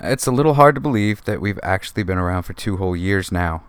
It's 0.00 0.26
a 0.26 0.32
little 0.32 0.54
hard 0.54 0.74
to 0.74 0.80
believe 0.80 1.24
that 1.24 1.40
we've 1.40 1.60
actually 1.62 2.02
been 2.02 2.18
around 2.18 2.42
for 2.42 2.52
two 2.52 2.76
whole 2.76 2.94
years 2.94 3.32
now. 3.32 3.64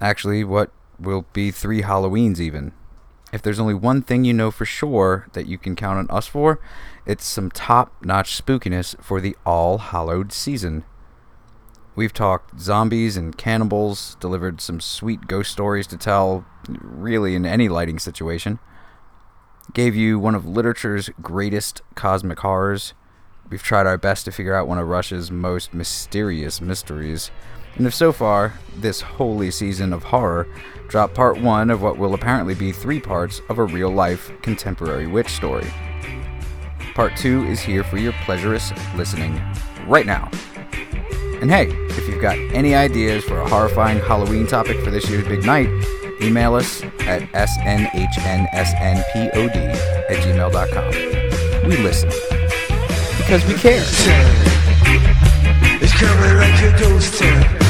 Actually, 0.00 0.44
what 0.44 0.70
will 0.98 1.26
be 1.32 1.50
three 1.50 1.82
Halloweens 1.82 2.38
even. 2.38 2.72
If 3.32 3.42
there's 3.42 3.58
only 3.58 3.74
one 3.74 4.02
thing 4.02 4.24
you 4.24 4.32
know 4.32 4.52
for 4.52 4.64
sure 4.64 5.26
that 5.32 5.46
you 5.46 5.58
can 5.58 5.74
count 5.74 5.98
on 5.98 6.16
us 6.16 6.28
for, 6.28 6.60
it's 7.04 7.24
some 7.24 7.50
top 7.50 7.92
notch 8.04 8.40
spookiness 8.40 9.00
for 9.02 9.20
the 9.20 9.36
All 9.44 9.78
Hallowed 9.78 10.32
season. 10.32 10.84
We've 11.96 12.12
talked 12.12 12.60
zombies 12.60 13.16
and 13.16 13.36
cannibals, 13.36 14.16
delivered 14.20 14.60
some 14.60 14.80
sweet 14.80 15.26
ghost 15.26 15.50
stories 15.50 15.88
to 15.88 15.96
tell, 15.96 16.44
really, 16.68 17.34
in 17.34 17.44
any 17.44 17.68
lighting 17.68 17.98
situation. 17.98 18.60
Gave 19.72 19.96
you 19.96 20.20
one 20.20 20.36
of 20.36 20.46
literature's 20.46 21.10
greatest 21.20 21.82
cosmic 21.96 22.38
horrors. 22.38 22.94
We've 23.50 23.62
tried 23.62 23.86
our 23.86 23.98
best 23.98 24.24
to 24.24 24.32
figure 24.32 24.54
out 24.54 24.66
one 24.66 24.78
of 24.78 24.88
Russia's 24.88 25.30
most 25.30 25.74
mysterious 25.74 26.60
mysteries. 26.60 27.30
And 27.76 27.86
if 27.86 27.94
so 27.94 28.12
far, 28.12 28.54
this 28.76 29.00
holy 29.00 29.50
season 29.50 29.92
of 29.92 30.04
horror, 30.04 30.46
drop 30.88 31.14
part 31.14 31.40
one 31.40 31.70
of 31.70 31.82
what 31.82 31.98
will 31.98 32.14
apparently 32.14 32.54
be 32.54 32.72
three 32.72 33.00
parts 33.00 33.40
of 33.48 33.58
a 33.58 33.64
real 33.64 33.90
life 33.90 34.32
contemporary 34.42 35.06
witch 35.06 35.28
story. 35.28 35.66
Part 36.94 37.16
two 37.16 37.44
is 37.44 37.60
here 37.60 37.82
for 37.84 37.98
your 37.98 38.12
pleasurous 38.24 38.72
listening 38.94 39.40
right 39.86 40.06
now. 40.06 40.30
And 41.40 41.50
hey, 41.50 41.66
if 41.90 42.08
you've 42.08 42.22
got 42.22 42.38
any 42.38 42.74
ideas 42.74 43.24
for 43.24 43.40
a 43.40 43.48
horrifying 43.48 43.98
Halloween 43.98 44.46
topic 44.46 44.80
for 44.80 44.90
this 44.90 45.10
year's 45.10 45.26
big 45.26 45.44
night, 45.44 45.68
email 46.22 46.54
us 46.54 46.82
at 47.00 47.22
snhnsnpod 47.32 48.56
at 50.08 50.16
gmail.com. 50.16 51.68
We 51.68 51.76
listen 51.78 52.10
because 53.24 53.46
we 53.46 53.54
care. 53.54 53.82
It's 55.80 55.94
coming 55.98 56.36
like 56.36 56.62
a 56.62 56.78
ghost 56.78 57.18
town. 57.18 57.63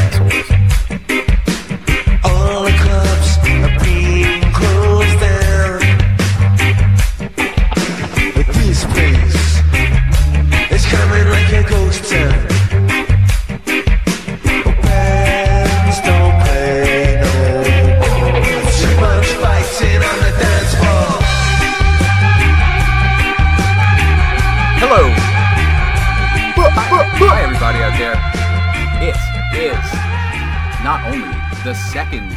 Not 30.84 31.02
only 31.06 31.26
the 31.64 31.72
second 31.72 32.30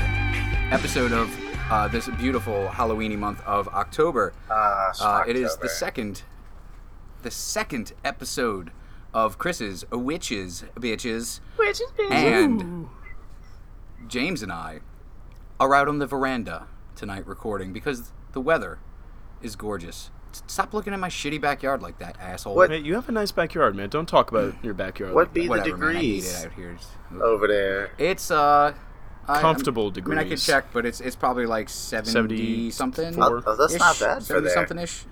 episode 0.72 1.12
of 1.12 1.30
uh, 1.70 1.86
this 1.90 2.08
beautiful 2.12 2.70
Halloweeny 2.70 3.18
month 3.18 3.42
of 3.46 3.68
October. 3.68 4.32
Uh, 4.50 5.26
it 5.28 5.36
is 5.36 5.58
the 5.58 5.68
second, 5.68 6.24
the 7.24 7.30
second 7.30 7.92
episode 8.06 8.72
of 9.14 9.38
Chris's 9.38 9.84
Witches 9.92 10.64
Bitches. 10.78 11.42
Witches 11.58 11.92
Bitches. 11.98 12.12
And 12.14 12.88
James 14.08 14.42
and 14.42 14.54
I 14.54 14.80
are 15.60 15.76
out 15.76 15.90
on 15.90 16.00
the 16.00 16.08
veranda 16.08 16.68
tonight 16.96 17.28
recording 17.28 17.74
because 17.74 18.14
the 18.32 18.40
weather 18.40 18.80
is 19.42 19.58
gorgeous. 19.58 20.10
S- 20.32 20.44
Stop 20.48 20.74
looking 20.74 20.94
at 20.94 21.00
my 21.00 21.10
shitty 21.10 21.40
backyard 21.42 21.82
like 21.82 22.00
that, 22.00 22.18
asshole. 22.20 22.56
What- 22.56 22.70
Hey, 22.72 22.80
you 22.80 22.96
have 22.96 23.08
a 23.10 23.12
nice 23.12 23.32
backyard, 23.32 23.76
man. 23.76 23.90
Don't 23.90 24.08
talk 24.08 24.32
about 24.32 24.54
your 24.64 24.74
backyard. 24.74 25.14
What 25.14 25.28
like 25.28 25.34
be 25.34 25.42
the 25.44 25.50
Whatever, 25.50 25.78
man, 25.78 25.90
I 25.90 25.94
hate 25.94 26.02
degrees 26.02 26.44
it 26.44 26.46
out 26.48 26.54
here. 26.54 26.72
It's- 26.72 26.88
over 27.22 27.48
there? 27.48 27.92
It's 27.98 28.32
uh 28.32 28.74
I- 29.30 29.42
Comfortable 29.42 29.92
I'm- 29.94 30.04
I 30.06 30.10
mean, 30.10 30.18
I 30.20 30.24
could 30.30 30.38
check, 30.40 30.68
but 30.72 30.86
it's 30.86 31.02
it's 31.02 31.16
probably 31.18 31.46
like 31.46 31.68
70, 31.70 32.12
70 32.12 32.72
something. 32.72 33.14
four. 33.14 33.44
Oh, 33.46 33.56
that's 33.58 33.78
not 33.78 34.00
bad 34.00 34.24
for 34.24 34.40
there. 34.40 34.54
something 34.54 34.78
ish. 34.78 35.06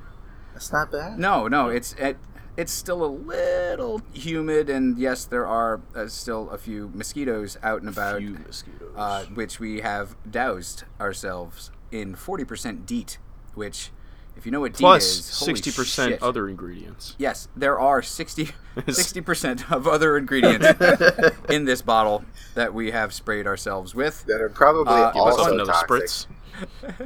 That's 0.54 0.72
not 0.72 0.90
bad. 0.92 1.20
No, 1.20 1.50
no, 1.50 1.68
it's 1.68 1.92
it, 1.94 2.18
it's 2.56 2.72
still 2.72 3.04
a 3.04 3.08
little 3.08 4.02
humid, 4.14 4.70
and 4.70 4.98
yes, 4.98 5.26
there 5.26 5.46
are 5.46 5.82
uh, 5.94 6.08
still 6.08 6.50
a 6.50 6.58
few 6.58 6.90
mosquitoes 6.94 7.58
out 7.62 7.82
and 7.82 7.90
about, 7.90 8.20
Few 8.20 8.38
mosquitoes. 8.46 8.94
uh, 8.96 9.26
which 9.34 9.60
we 9.60 9.82
have 9.82 10.16
doused 10.32 10.86
ourselves 11.02 11.72
in 11.92 12.16
forty 12.16 12.46
percent 12.46 12.86
DEET, 12.86 13.18
which, 13.54 13.92
if 14.38 14.46
you 14.46 14.52
know 14.52 14.60
what 14.62 14.74
Plus 14.74 15.04
DEET 15.04 15.10
is, 15.20 15.26
sixty 15.26 15.72
percent 15.72 16.22
other 16.22 16.48
ingredients. 16.50 17.16
Yes, 17.18 17.48
there 17.56 17.80
are 17.80 18.02
60 18.02 18.50
percent 19.22 19.72
of 19.72 19.88
other 19.88 20.18
ingredients 20.18 20.68
in 21.50 21.66
this 21.66 21.82
bottle 21.82 22.24
that 22.54 22.74
we 22.74 22.92
have 22.92 23.14
sprayed 23.14 23.48
ourselves 23.48 23.96
with. 23.96 24.26
That 24.26 24.42
are 24.42 24.50
probably 24.50 24.94
Uh, 24.94 25.12
give 25.12 25.22
also 25.22 25.66
toxic. 25.66 25.90
spritz. 25.90 26.28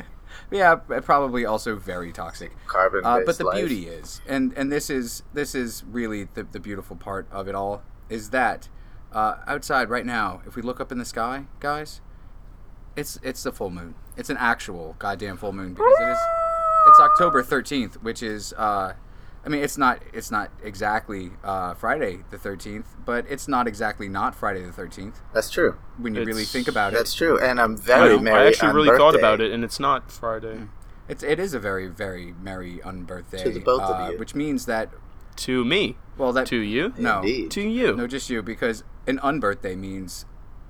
Yeah, 0.51 0.75
probably 0.75 1.45
also 1.45 1.75
very 1.75 2.11
toxic. 2.11 2.51
Carbon 2.65 3.01
Uh, 3.05 3.19
but 3.23 3.37
the 3.37 3.43
life. 3.43 3.57
beauty 3.59 3.87
is, 3.87 4.19
and 4.27 4.51
and 4.57 4.71
this 4.71 4.89
is 4.89 5.21
this 5.31 5.53
is 5.53 5.83
really 5.91 6.27
the, 6.33 6.41
the 6.43 6.59
beautiful 6.59 6.95
part 6.95 7.27
of 7.31 7.47
it 7.47 7.53
all, 7.53 7.83
is 8.09 8.31
that 8.31 8.67
uh, 9.13 9.35
outside 9.45 9.91
right 9.91 10.07
now, 10.07 10.41
if 10.47 10.55
we 10.55 10.63
look 10.63 10.79
up 10.79 10.91
in 10.91 10.97
the 10.97 11.05
sky, 11.05 11.45
guys, 11.59 12.01
it's 12.95 13.19
it's 13.21 13.43
the 13.43 13.51
full 13.51 13.69
moon. 13.69 13.93
It's 14.17 14.31
an 14.31 14.37
actual 14.37 14.95
goddamn 14.97 15.37
full 15.37 15.53
moon 15.53 15.75
because 15.75 15.93
it 15.99 16.09
is. 16.13 16.17
It's 16.89 16.99
October 16.99 17.43
thirteenth, 17.43 17.95
which 18.01 18.21
is. 18.23 18.53
Uh, 18.53 18.93
I 19.45 19.47
mean, 19.47 19.63
it's 19.63 19.77
not 19.77 20.01
it's 20.11 20.31
not 20.31 20.51
exactly 20.63 21.31
uh, 21.43 21.73
Friday 21.73 22.19
the 22.29 22.37
thirteenth, 22.37 22.95
but 23.05 23.25
it's 23.29 23.47
not 23.47 23.67
exactly 23.67 24.09
not 24.09 24.35
Friday 24.35 24.63
the 24.63 24.71
thirteenth 24.73 25.21
That's 25.33 25.49
true. 25.49 25.77
when 25.97 26.13
you 26.13 26.25
really 26.25 26.43
think 26.43 26.67
about 26.67 26.91
it. 26.93 26.97
That's 26.97 27.13
true. 27.13 27.39
And 27.39 27.59
I'm 27.61 27.77
very 27.77 28.17
know, 28.17 28.19
merry 28.21 28.43
I 28.43 28.47
actually 28.47 28.69
on 28.69 28.75
really 28.75 28.97
thought 28.97 29.15
about 29.15 29.39
it, 29.39 29.51
and 29.51 29.63
it's 29.63 29.79
not 29.79 30.11
Friday. 30.11 30.67
It's 31.07 31.23
it 31.23 31.39
is 31.39 31.53
a 31.53 31.59
very 31.59 31.87
very 31.87 32.33
merry 32.41 32.79
unbirthday 32.83 33.43
To 33.43 33.49
the 33.51 33.59
both 33.61 33.81
of 33.83 33.95
uh, 34.07 34.11
you. 34.11 34.19
which 34.19 34.35
means 34.35 34.65
that 34.65 34.89
To 35.37 35.63
me, 35.63 35.95
well 36.17 36.33
that 36.33 36.47
to 36.47 36.57
you, 36.57 36.93
no 36.97 37.19
Indeed. 37.21 37.51
to 37.51 37.61
you. 37.61 37.95
no 37.95 38.07
just 38.07 38.29
you 38.29 38.41
because 38.41 38.83
an 39.07 39.19
unbirthday 39.19 39.77
means 39.77 40.25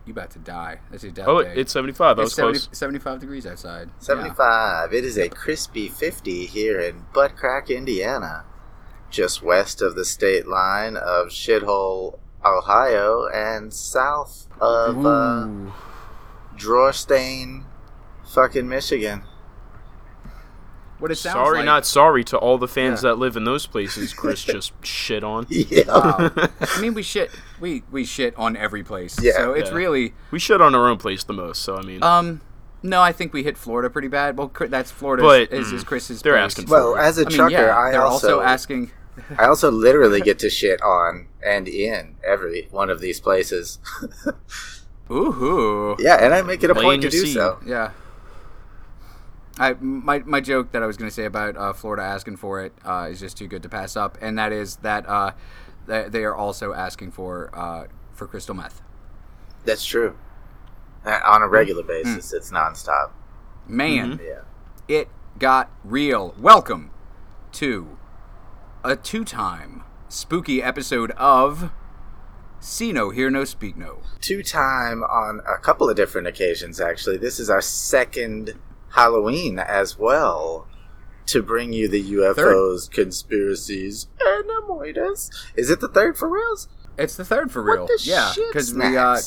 you 0.09 0.14
about 0.14 0.31
to 0.31 0.40
die. 0.40 0.80
That's 0.92 1.03
your 1.03 1.14
death 1.14 1.28
oh, 1.28 1.44
day. 1.44 1.53
it's 1.56 1.72
seventy-five. 1.72 2.20
I 2.20 2.24
It's 2.24 2.36
was 2.36 2.36
70 2.36 2.59
close. 2.59 2.78
75 2.78 3.20
degrees 3.20 3.46
outside. 3.46 3.88
Yeah. 3.88 4.00
75. 4.00 4.94
It 4.94 5.06
is 5.06 5.18
a 5.18 5.30
crispy 5.30 5.88
50 5.88 6.46
here 6.47 6.80
in 6.80 7.06
Butt 7.14 7.36
Crack, 7.38 7.70
Indiana. 7.70 8.44
Just 9.09 9.42
west 9.42 9.81
of 9.81 9.96
the 9.96 10.06
state 10.06 10.48
line 10.48 10.96
of 10.98 11.28
Shithole, 11.30 12.19
Ohio, 12.46 13.28
and 13.34 13.74
south 13.74 14.48
of 14.59 15.06
uh, 15.06 15.46
Ooh. 15.48 15.74
Fucking 18.25 18.68
Michigan. 18.68 19.24
What 21.00 21.12
it 21.12 21.16
sounds 21.16 21.34
Sorry, 21.36 21.58
like, 21.60 21.66
not 21.66 21.86
sorry 21.86 22.24
to 22.26 22.38
all 22.38 22.58
the 22.58 22.68
fans 22.68 23.04
Yeah. 23.04 23.12
that 23.12 23.16
live 23.20 23.38
in 23.38 23.46
those 23.46 23.66
places. 23.66 24.14
Chris 24.14 24.44
just 24.46 24.74
shit 24.86 25.24
on. 25.24 25.48
Yeah. 25.50 25.84
Wow. 25.88 26.30
I 26.60 26.82
mean, 26.82 26.94
we 26.94 27.04
shit 27.04 27.32
we 27.60 27.84
we 27.92 28.04
shit 28.06 28.36
on 28.38 28.56
every 28.58 28.84
place. 28.84 29.18
Yeah. 29.22 29.34
So 29.38 29.54
it's 29.54 29.70
Yeah. 29.70 29.76
really 29.78 30.14
We 30.32 30.40
shit 30.40 30.60
on 30.62 30.76
our 30.76 30.88
own 30.90 30.98
place 30.98 31.24
the 31.24 31.34
most. 31.34 31.62
So 31.62 31.78
I 31.78 31.82
mean, 31.82 32.04
um. 32.04 32.42
No, 32.82 33.02
I 33.02 33.12
think 33.12 33.34
we 33.34 33.44
hit 33.44 33.58
Florida 33.58 33.90
pretty 33.90 34.08
bad. 34.08 34.38
Well, 34.38 34.50
that's 34.58 34.90
Florida. 34.90 35.22
But, 35.22 35.52
is, 35.52 35.74
is 35.74 35.84
mm, 35.84 35.88
Chris's. 35.88 36.22
they're 36.22 36.36
place. 36.36 36.46
asking 36.46 36.68
for 36.68 36.72
Well, 36.72 36.96
as 36.96 37.18
a 37.18 37.24
I 37.24 37.26
mean, 37.26 37.36
trucker, 37.38 37.52
yeah, 37.52 37.78
I 37.78 37.92
they're 37.92 38.02
also, 38.06 38.36
also 38.40 38.42
asking. 38.42 38.92
I 39.38 39.48
also 39.48 39.70
literally 39.70 40.22
get 40.30 40.40
to 40.40 40.50
shit 40.50 40.81
on 40.81 41.28
and 41.46 41.68
in 41.68 42.16
every 42.26 42.70
one 42.72 42.90
of 42.90 43.02
these 43.02 43.20
places. 43.20 43.80
Ooh. 45.12 45.96
yeah, 46.00 46.24
and 46.24 46.34
I 46.34 46.42
make 46.42 46.64
it 46.64 46.70
a 46.70 46.74
Laying 46.74 46.86
point 46.86 47.02
to 47.02 47.10
do 47.10 47.26
seed. 47.26 47.34
so. 47.34 47.60
Yeah. 47.66 47.92
I 49.59 49.74
my 49.74 50.20
my 50.20 50.40
joke 50.40 50.72
that 50.72 50.81
I 50.81 50.86
was 50.86 50.96
going 50.97 51.09
to 51.09 51.14
say 51.14 51.25
about 51.25 51.58
uh, 51.58 51.74
Florida 51.74 52.02
asking 52.03 52.38
for 52.38 52.64
it 52.64 52.74
uh, 52.86 53.09
is 53.12 53.20
just 53.20 53.38
too 53.38 53.47
good 53.47 53.62
to 53.64 53.70
pass 53.70 53.97
up, 53.97 54.18
and 54.22 54.38
that 54.40 54.53
is 54.53 54.78
that 54.78 55.08
uh, 55.08 55.31
they 55.86 56.24
are 56.24 56.34
also 56.36 56.74
asking 56.74 57.12
for 57.12 57.50
uh, 57.54 57.88
for 58.13 58.25
crystal 58.25 58.56
meth. 58.56 58.81
That's 59.66 59.86
true. 59.86 60.16
On 61.06 61.42
a 61.42 61.45
Mm. 61.48 61.51
regular 61.51 61.83
basis, 61.83 62.31
it's 62.33 62.51
nonstop. 62.51 63.12
Man, 63.68 64.19
Yeah. 64.24 64.42
it 64.88 65.10
got 65.38 65.69
real. 65.83 66.33
Welcome 66.39 66.92
to 67.54 67.98
a 68.83 68.95
two-time 68.95 69.83
spooky 70.07 70.63
episode 70.63 71.12
of 71.12 71.72
See 72.62 72.92
No, 72.94 73.10
Hear 73.10 73.30
No, 73.30 73.44
Speak 73.45 73.75
No. 73.78 74.00
two 74.22 74.42
time 74.44 75.04
on 75.04 75.42
a 75.48 75.57
couple 75.57 75.89
of 75.89 75.95
different 75.95 76.28
occasions 76.28 76.80
actually 76.81 77.16
this 77.18 77.39
is 77.39 77.50
our 77.50 77.62
second 77.62 78.54
halloween 78.91 79.59
as 79.59 79.97
well 79.97 80.68
to 81.25 81.41
bring 81.44 81.74
you 81.74 81.88
the 81.88 82.03
ufos 82.13 82.89
conspiracies 82.89 84.07
and 84.19 84.45
amoitas 84.50 85.30
is 85.56 85.69
it 85.69 85.80
the 85.80 85.88
third 85.88 86.18
for 86.18 86.27
reals 86.30 86.68
It's 86.97 87.15
the 87.15 87.24
third 87.25 87.51
for 87.51 87.63
What 87.63 87.74
real. 87.77 87.86
the 87.88 88.00
yeah, 88.03 88.33
because 88.36 88.74
we 88.74 88.97
uh, 88.97 89.19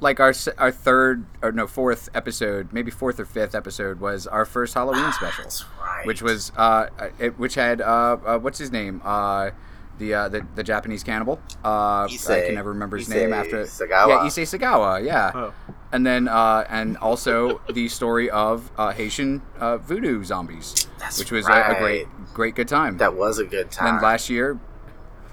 like 0.00 0.20
our 0.20 0.32
our 0.56 0.70
third 0.70 1.26
or 1.42 1.50
no 1.50 1.66
fourth 1.66 2.08
episode, 2.14 2.72
maybe 2.72 2.92
fourth 2.92 3.18
or 3.18 3.24
fifth 3.24 3.56
episode 3.56 3.98
was 3.98 4.28
our 4.28 4.44
first 4.44 4.74
Halloween 4.74 5.12
special, 5.12 5.42
That's 5.42 5.64
right. 5.82 6.06
which 6.06 6.22
was 6.22 6.52
uh, 6.56 6.86
it, 7.18 7.36
which 7.36 7.56
had 7.56 7.80
uh, 7.80 8.18
uh 8.24 8.38
what's 8.38 8.58
his 8.58 8.70
name 8.70 9.02
uh. 9.04 9.50
the 9.98 10.14
uh, 10.14 10.28
the, 10.28 10.46
the 10.54 10.62
Japanese 10.62 11.02
cannibal. 11.02 11.40
Uh, 11.64 12.04
I 12.04 12.08
Issei. 12.08 12.46
can 12.46 12.54
never 12.54 12.70
remember 12.70 12.98
his 12.98 13.08
Issei 13.08 13.14
name 13.26 13.32
after. 13.32 13.64
Sagawa. 13.64 14.08
Yeah, 14.08 14.28
Issei 14.30 14.46
Sagawa. 14.46 15.04
Yeah. 15.04 15.32
Oh. 15.34 15.52
And 15.90 16.06
then 16.06 16.28
uh, 16.28 16.64
and 16.68 16.96
also 16.98 17.60
the 17.72 17.88
story 17.88 18.28
of 18.28 18.70
uh, 18.76 18.92
Haitian 18.92 19.42
uh, 19.58 19.78
voodoo 19.78 20.22
zombies, 20.22 20.86
That's 20.98 21.18
which 21.18 21.30
was 21.32 21.46
a, 21.48 21.52
a 21.52 21.78
great 21.78 22.06
great 22.34 22.54
good 22.54 22.68
time. 22.68 22.98
That 22.98 23.14
was 23.14 23.38
a 23.38 23.44
good 23.44 23.70
time. 23.70 23.94
And 23.94 24.02
last 24.02 24.28
year, 24.28 24.58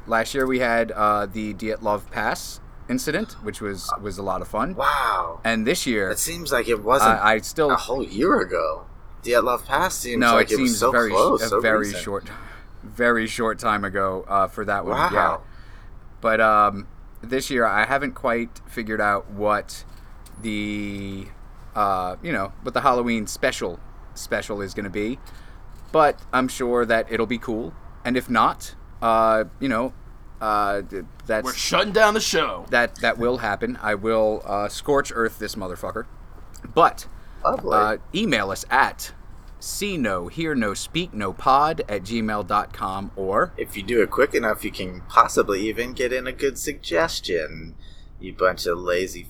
last 0.07 0.33
year 0.33 0.47
we 0.47 0.59
had 0.59 0.91
uh, 0.91 1.25
the 1.25 1.53
Dyatlov 1.53 2.09
Pass 2.09 2.61
incident, 2.87 3.33
which 3.43 3.59
was 3.59 3.91
was 4.01 4.17
a 4.17 4.23
lot 4.23 4.41
of 4.41 4.47
fun. 4.47 4.75
wow. 4.75 5.41
And 5.43 5.67
this 5.67 5.85
year, 5.85 6.09
It 6.11 6.19
seems 6.19 6.51
like 6.53 6.69
it 6.69 6.81
wasn't 6.83 7.19
I, 7.19 7.39
still 7.39 7.71
a 7.71 7.75
whole 7.75 8.03
year 8.03 8.39
ago. 8.39 8.85
Dyatlov 9.23 9.65
Pass 9.65 9.95
seems 9.95 10.19
no, 10.21 10.35
like 10.35 10.51
it 10.51 10.53
it, 10.53 10.61
was 10.61 10.69
seems 10.69 10.79
so 10.79 10.91
very 10.91 11.09
close, 11.09 11.41
a 11.41 11.49
so 11.49 11.59
very 11.59 11.79
recent. 11.87 12.01
short, 12.03 12.29
very 12.83 13.27
short 13.27 13.59
time 13.59 13.83
ago 13.83 14.23
uh, 14.27 14.47
for 14.47 14.63
that 14.65 14.85
one. 14.85 14.93
Wow. 14.95 15.09
Yeah. 15.11 15.37
But 16.21 16.39
um, 16.39 16.87
this 17.21 17.49
year 17.49 17.65
I 17.65 17.85
haven't 17.85 18.13
quite 18.13 18.61
figured 18.67 19.01
out 19.01 19.29
what 19.31 19.83
the 20.45 21.25
uh, 21.75 22.15
you 22.21 22.31
know 22.31 22.53
what 22.61 22.73
the 22.73 22.81
Halloween 22.81 23.25
special 23.25 23.79
special 24.13 24.61
is 24.61 24.73
going 24.73 24.85
to 24.85 24.89
be. 24.89 25.19
But 25.91 26.21
I'm 26.31 26.47
sure 26.47 26.85
that 26.85 27.11
it'll 27.11 27.25
be 27.25 27.37
cool. 27.37 27.73
And 28.05 28.15
if 28.15 28.29
not, 28.29 28.75
uh, 29.01 29.45
you 29.59 29.67
know, 29.67 29.93
uh, 30.39 30.83
that's 31.25 31.43
We're 31.43 31.53
shutting 31.53 31.93
down 31.93 32.13
the 32.13 32.21
show. 32.21 32.65
that 32.69 32.95
that 32.97 33.17
will 33.17 33.39
happen. 33.39 33.77
I 33.81 33.95
will 33.95 34.43
uh, 34.45 34.69
scorch 34.69 35.11
earth 35.13 35.39
this 35.39 35.55
motherfucker. 35.55 36.05
But 36.73 37.07
uh, 37.43 37.97
email 38.13 38.51
us 38.51 38.65
at 38.69 39.13
see 39.59 39.97
no, 39.97 40.27
hear 40.27 40.53
no, 40.53 40.75
speak 40.75 41.11
no 41.11 41.33
pod 41.33 41.81
at 41.89 42.03
gmail.com 42.03 43.11
or 43.15 43.51
if 43.57 43.75
you 43.75 43.81
do 43.81 44.03
it 44.03 44.11
quick 44.11 44.35
enough, 44.35 44.63
you 44.63 44.71
can 44.71 45.01
possibly 45.09 45.67
even 45.67 45.93
get 45.93 46.13
in 46.13 46.27
a 46.27 46.31
good 46.31 46.59
suggestion. 46.59 47.75
You 48.19 48.33
bunch 48.33 48.67
of 48.67 48.77
lazy 48.77 49.27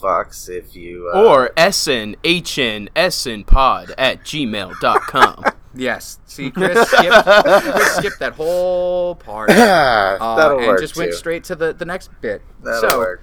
fucks. 0.00 0.48
If 0.48 0.74
you 0.76 1.10
uh, 1.14 1.24
Or 1.24 1.50
snhnsnpod 1.56 3.46
pod 3.46 3.94
at 3.98 4.20
gmail.com. 4.20 5.44
yes, 5.74 6.18
see 6.26 6.50
Chris 6.50 6.88
skipped, 6.88 7.24
Chris 7.24 7.96
skipped 7.96 8.18
that 8.20 8.34
whole 8.34 9.14
part 9.14 9.50
uh, 10.20 10.36
that'll 10.36 10.58
and 10.58 10.66
work 10.66 10.80
just 10.80 10.96
went 10.96 11.14
straight 11.14 11.44
to 11.44 11.54
the, 11.54 11.72
the 11.72 11.84
next 11.84 12.10
bit. 12.20 12.42
That'll 12.62 12.90
so 12.90 12.98
work. 12.98 13.22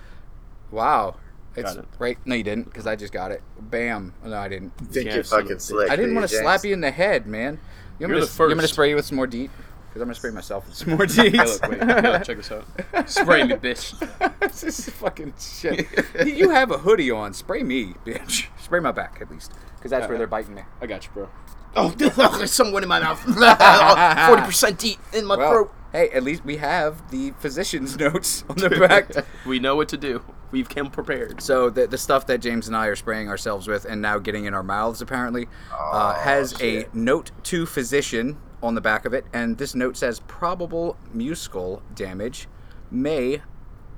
wow, 0.71 1.15
it's 1.55 1.75
it. 1.75 1.85
right. 1.99 2.17
No, 2.25 2.35
you 2.35 2.43
didn't 2.43 2.65
because 2.65 2.87
I 2.87 2.95
just 2.95 3.13
got 3.13 3.31
it. 3.31 3.41
Bam. 3.59 4.13
No, 4.23 4.37
I 4.37 4.47
didn't. 4.47 4.71
Think 4.77 5.07
Yeah, 5.07 5.15
you're 5.15 5.23
fucking 5.23 5.59
slick. 5.59 5.89
I 5.89 5.95
didn't 5.95 6.15
want 6.15 6.29
to 6.29 6.35
slap 6.35 6.63
you 6.63 6.73
in 6.73 6.81
the 6.81 6.91
head, 6.91 7.27
man. 7.27 7.59
You 7.97 8.07
want, 8.07 8.09
You're 8.09 8.09
me 8.09 8.19
the 8.21 8.27
to, 8.27 8.43
you 8.43 8.47
want 8.49 8.57
me 8.57 8.61
to 8.63 8.67
spray 8.67 8.89
you 8.89 8.95
with 8.95 9.05
some 9.05 9.15
more 9.15 9.27
DEET? 9.27 9.49
Because 9.95 10.01
I'm 10.01 10.07
gonna 10.09 10.15
spray 10.15 10.31
myself 10.31 10.67
with 10.67 10.75
some 10.75 10.89
more 10.97 11.05
DEET. 11.05 11.35
Hey, 11.35 11.45
look, 11.45 11.61
wait, 11.69 12.03
look, 12.03 12.23
check 12.25 12.35
this 12.35 12.51
out. 12.51 12.65
Spray 13.09 13.45
me, 13.45 13.53
bitch. 13.55 13.97
this 14.41 14.61
is 14.65 14.89
fucking 14.89 15.33
shit. 15.39 15.87
you 16.27 16.49
have 16.49 16.69
a 16.71 16.77
hoodie 16.79 17.09
on. 17.11 17.33
Spray 17.33 17.63
me, 17.63 17.93
bitch. 18.05 18.47
Spray 18.61 18.81
my 18.81 18.91
back 18.91 19.19
at 19.21 19.31
least, 19.31 19.53
because 19.77 19.91
that's 19.91 20.09
where 20.09 20.17
they're 20.17 20.27
biting 20.27 20.53
me. 20.53 20.63
I 20.81 20.85
got 20.85 21.05
you, 21.05 21.11
bro. 21.13 21.29
Oh, 21.77 21.91
there's 21.91 22.51
someone 22.51 22.83
in 22.83 22.89
my 22.89 22.99
mouth. 22.99 23.21
40% 23.25 24.77
DEET 24.77 24.99
in 25.13 25.23
my 25.25 25.37
Well, 25.37 25.49
throat. 25.49 25.73
hey, 25.93 26.09
at 26.09 26.23
least 26.23 26.43
we 26.43 26.57
have 26.57 27.09
the 27.09 27.31
physician's 27.39 27.97
notes 27.97 28.43
on 28.49 28.57
the 28.57 28.69
back. 28.71 29.25
We 29.45 29.59
know 29.59 29.77
what 29.77 29.87
to 29.89 29.97
do. 29.97 30.25
We've 30.51 30.67
come 30.67 30.91
prepared. 30.91 31.41
so 31.41 31.69
the 31.69 31.87
the 31.87 31.97
stuff 31.97 32.27
that 32.27 32.39
James 32.39 32.67
and 32.67 32.75
I 32.75 32.87
are 32.87 32.95
spraying 32.97 33.29
ourselves 33.29 33.65
with 33.67 33.85
and 33.85 34.01
now 34.01 34.19
getting 34.19 34.43
in 34.43 34.53
our 34.53 34.63
mouths 34.63 35.01
apparently 35.01 35.47
uh, 35.73 36.15
has 36.15 36.53
shit. 36.57 36.89
a 36.93 36.97
note 36.97 37.31
to 37.43 37.65
physician 37.65 38.37
on 38.65 38.75
the 38.75 38.81
back 38.81 39.05
of 39.05 39.13
it, 39.13 39.25
and 39.33 39.57
this 39.57 39.75
note 39.75 39.95
says 39.97 40.19
probable 40.27 40.97
mucosal 41.15 41.81
damage 41.93 42.47
may 42.91 43.41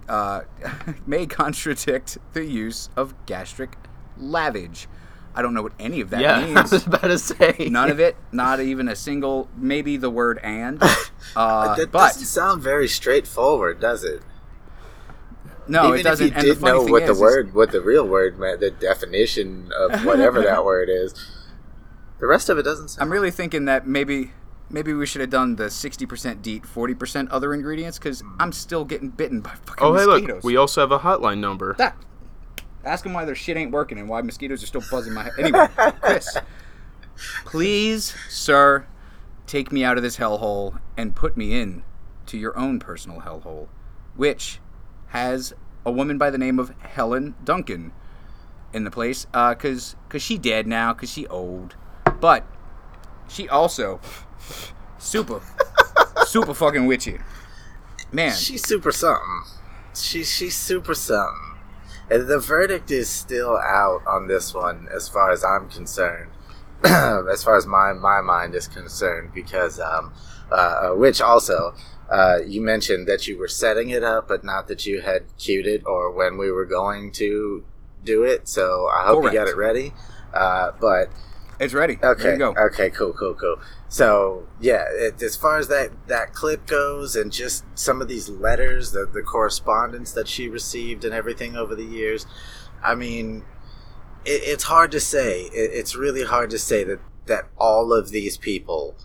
uh, 0.10 0.42
may 1.08 1.26
contradict 1.26 2.18
the 2.34 2.46
use 2.46 2.90
of 2.96 3.14
gastric 3.26 3.78
lavage. 4.20 4.88
I 5.36 5.42
don't 5.44 5.54
know 5.54 5.62
what 5.62 5.74
any 5.80 6.02
of 6.02 6.10
that 6.10 6.22
Yeah, 6.22 6.38
I 6.38 6.46
means. 6.54 6.72
was 6.72 6.88
about 6.88 7.02
to 7.02 7.20
say. 7.20 7.68
None 7.70 7.92
of 7.92 8.00
it, 8.00 8.16
not 8.32 8.60
even 8.60 8.88
a 8.88 8.96
single, 8.96 9.48
maybe 9.56 9.98
the 9.98 10.10
word 10.10 10.40
and. 10.44 10.82
Uh, 11.36 11.76
That 11.76 11.92
but 11.92 12.08
doesn't 12.14 12.26
sound 12.26 12.62
very 12.62 12.88
straightforward, 12.88 13.80
does 13.82 14.04
it? 14.04 14.22
no, 15.68 15.88
Even 15.90 16.00
it 16.00 16.04
doesn't. 16.04 16.28
if 16.28 16.32
you 16.32 16.38
and 16.40 16.48
the 16.48 16.54
did 16.54 16.60
funny 16.62 16.72
know 16.74 16.84
thing 16.84 16.92
what 16.94 17.02
is, 17.04 17.08
the 17.08 17.14
is- 17.14 17.20
word, 17.20 17.54
what 17.54 17.72
the 17.72 17.82
real 17.82 18.08
word 18.08 18.40
meant, 18.40 18.60
the 18.62 18.72
definition 18.72 19.70
of 19.78 20.06
whatever 20.06 20.42
that 20.42 20.64
word 20.64 20.90
is, 20.90 21.14
the 22.20 22.28
rest 22.28 22.50
of 22.50 22.58
it 22.58 22.64
doesn't 22.64 22.88
sound. 22.90 23.04
I'm 23.04 23.12
really 23.12 23.32
thinking 23.32 23.66
that 23.66 23.86
maybe 23.86 24.32
maybe 24.70 24.94
we 24.94 25.06
should 25.06 25.22
have 25.22 25.30
done 25.30 25.56
the 25.56 25.66
60% 25.66 26.42
DEET, 26.42 26.64
40% 26.64 27.28
other 27.32 27.54
ingredients 27.54 27.98
because 27.98 28.24
I'm 28.40 28.52
still 28.52 28.86
getting 28.86 29.10
bitten 29.10 29.42
by 29.42 29.52
fucking 29.52 29.66
mosquitoes. 29.68 29.82
Oh, 29.82 29.94
hey, 29.94 30.06
mosquitoes. 30.06 30.36
look. 30.36 30.44
We 30.44 30.58
also 30.58 30.82
have 30.82 30.92
a 30.92 31.00
hotline 31.00 31.40
number. 31.40 31.76
that. 31.78 31.96
Ask 32.84 33.04
them 33.04 33.14
why 33.14 33.26
their 33.26 33.36
shit 33.36 33.58
ain't 33.58 33.72
working 33.72 33.98
and 34.00 34.08
why 34.08 34.22
mosquitoes 34.22 34.64
are 34.64 34.68
still 34.68 34.84
buzzing 34.90 35.14
my 35.14 35.24
head. 35.24 35.34
Anyway, 35.38 35.68
Chris, 36.02 36.38
please, 37.44 38.16
sir, 38.30 38.88
take 39.46 39.74
me 39.74 39.84
out 39.84 39.98
of 39.98 40.04
this 40.04 40.18
hellhole 40.18 40.80
and 40.96 41.14
put 41.14 41.36
me 41.36 41.60
in 41.60 41.84
to 42.28 42.38
your 42.38 42.58
own 42.58 42.80
personal 42.80 43.22
hellhole, 43.22 43.68
which 44.16 44.60
has 45.08 45.54
a 45.86 45.92
woman 45.92 46.18
by 46.18 46.30
the 46.30 46.38
name 46.38 46.60
of 46.60 46.70
Helen 46.80 47.36
Duncan 47.44 47.92
in 48.72 48.86
the 48.86 48.92
place. 48.92 49.28
Uh, 49.34 49.54
cause, 49.56 49.98
cause 50.08 50.22
she 50.22 50.38
dead 50.38 50.66
now, 50.66 50.94
cause 50.94 51.10
she 51.12 51.28
old, 51.28 51.76
but 52.22 52.46
she 53.28 53.50
also 53.50 54.00
super, 54.98 55.42
super 56.26 56.54
fucking 56.54 56.86
witchy. 56.86 57.20
Man, 58.12 58.34
She's 58.34 58.66
super 58.66 58.92
something. 58.92 59.44
She 59.94 60.24
she's 60.24 60.56
super 60.56 60.94
something. 60.94 61.56
And 62.10 62.28
the 62.28 62.40
verdict 62.40 62.90
is 62.90 63.10
still 63.10 63.58
out 63.58 64.02
on 64.08 64.28
this 64.28 64.54
one, 64.54 64.88
as 64.96 65.10
far 65.10 65.32
as 65.32 65.44
I'm 65.44 65.70
concerned. 65.70 66.32
as 66.84 67.44
far 67.44 67.58
as 67.58 67.66
my 67.66 67.92
my 67.94 68.22
mind 68.22 68.56
is 68.56 68.68
concerned, 68.68 69.32
because 69.34 69.80
um, 69.80 70.14
uh, 70.52 70.90
which 70.92 71.22
also. 71.22 71.76
Uh, 72.10 72.38
you 72.48 72.62
mentioned 72.62 73.06
that 73.06 73.28
you 73.28 73.38
were 73.38 73.50
setting 73.50 73.90
it 73.90 74.02
up, 74.02 74.30
but 74.30 74.42
not 74.42 74.70
that 74.70 74.86
you 74.86 75.02
had 75.02 75.24
queued 75.38 75.68
it 75.68 75.86
or 75.86 76.10
when 76.10 76.38
we 76.38 76.50
were 76.50 76.64
going 76.64 77.12
to 77.12 77.66
do 78.06 78.24
it. 78.24 78.48
So 78.48 78.88
I 78.88 79.06
hope 79.06 79.26
you 79.26 79.34
got 79.34 79.50
it 79.50 79.58
ready. 79.58 79.92
Uh, 80.34 80.72
but 80.80 81.10
it's 81.60 81.74
ready. 81.74 82.00
Okay. 82.02 82.24
There 82.24 82.32
you 82.34 82.38
go. 82.40 82.56
Okay. 82.58 82.90
Cool. 82.92 83.12
Cool. 83.12 83.34
Cool. 83.34 83.58
So 83.90 84.48
yeah, 84.60 84.84
it, 84.90 85.22
as 85.22 85.36
far 85.36 85.58
as 85.58 85.70
that 85.70 85.92
that 86.08 86.34
clip 86.34 86.66
goes, 86.68 87.16
and 87.16 87.32
just 87.32 87.64
some 87.76 88.02
of 88.02 88.08
these 88.08 88.28
letters, 88.30 88.92
the 88.92 89.06
the 89.06 89.22
correspondence 89.22 90.12
that 90.12 90.28
she 90.28 90.50
received, 90.50 91.06
and 91.06 91.14
everything 91.14 91.56
over 91.56 91.74
the 91.74 91.86
years, 91.86 92.26
I 92.84 92.96
mean, 92.96 93.46
it, 94.26 94.42
it's 94.44 94.66
hard 94.66 94.92
to 94.92 95.00
say. 95.00 95.44
It, 95.44 95.72
it's 95.74 95.96
really 95.96 96.24
hard 96.24 96.50
to 96.50 96.60
say 96.60 96.84
that 96.84 97.00
that 97.28 97.48
all 97.58 97.94
of 97.94 98.10
these 98.10 98.38
people 98.38 98.96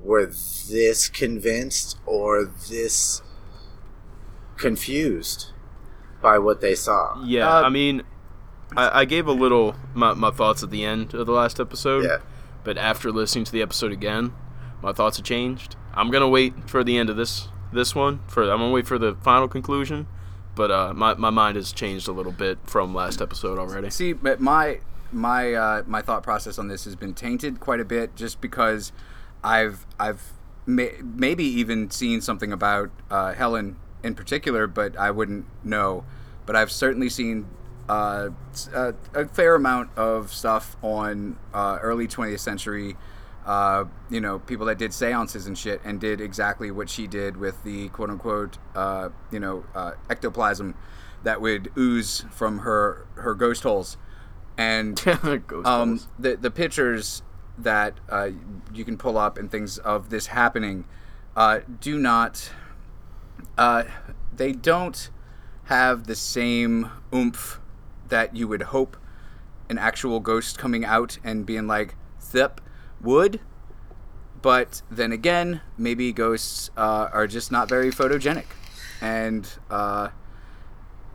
were 0.00 0.26
this 0.26 1.08
convinced 1.08 1.98
or 2.06 2.44
this 2.44 3.22
confused 4.56 5.52
by 6.22 6.38
what 6.38 6.60
they 6.60 6.74
saw. 6.74 7.22
Yeah, 7.24 7.48
Uh, 7.48 7.62
I 7.62 7.68
mean, 7.68 8.02
I, 8.76 9.00
I 9.00 9.04
gave 9.04 9.26
a 9.26 9.32
little 9.32 9.74
my, 9.94 10.14
my 10.14 10.30
thoughts 10.30 10.62
at 10.62 10.70
the 10.70 10.84
end 10.84 11.14
of 11.14 11.26
the 11.26 11.32
last 11.32 11.60
episode. 11.60 12.04
Yeah. 12.04 12.18
But 12.64 12.78
after 12.78 13.12
listening 13.12 13.44
to 13.44 13.52
the 13.52 13.62
episode 13.62 13.92
again, 13.92 14.32
my 14.82 14.92
thoughts 14.92 15.18
have 15.18 15.26
changed. 15.26 15.76
I'm 15.94 16.10
gonna 16.10 16.28
wait 16.28 16.68
for 16.68 16.82
the 16.82 16.96
end 16.96 17.10
of 17.10 17.16
this 17.16 17.48
this 17.72 17.94
one. 17.94 18.20
For 18.26 18.42
I'm 18.42 18.58
gonna 18.58 18.70
wait 18.70 18.86
for 18.86 18.98
the 18.98 19.14
final 19.16 19.48
conclusion. 19.48 20.06
But 20.54 20.70
uh, 20.70 20.94
my 20.94 21.14
my 21.14 21.30
mind 21.30 21.56
has 21.56 21.72
changed 21.72 22.08
a 22.08 22.12
little 22.12 22.32
bit 22.32 22.58
from 22.64 22.94
last 22.94 23.20
episode 23.20 23.58
already. 23.58 23.90
See, 23.90 24.12
but 24.12 24.40
my 24.40 24.80
my 25.12 25.54
uh, 25.54 25.82
my 25.86 26.02
thought 26.02 26.22
process 26.22 26.58
on 26.58 26.68
this 26.68 26.84
has 26.84 26.96
been 26.96 27.14
tainted 27.14 27.60
quite 27.60 27.80
a 27.80 27.84
bit, 27.84 28.16
just 28.16 28.40
because 28.40 28.92
I've 29.42 29.86
I've 29.98 30.32
may, 30.66 30.92
maybe 31.02 31.44
even 31.44 31.90
seen 31.90 32.20
something 32.20 32.52
about 32.52 32.90
uh, 33.10 33.32
Helen 33.32 33.76
in 34.02 34.14
particular, 34.14 34.66
but 34.66 34.96
I 34.96 35.10
wouldn't 35.10 35.46
know. 35.64 36.04
But 36.46 36.56
I've 36.56 36.70
certainly 36.70 37.08
seen 37.08 37.46
uh, 37.88 38.30
s- 38.52 38.68
uh, 38.74 38.92
a 39.14 39.26
fair 39.26 39.54
amount 39.54 39.90
of 39.96 40.32
stuff 40.32 40.76
on 40.82 41.36
uh, 41.52 41.78
early 41.82 42.06
20th 42.08 42.40
century. 42.40 42.96
Uh, 43.46 43.84
you 44.08 44.20
know, 44.22 44.38
people 44.38 44.64
that 44.66 44.78
did 44.78 44.94
seances 44.94 45.46
and 45.46 45.58
shit 45.58 45.78
and 45.84 46.00
did 46.00 46.18
exactly 46.20 46.70
what 46.70 46.88
she 46.88 47.06
did 47.06 47.36
with 47.36 47.62
the 47.62 47.90
quote 47.90 48.08
unquote, 48.08 48.56
uh, 48.74 49.10
you 49.30 49.38
know, 49.38 49.64
uh, 49.74 49.92
ectoplasm 50.08 50.74
that 51.24 51.40
would 51.42 51.70
ooze 51.76 52.24
from 52.30 52.60
her 52.60 53.06
her 53.16 53.34
ghost 53.34 53.62
holes. 53.62 53.98
And 54.56 54.96
Ghost 55.46 55.66
um, 55.66 55.88
holes. 55.88 56.08
the 56.18 56.36
the 56.36 56.50
pictures 56.50 57.22
that 57.58 57.94
uh, 58.08 58.30
you 58.72 58.84
can 58.84 58.96
pull 58.96 59.18
up 59.18 59.36
and 59.36 59.50
things 59.50 59.76
of 59.78 60.08
this 60.10 60.28
happening 60.28 60.86
uh, 61.36 61.60
do 61.80 61.98
not 61.98 62.50
uh, 63.58 63.84
they 64.34 64.52
don't 64.52 65.10
have 65.64 66.06
the 66.06 66.14
same 66.16 66.90
oomph 67.14 67.60
that 68.08 68.36
you 68.36 68.48
would 68.48 68.62
hope 68.62 68.96
an 69.68 69.78
actual 69.78 70.20
ghost 70.20 70.58
coming 70.58 70.84
out 70.84 71.18
and 71.24 71.46
being 71.46 71.66
like 71.66 71.94
zip 72.20 72.60
would 73.00 73.40
but 74.44 74.82
then 74.90 75.10
again, 75.10 75.62
maybe 75.78 76.12
ghosts 76.12 76.70
uh, 76.76 77.08
are 77.10 77.26
just 77.26 77.50
not 77.50 77.66
very 77.66 77.90
photogenic, 77.90 78.44
and 79.00 79.48
uh, 79.70 80.10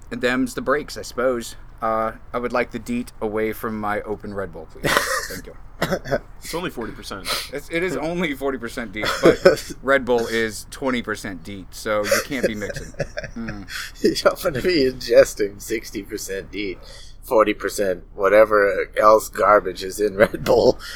and 0.09 0.19
them's 0.19 0.55
the 0.55 0.63
breaks, 0.63 0.97
I 0.97 1.03
suppose. 1.03 1.55
Uh, 1.79 2.13
I 2.33 2.39
would 2.39 2.51
like 2.51 2.71
the 2.71 2.79
deet 2.79 3.11
away 3.21 3.53
from 3.53 3.79
my 3.79 4.01
open 4.01 4.33
Red 4.33 4.51
Bull, 4.51 4.65
please. 4.65 4.91
Thank 5.29 5.45
you. 5.45 5.55
It's 6.41 6.53
only 6.55 6.69
forty 6.69 6.93
percent. 6.93 7.27
It's, 7.53 7.69
it 7.69 7.83
is 7.83 7.95
only 7.97 8.33
40% 8.35 8.91
DEET, 8.91 9.05
but 9.21 9.73
Red 9.83 10.05
Bull 10.05 10.25
is 10.27 10.65
20% 10.71 11.43
DEET, 11.43 11.67
so 11.71 12.03
you 12.03 12.21
can't 12.25 12.47
be 12.47 12.55
mixing. 12.55 12.93
you 13.35 14.15
don't 14.15 14.43
want 14.43 14.55
to 14.55 14.61
be 14.61 14.85
ingesting 14.89 15.55
60% 15.57 16.51
DEET, 16.51 16.77
40% 17.25 18.01
whatever 18.15 18.89
else 18.97 19.29
garbage 19.29 19.83
is 19.83 19.99
in 19.99 20.15
Red 20.15 20.43
Bull. 20.43 20.79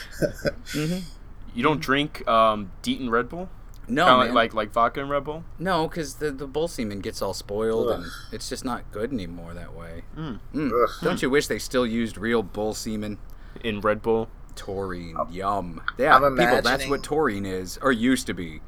You 1.55 1.61
don't 1.61 1.79
drink 1.79 2.27
um, 2.27 2.71
Deet 2.81 2.99
and 2.99 3.11
Red 3.11 3.29
Bull? 3.29 3.47
No, 3.87 4.05
Kinda 4.05 4.25
man. 4.25 4.33
like, 4.33 4.35
like 4.35 4.53
like 4.53 4.71
vodka 4.73 5.01
and 5.01 5.09
Red 5.09 5.25
Bull. 5.25 5.43
No, 5.59 5.87
because 5.87 6.15
the, 6.15 6.31
the 6.31 6.47
bull 6.47 6.67
semen 6.67 6.99
gets 6.99 7.21
all 7.21 7.33
spoiled 7.33 7.91
and 7.91 8.05
it's 8.31 8.49
just 8.49 8.63
not 8.65 8.91
good 8.91 9.11
anymore 9.13 9.53
that 9.53 9.75
way. 9.75 10.03
Mm. 10.17 10.39
Mm. 10.53 11.01
Don't 11.03 11.21
you 11.21 11.29
wish 11.29 11.45
they 11.47 11.59
still 11.59 11.85
used 11.85 12.17
real 12.17 12.41
bull 12.41 12.73
semen? 12.73 13.19
In 13.63 13.81
Red 13.81 14.01
Bull. 14.01 14.29
Taurine, 14.55 15.17
yum. 15.31 15.81
Yeah, 15.97 16.15
I'm 16.15 16.37
people, 16.37 16.61
that's 16.61 16.87
what 16.87 17.03
taurine 17.03 17.45
is, 17.45 17.77
or 17.81 17.91
used 17.91 18.27
to 18.27 18.33
be. 18.33 18.61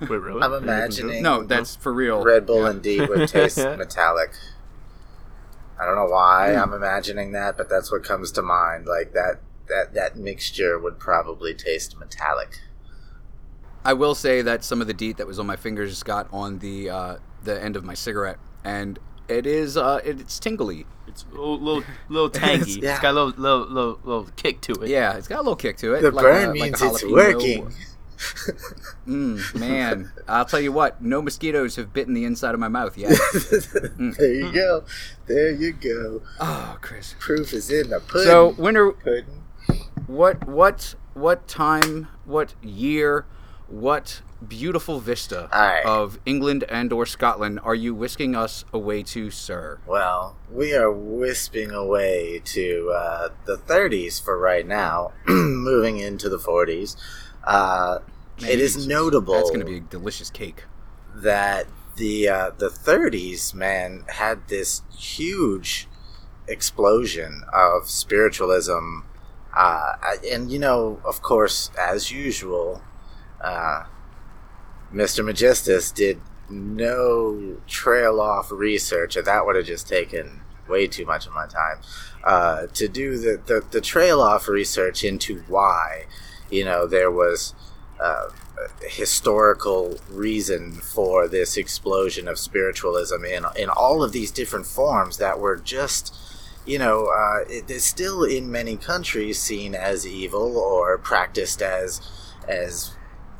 Wait, 0.00 0.08
really? 0.08 0.42
I'm 0.42 0.52
Are 0.52 0.60
you 0.60 0.60
looking 0.60 0.62
imagining- 0.68 1.22
No, 1.22 1.42
that's 1.42 1.76
for 1.76 1.92
real. 1.92 2.22
Red 2.22 2.46
Bull 2.46 2.62
Yeah. 2.62 2.70
and 2.70 2.82
DEET 2.82 3.08
would 3.08 3.28
taste 3.28 3.58
metallic. 3.78 4.32
I 5.78 5.84
don't 5.86 5.96
know 5.96 6.06
why 6.06 6.54
I'm 6.54 6.72
imagining 6.72 7.32
that, 7.32 7.56
but 7.56 7.68
that's 7.68 7.90
what 7.90 8.04
comes 8.04 8.30
to 8.32 8.42
mind. 8.42 8.86
Like 8.86 9.12
that, 9.12 9.40
that, 9.68 9.94
that 9.94 10.16
mixture 10.16 10.78
would 10.78 10.98
probably 10.98 11.54
taste 11.54 11.98
metallic. 11.98 12.60
I 13.84 13.94
will 13.94 14.14
say 14.14 14.42
that 14.42 14.62
some 14.62 14.80
of 14.82 14.86
the 14.86 14.92
deet 14.94 15.16
that 15.16 15.26
was 15.26 15.38
on 15.38 15.46
my 15.46 15.56
fingers 15.56 16.02
got 16.02 16.28
on 16.32 16.58
the 16.58 16.90
uh, 16.90 17.16
the 17.42 17.62
end 17.62 17.76
of 17.76 17.84
my 17.84 17.94
cigarette, 17.94 18.36
and 18.62 18.98
it 19.26 19.46
is 19.46 19.78
uh, 19.78 20.00
it, 20.04 20.20
it's 20.20 20.38
tingly. 20.38 20.84
It's 21.10 21.24
a 21.24 21.34
little 21.34 21.58
little, 21.58 21.82
little 22.08 22.30
tangy. 22.42 22.80
Yeah. 22.80 22.92
It's 22.92 23.00
got 23.00 23.10
a 23.10 23.22
little 23.22 23.40
little 23.40 23.66
little, 23.68 24.00
little 24.04 24.28
kick 24.36 24.60
to 24.62 24.72
it. 24.82 24.88
Yeah, 24.88 25.16
it's 25.16 25.28
got 25.28 25.36
a 25.36 25.42
little 25.42 25.56
kick 25.56 25.76
to 25.78 25.94
it. 25.94 26.02
The 26.02 26.10
like 26.10 26.22
burn 26.24 26.44
a- 26.44 26.46
like 26.48 26.60
means 26.60 26.82
it's 26.82 27.04
working. 27.04 27.72
Mm, 29.06 29.58
man, 29.58 30.12
I'll 30.28 30.44
tell 30.44 30.60
you 30.60 30.72
what, 30.72 31.02
no 31.02 31.22
mosquitoes 31.22 31.76
have 31.76 31.92
bitten 31.94 32.12
the 32.12 32.24
inside 32.24 32.52
of 32.52 32.60
my 32.60 32.68
mouth 32.68 32.96
yet. 32.98 33.18
there 33.98 34.34
you 34.34 34.52
go. 34.52 34.84
There 35.26 35.50
you 35.50 35.72
go. 35.72 36.22
oh, 36.38 36.76
Chris. 36.82 37.14
Proof 37.18 37.52
is 37.54 37.70
in 37.70 37.88
the 37.88 37.98
pudding. 38.00 38.26
So, 38.26 38.50
winter, 38.58 38.92
pudding. 38.92 39.24
what, 40.06 40.46
what, 40.46 40.94
what 41.14 41.48
time, 41.48 42.08
what 42.26 42.54
year, 42.62 43.24
what 43.68 44.20
beautiful 44.46 45.00
vista 45.00 45.48
Aye. 45.52 45.82
of 45.84 46.18
England 46.26 46.64
and/or 46.68 47.06
Scotland 47.06 47.60
are 47.62 47.74
you 47.74 47.94
whisking 47.94 48.34
us 48.34 48.64
away 48.72 49.02
to, 49.04 49.30
sir? 49.30 49.78
Well, 49.86 50.36
we 50.50 50.74
are 50.74 50.90
wisping 50.90 51.70
away 51.70 52.40
to 52.46 52.92
uh, 52.94 53.28
the 53.44 53.56
30s 53.56 54.22
for 54.22 54.38
right 54.38 54.66
now, 54.66 55.12
moving 55.28 55.98
into 55.98 56.28
the 56.28 56.38
40s. 56.38 56.96
Uh, 57.44 57.98
it 58.38 58.58
is 58.60 58.86
notable 58.86 59.34
That's 59.34 59.50
going 59.50 59.60
to 59.60 59.66
be 59.66 59.76
a 59.78 59.80
delicious 59.80 60.30
cake. 60.30 60.64
that 61.14 61.66
the 61.96 62.28
uh, 62.28 62.50
the 62.56 62.68
30s, 62.68 63.52
man, 63.52 64.04
had 64.08 64.48
this 64.48 64.82
huge 64.96 65.86
explosion 66.48 67.42
of 67.52 67.88
spiritualism, 67.88 69.00
uh, 69.54 69.92
and 70.30 70.50
you 70.50 70.58
know, 70.58 71.00
of 71.04 71.20
course, 71.22 71.70
as 71.78 72.10
usual, 72.10 72.80
uh, 73.42 73.84
Mr. 74.92 75.24
Magistus 75.24 75.94
did 75.94 76.20
no 76.48 77.58
trail 77.66 78.20
off 78.20 78.50
research, 78.50 79.16
and 79.16 79.26
that 79.26 79.46
would 79.46 79.56
have 79.56 79.66
just 79.66 79.88
taken 79.88 80.40
way 80.68 80.86
too 80.86 81.06
much 81.06 81.26
of 81.26 81.32
my 81.32 81.46
time 81.46 81.80
uh, 82.24 82.66
to 82.68 82.88
do 82.88 83.18
the, 83.18 83.40
the 83.46 83.64
the 83.70 83.80
trail 83.80 84.20
off 84.20 84.48
research 84.48 85.04
into 85.04 85.40
why, 85.48 86.04
you 86.50 86.64
know, 86.64 86.86
there 86.86 87.10
was. 87.10 87.54
Uh, 88.00 88.30
historical 88.82 89.98
reason 90.10 90.72
for 90.72 91.28
this 91.28 91.56
explosion 91.56 92.28
of 92.28 92.38
spiritualism 92.38 93.24
in 93.24 93.44
in 93.56 93.68
all 93.70 94.02
of 94.02 94.12
these 94.12 94.30
different 94.30 94.66
forms 94.66 95.16
that 95.18 95.38
were 95.38 95.56
just 95.56 96.14
you 96.66 96.78
know 96.78 97.06
uh, 97.06 97.40
it 97.48 97.70
is 97.70 97.84
still 97.84 98.22
in 98.22 98.50
many 98.50 98.76
countries 98.76 99.38
seen 99.38 99.74
as 99.74 100.06
evil 100.06 100.58
or 100.58 100.98
practiced 100.98 101.62
as 101.62 102.00
as 102.48 102.94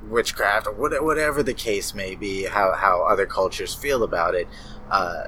witchcraft 0.08 0.66
or 0.66 0.72
what- 0.72 1.04
whatever 1.04 1.42
the 1.42 1.54
case 1.54 1.94
may 1.94 2.14
be 2.14 2.44
how 2.44 2.72
how 2.72 3.02
other 3.02 3.26
cultures 3.26 3.74
feel 3.74 4.02
about 4.02 4.34
it 4.34 4.48
uh, 4.90 5.24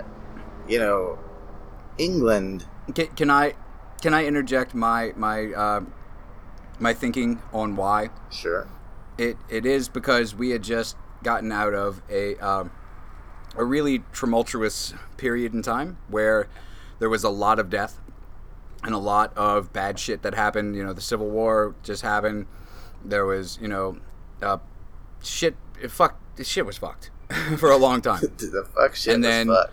you 0.69 0.79
know 0.79 1.19
England 1.99 2.67
Can, 2.95 3.07
can 3.09 3.31
I 3.31 3.55
can 4.01 4.15
I 4.15 4.25
interject 4.25 4.75
my 4.75 5.13
my 5.17 5.53
uh, 5.53 5.81
my 6.79 6.93
thinking 6.95 7.41
on 7.53 7.77
why? 7.77 8.11
sure 8.31 8.67
It 9.19 9.37
it 9.49 9.67
is 9.67 9.89
because 9.89 10.35
we 10.35 10.51
had 10.51 10.63
just 10.63 10.97
gotten 11.23 11.53
out 11.53 11.75
of 11.75 12.03
a 12.11 12.37
um, 12.39 12.73
a 13.55 13.65
really 13.65 14.03
tumultuous 14.13 14.95
period 15.19 15.53
in 15.55 15.63
time 15.63 15.99
where 16.09 16.49
there 16.99 17.11
was 17.11 17.23
a 17.23 17.29
lot 17.29 17.59
of 17.59 17.69
death 17.71 18.01
and 18.83 18.95
a 18.95 18.99
lot 18.99 19.37
of 19.37 19.73
bad 19.73 19.99
shit 19.99 20.23
that 20.23 20.35
happened. 20.35 20.75
You 20.75 20.83
know, 20.85 20.93
the 20.93 21.01
Civil 21.01 21.29
War 21.31 21.75
just 21.85 22.03
happened. 22.03 22.47
There 23.05 23.27
was 23.27 23.59
you 23.61 23.69
know, 23.69 23.99
uh, 24.43 24.59
shit. 25.23 25.57
It 25.81 25.91
fuck. 25.91 26.19
Shit 26.43 26.65
was 26.67 26.79
fucked 26.79 27.11
for 27.59 27.71
a 27.71 27.77
long 27.77 28.01
time. 28.01 28.21
the 28.39 28.67
fuck 28.75 28.95
shit 28.95 29.15
And 29.15 29.25
then- 29.25 29.49
fuck. 29.49 29.71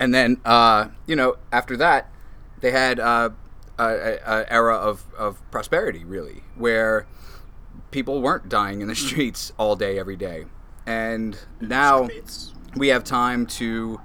And 0.00 0.12
then, 0.12 0.40
uh, 0.44 0.88
you 1.06 1.14
know, 1.14 1.36
after 1.52 1.76
that, 1.76 2.10
they 2.60 2.72
had 2.72 2.98
uh, 2.98 3.30
a, 3.78 3.84
a, 3.84 4.18
a 4.26 4.52
era 4.52 4.74
of, 4.74 5.04
of 5.16 5.38
prosperity, 5.52 6.04
really, 6.04 6.42
where 6.56 7.06
people 7.92 8.20
weren't 8.20 8.48
dying 8.48 8.80
in 8.80 8.88
the 8.88 8.94
streets 8.96 9.52
all 9.56 9.76
day, 9.76 9.98
every 9.98 10.16
day. 10.16 10.46
And 10.84 11.38
now 11.60 12.08
we 12.76 12.88
have 12.88 13.04
time 13.04 13.46
to 13.46 14.00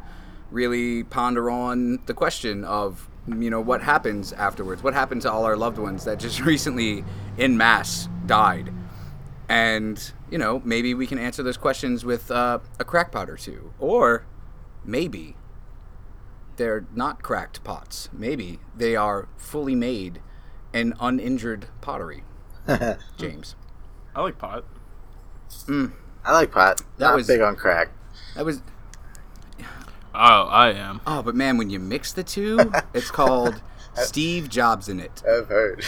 really 0.51 1.03
ponder 1.03 1.49
on 1.49 1.99
the 2.05 2.13
question 2.13 2.63
of, 2.63 3.09
you 3.27 3.49
know, 3.49 3.59
what 3.59 3.81
happens 3.81 4.31
afterwards? 4.33 4.83
What 4.83 4.93
happened 4.93 5.23
to 5.23 5.31
all 5.31 5.43
our 5.43 5.57
loved 5.57 5.79
ones 5.79 6.05
that 6.05 6.19
just 6.19 6.39
recently, 6.45 7.03
in 7.37 7.57
mass, 7.57 8.07
died? 8.29 8.71
And, 9.49 10.11
you 10.29 10.37
know, 10.37 10.61
maybe 10.63 10.93
we 10.93 11.07
can 11.07 11.17
answer 11.17 11.41
those 11.43 11.57
questions 11.57 12.05
with 12.05 12.29
uh, 12.31 12.59
a 12.79 12.83
crackpot 12.85 13.29
or 13.29 13.35
two. 13.35 13.73
Or 13.79 14.25
maybe 14.85 15.35
they're 16.55 16.85
not 16.93 17.23
cracked 17.23 17.63
pots. 17.63 18.09
Maybe 18.13 18.59
they 18.77 18.95
are 18.95 19.27
fully 19.37 19.73
made 19.75 20.21
and 20.73 20.93
uninjured 20.99 21.65
pottery. 21.81 22.23
James. 23.17 23.55
I 24.15 24.21
like 24.21 24.37
pot. 24.37 24.63
I 25.67 26.31
like 26.31 26.51
pot 26.51 26.77
That 26.97 27.07
not 27.07 27.15
was- 27.15 27.25
big 27.27 27.41
on 27.41 27.55
crack 27.55 27.89
That 28.35 28.45
was 28.45 28.61
Oh, 30.13 30.43
I 30.47 30.71
am. 30.73 31.01
oh, 31.07 31.21
but 31.23 31.33
man, 31.35 31.57
when 31.57 31.69
you 31.69 31.79
mix 31.79 32.11
the 32.13 32.23
two, 32.23 32.71
it's 32.93 33.09
called 33.11 33.61
Steve 33.95 34.49
Jobs 34.49 34.89
in 34.89 34.99
it. 34.99 35.23
I've 35.27 35.47
heard 35.47 35.83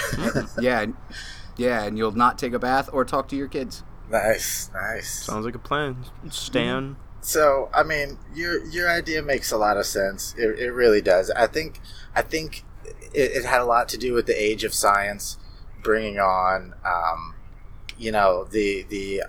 Yeah, 0.59 0.81
and- 0.81 0.95
yeah, 1.61 1.83
and 1.83 1.97
you'll 1.97 2.11
not 2.25 2.37
take 2.37 2.53
a 2.53 2.59
bath 2.59 2.89
or 2.91 3.05
talk 3.05 3.27
to 3.29 3.35
your 3.35 3.47
kids. 3.47 3.83
nice 4.09 4.69
nice 4.73 5.09
Sounds 5.25 5.45
like 5.45 5.55
a 5.55 5.59
plan. 5.59 6.05
Stan. 6.29 6.95
So, 7.23 7.69
I 7.73 7.83
mean, 7.83 8.17
your 8.33 8.65
your 8.65 8.89
idea 8.89 9.21
makes 9.21 9.51
a 9.51 9.57
lot 9.57 9.77
of 9.77 9.85
sense. 9.85 10.33
It, 10.37 10.57
it 10.59 10.71
really 10.71 11.01
does. 11.01 11.29
I 11.31 11.47
think 11.47 11.79
I 12.15 12.21
think 12.23 12.63
it, 13.13 13.31
it 13.37 13.45
had 13.45 13.61
a 13.61 13.65
lot 13.65 13.87
to 13.89 13.97
do 13.97 14.13
with 14.13 14.25
the 14.25 14.33
age 14.49 14.63
of 14.63 14.73
science, 14.73 15.37
bringing 15.83 16.17
on, 16.19 16.73
um, 16.83 17.35
you 17.97 18.11
know, 18.11 18.45
the 18.45 18.85
the 18.89 19.23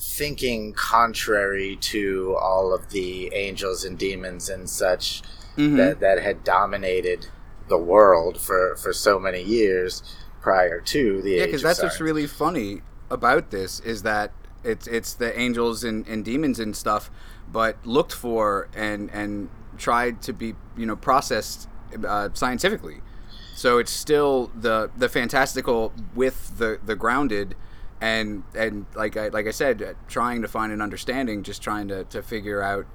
thinking 0.00 0.72
contrary 0.74 1.76
to 1.76 2.36
all 2.40 2.72
of 2.74 2.90
the 2.90 3.32
angels 3.34 3.84
and 3.84 3.98
demons 3.98 4.48
and 4.48 4.68
such 4.70 5.22
Mhm. 5.56 5.76
that 5.76 6.00
that 6.00 6.22
had 6.22 6.44
dominated 6.44 7.26
the 7.68 7.78
world 7.78 8.40
for 8.40 8.76
for 8.76 8.92
so 8.92 9.18
many 9.18 9.42
years 9.42 10.02
prior 10.48 10.80
to 10.80 11.22
the 11.22 11.32
Yeah, 11.32 11.46
because 11.46 11.62
that's 11.62 11.82
what's 11.82 12.00
really 12.00 12.26
funny 12.26 12.82
about 13.10 13.50
this 13.50 13.80
is 13.80 14.02
that 14.02 14.32
it's 14.64 14.86
it's 14.86 15.14
the 15.14 15.38
angels 15.38 15.84
and, 15.84 16.06
and 16.08 16.24
demons 16.24 16.58
and 16.58 16.74
stuff, 16.74 17.10
but 17.50 17.76
looked 17.86 18.12
for 18.12 18.68
and 18.74 19.10
and 19.10 19.50
tried 19.76 20.22
to 20.22 20.32
be 20.32 20.54
you 20.76 20.86
know 20.86 20.96
processed 20.96 21.68
uh, 22.06 22.30
scientifically. 22.32 23.00
So 23.54 23.78
it's 23.78 23.92
still 23.92 24.50
the 24.54 24.90
the 24.96 25.08
fantastical 25.08 25.92
with 26.14 26.58
the 26.58 26.78
the 26.84 26.96
grounded, 26.96 27.54
and 28.00 28.44
and 28.54 28.86
like 28.94 29.16
I 29.16 29.28
like 29.28 29.46
I 29.46 29.52
said, 29.52 29.96
trying 30.08 30.42
to 30.42 30.48
find 30.48 30.72
an 30.72 30.80
understanding, 30.80 31.42
just 31.42 31.62
trying 31.62 31.88
to, 31.88 32.04
to 32.04 32.22
figure 32.22 32.62
out 32.62 32.86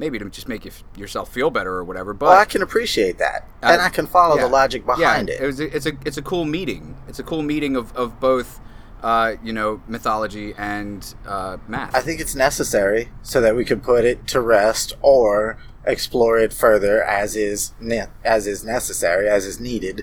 maybe 0.00 0.18
to 0.18 0.28
just 0.28 0.48
make 0.48 0.64
you 0.64 0.72
f- 0.72 0.82
yourself 0.98 1.32
feel 1.32 1.50
better 1.50 1.72
or 1.72 1.84
whatever. 1.84 2.12
But 2.12 2.30
well, 2.30 2.38
I 2.38 2.46
can 2.46 2.62
appreciate 2.62 3.18
that, 3.18 3.46
and 3.62 3.80
I 3.80 3.90
can 3.90 4.06
follow 4.06 4.34
yeah. 4.36 4.42
the 4.42 4.48
logic 4.48 4.84
behind 4.84 5.28
yeah, 5.28 5.34
it. 5.36 5.40
It 5.42 5.46
was 5.46 5.60
a, 5.60 5.76
it's 5.76 5.86
a 5.86 5.92
it's 6.04 6.16
a 6.16 6.22
cool 6.22 6.44
meeting. 6.44 6.96
It's 7.06 7.20
a 7.20 7.22
cool 7.22 7.42
meeting 7.42 7.76
of, 7.76 7.94
of 7.96 8.18
both 8.18 8.60
uh, 9.02 9.36
you 9.42 9.52
know, 9.52 9.80
mythology 9.86 10.54
and 10.58 11.14
uh, 11.26 11.58
math. 11.68 11.94
I 11.94 12.00
think 12.00 12.20
it's 12.20 12.34
necessary 12.34 13.10
so 13.22 13.40
that 13.40 13.56
we 13.56 13.64
can 13.64 13.80
put 13.80 14.04
it 14.04 14.26
to 14.28 14.40
rest 14.40 14.94
or 15.00 15.58
explore 15.86 16.38
it 16.38 16.52
further 16.52 17.02
as 17.02 17.36
is 17.36 17.72
ne- 17.80 18.08
as 18.24 18.46
is 18.46 18.64
necessary, 18.64 19.28
as 19.28 19.46
is 19.46 19.60
needed, 19.60 20.02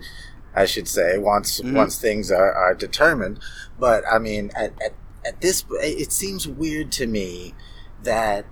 I 0.56 0.66
should 0.66 0.88
say, 0.88 1.18
once 1.18 1.60
Mhm. 1.62 1.74
once 1.74 2.00
things 2.00 2.32
are, 2.32 2.54
are 2.54 2.74
determined. 2.74 3.40
But 3.80 4.04
I 4.12 4.20
mean, 4.20 4.52
at, 4.56 4.74
at 4.82 4.94
at 5.26 5.42
this, 5.42 5.66
it 5.82 6.12
seems 6.12 6.48
weird 6.48 6.92
to 6.94 7.06
me 7.06 7.54
that 8.04 8.46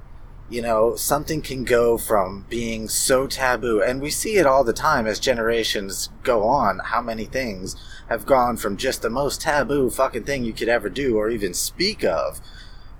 you 0.50 0.62
know 0.62 0.96
something 0.96 1.42
can 1.42 1.64
go 1.64 1.98
from 1.98 2.46
being 2.50 2.88
so 2.88 3.28
taboo, 3.28 3.82
and 3.82 4.02
we 4.02 4.10
see 4.12 4.38
it 4.38 4.46
all 4.46 4.64
the 4.64 4.74
time 4.74 5.08
as 5.08 5.20
generations 5.20 6.10
go 6.24 6.44
on. 6.44 6.80
How 6.80 7.02
many 7.02 7.26
things 7.26 7.76
have 8.10 8.26
gone 8.26 8.58
from 8.58 8.78
just 8.78 9.02
the 9.02 9.10
most 9.10 9.42
taboo 9.42 9.90
fucking 9.90 10.24
thing 10.26 10.44
you 10.46 10.54
could 10.54 10.70
ever 10.70 10.90
do 10.90 11.18
or 11.18 11.30
even 11.30 11.54
speak 11.56 12.04
of, 12.04 12.40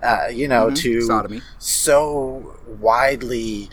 uh, 0.02 0.28
you 0.32 0.48
know, 0.48 0.68
Mhm. 0.68 0.76
to 0.78 1.02
sodomy. 1.02 1.42
so 1.60 2.58
widely 2.80 3.70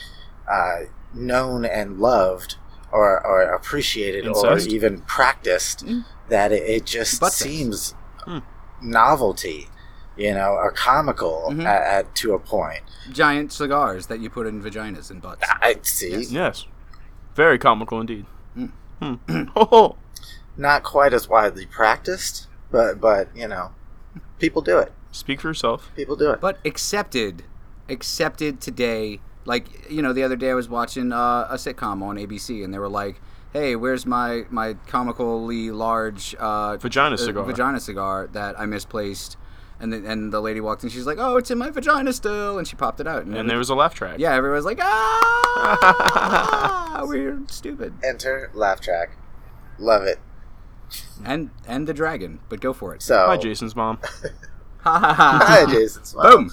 uh, 0.50 0.80
known 1.14 1.64
and 1.64 1.98
loved 1.98 2.56
or, 2.90 3.24
or 3.26 3.42
appreciated 3.42 4.26
Incest? 4.26 4.66
or 4.66 4.74
even 4.74 5.00
practiced 5.02 5.86
Mm. 5.86 6.04
that 6.28 6.52
it, 6.52 6.62
it 6.64 6.84
just 6.84 7.20
Butt 7.20 7.32
seems 7.32 7.94
Hmm. 8.24 8.38
novelty, 8.82 9.68
you 10.16 10.32
know, 10.34 10.52
are 10.54 10.70
comical 10.72 11.48
Mhm. 11.50 11.64
at, 11.64 11.82
at 11.82 12.14
to 12.16 12.34
a 12.34 12.38
point. 12.38 12.82
Giant 13.10 13.52
cigars 13.52 14.06
that 14.08 14.20
you 14.20 14.28
put 14.30 14.46
in 14.46 14.62
vaginas 14.62 15.10
and 15.10 15.20
butts. 15.22 15.44
I 15.60 15.76
see. 15.82 16.22
Yes. 16.24 16.66
Very 17.34 17.58
comical 17.58 18.00
indeed. 18.00 18.26
Mm. 18.56 19.48
Oh, 19.56 19.96
Not 20.56 20.82
quite 20.82 21.14
as 21.14 21.28
widely 21.28 21.66
practiced, 21.66 22.46
but 22.70 23.00
but 23.00 23.28
you 23.34 23.48
know, 23.48 23.70
people 24.38 24.60
do 24.62 24.78
it. 24.78 24.92
speak 25.10 25.40
for 25.40 25.48
yourself. 25.48 25.90
People 25.96 26.14
do 26.16 26.30
it. 26.30 26.40
but 26.40 26.58
accepted 26.64 27.44
accepted 27.88 28.60
today 28.60 29.20
like 29.44 29.90
you 29.90 30.00
know 30.00 30.12
the 30.12 30.22
other 30.22 30.36
day 30.36 30.50
i 30.50 30.54
was 30.54 30.68
watching 30.68 31.12
uh, 31.12 31.46
a 31.50 31.54
sitcom 31.56 32.00
on 32.00 32.16
abc 32.16 32.64
and 32.64 32.72
they 32.72 32.78
were 32.78 32.88
like 32.88 33.20
hey 33.52 33.74
where's 33.74 34.06
my 34.06 34.44
my 34.50 34.74
comically 34.86 35.70
large 35.72 36.34
uh, 36.36 36.76
Vagina 36.76 37.14
uh, 37.14 37.18
cigar. 37.18 37.44
vagina 37.44 37.80
cigar 37.80 38.28
that 38.32 38.58
i 38.58 38.64
misplaced 38.64 39.36
and 39.82 39.92
the, 39.92 40.10
and 40.10 40.32
the 40.32 40.40
lady 40.40 40.60
walked 40.60 40.82
in 40.84 40.88
she's 40.90 41.06
like 41.06 41.18
oh 41.18 41.36
it's 41.36 41.50
in 41.50 41.58
my 41.58 41.68
vagina 41.68 42.12
still 42.12 42.56
and 42.58 42.66
she 42.66 42.76
popped 42.76 43.00
it 43.00 43.06
out 43.06 43.24
and, 43.24 43.36
And 43.36 43.50
there 43.50 43.58
was 43.58 43.68
a 43.68 43.74
laugh 43.74 43.94
track. 43.94 44.18
yeah 44.18 44.32
everyone's 44.32 44.64
like 44.64 44.78
ah 44.80 47.02
we're 47.06 47.40
stupid 47.48 47.92
Enter 48.02 48.50
laugh 48.54 48.80
track. 48.80 49.10
Love 49.78 50.04
it. 50.04 50.18
and 51.24 51.50
and 51.66 51.86
the 51.86 51.94
dragon 51.94 52.40
but 52.48 52.60
go 52.60 52.72
for 52.72 52.94
it 52.94 53.02
So 53.02 53.26
Hi, 53.26 53.36
Jason's 53.36 53.76
mom. 53.76 53.98
ha 54.80 54.98
ha 54.98 55.14
ha 55.14 55.40
Hi, 55.44 55.66
Jason's 55.72 56.14
mom. 56.14 56.26
boom 56.30 56.50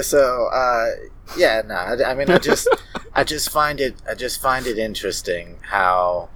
so 0.00 0.48
uh 0.52 0.90
yeah 1.36 1.60
no 1.66 1.74
I, 1.74 2.12
I 2.12 2.14
mean 2.14 2.30
i 2.30 2.38
just 2.38 2.68
i 3.14 3.24
just 3.24 3.50
find 3.50 3.80
it 3.80 3.96
i 4.08 4.14
just 4.14 4.40
find 4.40 4.64
it 4.66 4.78
interesting 4.78 5.56
how 5.62 6.28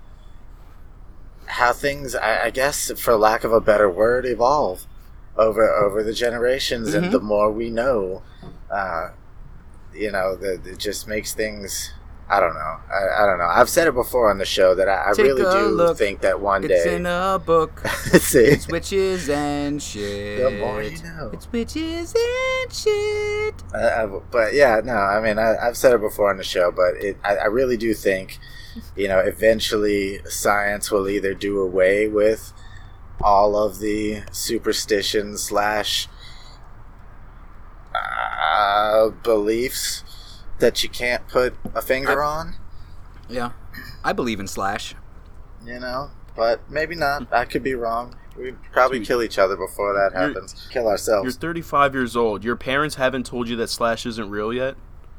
how 1.47 1.73
things 1.73 2.17
I, 2.17 2.47
I 2.47 2.51
guess 2.51 2.91
for 3.01 3.15
lack 3.17 3.45
of 3.45 3.53
a 3.53 3.61
better 3.61 3.89
word 3.89 4.27
evolve 4.27 4.87
over 5.37 5.69
over 5.73 6.03
the 6.03 6.13
generations 6.13 6.91
Mhm. 6.91 7.05
and 7.05 7.13
the 7.13 7.21
more 7.21 7.51
we 7.51 7.71
know 7.71 8.23
uh 8.71 9.09
you 9.95 10.11
know 10.11 10.37
that 10.37 10.67
it 10.67 10.79
just 10.79 11.07
makes 11.09 11.33
things 11.35 11.93
i 12.29 12.39
don't 12.41 12.55
know 12.55 12.77
I, 12.91 13.23
I 13.23 13.27
don't 13.27 13.39
know 13.39 13.49
i've 13.51 13.69
said 13.69 13.87
it 13.89 13.95
before 13.95 14.31
on 14.31 14.39
the 14.39 14.45
show 14.45 14.75
that 14.75 14.89
i, 14.89 14.95
I 14.95 15.11
really 15.13 15.43
do 15.43 15.69
look. 15.69 15.97
think 15.99 16.21
that 16.21 16.41
one 16.41 16.65
it's 16.65 16.85
day 16.85 16.97
in 16.97 17.07
a 17.07 17.41
book 17.45 17.83
It's 18.15 18.69
witches 18.69 19.29
and 19.31 19.83
shit. 19.83 20.39
The 20.43 20.51
more 20.59 20.83
you 20.83 21.03
know. 21.03 21.31
It's 21.33 21.51
witches 21.51 22.15
and 22.15 22.73
shit. 22.73 23.55
Uh, 23.75 23.77
uh, 23.79 24.21
but 24.31 24.53
yeah, 24.55 24.81
no, 24.85 24.95
I 24.95 25.21
mean, 25.23 25.39
I, 25.39 25.57
I've 25.57 25.77
said 25.79 25.95
it 25.95 26.01
before 26.01 26.29
on 26.31 26.37
the 26.37 26.45
show, 26.45 26.71
but 26.71 26.95
it, 26.97 27.17
I, 27.25 27.37
I 27.37 27.45
really 27.47 27.77
do 27.79 27.95
think, 27.95 28.39
you 28.97 29.09
know, 29.09 29.19
eventually 29.19 30.21
science 30.29 30.91
will 30.91 31.09
either 31.09 31.33
do 31.35 31.59
away 31.61 32.07
with 32.07 32.53
all 33.23 33.57
of 33.57 33.79
the 33.79 34.23
superstition 34.33 35.37
slash 35.39 36.09
uh, 37.95 39.11
beliefs 39.23 40.05
that 40.59 40.83
you 40.83 40.89
can't 40.89 41.27
put 41.29 41.55
a 41.75 41.83
finger 41.83 42.23
on, 42.23 42.55
Yeah. 43.29 43.53
I 44.05 44.13
believe 44.13 44.41
in 44.41 44.47
Slash. 44.49 44.95
you 45.65 45.79
know, 45.79 46.11
but 46.37 46.61
maybe 46.71 46.95
not. 46.95 47.33
I 47.33 47.45
could 47.45 47.63
be 47.63 47.75
wrong. 47.75 48.17
We'd 48.37 48.57
probably 48.73 48.99
Dude. 48.99 49.09
kill 49.09 49.23
each 49.23 49.39
other 49.39 49.57
before 49.57 49.93
that 49.95 50.19
happens. 50.19 50.67
Kill 50.71 50.89
ourselves. 50.89 51.25
You're 51.35 51.41
35 51.41 51.95
years 51.95 52.17
old. 52.17 52.43
Your 52.45 52.57
parents 52.57 52.97
haven't 52.97 53.27
told 53.27 53.49
you 53.49 53.57
that 53.57 53.69
Slash 53.69 54.07
isn't 54.07 54.31
real 54.31 54.53
yet? 54.53 54.77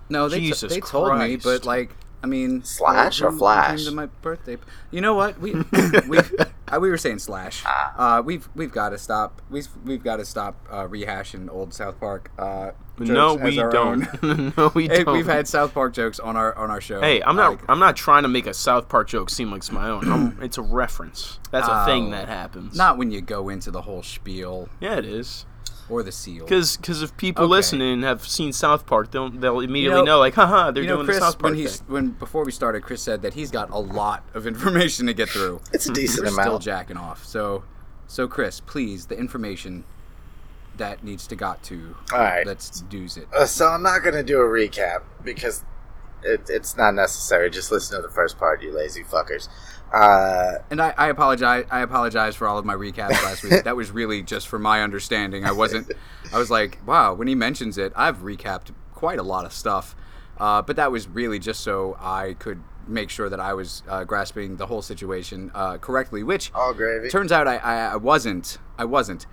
No, 0.10 0.28
they, 0.28 0.40
t- 0.40 0.48
Jesus 0.48 0.74
they 0.74 0.80
told 0.82 1.18
me, 1.20 1.36
but 1.38 1.66
like, 1.66 1.92
I 2.24 2.26
mean, 2.28 2.64
Slash 2.64 3.20
who- 3.20 3.26
or 3.28 3.32
Flash? 3.34 3.84
to 3.86 3.92
my 3.92 4.06
birthday. 4.22 4.58
You 4.92 5.02
know 5.02 5.14
what? 5.14 5.40
We 5.40 5.54
we 6.08 6.18
uh, 6.20 6.80
we 6.80 6.90
were 6.90 6.98
saying 6.98 7.20
Slash. 7.20 7.64
Ah. 7.66 8.20
Uh, 8.20 8.22
we've 8.22 8.48
we've 8.56 8.72
got 8.72 8.90
to 8.90 8.98
stop. 8.98 9.42
We've 9.50 9.68
we've 9.84 10.04
got 10.04 10.18
to 10.18 10.26
stop 10.26 10.56
uh, 10.72 10.88
rehashing 10.88 11.50
old 11.50 11.74
South 11.74 12.00
Park. 12.00 12.32
Uh, 12.40 12.72
No, 12.98 13.38
jokes 13.38 13.44
we 13.44 13.56
don't. 13.58 14.24
no, 14.58 14.72
we 14.74 14.88
don't. 14.88 15.12
we've 15.14 15.26
had 15.26 15.48
South 15.48 15.74
Park 15.74 15.94
jokes 15.94 16.20
on 16.20 16.38
our 16.38 16.56
on 16.58 16.72
our 16.72 16.80
show. 16.80 17.02
Hey, 17.02 17.22
I'm 17.22 17.36
not. 17.36 17.52
Like, 17.52 17.62
I'm 17.70 17.80
not 17.80 17.96
trying 17.98 18.24
to 18.24 18.30
make 18.30 18.48
a 18.48 18.54
South 18.54 18.88
Park 18.88 19.10
joke 19.10 19.30
seem 19.30 19.52
like 19.52 19.58
it's 19.60 19.72
my 19.72 19.90
own. 19.90 20.10
I'm, 20.12 20.42
it's 20.42 20.58
a 20.58 20.62
reference. 20.62 21.40
That's 21.52 21.68
a 21.68 21.86
thing 21.86 22.08
Oh. 22.08 22.12
that 22.12 22.28
happens. 22.30 22.76
not 22.78 22.98
when 22.98 23.12
you 23.12 23.20
go 23.22 23.50
into 23.50 23.70
the 23.70 23.82
whole 23.82 24.02
spiel 24.04 24.70
Yeah, 24.80 24.96
it 24.98 25.06
is. 25.06 25.46
Or 25.90 26.02
the 26.04 26.12
seal. 26.12 26.46
Because 26.46 26.78
if 27.02 27.16
people 27.18 27.46
Okay. 27.46 27.52
listening 27.52 28.02
have 28.04 28.26
seen 28.28 28.54
South 28.54 28.86
Park, 28.86 29.12
they'll 29.12 29.30
they'll 29.30 29.60
immediately 29.60 30.00
know- 30.00 30.06
know, 30.06 30.20
like, 30.20 30.34
haha, 30.36 30.72
they're 30.72 30.84
you 30.84 30.90
know, 30.90 30.96
doing 30.98 31.06
Chris, 31.08 31.18
the 31.20 31.26
South 31.26 31.40
Park 31.40 31.52
when 31.52 31.56
he's 31.56 31.78
thing. 31.78 31.88
when 31.94 32.10
before 32.12 32.44
we 32.46 32.52
started, 32.52 32.82
Chris 32.84 33.02
said 33.02 33.22
that 33.22 33.34
he's 33.34 33.52
got 33.52 33.70
a 33.70 33.78
lot 33.80 34.24
of 34.34 34.48
information 34.54 35.08
to 35.08 35.14
get 35.14 35.30
through. 35.30 35.60
It's 35.74 35.88
a 35.88 35.94
decent 35.94 36.26
We're 36.26 36.42
still 36.42 36.60
jacking 36.60 36.98
off. 36.98 37.26
So, 37.26 37.64
so 38.08 38.28
Chris, 38.28 38.60
please, 38.60 39.08
the 39.08 39.18
information 39.18 39.84
that 40.78 41.04
needs 41.04 41.28
to 41.28 41.36
got 41.36 41.62
to. 41.64 41.96
All 42.12 42.20
right. 42.20 42.48
Let's 42.48 42.82
do's 42.82 43.18
it. 43.18 43.28
Uh, 43.36 43.46
so 43.46 43.68
I'm 43.68 43.84
not 43.84 44.00
going 44.04 44.16
to 44.16 44.24
do 44.24 44.40
a 44.40 44.44
recap 44.46 45.02
because 45.24 45.64
it, 46.24 46.50
it's 46.50 46.76
not 46.78 46.96
necessary. 46.96 47.50
Just 47.52 47.72
listen 47.72 47.96
to 48.02 48.02
the 48.08 48.12
first 48.14 48.40
part, 48.40 48.64
you 48.64 48.72
lazy 48.76 49.04
fuckers. 49.04 49.50
Uh, 49.94 50.58
And 50.72 50.82
I, 50.82 50.94
I 50.98 51.08
apologize. 51.10 51.66
I 51.70 51.82
apologize 51.82 52.36
for 52.36 52.48
all 52.48 52.58
of 52.58 52.66
my 52.66 52.74
recaps 52.76 53.12
last 53.24 53.44
week. 53.44 53.64
That 53.64 53.76
was 53.76 53.92
really 53.92 54.24
just 54.24 54.48
for 54.48 54.58
my 54.60 54.82
understanding. 54.82 55.46
I 55.46 55.52
wasn't. 55.52 55.92
I 56.34 56.38
was 56.38 56.50
like, 56.50 56.80
wow. 56.86 57.14
When 57.14 57.28
he 57.28 57.36
mentions 57.36 57.78
it, 57.78 57.94
I've 57.96 58.20
recapped 58.20 58.74
quite 58.94 59.20
a 59.20 59.24
lot 59.24 59.46
of 59.46 59.54
stuff. 59.54 59.96
Uh, 60.40 60.62
but 60.64 60.76
that 60.78 60.92
was 60.92 61.08
really 61.08 61.38
just 61.40 61.62
so 61.62 61.96
I 62.02 62.36
could 62.40 62.62
make 62.88 63.10
sure 63.10 63.30
that 63.30 63.40
I 63.40 63.54
was 63.54 63.84
uh, 63.88 64.04
grasping 64.04 64.58
the 64.58 64.66
whole 64.66 64.82
situation 64.82 65.52
uh, 65.54 65.78
correctly. 65.78 66.24
Which 66.24 66.52
all 66.56 66.74
gravy. 66.74 67.10
turns 67.10 67.32
out 67.32 67.48
I, 67.48 67.58
I, 67.58 67.76
I 67.94 67.96
wasn't. 67.98 68.58
I 68.78 68.86
wasn't. 68.86 69.28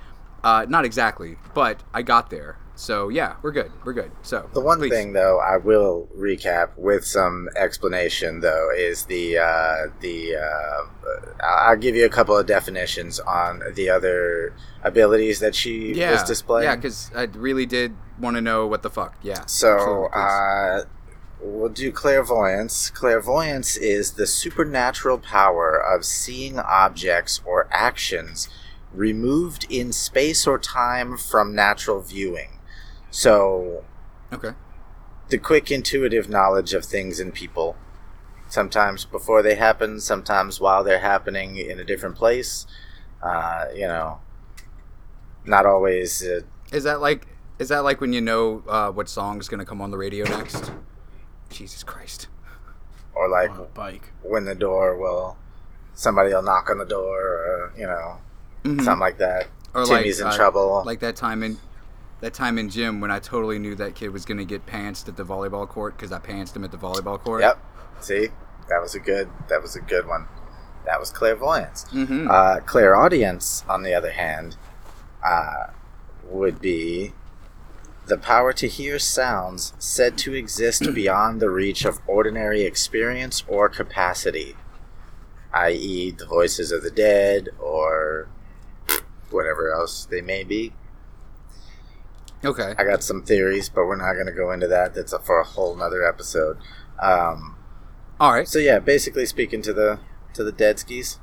Uh, 0.44 0.66
not 0.68 0.84
exactly, 0.84 1.36
but 1.54 1.82
I 1.92 2.02
got 2.02 2.30
there. 2.30 2.58
So 2.80 3.10
yeah, 3.10 3.36
we're 3.42 3.52
good. 3.52 3.70
We're 3.84 3.92
good. 3.92 4.10
So 4.22 4.48
the 4.54 4.60
one 4.62 4.78
please. 4.78 4.90
thing, 4.90 5.12
though, 5.12 5.38
I 5.38 5.58
will 5.58 6.08
recap 6.16 6.70
with 6.78 7.04
some 7.04 7.50
explanation, 7.54 8.40
though, 8.40 8.70
is 8.74 9.04
the 9.04 9.36
uh, 9.36 9.86
the. 10.00 10.36
Uh, 10.36 11.44
I'll 11.44 11.76
give 11.76 11.94
you 11.94 12.06
a 12.06 12.08
couple 12.08 12.36
of 12.38 12.46
definitions 12.46 13.20
on 13.20 13.62
the 13.74 13.90
other 13.90 14.54
abilities 14.82 15.40
that 15.40 15.54
she 15.54 15.92
yeah, 15.92 16.12
was 16.12 16.22
displaying. 16.22 16.70
yeah, 16.70 16.76
because 16.76 17.10
I 17.14 17.24
really 17.24 17.66
did 17.66 17.94
want 18.18 18.36
to 18.36 18.40
know 18.40 18.66
what 18.66 18.82
the 18.82 18.90
fuck. 18.90 19.14
Yeah. 19.22 19.44
So, 19.44 20.06
uh, 20.06 20.84
we'll 21.38 21.68
do 21.68 21.92
clairvoyance. 21.92 22.88
Clairvoyance 22.88 23.76
is 23.76 24.12
the 24.12 24.26
supernatural 24.26 25.18
power 25.18 25.76
of 25.76 26.06
seeing 26.06 26.58
objects 26.58 27.42
or 27.44 27.68
actions 27.70 28.48
removed 28.94 29.66
in 29.68 29.92
space 29.92 30.46
or 30.46 30.58
time 30.58 31.18
from 31.18 31.54
natural 31.54 32.00
viewing. 32.00 32.56
So, 33.10 33.84
okay. 34.32 34.52
the 35.28 35.38
quick 35.38 35.70
intuitive 35.70 36.28
knowledge 36.28 36.74
of 36.74 36.84
things 36.84 37.20
and 37.20 37.32
people. 37.34 37.76
Sometimes 38.48 39.04
before 39.04 39.42
they 39.42 39.54
happen, 39.54 40.00
sometimes 40.00 40.60
while 40.60 40.82
they're 40.82 40.98
happening 41.00 41.56
in 41.56 41.78
a 41.78 41.84
different 41.84 42.16
place. 42.16 42.66
Uh, 43.22 43.66
you 43.74 43.86
know, 43.86 44.20
not 45.44 45.66
always. 45.66 46.22
Uh, 46.22 46.40
Is 46.72 46.84
that 46.84 47.00
like 47.00 47.26
is 47.58 47.68
that 47.68 47.80
like 47.84 48.00
when 48.00 48.12
you 48.12 48.20
know 48.20 48.62
uh, 48.66 48.90
what 48.90 49.08
song's 49.08 49.48
gonna 49.48 49.64
come 49.66 49.80
on 49.82 49.90
the 49.90 49.98
radio 49.98 50.24
next? 50.24 50.72
Jesus 51.50 51.82
Christ. 51.82 52.28
or 53.14 53.28
like 53.28 53.50
On 53.50 53.58
a 53.60 53.62
bike. 53.64 54.12
when 54.22 54.44
the 54.46 54.54
door 54.54 54.96
will 54.96 55.36
somebody 55.94 56.32
will 56.32 56.42
knock 56.42 56.70
on 56.70 56.78
the 56.78 56.84
door 56.86 57.18
or 57.20 57.72
you 57.76 57.86
know 57.86 58.18
Mhm. 58.64 58.82
something 58.84 59.00
like 59.00 59.18
that 59.18 59.48
Or 59.74 59.84
timmy's 59.84 60.20
like, 60.20 60.28
in 60.28 60.32
uh, 60.32 60.36
trouble 60.36 60.82
Like 60.86 61.00
that 61.00 61.16
time 61.16 61.42
in 61.42 61.58
that 62.20 62.34
time 62.34 62.58
in 62.58 62.68
gym 62.68 63.00
when 63.00 63.10
I 63.10 63.18
totally 63.18 63.58
knew 63.58 63.74
that 63.76 63.94
kid 63.94 64.10
was 64.10 64.24
gonna 64.24 64.44
get 64.44 64.66
pantsed 64.66 65.08
at 65.08 65.16
the 65.16 65.24
volleyball 65.24 65.66
court 65.68 65.96
because 65.96 66.12
I 66.12 66.18
pantsed 66.18 66.54
him 66.56 66.64
at 66.64 66.70
the 66.70 66.76
volleyball 66.78 67.18
court. 67.18 67.40
yep 67.42 67.58
see 68.00 68.28
that 68.68 68.80
was 68.80 68.94
a 68.94 69.00
good 69.00 69.28
that 69.48 69.60
was 69.62 69.76
a 69.76 69.80
good 69.80 70.06
one 70.06 70.26
that 70.86 70.98
was 71.00 71.10
clairvoyance 71.10 71.84
Mm-hmm. 71.92 72.28
uh, 72.30 72.60
clairaudience 72.60 73.64
on 73.68 73.82
the 73.82 73.92
other 73.94 74.10
hand 74.12 74.56
uh, 75.24 75.68
would 76.24 76.60
be 76.60 77.12
the 78.06 78.16
power 78.16 78.52
to 78.54 78.66
hear 78.66 78.98
sounds 78.98 79.72
said 79.78 80.16
to 80.18 80.34
exist 80.34 80.82
beyond 80.94 81.40
the 81.40 81.50
reach 81.50 81.84
of 81.84 82.00
ordinary 82.08 82.62
experience 82.62 83.44
or 83.46 83.68
capacity, 83.68 84.56
i.e., 85.52 86.10
the 86.10 86.26
voices 86.26 86.72
of 86.72 86.82
the 86.82 86.90
dead 86.90 87.50
or 87.60 88.26
whatever 89.30 89.70
else 89.72 90.06
they 90.06 90.20
may 90.20 90.42
be. 90.42 90.72
Okay. 92.44 92.74
I 92.78 92.84
got 92.84 93.02
some 93.02 93.22
theories, 93.22 93.68
but 93.68 93.84
we're 93.86 93.96
not 93.96 94.14
going 94.14 94.26
to 94.26 94.32
go 94.32 94.50
into 94.50 94.66
that. 94.68 94.94
That's 94.94 95.12
a, 95.12 95.18
for 95.18 95.40
a 95.40 95.44
whole 95.44 95.76
nother 95.76 96.06
episode. 96.06 96.56
Um, 97.00 97.56
All 98.18 98.32
right. 98.32 98.48
so 98.48 98.58
yeah, 98.58 98.78
basically 98.78 99.26
speaking 99.26 99.62
to 99.62 99.72
the 99.72 100.00
to 100.34 100.44
the 100.44 100.52
dead 100.52 100.78
skis. 100.78 101.18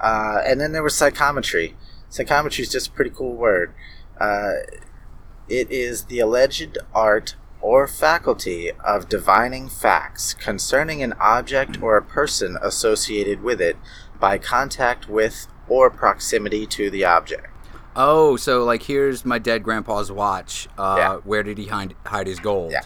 Uh, 0.00 0.40
and 0.44 0.60
then 0.60 0.72
there 0.72 0.82
was 0.82 0.96
psychometry. 0.96 1.76
Psychometry 2.08 2.62
is 2.62 2.70
just 2.70 2.88
a 2.88 2.92
pretty 2.92 3.10
cool 3.10 3.36
word. 3.36 3.74
Uh, 4.20 4.54
it 5.48 5.70
is 5.70 6.06
the 6.06 6.18
alleged 6.18 6.78
art 6.94 7.36
or 7.60 7.86
faculty 7.86 8.72
of 8.84 9.08
divining 9.08 9.68
facts 9.68 10.34
concerning 10.34 11.02
an 11.02 11.12
object 11.20 11.80
or 11.80 11.96
a 11.96 12.02
person 12.02 12.58
associated 12.60 13.42
with 13.42 13.60
it 13.60 13.76
by 14.18 14.38
contact 14.38 15.08
with 15.08 15.46
or 15.68 15.88
proximity 15.90 16.66
to 16.66 16.90
the 16.90 17.04
object. 17.04 17.51
Oh, 17.94 18.36
so 18.36 18.64
like 18.64 18.82
here's 18.84 19.24
my 19.24 19.38
dead 19.38 19.62
grandpa's 19.62 20.10
watch. 20.10 20.68
Uh, 20.78 20.94
Yeah. 20.98 21.16
Where 21.24 21.42
did 21.42 21.58
he 21.58 21.66
hide, 21.66 21.94
hide 22.06 22.26
his 22.26 22.40
gold? 22.40 22.72
Yeah. 22.72 22.82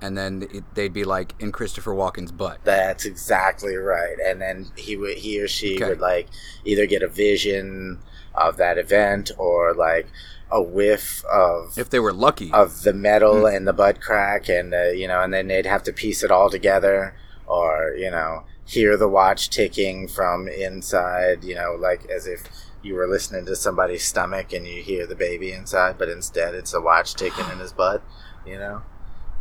And 0.00 0.16
then 0.16 0.46
it, 0.52 0.64
they'd 0.74 0.92
be 0.92 1.04
like 1.04 1.34
in 1.40 1.50
Christopher 1.50 1.92
Walken's 1.92 2.30
butt. 2.30 2.58
That's 2.64 3.04
exactly 3.04 3.74
right. 3.76 4.16
And 4.24 4.40
then 4.40 4.70
he 4.76 4.96
would 4.96 5.18
he 5.18 5.40
or 5.40 5.48
she 5.48 5.76
Okay. 5.76 5.88
would 5.88 6.00
like 6.00 6.28
either 6.64 6.86
get 6.86 7.02
a 7.02 7.08
vision 7.08 7.98
of 8.34 8.56
that 8.58 8.78
event 8.78 9.32
or 9.38 9.74
like 9.74 10.06
a 10.52 10.62
whiff 10.62 11.24
of 11.24 11.76
If 11.76 11.90
they 11.90 11.98
were 11.98 12.12
lucky. 12.12 12.50
of 12.52 12.82
the 12.82 12.92
metal 12.92 13.44
and 13.46 13.66
the 13.66 13.72
butt 13.72 14.00
crack 14.00 14.48
and 14.48 14.72
uh, 14.72 14.84
you 14.90 15.08
know 15.08 15.20
and 15.22 15.32
then 15.34 15.48
they'd 15.48 15.66
have 15.66 15.82
to 15.84 15.92
piece 15.92 16.22
it 16.22 16.30
all 16.30 16.48
together 16.48 17.14
or 17.46 17.94
you 17.98 18.10
know 18.10 18.44
hear 18.64 18.96
the 18.96 19.08
watch 19.08 19.50
ticking 19.50 20.06
from 20.06 20.46
inside 20.48 21.42
you 21.42 21.54
know 21.54 21.74
like 21.78 22.06
as 22.08 22.26
if 22.26 22.44
you 22.82 22.94
were 22.94 23.06
listening 23.08 23.44
to 23.46 23.56
somebody's 23.56 24.04
stomach 24.04 24.52
and 24.52 24.66
you 24.66 24.82
hear 24.82 25.06
the 25.06 25.14
baby 25.16 25.52
inside 25.52 25.96
but 25.98 26.08
instead 26.08 26.54
it's 26.54 26.72
a 26.74 26.80
watch 26.80 27.14
ticking 27.14 27.48
in 27.50 27.58
his 27.58 27.72
butt 27.72 28.02
you 28.46 28.56
know 28.58 28.82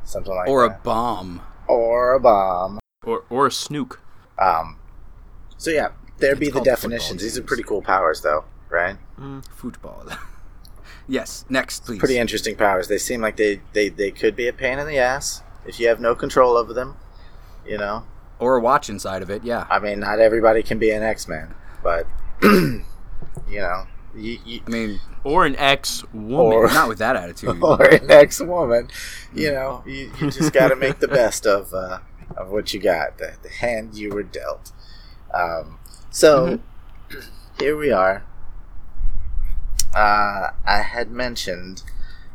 something 0.03 0.33
like 0.33 0.47
or 0.49 0.63
a 0.65 0.69
bomb. 0.83 1.41
or 1.67 2.13
a 2.13 2.19
bomb 2.19 2.79
Or 3.03 3.23
or 3.29 3.47
a 3.47 3.51
snook. 3.51 4.01
um 4.39 4.77
so 5.57 5.69
yeah 5.71 5.89
there'd 6.19 6.39
be 6.39 6.49
the 6.49 6.61
definitions 6.61 7.21
these 7.21 7.37
are 7.37 7.43
pretty 7.43 7.63
cool 7.63 7.81
powers 7.81 8.21
though 8.21 8.43
right 8.69 8.97
Football. 9.55 10.05
yes. 11.07 11.43
Next, 11.49 11.85
please. 11.85 11.97
pretty 11.99 12.17
interesting 12.19 12.55
powers. 12.55 12.87
They 12.87 12.97
seem 12.99 13.19
like 13.21 13.35
they, 13.37 13.61
they, 13.73 13.89
they 13.89 14.11
could 14.11 14.35
be 14.35 14.47
a 14.47 14.53
pain 14.53 14.77
in 14.77 14.85
the 14.87 14.99
ass 14.99 15.41
if 15.65 15.79
you 15.79 15.87
have 15.87 15.99
no 15.99 16.13
control 16.13 16.55
over 16.55 16.71
them. 16.73 16.95
You 17.65 17.77
know, 17.79 18.03
or 18.39 18.57
a 18.57 18.61
watch 18.61 18.89
inside 18.89 19.21
of 19.23 19.29
it. 19.31 19.43
Yeah. 19.43 19.65
I 19.71 19.79
mean, 19.79 19.99
not 20.01 20.19
everybody 20.19 20.61
can 20.61 20.77
be 20.77 20.91
an 20.91 21.01
X 21.01 21.27
Man, 21.27 21.55
but 21.81 22.05
you 23.49 23.59
know, 23.61 23.85
you, 24.15 24.39
you, 24.45 24.61
I 24.65 24.69
mean, 24.69 24.99
Or 25.23 25.45
an 25.45 25.55
ex 25.57 26.03
woman. 26.13 26.73
Not 26.73 26.87
with 26.89 26.97
that 26.99 27.15
attitude. 27.15 27.57
or 27.61 27.83
an 27.83 28.09
ex 28.09 28.39
woman. 28.41 28.89
you 29.33 29.51
know, 29.51 29.83
you, 29.85 30.11
you 30.19 30.31
just 30.31 30.53
got 30.53 30.69
to 30.69 30.75
make 30.75 30.99
the 30.99 31.07
best 31.07 31.45
of 31.45 31.73
uh, 31.73 31.99
of 32.35 32.49
what 32.49 32.73
you 32.73 32.79
got, 32.79 33.17
the, 33.17 33.33
the 33.43 33.49
hand 33.49 33.95
you 33.95 34.09
were 34.09 34.23
dealt. 34.23 34.71
Um, 35.33 35.79
so 36.09 36.59
here 37.59 37.77
we 37.77 37.91
are. 37.91 38.23
Uh, 39.95 40.51
I 40.65 40.81
had 40.81 41.09
mentioned 41.11 41.83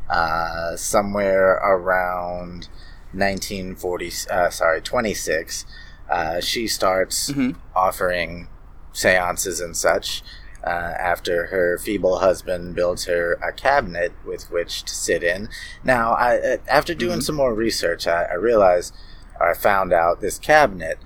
uh, 0.08 0.76
somewhere 0.76 1.52
around 1.52 2.68
1940, 3.12 4.12
uh, 4.30 4.50
sorry, 4.50 4.80
26. 4.80 5.64
Uh, 6.10 6.40
she 6.40 6.66
starts 6.66 7.30
Mhm. 7.30 7.56
offering 7.74 8.48
seances 8.92 9.60
and 9.60 9.76
such 9.76 10.22
uh, 10.64 10.68
after 10.98 11.46
her 11.46 11.76
feeble 11.78 12.18
husband 12.20 12.74
built 12.74 13.02
her 13.04 13.32
a 13.42 13.52
cabinet 13.52 14.12
with 14.26 14.50
which 14.50 14.84
to 14.84 14.94
sit 14.94 15.22
in. 15.24 15.48
Now, 15.82 16.12
I, 16.12 16.36
uh, 16.38 16.56
after 16.68 16.94
doing 16.94 17.20
some 17.20 17.34
more 17.34 17.52
research, 17.54 18.06
I, 18.06 18.24
I 18.24 18.34
realized, 18.34 18.94
or 19.40 19.50
I 19.50 19.54
found 19.54 19.92
out 19.92 20.20
this 20.20 20.38
cabinet. 20.38 20.98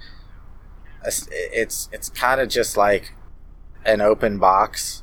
It's 1.04 1.28
it's, 1.30 1.88
it's 1.92 2.08
kind 2.10 2.40
of 2.40 2.48
just 2.48 2.76
like 2.76 3.14
an 3.84 4.00
open 4.00 4.38
box. 4.38 5.02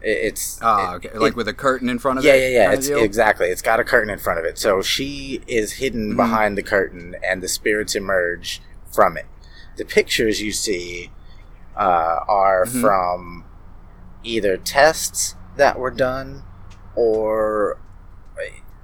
It's 0.00 0.60
Ah, 0.62 0.94
okay. 0.94 1.08
it- 1.08 1.20
Like 1.20 1.34
with 1.34 1.48
a 1.48 1.52
curtain 1.54 1.88
in 1.88 1.98
front 1.98 2.18
of 2.20 2.24
yeah, 2.24 2.34
it. 2.34 2.52
yeah, 2.52 2.70
yeah. 2.70 2.72
It's 2.72 2.88
exactly. 2.88 3.48
It's 3.48 3.62
got 3.62 3.80
a 3.80 3.84
curtain 3.84 4.10
in 4.10 4.18
front 4.20 4.38
of 4.38 4.44
it, 4.44 4.56
so 4.58 4.80
she 4.80 5.40
is 5.48 5.72
hidden 5.74 6.12
Mhm. 6.12 6.16
behind 6.16 6.56
the 6.56 6.62
curtain, 6.62 7.16
and 7.24 7.42
the 7.42 7.48
spirits 7.48 7.96
emerge 7.96 8.62
from 8.92 9.16
it. 9.16 9.26
The 9.76 9.84
pictures 9.84 10.40
you 10.40 10.52
see 10.52 11.10
uh, 11.78 12.20
are 12.28 12.64
Mhm. 12.66 12.80
from 12.80 13.44
either 14.24 14.56
tests 14.56 15.36
that 15.56 15.78
were 15.78 15.90
done, 15.92 16.42
or 16.96 17.78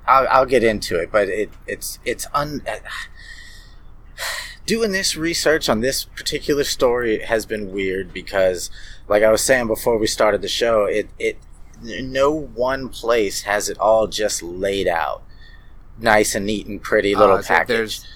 I'll, 0.06 0.26
I'll 0.30 0.46
get 0.46 0.62
into 0.62 0.96
it. 1.00 1.10
But 1.10 1.28
it, 1.28 1.50
it's 1.66 1.98
it's 2.04 2.26
un. 2.32 2.62
Doing 4.66 4.92
this 4.92 5.14
research 5.14 5.68
on 5.68 5.80
this 5.80 6.04
particular 6.06 6.64
story 6.64 7.18
has 7.20 7.44
been 7.44 7.70
weird 7.70 8.14
because, 8.14 8.70
like 9.08 9.22
I 9.22 9.30
was 9.30 9.42
saying 9.42 9.66
before 9.66 9.98
we 9.98 10.06
started 10.06 10.40
the 10.40 10.48
show, 10.48 10.84
it 10.86 11.10
it 11.18 11.36
no 11.82 12.30
one 12.30 12.88
place 12.88 13.42
has 13.42 13.68
it 13.68 13.76
all 13.78 14.06
just 14.06 14.42
laid 14.42 14.88
out 14.88 15.22
nice 15.98 16.34
and 16.34 16.46
neat 16.46 16.66
and 16.66 16.82
pretty 16.82 17.14
little 17.14 17.36
Ah, 17.36 17.40
so 17.42 17.48
package 17.48 17.76
there's- 17.76 18.06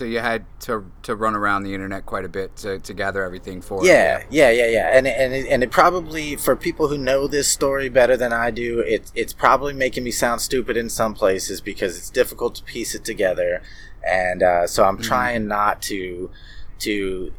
So 0.00 0.06
you 0.06 0.20
had 0.20 0.46
to 0.60 0.90
to 1.02 1.14
run 1.14 1.34
around 1.36 1.64
the 1.64 1.74
internet 1.74 2.06
quite 2.06 2.24
a 2.24 2.28
bit 2.30 2.56
to, 2.56 2.78
to 2.78 2.94
gather 2.94 3.22
everything 3.22 3.60
for. 3.60 3.84
it, 3.84 3.86
yeah 3.88 4.24
yeah 4.30 4.48
yeah 4.50 4.66
yeah 4.66 4.96
and 4.96 5.06
and 5.06 5.34
it, 5.34 5.46
and 5.46 5.62
it 5.62 5.70
probably 5.70 6.36
for 6.36 6.56
people 6.56 6.88
who 6.88 6.96
know 6.96 7.26
this 7.26 7.48
story 7.48 7.90
better 7.90 8.16
than 8.16 8.32
i 8.32 8.50
do 8.50 8.80
it, 8.80 9.12
it's 9.14 9.34
probably 9.34 9.74
making 9.74 10.02
me 10.02 10.10
sound 10.10 10.40
stupid 10.40 10.74
in 10.78 10.88
some 10.88 11.12
places 11.12 11.60
because 11.60 11.98
it's 11.98 12.08
difficult 12.08 12.54
to 12.54 12.64
piece 12.64 12.94
it 12.94 13.04
together 13.04 13.60
and 14.02 14.42
uh, 14.42 14.66
so 14.66 14.84
i'm 14.84 14.96
trying 14.96 15.46
not 15.46 15.82
to 15.82 16.30
to 16.78 17.30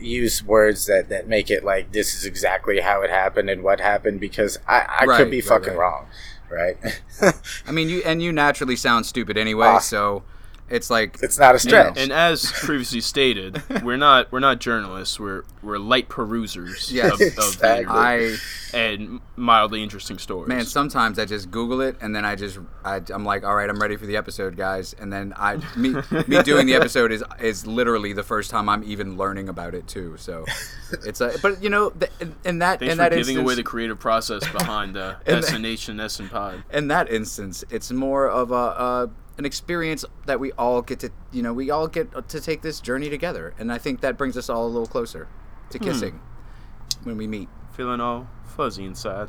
use 0.00 0.42
words 0.42 0.86
that 0.86 1.10
that 1.10 1.28
make 1.28 1.50
it 1.50 1.64
like 1.64 1.92
this 1.92 2.14
is 2.14 2.24
exactly 2.24 2.80
how 2.80 3.02
it 3.02 3.10
happened 3.10 3.50
and 3.50 3.62
what 3.62 3.78
happened 3.78 4.18
because 4.20 4.56
i 4.66 4.86
i 5.00 5.04
Right, 5.04 5.18
could 5.18 5.30
be 5.30 5.42
right, 5.42 5.44
fucking 5.44 5.74
right. 5.74 5.78
wrong 5.78 6.06
right 6.50 6.78
I 7.66 7.72
mean, 7.72 7.90
you 7.90 8.00
and 8.06 8.22
you 8.22 8.32
naturally 8.32 8.76
sound 8.76 9.04
stupid 9.04 9.36
anyway, 9.36 9.66
Ah. 9.66 9.78
so 9.78 10.22
it's 10.74 10.90
like 10.90 11.18
it's 11.22 11.38
not 11.38 11.54
a 11.54 11.58
stretch 11.58 11.96
And 11.98 12.12
as 12.12 12.50
previously 12.50 13.00
stated, 13.12 13.62
we're 13.82 13.96
not 13.96 14.30
we're 14.32 14.40
not 14.40 14.58
journalists. 14.60 15.18
We're 15.20 15.44
we're 15.62 15.78
light 15.78 16.08
perusers 16.08 16.90
Yes. 16.92 17.12
of, 17.14 17.20
of 17.20 17.22
Exactly. 17.54 17.78
internet 17.78 17.90
I 17.96 18.36
and 18.76 19.20
mildly 19.36 19.82
interesting 19.84 20.18
stories. 20.18 20.48
man, 20.48 20.64
sometimes 20.66 21.18
I 21.18 21.26
just 21.26 21.50
Google 21.50 21.80
it 21.80 21.96
and 22.00 22.14
then 22.14 22.24
I 22.24 22.34
just 22.34 22.58
I, 22.84 23.00
I'm 23.10 23.24
like, 23.24 23.44
all 23.44 23.54
right, 23.54 23.70
I'm 23.70 23.78
ready 23.80 23.96
for 23.96 24.04
the 24.06 24.16
episode, 24.16 24.56
guys. 24.56 24.94
And 24.98 25.12
then 25.12 25.32
I 25.36 25.58
me 25.76 25.90
me 26.26 26.42
doing 26.42 26.66
the 26.66 26.74
episode 26.74 27.12
is 27.12 27.22
is 27.40 27.66
literally 27.66 28.12
the 28.12 28.24
first 28.24 28.50
time 28.50 28.68
I'm 28.68 28.82
even 28.84 29.16
learning 29.16 29.48
about 29.48 29.74
it 29.74 29.86
too. 29.86 30.16
So 30.18 30.44
it's 31.06 31.20
a 31.20 31.32
but 31.40 31.62
you 31.62 31.70
know 31.70 31.90
th- 31.90 32.10
in, 32.20 32.34
in 32.44 32.58
that 32.58 32.80
Thanks 32.80 32.92
in 32.92 32.98
for 32.98 33.02
that 33.04 33.10
giving 33.10 33.20
instance, 33.36 33.38
away 33.44 33.54
the 33.54 33.62
creative 33.62 33.98
process 34.00 34.42
behind 34.50 34.96
uh, 34.96 35.14
And 35.26 35.36
S 35.38 35.48
the- 35.48 35.54
and 35.54 35.62
Nation 35.62 36.00
S 36.00 36.18
and 36.20 36.30
Pod. 36.30 36.64
in 36.72 36.88
that 36.88 37.10
instance, 37.10 37.64
it's 37.70 37.90
more 37.92 38.28
of 38.28 38.50
a, 38.50 38.54
a 38.54 39.10
an 39.38 39.44
experience 39.44 40.04
that 40.26 40.38
we 40.38 40.52
all 40.52 40.82
get 40.82 41.00
to, 41.00 41.10
you 41.32 41.42
know, 41.42 41.52
we 41.52 41.70
all 41.70 41.88
get 41.88 42.28
to 42.28 42.40
take 42.40 42.62
this 42.62 42.80
journey 42.80 43.10
together, 43.10 43.54
and 43.58 43.72
I 43.72 43.78
think 43.78 44.00
that 44.00 44.16
brings 44.16 44.36
us 44.36 44.48
all 44.48 44.66
a 44.66 44.68
little 44.68 44.86
closer 44.86 45.28
to 45.70 45.78
kissing 45.78 46.20
when 47.02 47.16
we 47.16 47.26
meet. 47.26 47.48
Feeling 47.72 48.00
all 48.00 48.28
fuzzy 48.44 48.84
inside. 48.84 49.28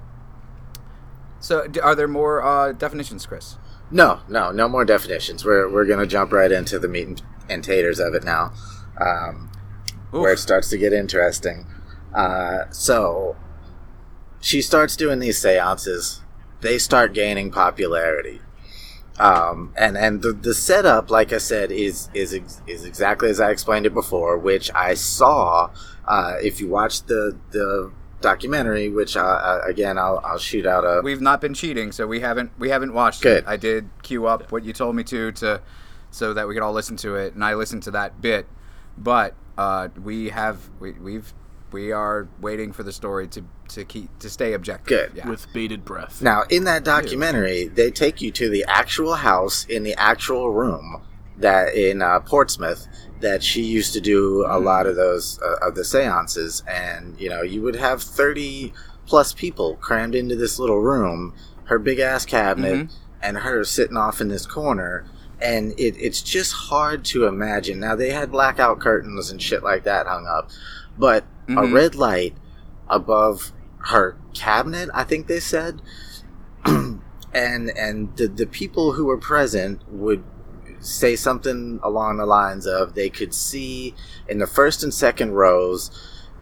So, 1.39 1.67
d- 1.67 1.79
are 1.79 1.95
there 1.95 2.07
more 2.07 2.43
uh, 2.43 2.71
definitions, 2.73 3.25
Chris? 3.25 3.57
No, 3.89 4.19
no, 4.27 4.51
no 4.51 4.67
more 4.67 4.85
definitions. 4.85 5.43
We're 5.43 5.67
we're 5.71 5.85
gonna 5.85 6.05
jump 6.05 6.31
right 6.31 6.51
into 6.51 6.77
the 6.77 6.87
meat 6.87 7.07
and, 7.07 7.23
and 7.49 7.63
taters 7.63 7.99
of 7.99 8.13
it 8.13 8.23
now, 8.23 8.53
um, 8.99 9.51
where 10.11 10.33
it 10.33 10.39
starts 10.39 10.69
to 10.69 10.77
get 10.77 10.93
interesting. 10.93 11.65
Uh, 12.13 12.69
so 12.69 13.35
she 14.41 14.61
starts 14.61 14.95
doing 14.95 15.19
these 15.19 15.39
seances. 15.41 16.21
They 16.61 16.77
start 16.77 17.13
gaining 17.13 17.51
popularity, 17.51 18.41
um, 19.19 19.73
and 19.77 19.97
and 19.97 20.21
the, 20.21 20.33
the 20.33 20.53
setup, 20.53 21.09
like 21.09 21.31
I 21.31 21.37
said, 21.37 21.71
is 21.71 22.09
is 22.13 22.33
ex- 22.33 22.61
is 22.67 22.85
exactly 22.85 23.29
as 23.29 23.39
I 23.39 23.51
explained 23.51 23.85
it 23.85 23.93
before, 23.93 24.37
which 24.37 24.71
I 24.73 24.93
saw. 24.93 25.69
Uh, 26.07 26.35
if 26.41 26.59
you 26.59 26.67
watch 26.67 27.03
the 27.03 27.37
the 27.51 27.91
documentary, 28.21 28.89
which 28.89 29.15
uh, 29.15 29.21
uh, 29.21 29.61
again 29.65 29.97
I'll 29.97 30.21
I'll 30.23 30.37
shoot 30.37 30.65
out 30.65 30.83
a 30.83 31.01
We've 31.03 31.21
not 31.21 31.41
been 31.41 31.53
cheating, 31.53 31.91
so 31.91 32.07
we 32.07 32.19
haven't 32.19 32.51
we 32.59 32.69
haven't 32.69 32.93
watched 32.93 33.21
Good. 33.21 33.43
it. 33.43 33.47
I 33.47 33.57
did 33.57 33.89
queue 34.03 34.27
up 34.27 34.51
what 34.51 34.63
you 34.63 34.73
told 34.73 34.95
me 34.95 35.03
to 35.05 35.31
to 35.33 35.61
so 36.11 36.33
that 36.33 36.47
we 36.47 36.53
could 36.53 36.63
all 36.63 36.73
listen 36.73 36.97
to 36.97 37.15
it, 37.15 37.33
and 37.33 37.43
I 37.43 37.55
listened 37.55 37.83
to 37.83 37.91
that 37.91 38.21
bit. 38.21 38.47
But 38.97 39.33
uh, 39.57 39.89
we 40.01 40.29
have 40.29 40.69
we, 40.79 40.91
we've 40.93 41.33
we 41.75 41.91
are 41.91 42.29
waiting 42.39 42.71
for 42.71 42.83
the 42.83 42.93
story 42.93 43.27
to 43.27 43.43
to 43.67 43.83
keep 43.83 44.17
to 44.19 44.29
stay 44.29 44.53
objective. 44.53 44.87
Good. 44.87 45.11
Yeah. 45.17 45.29
with 45.29 45.45
bated 45.53 45.83
breath. 45.83 46.21
Now, 46.21 46.43
in 46.49 46.63
that 46.63 46.85
documentary, 46.85 47.67
they 47.67 47.91
take 47.91 48.21
you 48.21 48.31
to 48.31 48.49
the 48.49 48.63
actual 48.67 49.15
house 49.15 49.65
in 49.65 49.83
the 49.83 49.93
actual 49.95 50.51
room 50.51 51.01
that 51.37 51.75
in 51.75 52.01
uh, 52.01 52.21
Portsmouth 52.21 52.87
that 53.19 53.43
she 53.43 53.61
used 53.61 53.91
to 53.93 53.99
do 53.99 54.45
a 54.47 54.57
lot 54.57 54.87
of 54.87 54.95
those 54.95 55.37
uh, 55.41 55.67
of 55.67 55.75
the 55.75 55.83
seances, 55.83 56.63
and 56.65 57.19
you 57.19 57.29
know, 57.29 57.41
you 57.41 57.61
would 57.61 57.75
have 57.75 58.01
thirty 58.01 58.71
plus 59.05 59.33
people 59.33 59.75
crammed 59.75 60.15
into 60.15 60.35
this 60.37 60.57
little 60.57 60.79
room, 60.79 61.33
her 61.65 61.77
big 61.77 61.99
ass 61.99 62.25
cabinet, 62.25 62.89
and 63.21 63.37
her 63.39 63.65
sitting 63.65 63.97
off 63.97 64.21
in 64.21 64.29
this 64.29 64.45
corner. 64.45 65.05
And 65.41 65.73
it, 65.77 65.97
it's 65.99 66.21
just 66.21 66.53
hard 66.53 67.03
to 67.05 67.25
imagine. 67.25 67.81
Now 67.81 67.95
they 67.95 68.11
had 68.11 68.31
blackout 68.31 68.79
curtains 68.79 69.29
and 69.29 69.41
shit 69.41 69.63
like 69.63 69.83
that 69.83 70.07
hung 70.07 70.25
up, 70.25 70.49
but 70.97 71.23
a 71.47 71.51
Mhm. 71.51 71.73
red 71.73 71.95
light 71.95 72.35
above 72.89 73.51
her 73.89 74.15
cabinet, 74.33 74.89
I 74.93 75.03
think 75.03 75.27
they 75.27 75.39
said, 75.39 75.81
and 76.65 77.01
and 77.33 78.15
the 78.17 78.27
the 78.27 78.45
people 78.45 78.93
who 78.93 79.05
were 79.05 79.17
present 79.17 79.81
would 79.91 80.23
say 80.79 81.15
something 81.15 81.79
along 81.83 82.17
the 82.17 82.25
lines 82.25 82.65
of 82.67 82.93
they 82.93 83.09
could 83.09 83.33
see 83.33 83.95
in 84.27 84.37
the 84.39 84.47
first 84.47 84.83
and 84.83 84.93
second 84.93 85.31
rows, 85.31 85.89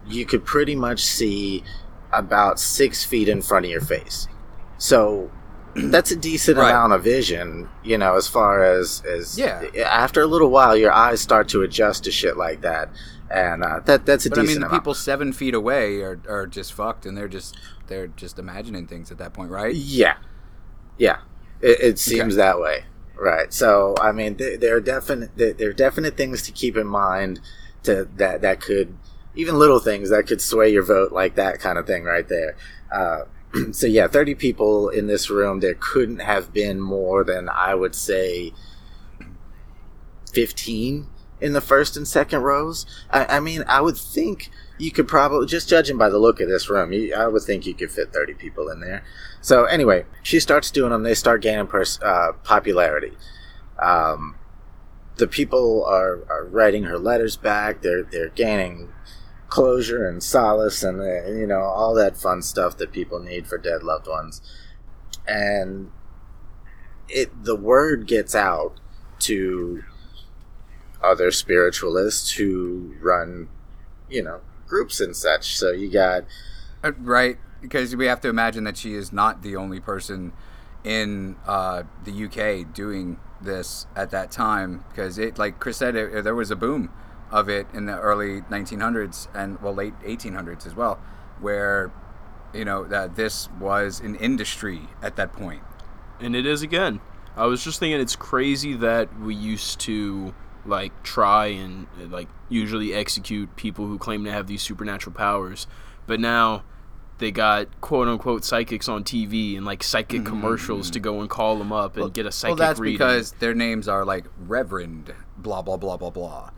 you 0.06 0.26
could 0.26 0.44
pretty 0.44 0.74
much 0.76 1.02
see 1.04 1.64
about 2.12 2.60
six 2.60 3.04
feet 3.04 3.28
in 3.28 3.40
front 3.42 3.64
of 3.64 3.70
your 3.70 3.80
face. 3.80 4.28
So 4.78 5.30
that's 5.74 6.10
a 6.10 6.16
decent 6.16 6.58
Right. 6.58 6.70
amount 6.70 6.92
of 6.92 7.02
vision, 7.02 7.68
you 7.82 7.98
know, 7.98 8.14
as 8.16 8.28
far 8.28 8.62
as 8.64 9.02
as 9.10 9.38
Yeah. 9.38 9.62
After 9.84 10.20
a 10.22 10.26
little 10.26 10.50
while, 10.50 10.76
your 10.76 10.92
eyes 10.92 11.20
start 11.20 11.48
to 11.48 11.62
adjust 11.62 12.04
to 12.04 12.10
shit 12.10 12.36
like 12.36 12.60
that, 12.62 12.90
and 13.34 13.64
uh, 13.64 13.80
that 13.80 14.06
that's 14.06 14.26
a 14.26 14.30
But 14.30 14.38
I 14.38 14.42
mean, 14.42 14.60
the 14.60 14.66
amount. 14.66 14.72
people 14.84 14.94
seven 14.94 15.32
feet 15.32 15.54
away 15.54 16.00
are, 16.00 16.20
are 16.28 16.46
just 16.46 16.72
fucked, 16.72 17.04
and 17.04 17.18
they're 17.18 17.28
just 17.28 17.56
they're 17.88 18.06
just 18.06 18.38
imagining 18.38 18.86
things 18.86 19.10
at 19.10 19.18
that 19.18 19.32
point, 19.32 19.50
right? 19.50 19.74
Yeah, 19.74 20.16
yeah. 20.98 21.18
It, 21.60 21.80
it 21.80 21.98
seems 21.98 22.36
that 22.36 22.60
way, 22.60 22.84
right? 23.16 23.52
So, 23.52 23.96
I 24.00 24.12
mean, 24.12 24.36
there, 24.36 24.56
there 24.56 24.76
are 24.76 24.80
definite 24.80 25.36
there, 25.36 25.52
there 25.52 25.70
are 25.70 25.74
definite 25.74 26.16
things 26.16 26.42
to 26.42 26.52
keep 26.52 26.76
in 26.76 26.86
mind 26.86 27.40
to 27.82 28.08
that 28.16 28.40
that 28.42 28.60
could 28.60 28.96
even 29.34 29.58
little 29.58 29.80
things 29.80 30.10
that 30.10 30.28
could 30.28 30.40
sway 30.40 30.70
your 30.72 30.84
vote, 30.84 31.10
like 31.10 31.34
that 31.34 31.58
kind 31.58 31.76
of 31.76 31.88
thing, 31.88 32.04
right 32.04 32.28
there. 32.28 32.56
Uh, 32.92 33.22
so, 33.72 33.88
yeah, 33.88 34.06
thirty 34.06 34.36
people 34.36 34.88
in 34.90 35.08
this 35.08 35.28
room. 35.28 35.58
There 35.58 35.74
couldn't 35.74 36.20
have 36.20 36.52
been 36.52 36.80
more 36.80 37.24
than 37.24 37.48
I 37.48 37.74
would 37.74 37.96
say 37.96 38.52
fifteen 40.32 41.08
in 41.40 41.52
the 41.52 41.60
first 41.60 41.96
and 41.96 42.06
second 42.06 42.42
rows. 42.42 42.86
I, 43.10 43.36
I 43.36 43.40
mean, 43.40 43.64
I 43.68 43.80
would 43.80 43.96
think 43.96 44.50
you 44.78 44.90
could 44.90 45.08
probably 45.08 45.46
just 45.46 45.68
judging 45.68 45.98
by 45.98 46.08
the 46.08 46.18
look 46.18 46.40
of 46.40 46.48
this 46.48 46.68
room, 46.68 46.92
you, 46.92 47.14
I 47.14 47.26
would 47.28 47.42
think 47.42 47.66
you 47.66 47.74
could 47.74 47.90
fit 47.90 48.12
thirty 48.12 48.34
people 48.34 48.68
in 48.68 48.80
there. 48.80 49.04
So 49.40 49.64
anyway, 49.64 50.04
she 50.22 50.40
starts 50.40 50.70
doing 50.70 50.90
them. 50.90 51.02
They 51.02 51.14
start 51.14 51.42
gaining 51.42 51.66
pers- 51.66 52.00
uh, 52.02 52.32
popularity. 52.42 53.12
Um, 53.78 54.36
the 55.16 55.26
people 55.28 55.84
are, 55.84 56.24
are 56.28 56.44
writing 56.44 56.84
her 56.84 56.98
letters 56.98 57.36
back. 57.36 57.82
They're 57.82 58.02
they're 58.02 58.30
gaining 58.30 58.92
closure 59.48 60.08
and 60.08 60.20
solace 60.22 60.82
and 60.82 61.00
uh, 61.00 61.30
you 61.30 61.46
know 61.46 61.60
all 61.60 61.94
that 61.94 62.16
fun 62.16 62.42
stuff 62.42 62.76
that 62.78 62.90
people 62.90 63.20
need 63.20 63.46
for 63.46 63.58
dead 63.58 63.82
loved 63.82 64.08
ones. 64.08 64.40
And 65.26 65.92
it 67.08 67.44
the 67.44 67.56
word 67.56 68.06
gets 68.06 68.34
out 68.34 68.80
to 69.20 69.84
other 71.04 71.30
spiritualists 71.30 72.32
who 72.32 72.94
run, 73.00 73.48
you 74.08 74.22
know, 74.22 74.40
groups 74.66 75.00
and 75.00 75.14
such. 75.16 75.56
So 75.56 75.70
you 75.72 75.90
got 75.90 76.24
Uh, 76.82 76.92
right? 77.00 77.38
Because 77.62 77.96
we 77.96 78.06
have 78.06 78.20
to 78.22 78.28
imagine 78.28 78.64
that 78.64 78.76
she 78.76 78.94
is 78.94 79.12
not 79.12 79.42
the 79.42 79.56
only 79.56 79.80
person 79.80 80.32
in 80.84 81.36
uh, 81.46 81.84
the 82.04 82.12
UK 82.26 82.72
doing 82.74 83.18
this 83.40 83.86
at 83.96 84.10
that 84.10 84.30
time. 84.30 84.84
Because 84.90 85.18
it, 85.18 85.38
like 85.38 85.58
Chris 85.60 85.78
said, 85.78 85.96
it, 85.96 86.24
there 86.24 86.34
was 86.34 86.50
a 86.50 86.56
boom 86.56 86.90
of 87.30 87.48
it 87.48 87.66
in 87.72 87.86
the 87.86 87.98
early 87.98 88.42
1900s 88.42 89.28
and 89.34 89.60
well, 89.62 89.74
late 89.74 89.98
1800s 90.00 90.66
as 90.66 90.74
well, 90.74 90.98
where 91.40 91.90
you 92.52 92.64
know 92.64 92.84
that 92.84 93.16
this 93.16 93.48
was 93.58 94.00
an 94.00 94.14
industry 94.16 94.82
at 95.02 95.16
that 95.16 95.32
point. 95.32 95.62
and 96.20 96.36
it 96.36 96.46
is 96.46 96.62
again. 96.62 97.00
I 97.36 97.46
was 97.46 97.64
just 97.64 97.80
thinking 97.80 98.00
it's 98.00 98.14
crazy 98.16 98.74
that 98.74 99.18
we 99.18 99.34
used 99.34 99.80
to 99.80 100.34
like 100.66 101.02
try 101.02 101.46
and 101.46 101.86
like 102.10 102.28
usually 102.48 102.94
execute 102.94 103.54
people 103.56 103.86
who 103.86 103.98
claim 103.98 104.24
to 104.24 104.32
have 104.32 104.46
these 104.46 104.62
supernatural 104.62 105.14
powers, 105.14 105.66
but 106.06 106.20
now 106.20 106.62
they 107.18 107.30
got 107.30 107.80
quote 107.80 108.08
unquote 108.08 108.44
psychics 108.44 108.88
on 108.88 109.04
TV 109.04 109.56
and 109.56 109.64
like 109.64 109.82
psychic 109.82 110.24
commercials 110.24 110.90
to 110.90 110.98
go 111.00 111.20
and 111.20 111.30
call 111.30 111.56
them 111.56 111.72
up 111.72 111.96
and 111.96 112.12
get 112.12 112.26
a 112.26 112.32
psychic 112.32 112.54
Mm-hmm. 112.54 112.60
well, 112.60 112.68
that's 112.68 112.80
reading. 112.80 112.94
because 112.98 113.32
their 113.32 113.54
names 113.54 113.86
are 113.88 114.04
like 114.04 114.24
Reverend, 114.46 115.14
blah 115.36 115.62
blah 115.62 115.76
blah 115.76 115.96
blah 115.96 116.10
blah. 116.10 116.50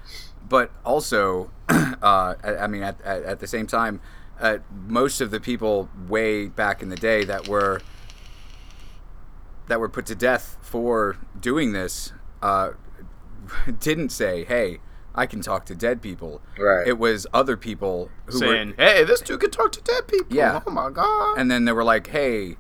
But 0.49 0.71
also, 0.85 1.51
uh, 1.69 2.35
I, 2.42 2.57
I 2.61 2.66
mean, 2.69 2.83
at, 2.83 3.01
at, 3.03 3.23
at 3.25 3.40
the 3.40 3.47
same 3.49 3.66
time, 3.66 4.01
uh, 4.40 4.59
most 4.87 5.21
of 5.21 5.31
the 5.31 5.40
people 5.40 5.88
way 6.09 6.47
back 6.47 6.83
in 6.83 6.88
the 6.88 6.97
day 6.97 7.25
that 7.25 7.49
were 7.49 7.81
that 9.69 9.81
were 9.81 9.88
put 9.88 10.07
to 10.07 10.14
death 10.14 10.57
for 10.62 11.16
doing 11.40 11.73
this 11.73 12.12
uh, 12.42 12.71
didn't 13.81 14.11
say, 14.11 14.45
"Hey, 14.45 14.79
I 15.15 15.27
can 15.27 15.41
talk 15.41 15.65
to 15.67 15.75
dead 15.75 16.03
people." 16.03 16.41
Right. 16.59 16.87
It 16.87 16.99
was 16.99 17.27
other 17.33 17.57
people 17.57 18.11
who 18.27 18.39
saying, 18.39 18.75
were, 18.77 18.85
"Hey, 18.85 19.05
this 19.05 19.21
dude 19.21 19.41
can 19.41 19.51
talk 19.51 19.73
to 19.73 19.81
dead 19.81 20.07
people." 20.09 20.37
Yeah. 20.37 20.63
Oh 20.67 20.71
my 20.71 20.91
god. 20.91 21.39
and 21.39 21.51
then 21.51 21.65
they 21.65 21.73
were 21.73 21.85
like, 21.85 22.09
"Hey, 22.09 22.57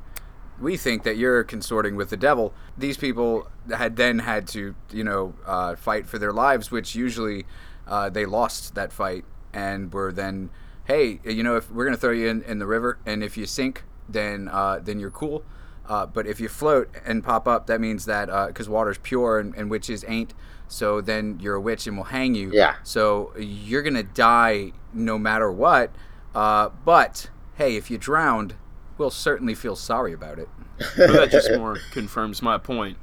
we 0.60 0.76
think 0.76 1.02
that 1.04 1.16
you're 1.16 1.44
consorting 1.44 1.96
with 1.96 2.10
the 2.10 2.16
devil." 2.16 2.54
These 2.78 2.96
people 2.96 3.48
had 3.74 3.96
then 3.96 4.20
had 4.20 4.46
to, 4.48 4.74
you 4.90 5.04
know, 5.04 5.34
uh, 5.46 5.76
fight 5.76 6.06
for 6.06 6.18
their 6.18 6.32
lives, 6.32 6.70
which 6.70 6.94
usually 6.94 7.46
uh, 7.86 8.08
they 8.10 8.26
lost 8.26 8.74
that 8.74 8.92
fight 8.92 9.24
and 9.52 9.92
were 9.92 10.12
then, 10.12 10.50
"Hey, 10.84 11.20
you 11.24 11.42
know, 11.42 11.56
if 11.56 11.70
we're 11.70 11.84
gonna 11.84 11.96
throw 11.96 12.12
you 12.12 12.28
in, 12.28 12.42
in 12.42 12.58
the 12.58 12.66
river, 12.66 12.98
and 13.06 13.22
if 13.22 13.36
you 13.36 13.46
sink, 13.46 13.84
then 14.08 14.48
uh, 14.48 14.80
then 14.82 14.98
you're 14.98 15.10
cool." 15.10 15.44
Uh, 15.88 16.04
but 16.04 16.26
if 16.26 16.40
you 16.40 16.48
float 16.48 16.90
and 17.04 17.22
pop 17.22 17.46
up, 17.46 17.68
that 17.68 17.80
means 17.80 18.06
that 18.06 18.26
because 18.48 18.68
water's 18.68 18.98
pure 18.98 19.38
and, 19.38 19.54
and 19.54 19.70
witches 19.70 20.04
ain't, 20.08 20.34
so 20.68 21.00
then 21.00 21.38
you're 21.40 21.54
a 21.54 21.60
witch 21.60 21.86
and 21.86 21.96
we'll 21.96 22.04
hang 22.06 22.34
you. 22.34 22.50
Yeah. 22.52 22.76
So 22.82 23.32
you're 23.38 23.82
gonna 23.82 24.02
die 24.02 24.72
no 24.92 25.18
matter 25.18 25.50
what. 25.50 25.90
Uh, 26.34 26.70
but 26.84 27.30
hey, 27.56 27.76
if 27.76 27.90
you 27.90 27.98
drowned, 27.98 28.54
we'll 28.98 29.10
certainly 29.10 29.54
feel 29.54 29.76
sorry 29.76 30.12
about 30.12 30.38
it. 30.38 30.48
but 30.96 31.12
that 31.12 31.30
just 31.30 31.50
more 31.52 31.78
confirms 31.92 32.42
my 32.42 32.58
point. 32.58 32.98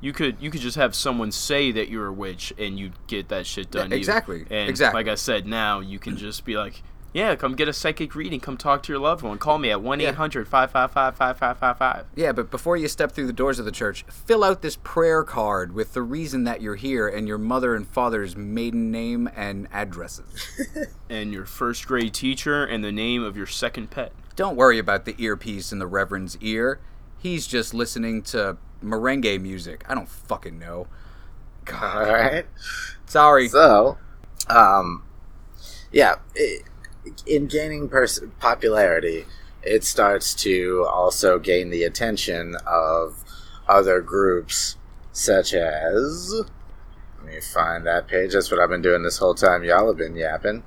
You 0.00 0.12
could 0.12 0.36
you 0.40 0.50
could 0.50 0.60
just 0.60 0.76
have 0.76 0.94
someone 0.94 1.32
say 1.32 1.72
that 1.72 1.88
you're 1.88 2.06
a 2.06 2.12
witch 2.12 2.52
and 2.58 2.78
you 2.78 2.92
get 3.06 3.28
that 3.30 3.46
shit 3.46 3.70
done. 3.70 3.88
to 3.90 3.96
you. 3.96 3.98
exactly, 3.98 4.44
And 4.50 4.68
exactly. 4.68 4.98
like 5.02 5.10
I 5.10 5.14
said, 5.16 5.46
now 5.46 5.80
you 5.80 5.98
can 5.98 6.16
just 6.16 6.44
be 6.44 6.56
like, 6.56 6.82
yeah, 7.16 7.34
come 7.34 7.54
get 7.54 7.66
a 7.66 7.72
psychic 7.72 8.14
reading. 8.14 8.40
Come 8.40 8.58
talk 8.58 8.82
to 8.82 8.92
your 8.92 9.00
loved 9.00 9.22
one. 9.22 9.38
Call 9.38 9.56
me 9.56 9.70
at 9.70 9.80
1 9.80 10.02
800 10.02 10.46
555 10.46 11.16
5555. 11.16 12.04
Yeah, 12.14 12.32
but 12.32 12.50
before 12.50 12.76
you 12.76 12.88
step 12.88 13.12
through 13.12 13.26
the 13.26 13.32
doors 13.32 13.58
of 13.58 13.64
the 13.64 13.72
church, 13.72 14.04
fill 14.10 14.44
out 14.44 14.60
this 14.60 14.76
prayer 14.82 15.24
card 15.24 15.72
with 15.72 15.94
the 15.94 16.02
reason 16.02 16.44
that 16.44 16.60
you're 16.60 16.74
here 16.74 17.08
and 17.08 17.26
your 17.26 17.38
mother 17.38 17.74
and 17.74 17.88
father's 17.88 18.36
maiden 18.36 18.90
name 18.90 19.30
and 19.34 19.66
addresses. 19.72 20.26
and 21.08 21.32
your 21.32 21.46
first 21.46 21.86
grade 21.86 22.12
teacher 22.12 22.66
and 22.66 22.84
the 22.84 22.92
name 22.92 23.22
of 23.22 23.34
your 23.34 23.46
second 23.46 23.90
pet. 23.90 24.12
Don't 24.36 24.54
worry 24.54 24.78
about 24.78 25.06
the 25.06 25.14
earpiece 25.18 25.72
in 25.72 25.78
the 25.78 25.86
Reverend's 25.86 26.36
ear. 26.42 26.80
He's 27.16 27.46
just 27.46 27.72
listening 27.72 28.20
to 28.24 28.58
merengue 28.84 29.40
music. 29.40 29.86
I 29.88 29.94
don't 29.94 30.08
fucking 30.08 30.58
know. 30.58 30.80
all 30.80 30.86
God. 31.64 32.12
right. 32.12 32.46
Sorry. 33.06 33.48
So, 33.48 33.96
um, 34.50 35.02
yeah, 35.90 36.16
i 36.36 36.58
in 37.26 37.46
gaining 37.46 37.88
pers- 37.88 38.20
popularity, 38.38 39.26
it 39.62 39.84
starts 39.84 40.34
to 40.34 40.86
also 40.88 41.38
gain 41.38 41.70
the 41.70 41.82
attention 41.82 42.56
of 42.66 43.24
other 43.68 44.00
groups, 44.00 44.76
such 45.12 45.54
as. 45.54 46.32
Let 47.18 47.34
me 47.34 47.40
find 47.40 47.86
that 47.86 48.06
page. 48.06 48.32
That's 48.32 48.50
what 48.50 48.60
I've 48.60 48.70
been 48.70 48.82
doing 48.82 49.02
this 49.02 49.18
whole 49.18 49.34
time. 49.34 49.64
Y'all 49.64 49.88
have 49.88 49.96
been 49.96 50.16
yapping. 50.16 50.62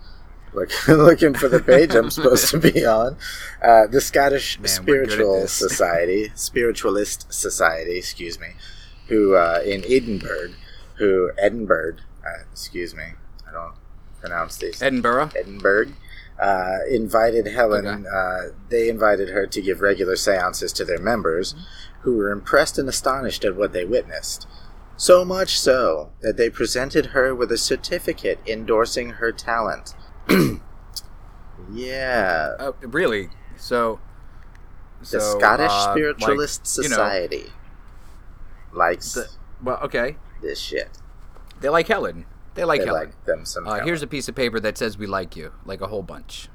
Look, 0.53 0.71
looking 0.87 1.33
for 1.33 1.47
the 1.47 1.61
page 1.61 1.93
I'm 1.93 2.09
supposed 2.09 2.49
to 2.49 2.59
be 2.59 2.85
on. 2.85 3.17
Uh, 3.63 3.87
the 3.87 4.01
Scottish 4.01 4.59
Man, 4.59 4.85
we're 4.85 5.05
good 5.05 5.11
at 5.11 5.11
Spiritual. 5.11 5.47
Society, 5.47 6.31
Spiritualist 6.35 7.31
Society, 7.31 7.97
excuse 7.97 8.39
me, 8.39 8.49
who 9.07 9.35
uh, 9.35 9.61
in 9.63 9.83
Edinburgh, 9.87 10.53
who 10.95 11.31
Edinburgh, 11.37 11.97
uh, 12.25 12.43
excuse 12.51 12.95
me, 12.95 13.03
I 13.47 13.51
don't 13.53 13.75
pronounce 14.19 14.57
these. 14.57 14.81
Edinburgh. 14.81 15.29
Edinburgh 15.37 15.93
uh, 16.41 16.79
invited 16.89 17.47
Helen. 17.47 17.85
Okay. 17.85 18.03
Uh, 18.07 18.53
they 18.69 18.89
invited 18.89 19.29
her 19.29 19.45
to 19.47 19.61
give 19.61 19.81
regular 19.81 20.15
seances 20.15 20.71
to 20.73 20.85
their 20.85 20.99
members, 20.99 21.55
who 22.01 22.15
were 22.15 22.31
impressed 22.31 22.77
and 22.77 22.87
astonished 22.87 23.43
at 23.43 23.55
what 23.55 23.73
they 23.73 23.85
witnessed. 23.85 24.47
So 24.97 25.23
much 25.23 25.59
so 25.59 26.11
that 26.21 26.37
they 26.37 26.49
presented 26.49 27.07
her 27.07 27.33
with 27.33 27.51
a 27.51 27.57
certificate 27.57 28.39
endorsing 28.45 29.11
her 29.11 29.31
talent. 29.31 29.93
Yeah. 31.71 32.55
Uh, 32.59 32.71
really? 32.81 33.29
So. 33.57 33.99
The 34.99 35.05
so, 35.05 35.39
Scottish 35.39 35.71
uh, 35.71 35.91
Spiritualist 35.93 36.77
like, 36.77 36.83
you 36.83 36.89
know, 36.89 36.95
Society 36.95 37.45
likes 38.73 39.13
the- 39.13 39.29
well, 39.63 39.79
okay. 39.83 40.17
this 40.41 40.59
shit. 40.59 40.89
They 41.61 41.69
like 41.69 41.87
Helen. 41.87 42.25
They 42.59 42.65
like 42.65 42.81
They 42.81 42.87
Helen. 42.87 43.03
like 43.05 43.25
them 43.25 43.45
some. 43.45 43.67
uh, 43.67 43.79
here's 43.79 44.01
a 44.03 44.07
piece 44.07 44.27
of 44.27 44.35
paper 44.35 44.59
that 44.59 44.77
says 44.77 44.97
we 44.97 45.07
like 45.07 45.35
you, 45.35 45.53
like 45.65 45.81
a 45.81 45.87
whole 45.87 46.03
bunch. 46.03 46.49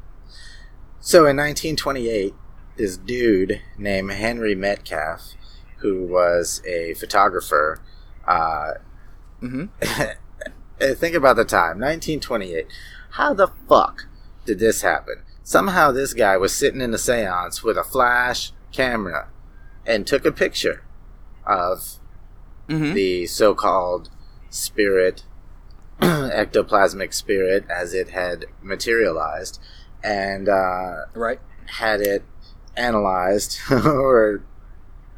So 1.01 1.21
in 1.21 1.37
1928, 1.37 2.35
this 2.77 2.97
dude 2.97 3.61
named 3.79 4.11
Henry 4.13 4.55
Metcalf, 4.55 5.35
who 5.79 6.05
was 6.07 6.63
a 6.67 6.95
photographer, 6.95 7.81
uh, 8.27 8.73
Mm-hmm. 9.43 9.67
Uh, 10.81 10.93
think 10.93 11.15
about 11.15 11.37
the 11.37 11.45
time 11.45 11.79
1928 11.79 12.67
how 13.11 13.33
the 13.33 13.47
fuck 13.69 14.07
did 14.45 14.59
this 14.59 14.83
happen 14.83 15.23
somehow 15.45 15.93
this 15.93 16.13
guy 16.13 16.37
was 16.37 16.53
sitting 16.53 16.81
in 16.81 16.93
a 16.93 16.99
seance 16.99 17.63
with 17.63 17.79
a 17.79 17.85
flash 17.85 18.51
camera 18.73 19.29
and 19.87 20.05
took 20.05 20.27
a 20.27 20.33
picture 20.33 20.83
of 21.47 21.99
Mm-hmm. 22.69 22.93
the 22.95 23.27
so-called 23.27 24.11
spirit 24.51 25.23
ectoplasmic 26.01 27.13
spirit 27.15 27.65
as 27.71 27.95
it 27.95 28.11
had 28.11 28.47
materialized 28.63 29.61
and 30.03 30.49
uh, 30.49 31.07
Right. 31.15 31.41
had 31.67 32.01
it 32.01 32.25
analyzed 32.77 33.59
or 33.71 34.43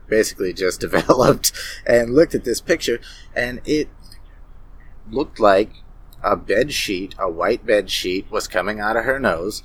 basically 0.09 0.53
just 0.53 0.81
developed 0.87 1.53
and 1.87 2.15
looked 2.15 2.35
at 2.35 2.45
this 2.45 2.61
picture 2.61 3.01
and 3.35 3.61
it 3.65 3.89
looked 5.11 5.41
like 5.41 5.71
a 6.23 6.37
bed 6.37 6.73
sheet 6.73 7.15
a 7.19 7.31
white 7.31 7.65
bed 7.67 7.91
sheet 7.91 8.31
was 8.31 8.47
coming 8.49 8.81
out 8.81 8.97
of 8.97 9.05
her 9.05 9.19
nose 9.19 9.63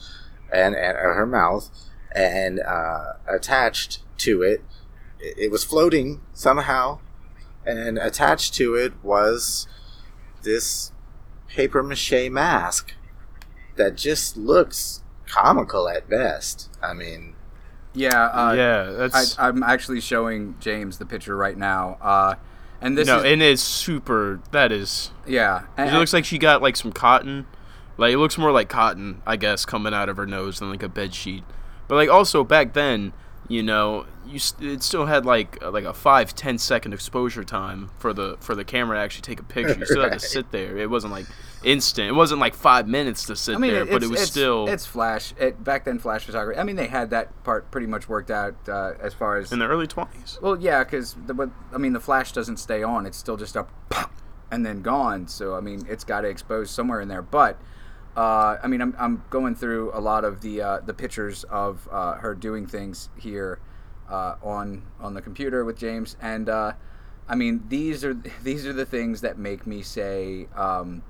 and, 0.51 0.75
and 0.75 0.95
her 0.97 1.25
mouth 1.25 1.69
and 2.13 2.59
uh, 2.59 3.13
attached 3.27 4.03
to 4.17 4.41
it 4.41 4.63
it 5.19 5.51
was 5.51 5.63
floating 5.63 6.21
somehow 6.33 6.99
and 7.65 7.97
attached 7.97 8.53
to 8.53 8.75
it 8.75 8.93
was 9.03 9.67
this 10.43 10.91
paper 11.55 11.83
mache 11.83 12.29
mask 12.29 12.93
that 13.75 13.95
just 13.95 14.37
looks 14.37 15.01
comical 15.27 15.87
at 15.89 16.09
best 16.09 16.69
i 16.81 16.93
mean 16.93 17.35
Yeah. 17.93 18.25
Uh, 18.27 18.53
yeah, 18.53 18.81
I, 18.81 19.07
that's 19.07 19.37
I'm 19.37 19.63
actually 19.63 19.99
showing 19.99 20.55
James 20.61 20.97
the 20.97 21.05
picture 21.05 21.35
right 21.35 21.57
now. 21.57 21.97
Uh, 22.01 22.35
and 22.79 22.97
this 22.97 23.07
no, 23.07 23.17
is 23.19 23.25
and 23.25 23.41
it's 23.41 23.61
super. 23.61 24.39
That 24.51 24.71
is. 24.71 25.11
yeah. 25.27 25.63
And, 25.75 25.89
It 25.89 25.97
looks 25.99 26.13
like 26.13 26.23
she 26.23 26.37
got 26.37 26.61
like 26.61 26.77
some 26.77 26.93
cotton. 26.93 27.45
Like 27.97 28.13
it 28.13 28.17
looks 28.17 28.37
more 28.37 28.51
like 28.51 28.69
cotton, 28.69 29.21
I 29.27 29.35
guess, 29.35 29.65
coming 29.65 29.93
out 29.93 30.07
of 30.07 30.15
her 30.15 30.25
nose 30.25 30.59
than 30.59 30.69
like 30.71 30.83
a 30.83 30.87
bed 30.89 31.13
sheet. 31.13 31.43
But 31.89 31.95
like 31.95 32.09
also 32.09 32.45
back 32.45 32.71
then, 32.73 33.11
you 33.51 33.63
know, 33.63 34.05
you 34.25 34.39
st- 34.39 34.71
it 34.71 34.83
still 34.83 35.05
had 35.05 35.25
like 35.25 35.61
uh, 35.61 35.69
like 35.71 35.83
a 35.83 35.93
five 35.93 36.33
ten 36.33 36.57
second 36.57 36.93
exposure 36.93 37.43
time 37.43 37.89
for 37.99 38.13
the 38.13 38.37
for 38.39 38.55
the 38.55 38.63
camera 38.63 38.97
to 38.97 39.01
actually 39.01 39.23
take 39.23 39.39
a 39.39 39.43
picture. 39.43 39.77
You 39.77 39.85
still 39.85 40.03
had 40.03 40.13
to 40.13 40.19
sit 40.19 40.51
there. 40.51 40.77
It 40.77 40.89
wasn't 40.89 41.11
like 41.11 41.25
instant. 41.63 42.07
It 42.07 42.13
wasn't 42.13 42.39
like 42.39 42.55
five 42.55 42.87
minutes 42.87 43.25
to 43.25 43.35
sit 43.35 43.55
I 43.55 43.57
mean, 43.59 43.71
there, 43.73 43.85
but 43.85 44.03
it 44.03 44.09
was 44.09 44.21
it's- 44.21 44.31
still 44.31 44.67
it's 44.67 44.85
flash. 44.85 45.33
It, 45.37 45.63
back 45.63 45.83
then, 45.83 45.99
flash 45.99 46.23
photography. 46.23 46.59
I 46.59 46.63
mean, 46.63 46.77
they 46.77 46.87
had 46.87 47.09
that 47.09 47.43
part 47.43 47.69
pretty 47.71 47.87
much 47.87 48.07
worked 48.07 48.31
out 48.31 48.55
uh, 48.69 48.93
as 49.01 49.13
far 49.13 49.37
as 49.37 49.51
in 49.51 49.59
the 49.59 49.67
early 49.67 49.87
twenties. 49.87 50.39
Well, 50.41 50.59
yeah, 50.59 50.83
because 50.83 51.13
but 51.13 51.49
I 51.73 51.77
mean 51.77 51.93
the 51.93 51.99
flash 51.99 52.31
doesn't 52.31 52.57
stay 52.57 52.83
on; 52.83 53.05
it's 53.05 53.17
still 53.17 53.37
just 53.37 53.55
a 53.57 53.65
pop 53.89 54.13
and 54.49 54.65
then 54.65 54.81
gone. 54.81 55.27
So 55.27 55.55
I 55.55 55.59
mean, 55.59 55.85
it's 55.89 56.03
got 56.05 56.21
to 56.21 56.29
expose 56.29 56.71
somewhere 56.71 57.01
in 57.01 57.09
there. 57.09 57.21
But 57.21 57.59
uh, 58.15 58.57
I 58.61 58.67
mean, 58.67 58.81
I'm, 58.81 58.95
I'm 58.99 59.23
going 59.29 59.55
through 59.55 59.91
a 59.93 59.99
lot 59.99 60.25
of 60.25 60.41
the 60.41 60.61
uh, 60.61 60.79
the 60.79 60.93
pictures 60.93 61.43
of 61.45 61.87
uh, 61.91 62.15
her 62.15 62.35
doing 62.35 62.67
things 62.67 63.09
here 63.17 63.59
uh, 64.09 64.35
on 64.43 64.83
on 64.99 65.13
the 65.13 65.21
computer 65.21 65.63
with 65.63 65.77
James, 65.77 66.17
and 66.21 66.49
uh, 66.49 66.73
I 67.27 67.35
mean 67.35 67.63
these 67.69 68.03
are 68.03 68.13
these 68.43 68.65
are 68.65 68.73
the 68.73 68.85
things 68.85 69.21
that 69.21 69.37
make 69.37 69.65
me 69.65 69.81
say 69.81 70.47
um, 70.55 71.03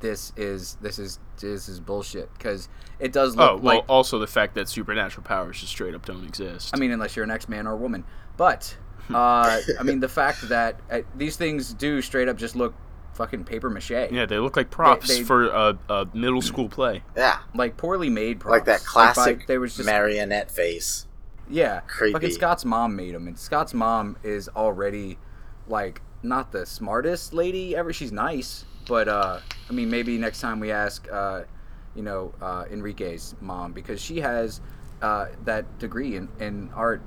this 0.00 0.32
is 0.36 0.76
this 0.80 0.98
is 0.98 1.18
this 1.38 1.68
is 1.68 1.78
bullshit 1.78 2.32
because 2.34 2.68
it 2.98 3.12
does 3.12 3.36
look 3.36 3.50
Oh 3.50 3.56
well, 3.56 3.76
like 3.76 3.84
also 3.88 4.18
the 4.18 4.26
fact 4.26 4.54
that 4.54 4.68
supernatural 4.68 5.24
powers 5.24 5.60
just 5.60 5.72
straight 5.72 5.94
up 5.94 6.06
don't 6.06 6.24
exist. 6.24 6.70
I 6.74 6.78
mean, 6.78 6.90
unless 6.90 7.16
you're 7.16 7.24
an 7.24 7.30
X-Man 7.30 7.66
or 7.66 7.72
a 7.72 7.76
woman. 7.76 8.04
But 8.36 8.76
uh, 9.10 9.60
I 9.78 9.82
mean, 9.82 10.00
the 10.00 10.08
fact 10.08 10.48
that 10.48 10.80
uh, 10.90 11.00
these 11.14 11.36
things 11.36 11.74
do 11.74 12.00
straight 12.00 12.28
up 12.28 12.36
just 12.36 12.56
look 12.56 12.74
fucking 13.14 13.44
paper 13.44 13.68
mache. 13.70 13.90
yeah, 13.90 14.26
they 14.26 14.38
look 14.38 14.56
like 14.56 14.70
props 14.70 15.08
they- 15.08 15.22
for 15.22 15.46
a, 15.48 15.78
a 15.88 16.08
middle 16.14 16.42
school 16.42 16.68
play. 16.68 17.02
yeah 17.16 17.38
Like 17.54 17.76
poorly 17.76 18.08
made 18.10 18.40
props. 18.40 18.52
like 18.52 18.64
that 18.66 18.80
by- 18.80 19.12
classic 19.12 19.46
there 19.46 19.60
was 19.60 19.76
just 19.76 19.86
marionette 19.86 20.50
face 20.50 21.06
yeah. 21.52 21.80
creepy. 21.80 22.12
Fucking 22.12 22.30
Scott's 22.30 22.64
mom 22.64 22.94
made 22.94 23.12
them, 23.12 23.26
and 23.26 23.36
Scott's 23.36 23.74
mom 23.74 24.16
is 24.22 24.48
already 24.50 25.18
like 25.66 26.00
not 26.22 26.52
the 26.52 26.64
smartest 26.64 27.32
lady 27.32 27.74
ever. 27.74 27.92
She's 27.92 28.12
nice, 28.12 28.64
but 28.86 29.08
uh, 29.08 29.40
I 29.68 29.72
mean, 29.72 29.90
maybe 29.90 30.16
next 30.16 30.40
time 30.40 30.60
we 30.60 30.70
ask, 30.70 31.08
uh, 31.10 31.42
you 31.96 32.02
know, 32.02 32.32
uh, 32.40 32.66
Enrique's 32.70 33.34
mom 33.40 33.72
because 33.72 34.00
she 34.00 34.20
has 34.20 34.60
uh, 35.02 35.26
that 35.44 35.78
degree 35.80 36.14
in, 36.14 36.28
in 36.38 36.70
art. 36.74 37.02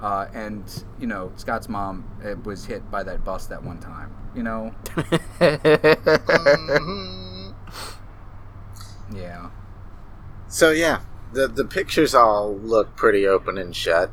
Uh, 0.00 0.26
and 0.34 0.84
you 1.00 1.06
know 1.06 1.32
Scott's 1.36 1.68
mom 1.68 2.04
uh, 2.24 2.34
was 2.44 2.66
hit 2.66 2.90
by 2.90 3.02
that 3.02 3.24
bus 3.24 3.46
that 3.46 3.62
one 3.62 3.78
time. 3.78 4.14
You 4.34 4.42
know, 4.42 4.74
yeah. 9.14 9.50
So 10.48 10.70
yeah, 10.70 11.00
the 11.32 11.48
the 11.48 11.64
pictures 11.64 12.14
all 12.14 12.54
look 12.54 12.94
pretty 12.96 13.26
open 13.26 13.56
and 13.56 13.74
shut. 13.74 14.10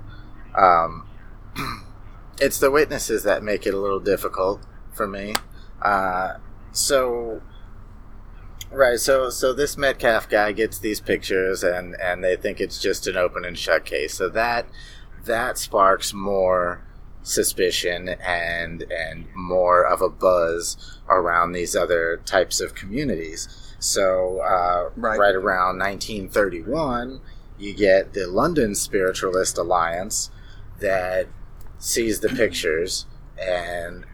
Um, 0.56 1.06
it's 2.40 2.60
the 2.60 2.72
witnesses 2.72 3.24
that 3.24 3.44
make 3.44 3.66
it 3.66 3.74
a 3.74 3.80
little 3.80 4.00
difficult 4.00 4.62
for 4.94 5.08
me. 5.08 5.36
Uh, 5.82 6.38
so 6.72 7.42
right, 8.72 9.00
so 9.00 9.30
so 9.30 9.54
this 9.54 9.78
Metcalf 9.78 10.30
guy 10.30 10.52
gets 10.54 10.80
these 10.80 11.00
pictures 11.00 11.64
and 11.64 11.96
and 12.02 12.24
they 12.24 12.36
think 12.36 12.60
it's 12.60 12.80
just 12.80 13.08
an 13.08 13.18
open 13.18 13.46
and 13.46 13.58
shut 13.58 13.86
case. 13.86 14.14
So 14.14 14.30
that 14.30 14.66
that 15.26 15.58
sparks 15.58 16.14
more 16.14 16.82
suspicion 17.22 18.10
and 18.10 18.84
and 18.92 19.26
more 19.34 19.86
of 19.86 20.02
a 20.02 20.10
buzz 20.10 21.00
around 21.10 21.54
these 21.54 21.76
other 21.76 22.22
types 22.26 22.60
of 22.60 22.76
communities. 22.76 23.48
So 23.80 24.40
uh, 24.42 24.90
Right. 24.96 25.18
right 25.20 25.36
around 25.36 25.80
1931, 25.80 27.22
you 27.58 27.74
get 27.74 28.14
the 28.14 28.28
London 28.28 28.76
Spiritualist 28.76 29.58
Alliance 29.58 30.30
that 30.80 31.28
sees 31.80 32.20
the 32.20 32.30
pictures 32.30 33.06
and 33.42 34.06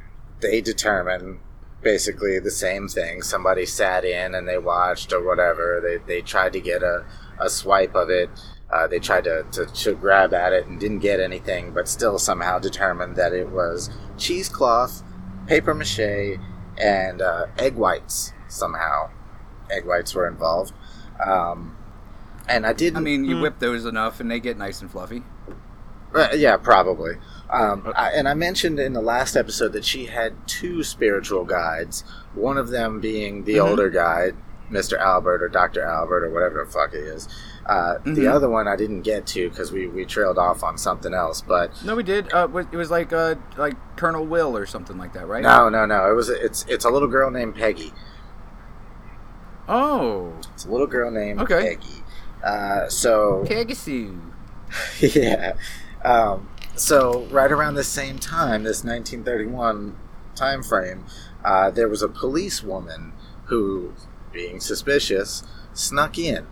they 0.41 0.61
determine 0.61 1.39
basically 1.81 2.39
the 2.39 2.51
same 2.51 2.87
thing. 2.87 3.21
Somebody 3.21 3.65
sat 3.65 4.03
in 4.05 4.35
and 4.35 4.47
they 4.47 4.57
watched 4.57 5.13
or 5.13 5.23
whatever. 5.25 5.81
They, 5.83 5.97
they 6.15 6.21
tried 6.21 6.53
to 6.53 6.59
get 6.61 6.83
a, 6.83 7.05
a 7.39 7.49
swipe 7.49 7.95
of 7.95 8.09
it. 8.09 8.29
Uh, 8.71 8.85
they 8.87 8.99
tried 8.99 9.23
to, 9.23 9.43
to, 9.51 9.65
to 9.65 9.93
grab 9.95 10.33
at 10.33 10.53
it 10.53 10.67
and 10.67 10.79
didn't 10.79 10.99
get 10.99 11.19
anything, 11.19 11.71
but 11.71 11.87
still 11.87 12.19
somehow 12.19 12.59
determined 12.59 13.15
that 13.15 13.33
it 13.33 13.49
was 13.49 13.89
cheesecloth, 14.17 15.01
paper 15.47 15.73
mache, 15.73 16.37
and 16.77 17.21
uh, 17.21 17.47
egg 17.57 17.75
whites 17.75 18.31
somehow. 18.47 19.09
Egg 19.71 19.85
whites 19.85 20.13
were 20.13 20.27
involved. 20.27 20.71
Um, 21.23 21.75
and 22.47 22.65
I 22.65 22.73
didn't. 22.73 22.97
I 22.97 22.99
mean, 23.01 23.25
you 23.25 23.35
Hmm. 23.37 23.41
whip 23.41 23.59
those 23.59 23.85
enough, 23.85 24.19
and 24.19 24.29
they 24.29 24.39
get 24.39 24.57
nice 24.57 24.81
and 24.81 24.89
fluffy. 24.89 25.23
Uh, 26.13 26.29
yeah, 26.35 26.57
probably. 26.57 27.15
Um, 27.49 27.91
I, 27.95 28.09
and 28.11 28.27
I 28.27 28.33
mentioned 28.33 28.79
in 28.79 28.93
the 28.93 29.01
last 29.01 29.35
episode 29.35 29.73
that 29.73 29.85
she 29.85 30.05
had 30.07 30.33
two 30.47 30.83
spiritual 30.83 31.45
guides. 31.45 32.03
One 32.33 32.57
of 32.57 32.69
them 32.69 32.99
being 32.99 33.43
the 33.45 33.55
Mhm. 33.55 33.69
older 33.69 33.89
guide, 33.89 34.35
Mr. 34.71 34.97
Albert 34.97 35.43
or 35.43 35.49
Dr. 35.49 35.83
Albert 35.83 36.23
or 36.25 36.29
whatever 36.31 36.63
the 36.65 36.71
fuck 36.71 36.91
he 36.93 36.97
is. 36.99 37.27
Uh, 37.69 37.99
The 38.03 38.23
Mhm. 38.25 38.31
other 38.33 38.49
one 38.49 38.67
I 38.67 38.75
didn't 38.75 39.01
get 39.03 39.27
to 39.27 39.47
because 39.49 39.71
we, 39.71 39.85
we 39.87 40.03
trailed 40.03 40.39
off 40.39 40.63
on 40.63 40.75
something 40.77 41.13
else. 41.13 41.41
But 41.41 41.71
No, 41.85 41.95
we 41.95 42.01
did. 42.01 42.33
Uh, 42.33 42.47
it 42.71 42.75
was 42.75 42.89
like 42.89 43.13
uh, 43.13 43.35
like 43.57 43.75
Colonel 43.95 44.25
Will 44.25 44.57
or 44.57 44.65
something 44.65 44.97
like 44.97 45.13
that, 45.13 45.27
right? 45.27 45.43
no, 45.43 45.69
no, 45.69 45.85
no. 45.85 46.09
It 46.11 46.15
was 46.15 46.29
it's 46.29 46.65
it's 46.67 46.83
a 46.83 46.89
little 46.89 47.07
girl 47.07 47.29
named 47.29 47.53
Peggy. 47.55 47.93
Oh, 49.67 50.33
It's 50.53 50.65
a 50.65 50.71
little 50.71 50.87
girl 50.87 51.11
named 51.11 51.41
Okay. 51.41 51.75
Peggy. 51.77 52.03
Uh, 52.43 52.87
so 52.89 53.45
Peggy 53.47 53.75
Sue. 53.75 54.19
yeah. 54.99 55.53
Um, 56.03 56.49
so 56.75 57.27
right 57.29 57.51
around 57.51 57.75
the 57.75 57.83
same 57.83 58.17
time, 58.17 58.63
this 58.63 58.83
1931 58.83 59.95
time 60.35 60.63
frame, 60.63 61.05
uh, 61.45 61.69
there 61.69 61.87
was 61.89 62.01
a 62.01 62.07
policewoman 62.07 63.13
who, 63.45 63.93
being 64.31 64.59
suspicious, 64.59 65.43
snuck 65.73 66.17
in 66.17 66.47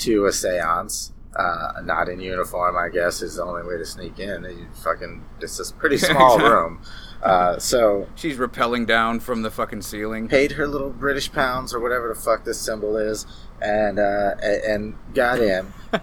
to 0.00 0.26
a 0.26 0.30
séance. 0.30 1.10
Uh, 1.36 1.80
not 1.82 2.08
in 2.08 2.20
uniform, 2.20 2.76
I 2.76 2.88
guess, 2.90 3.20
is 3.20 3.34
the 3.36 3.42
only 3.44 3.64
way 3.66 3.76
to 3.76 3.84
sneak 3.84 4.20
in. 4.20 4.44
You 4.44 4.68
fucking, 4.84 5.24
it's 5.40 5.58
a 5.58 5.74
pretty 5.74 5.96
small 5.98 6.38
room. 6.38 6.80
Uh, 7.24 7.58
so 7.58 8.06
She's 8.14 8.36
rappelling 8.36 8.86
down 8.86 9.18
from 9.18 9.42
the 9.42 9.50
fucking 9.50 9.82
ceiling. 9.82 10.28
paid 10.28 10.52
her 10.52 10.68
little 10.68 10.90
British 10.90 11.32
pounds 11.32 11.74
or 11.74 11.80
whatever 11.80 12.06
the 12.08 12.14
fuck 12.14 12.44
this 12.44 12.60
symbol 12.60 12.96
is, 12.96 13.26
and 13.60 13.98
uh, 13.98 14.34
and 14.42 14.94
got 15.14 15.40
in. 15.40 15.72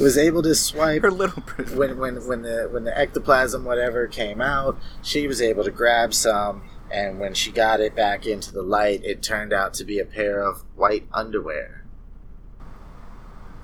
was 0.00 0.16
able 0.18 0.42
to 0.42 0.54
swipe 0.54 1.02
Her 1.02 1.10
little 1.10 1.42
British- 1.42 1.74
when 1.74 1.98
when 1.98 2.26
when 2.26 2.42
the 2.42 2.68
when 2.70 2.84
the 2.84 2.96
ectoplasm 2.96 3.64
whatever 3.64 4.06
came 4.06 4.40
out. 4.40 4.78
She 5.02 5.26
was 5.26 5.40
able 5.40 5.64
to 5.64 5.70
grab 5.70 6.14
some, 6.14 6.62
and 6.92 7.18
when 7.18 7.34
she 7.34 7.50
got 7.50 7.80
it 7.80 7.94
back 7.96 8.26
into 8.26 8.52
the 8.52 8.62
light, 8.62 9.02
it 9.04 9.22
turned 9.22 9.52
out 9.52 9.74
to 9.74 9.84
be 9.84 9.98
a 9.98 10.04
pair 10.04 10.40
of 10.40 10.62
white 10.76 11.08
underwear. 11.12 11.84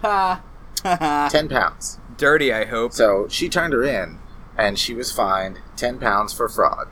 Ha. 0.03 0.43
Ten 1.31 1.49
pounds. 1.49 1.99
Dirty, 2.17 2.53
I 2.53 2.65
hope. 2.65 2.93
So 2.93 3.29
she 3.29 3.49
turned 3.49 3.73
her 3.73 3.83
in, 3.85 4.19
and 4.57 4.79
she 4.79 4.95
was 4.95 5.13
fined 5.13 5.59
ten 5.77 5.99
pounds 5.99 6.33
for 6.33 6.49
fraud. 6.49 6.89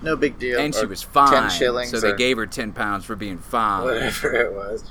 No 0.00 0.14
big 0.14 0.38
deal. 0.38 0.60
and 0.60 0.74
she 0.74 0.86
was 0.86 1.02
fine. 1.02 1.32
Ten 1.32 1.50
shillings. 1.50 1.90
so 1.90 2.00
they 2.00 2.10
or 2.10 2.16
gave 2.16 2.36
her 2.36 2.46
ten 2.46 2.72
pounds 2.72 3.04
for 3.04 3.16
being 3.16 3.38
fined. 3.38 3.84
whatever 3.84 4.34
it 4.34 4.52
was. 4.52 4.90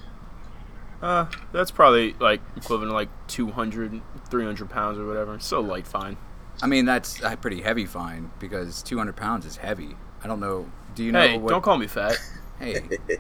Uh, 1.02 1.28
that's 1.52 1.70
probably 1.72 2.14
like 2.20 2.42
equivalent 2.56 2.90
to 2.90 2.96
like 2.96 3.10
200, 3.28 4.02
300 4.30 4.70
pounds 4.70 4.98
or 4.98 5.06
whatever. 5.06 5.40
So 5.40 5.60
light 5.62 5.86
fine. 5.86 6.18
I 6.62 6.66
mean, 6.66 6.86
that's 6.86 7.22
a 7.22 7.38
pretty 7.38 7.62
heavy 7.62 7.86
fine 7.86 8.32
because 8.40 8.82
two 8.82 8.98
hundred 8.98 9.16
pounds 9.16 9.46
is 9.46 9.58
heavy. 9.58 9.96
I 10.24 10.28
don't 10.28 10.40
know. 10.40 10.68
Do 10.96 11.04
you 11.04 11.12
know 11.12 11.22
Hey, 11.22 11.38
what? 11.38 11.50
don't 11.50 11.62
call 11.62 11.78
me 11.78 11.88
fat. 11.88 12.18
Hey. 12.60 12.88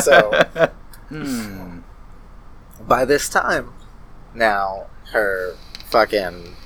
So 0.00 0.32
Hmm. 1.10 1.80
by 2.86 3.04
this 3.04 3.28
time, 3.28 3.72
now 4.34 4.86
her 5.12 5.54
fucking 5.90 6.56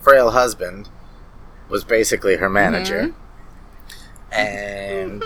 frail 0.00 0.30
husband 0.30 0.88
was 1.68 1.84
basically 1.84 2.36
her 2.36 2.48
manager, 2.50 3.14
and 4.32 5.22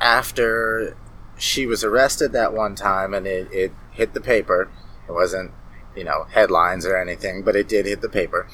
after 0.00 0.96
she 1.38 1.66
was 1.66 1.82
arrested 1.84 2.32
that 2.32 2.52
one 2.52 2.74
time 2.74 3.14
and 3.14 3.26
it, 3.26 3.48
it 3.52 3.72
hit 3.92 4.14
the 4.14 4.20
paper, 4.20 4.68
it 5.08 5.12
wasn't 5.12 5.50
you 5.96 6.04
know 6.04 6.24
headlines 6.30 6.84
or 6.86 6.96
anything, 6.96 7.42
but 7.42 7.56
it 7.56 7.68
did 7.68 7.86
hit 7.86 8.00
the 8.00 8.08
paper. 8.08 8.46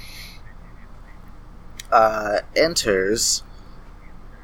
Uh, 1.91 2.41
enters 2.55 3.43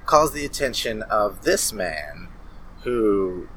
calls 0.05 0.33
the 0.33 0.45
attention 0.45 1.03
of 1.03 1.43
this 1.43 1.73
man 1.73 2.29
who 2.83 3.49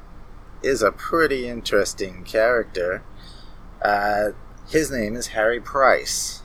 is 0.62 0.82
a 0.82 0.92
pretty 0.92 1.48
interesting 1.48 2.24
character. 2.24 3.02
Uh, 3.82 4.30
his 4.68 4.90
name 4.90 5.16
is 5.16 5.28
Harry 5.28 5.60
Price. 5.60 6.42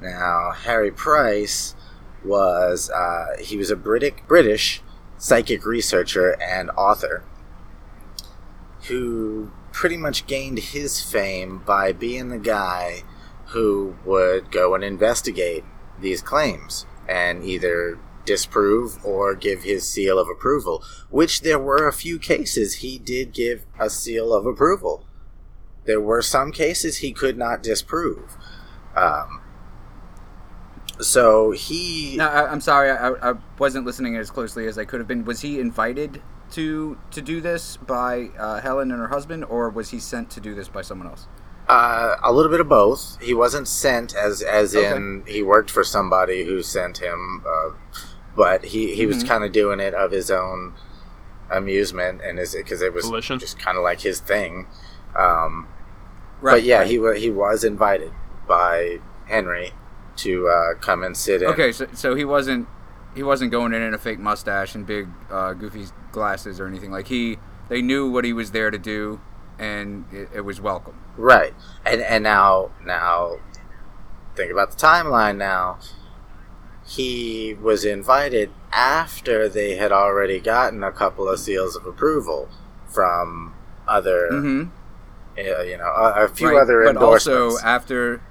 Now, 0.00 0.52
Harry 0.52 0.90
Price 0.90 1.74
was 2.24 2.90
uh, 2.90 3.36
he 3.40 3.56
was 3.56 3.70
a 3.70 3.76
British 3.76 4.14
British 4.26 4.82
psychic 5.16 5.64
researcher 5.64 6.40
and 6.40 6.70
author 6.76 7.24
who 8.88 9.50
pretty 9.72 9.96
much 9.96 10.26
gained 10.26 10.58
his 10.58 11.00
fame 11.00 11.62
by 11.64 11.92
being 11.92 12.28
the 12.28 12.38
guy 12.38 13.02
who 13.46 13.96
would 14.04 14.50
go 14.50 14.74
and 14.74 14.84
investigate 14.84 15.64
these 16.00 16.22
claims 16.22 16.86
and 17.08 17.44
either 17.44 17.98
disprove 18.24 19.04
or 19.04 19.34
give 19.34 19.62
his 19.62 19.88
seal 19.88 20.18
of 20.18 20.28
approval, 20.28 20.84
which 21.08 21.40
there 21.40 21.58
were 21.58 21.88
a 21.88 21.92
few 21.92 22.18
cases 22.18 22.76
he 22.76 22.98
did 22.98 23.32
give 23.32 23.64
a 23.78 23.88
seal 23.88 24.34
of 24.34 24.44
approval. 24.44 25.06
There 25.84 26.00
were 26.00 26.20
some 26.20 26.52
cases 26.52 26.98
he 26.98 27.12
could 27.12 27.38
not 27.38 27.62
disprove. 27.62 28.36
Um, 28.94 29.40
so 31.00 31.52
he. 31.52 32.16
No, 32.16 32.26
I, 32.26 32.50
I'm 32.50 32.60
sorry. 32.60 32.90
I, 32.90 33.30
I 33.30 33.34
wasn't 33.58 33.86
listening 33.86 34.16
as 34.16 34.30
closely 34.30 34.66
as 34.66 34.76
I 34.76 34.84
could 34.84 35.00
have 35.00 35.08
been. 35.08 35.24
Was 35.24 35.40
he 35.40 35.58
invited 35.58 36.20
to 36.52 36.98
to 37.10 37.22
do 37.22 37.40
this 37.40 37.78
by 37.78 38.30
uh, 38.38 38.60
Helen 38.60 38.90
and 38.90 39.00
her 39.00 39.08
husband, 39.08 39.44
or 39.46 39.70
was 39.70 39.90
he 39.90 39.98
sent 39.98 40.30
to 40.30 40.40
do 40.40 40.54
this 40.54 40.68
by 40.68 40.82
someone 40.82 41.08
else? 41.08 41.26
Uh, 41.68 42.16
a 42.22 42.32
little 42.32 42.50
bit 42.50 42.60
of 42.60 42.68
both. 42.68 43.18
He 43.20 43.34
wasn't 43.34 43.68
sent 43.68 44.14
as 44.14 44.40
as 44.42 44.74
Okay. 44.74 44.94
in 44.96 45.22
he 45.26 45.42
worked 45.42 45.70
for 45.70 45.84
somebody 45.84 46.44
who 46.44 46.62
sent 46.62 46.98
him, 46.98 47.42
uh, 47.46 47.70
but 48.34 48.64
he 48.66 48.94
he 48.94 49.04
was 49.06 49.22
Mhm. 49.22 49.28
kind 49.28 49.44
of 49.44 49.52
doing 49.52 49.78
it 49.78 49.92
of 49.94 50.10
his 50.10 50.30
own 50.30 50.72
amusement 51.50 52.20
and 52.22 52.38
is 52.38 52.54
because 52.54 52.82
it 52.82 52.92
was 52.92 53.04
Volition. 53.04 53.38
just 53.38 53.58
kind 53.58 53.76
of 53.76 53.82
like 53.84 54.00
his 54.00 54.20
thing. 54.20 54.66
Um, 55.16 55.66
but 56.42 56.62
yeah, 56.62 56.84
he 56.84 56.98
wa 56.98 57.12
he 57.12 57.30
was 57.30 57.64
invited 57.64 58.12
by 58.46 59.00
Henry 59.26 59.72
to 60.16 60.48
uh, 60.48 60.74
come 60.80 61.02
and 61.02 61.16
sit 61.16 61.42
in. 61.42 61.48
Okay, 61.48 61.72
so, 61.72 61.86
so 61.92 62.14
he 62.14 62.24
wasn't 62.24 62.66
he 63.14 63.22
wasn't 63.22 63.50
going 63.50 63.72
in 63.74 63.82
in 63.82 63.92
a 63.94 63.98
fake 63.98 64.18
mustache 64.18 64.74
and 64.74 64.86
big 64.86 65.08
uh, 65.30 65.52
goofy 65.52 65.86
glasses 66.12 66.60
or 66.60 66.66
anything. 66.66 66.90
Like 66.92 67.08
he, 67.08 67.38
they 67.68 67.82
knew 67.82 68.08
what 68.10 68.24
he 68.24 68.32
was 68.32 68.52
there 68.52 68.70
to 68.70 68.78
do, 68.78 69.20
and 69.58 70.04
it, 70.12 70.28
it 70.36 70.40
was 70.42 70.60
welcome. 70.60 70.94
Right. 71.18 71.52
And 71.84 72.00
and 72.00 72.22
now 72.24 72.70
now 72.82 73.36
think 74.36 74.50
about 74.52 74.70
the 74.70 74.76
timeline 74.78 75.36
now. 75.36 75.78
He 76.86 77.54
was 77.60 77.84
invited 77.84 78.50
after 78.72 79.48
they 79.48 79.76
had 79.76 79.92
already 79.92 80.40
gotten 80.40 80.82
a 80.82 80.90
couple 80.92 81.28
of 81.28 81.38
seals 81.38 81.76
of 81.76 81.84
approval 81.86 82.48
from 82.86 83.54
other 83.86 84.28
Mm-hmm. 84.32 84.68
uh, 85.38 85.62
you 85.62 85.76
know 85.76 85.84
a, 85.84 86.24
a 86.24 86.28
few 86.28 86.48
Right, 86.50 86.62
other 86.62 86.84
but 86.84 86.90
endorsements. 86.90 87.54
also 87.54 87.66
after, 87.66 88.22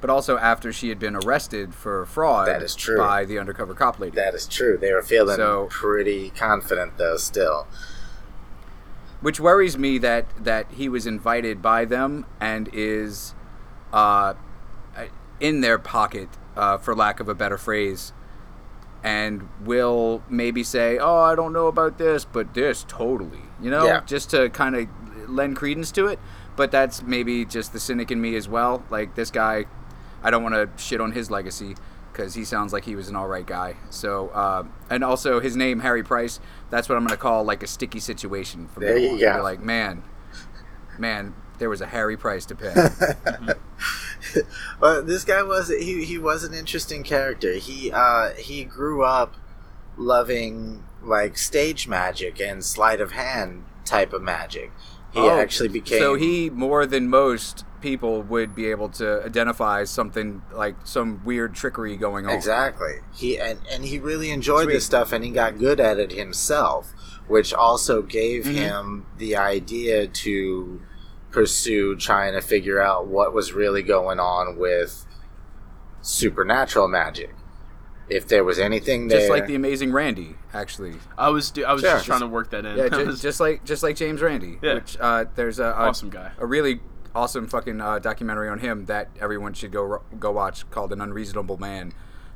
but 0.00 0.10
also 0.10 0.36
after 0.38 0.72
she 0.72 0.88
had 0.88 0.98
been 0.98 1.14
arrested 1.16 1.74
for 1.74 2.06
fraud. 2.06 2.48
That 2.48 2.62
is 2.62 2.74
true. 2.74 2.98
by 2.98 3.24
the 3.24 3.38
undercover 3.38 3.74
cop 3.74 4.00
lady. 4.00 4.16
that 4.16 4.34
is 4.34 4.46
true. 4.46 4.76
They 4.78 4.92
were 4.92 5.02
feeling 5.02 5.36
So- 5.36 5.68
pretty 5.70 6.30
confident 6.30 6.96
though 6.98 7.16
still. 7.18 7.66
Which 9.20 9.40
worries 9.40 9.76
me 9.78 9.98
that 9.98 10.26
that 10.44 10.70
he 10.72 10.88
was 10.88 11.06
invited 11.06 11.62
by 11.62 11.84
them 11.84 12.26
and 12.40 12.68
is 12.72 13.34
uh, 13.92 14.34
in 15.40 15.60
their 15.60 15.78
pocket, 15.78 16.28
uh, 16.56 16.78
for 16.78 16.94
lack 16.94 17.20
of 17.20 17.28
a 17.28 17.34
better 17.34 17.58
phrase, 17.58 18.12
and 19.02 19.48
will 19.64 20.22
maybe 20.28 20.62
say, 20.62 20.98
"Oh, 20.98 21.20
I 21.20 21.34
don't 21.34 21.52
know 21.52 21.66
about 21.66 21.98
this, 21.98 22.24
but 22.24 22.54
this 22.54 22.84
totally," 22.88 23.42
you 23.60 23.70
know, 23.70 23.86
Yeah. 23.86 24.00
just 24.06 24.30
to 24.30 24.48
kind 24.50 24.74
of 24.76 24.88
lend 25.28 25.56
credence 25.56 25.90
to 25.92 26.06
it. 26.06 26.18
But 26.56 26.70
that's 26.70 27.02
maybe 27.02 27.44
just 27.44 27.72
the 27.74 27.80
cynic 27.80 28.10
in 28.10 28.20
me 28.20 28.34
as 28.34 28.48
well. 28.48 28.82
Like 28.90 29.14
this 29.14 29.30
guy, 29.30 29.66
I 30.22 30.30
don't 30.30 30.42
want 30.42 30.54
to 30.54 30.70
shit 30.82 31.00
on 31.00 31.12
his 31.12 31.30
legacy 31.30 31.76
because 32.16 32.34
he 32.34 32.44
sounds 32.44 32.72
like 32.72 32.84
he 32.84 32.96
was 32.96 33.08
an 33.08 33.16
all 33.16 33.28
right 33.28 33.46
guy. 33.46 33.76
So, 33.90 34.28
uh, 34.28 34.64
and 34.88 35.04
also 35.04 35.38
his 35.40 35.54
name 35.54 35.80
Harry 35.80 36.02
Price. 36.02 36.40
That's 36.70 36.88
what 36.88 36.96
I'm 36.96 37.04
gonna 37.04 37.16
call 37.18 37.44
like 37.44 37.62
a 37.62 37.66
sticky 37.66 38.00
situation. 38.00 38.68
From 38.68 38.84
There 38.84 38.98
now 38.98 39.00
you 39.14 39.18
go. 39.20 39.42
Like, 39.42 39.60
man, 39.60 40.02
man, 40.98 41.34
there 41.58 41.68
was 41.68 41.80
a 41.80 41.86
Harry 41.86 42.16
price 42.16 42.46
to 42.46 42.54
pay. 42.54 42.74
But 44.80 45.06
this 45.06 45.24
guy 45.24 45.42
was 45.42 45.68
he, 45.68 46.04
he 46.04 46.18
was 46.18 46.42
an 46.42 46.52
interesting 46.52 47.02
character. 47.02 47.54
He 47.54 47.92
uh, 47.92 48.30
he 48.30 48.64
grew 48.64 49.04
up 49.04 49.36
loving 49.96 50.84
like 51.02 51.38
stage 51.38 51.86
magic 51.86 52.40
and 52.40 52.64
sleight 52.64 53.00
of 53.00 53.12
hand 53.12 53.64
type 53.84 54.12
of 54.12 54.22
magic. 54.22 54.72
He 55.12 55.20
Oh, 55.20 55.38
actually 55.38 55.68
became 55.68 56.00
So 56.00 56.14
he 56.14 56.50
more 56.50 56.84
than 56.86 57.08
most 57.08 57.64
people 57.86 58.22
would 58.22 58.52
be 58.54 58.66
able 58.66 58.88
to 58.88 59.22
identify 59.24 59.84
something 59.84 60.42
like 60.52 60.74
some 60.84 61.22
weird 61.24 61.54
trickery 61.54 61.96
going 61.96 62.26
on. 62.26 62.32
exactly 62.32 62.94
he 63.14 63.38
and 63.38 63.60
and 63.70 63.84
he 63.84 63.98
really 64.00 64.30
enjoyed 64.30 64.64
Sweet. 64.64 64.72
this 64.74 64.84
stuff 64.86 65.12
and 65.12 65.24
he 65.24 65.30
got 65.30 65.56
good 65.58 65.78
at 65.78 65.98
it 66.00 66.10
himself, 66.10 66.92
which 67.28 67.54
also 67.54 68.02
gave 68.02 68.44
Mhm. 68.44 68.54
him 68.54 69.06
the 69.18 69.36
idea 69.36 70.08
to 70.08 70.80
pursue 71.30 71.94
trying 71.96 72.32
to 72.34 72.40
figure 72.40 72.80
out 72.80 73.06
what 73.06 73.32
was 73.32 73.52
really 73.52 73.82
going 73.84 74.18
on 74.18 74.56
with 74.58 75.06
supernatural 76.00 76.88
magic. 76.88 77.34
If 78.08 78.28
there 78.28 78.44
was 78.44 78.58
anything 78.58 79.08
there, 79.08 79.18
Just 79.18 79.30
like 79.30 79.46
the 79.46 79.56
amazing 79.56 79.90
Randi, 79.92 80.36
actually. 80.54 80.94
I 81.18 81.28
was 81.30 81.52
I 81.66 81.72
was 81.72 81.82
Sure. 81.82 81.90
just 81.92 82.06
trying 82.06 82.20
to 82.20 82.26
work 82.28 82.50
that 82.50 82.64
in. 82.64 82.76
Yeah, 82.78 82.88
just, 83.04 83.20
just 83.22 83.40
like 83.40 83.64
just 83.64 83.82
like 83.82 83.96
James 83.96 84.22
Randi. 84.22 84.58
Yeah. 84.62 84.74
Which 84.74 84.96
uh, 85.00 85.24
there's 85.34 85.58
a, 85.58 85.64
a 85.66 85.72
awesome 85.88 86.10
guy. 86.10 86.30
a 86.38 86.46
really 86.46 86.80
awesome 87.16 87.48
fucking 87.48 87.80
uh, 87.80 87.98
documentary 87.98 88.48
on 88.48 88.58
him 88.58 88.84
that 88.84 89.08
everyone 89.20 89.54
should 89.54 89.72
go 89.72 90.02
go 90.20 90.30
watch 90.30 90.68
called 90.70 90.92
An 90.92 91.00
Unreasonable 91.00 91.56
Man. 91.56 91.92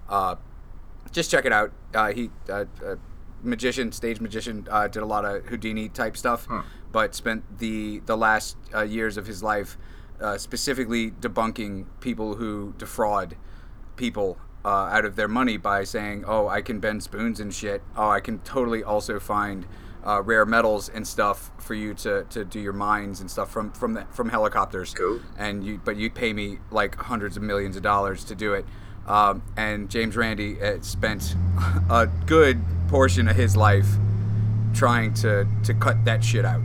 Uh, 0.08 0.36
just 1.12 1.30
check 1.30 1.44
it 1.44 1.52
out. 1.52 1.72
Uh, 1.94 2.12
he 2.12 2.30
uh, 2.48 2.64
uh, 2.84 2.96
magician, 3.42 3.92
stage 3.92 4.20
magician, 4.20 4.66
uh, 4.70 4.88
did 4.88 5.02
a 5.02 5.06
lot 5.06 5.24
of 5.24 5.44
Houdini 5.46 5.88
type 5.88 6.16
stuff, 6.16 6.48
but 6.92 7.14
spent 7.14 7.58
the 7.58 8.00
the 8.06 8.16
last 8.16 8.56
uh, 8.74 8.82
years 8.82 9.16
of 9.16 9.26
his 9.26 9.42
life 9.42 9.76
uh, 10.20 10.38
specifically 10.38 11.10
debunking 11.10 11.86
people 12.00 12.36
who 12.36 12.74
defraud 12.78 13.36
people 13.96 14.38
uh, 14.64 14.68
out 14.68 15.04
of 15.04 15.16
their 15.16 15.28
money 15.28 15.56
by 15.56 15.84
saying, 15.84 16.24
"Oh, 16.26 16.48
I 16.48 16.62
can 16.62 16.80
bend 16.80 17.02
spoons 17.02 17.40
and 17.40 17.52
shit. 17.52 17.82
Oh, 17.96 18.08
I 18.08 18.20
can 18.20 18.38
totally 18.40 18.82
also 18.82 19.18
find 19.20 19.66
uh, 20.04 20.22
rare 20.22 20.46
metals 20.46 20.88
and 20.88 21.06
stuff 21.06 21.50
for 21.58 21.74
you 21.74 21.94
to, 21.94 22.24
to 22.30 22.44
do 22.44 22.58
your 22.58 22.72
mines 22.72 23.20
and 23.20 23.30
stuff 23.30 23.50
from 23.50 23.70
from 23.72 23.94
the, 23.94 24.04
from 24.10 24.28
helicopters. 24.28 24.94
Cool. 24.94 25.20
And 25.38 25.64
you, 25.64 25.80
but 25.84 25.96
you 25.96 26.10
pay 26.10 26.32
me 26.32 26.58
like 26.70 26.96
hundreds 26.96 27.36
of 27.36 27.42
millions 27.42 27.76
of 27.76 27.82
dollars 27.82 28.24
to 28.24 28.34
do 28.34 28.54
it. 28.54 28.64
Um, 29.06 29.42
and 29.56 29.90
James 29.90 30.16
Randi 30.16 30.60
uh, 30.60 30.80
spent 30.82 31.34
a 31.90 32.08
good 32.26 32.60
portion 32.88 33.28
of 33.28 33.36
his 33.36 33.56
life 33.56 33.88
trying 34.74 35.14
to, 35.14 35.46
to 35.64 35.74
cut 35.74 36.04
that 36.04 36.22
shit 36.22 36.44
out. 36.44 36.62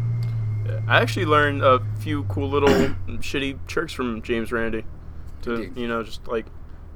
I 0.87 1.01
actually 1.01 1.25
learned 1.25 1.63
a 1.63 1.79
few 1.99 2.23
cool 2.25 2.49
little 2.49 2.69
shitty 2.69 3.59
tricks 3.67 3.93
from 3.93 4.21
James 4.21 4.51
Randi. 4.51 4.83
To 5.43 5.53
Indeed. 5.53 5.77
you 5.77 5.87
know, 5.87 6.03
just 6.03 6.27
like 6.27 6.45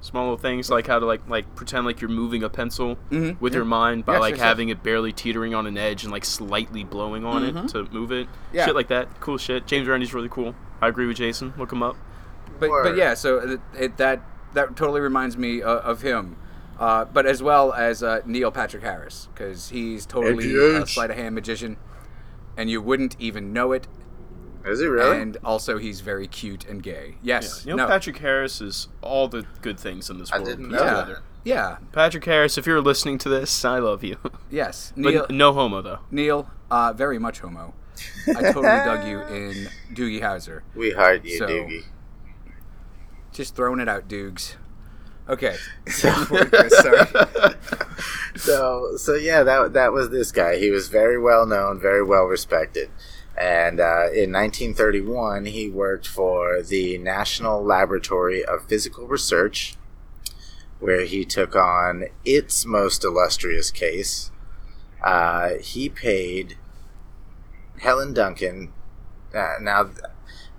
small 0.01 0.23
little 0.23 0.37
things 0.37 0.69
like 0.69 0.87
how 0.87 0.97
to 0.99 1.05
like 1.05 1.27
like 1.27 1.55
pretend 1.55 1.85
like 1.85 1.99
you're 2.01 2.09
moving 2.09 2.43
a 2.43 2.49
pencil 2.49 2.97
Mhm, 3.11 3.39
with 3.41 3.53
yeah. 3.53 3.57
your 3.57 3.65
mind 3.65 4.05
by 4.05 4.13
Yes, 4.13 4.21
like 4.21 4.31
yes, 4.31 4.37
yes. 4.39 4.45
having 4.47 4.69
it 4.69 4.81
barely 4.83 5.11
teetering 5.11 5.53
on 5.53 5.67
an 5.67 5.77
edge 5.77 6.03
and 6.03 6.11
like 6.11 6.23
slightly 6.25 6.83
blowing 6.83 7.25
on 7.25 7.43
it 7.43 7.67
to 7.69 7.83
move 7.91 8.11
it. 8.11 8.27
Mm-hmm. 8.27 8.55
Yeah. 8.55 8.65
Shit 8.65 8.75
like 8.75 8.87
that. 8.89 9.19
Cool 9.19 9.37
shit. 9.37 9.67
James 9.67 9.87
Randi's 9.87 10.13
really 10.13 10.29
cool. 10.29 10.55
I 10.81 10.87
agree 10.87 11.05
with 11.07 11.17
Jason. 11.17 11.53
Look 11.57 11.71
him 11.71 11.83
up. 11.83 11.97
But 12.59 12.69
Word. 12.69 12.83
but 12.83 12.95
yeah, 12.95 13.13
so 13.13 13.37
it, 13.39 13.61
it, 13.77 13.97
that 13.97 14.21
that 14.53 14.75
totally 14.75 15.01
reminds 15.01 15.37
me 15.37 15.61
uh, 15.61 15.69
of 15.79 16.01
him. 16.01 16.35
Uh, 16.79 17.03
but 17.05 17.25
as 17.25 17.43
well 17.43 17.73
as 17.73 18.01
uh, 18.01 18.21
Neil 18.25 18.51
Patrick 18.51 18.83
Harris, 18.83 19.27
because 19.33 19.67
he's 19.69 20.05
totally 20.05 20.55
a 20.77 20.87
sleight 20.87 21.09
of 21.09 21.17
hand 21.17 21.35
magician, 21.35 21.75
and 22.55 22.69
you 22.69 22.81
wouldn't 22.81 23.17
even 23.19 23.51
know 23.51 23.73
it. 23.73 23.87
Is 24.65 24.79
he 24.79 24.85
really? 24.87 25.17
And 25.21 25.37
also, 25.43 25.77
he's 25.77 26.01
very 26.01 26.27
cute 26.27 26.65
and 26.65 26.83
gay. 26.83 27.15
Yes, 27.21 27.65
Neil 27.65 27.77
no, 27.77 27.87
Patrick 27.87 28.17
Harris 28.17 28.61
is 28.61 28.87
all 29.01 29.27
the 29.27 29.45
good 29.61 29.79
things 29.79 30.09
in 30.09 30.17
this 30.19 30.31
I 30.31 30.37
world. 30.37 30.47
didn't 30.49 30.69
know 30.69 30.83
yeah, 30.83 31.15
yeah, 31.43 31.77
Patrick 31.93 32.25
Harris, 32.25 32.57
if 32.57 32.65
you're 32.67 32.81
listening 32.81 33.17
to 33.19 33.29
this, 33.29 33.63
I 33.63 33.79
love 33.79 34.03
you. 34.03 34.17
yes. 34.51 34.91
but 34.95 35.11
Neil, 35.13 35.25
no 35.29 35.53
homo 35.53 35.81
though. 35.81 35.99
Neil, 36.11 36.49
uh, 36.69 36.93
very 36.93 37.17
much 37.19 37.39
homo. 37.39 37.73
I 38.27 38.33
totally 38.51 38.63
dug 38.63 39.07
you 39.07 39.19
in 39.35 39.69
Doogie 39.93 40.21
Howser. 40.21 40.61
we 40.75 40.91
hired 40.91 41.25
you, 41.25 41.37
So- 41.37 41.47
Doogie. 41.47 41.85
Just 43.31 43.55
throwing 43.55 43.79
it 43.79 43.87
out, 43.87 44.07
Doogs. 44.09 44.55
Okay. 45.29 45.55
Sorry. 45.87 46.17
so 48.35 48.95
so 48.97 49.13
yeah, 49.15 49.43
that 49.43 49.73
that 49.73 49.93
was 49.93 50.09
this 50.09 50.31
guy. 50.31 50.57
He 50.57 50.71
was 50.71 50.87
very 50.89 51.19
well 51.19 51.45
known, 51.45 51.79
very 51.79 52.03
well 52.03 52.23
respected. 52.23 52.89
And 53.39 53.79
uh, 53.79 54.11
in 54.13 54.33
1931, 54.33 55.45
he 55.45 55.69
worked 55.69 56.05
for 56.05 56.61
the 56.61 56.97
National 56.97 57.63
Laboratory 57.63 58.43
of 58.43 58.65
Psychical 58.67 59.07
Research, 59.07 59.77
where 60.81 61.05
he 61.05 61.23
took 61.23 61.55
on 61.55 62.05
its 62.25 62.65
most 62.65 63.05
illustrious 63.05 63.71
case. 63.71 64.31
Uh, 65.01 65.51
he 65.61 65.87
paid 65.87 66.57
Helen 67.79 68.13
Duncan. 68.13 68.73
Uh, 69.33 69.55
now, 69.61 69.89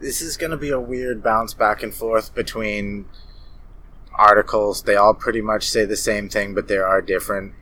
this 0.00 0.22
is 0.22 0.38
going 0.38 0.50
to 0.50 0.56
be 0.56 0.70
a 0.70 0.80
weird 0.80 1.22
bounce 1.22 1.52
back 1.52 1.82
and 1.82 1.94
forth 1.94 2.34
between 2.34 3.04
articles. 4.14 4.84
They 4.84 4.96
all 4.96 5.12
pretty 5.12 5.42
much 5.42 5.68
say 5.68 5.84
the 5.84 5.98
same 5.98 6.30
thing, 6.30 6.54
but 6.54 6.68
there 6.68 6.86
are 6.86 7.02
different 7.02 7.52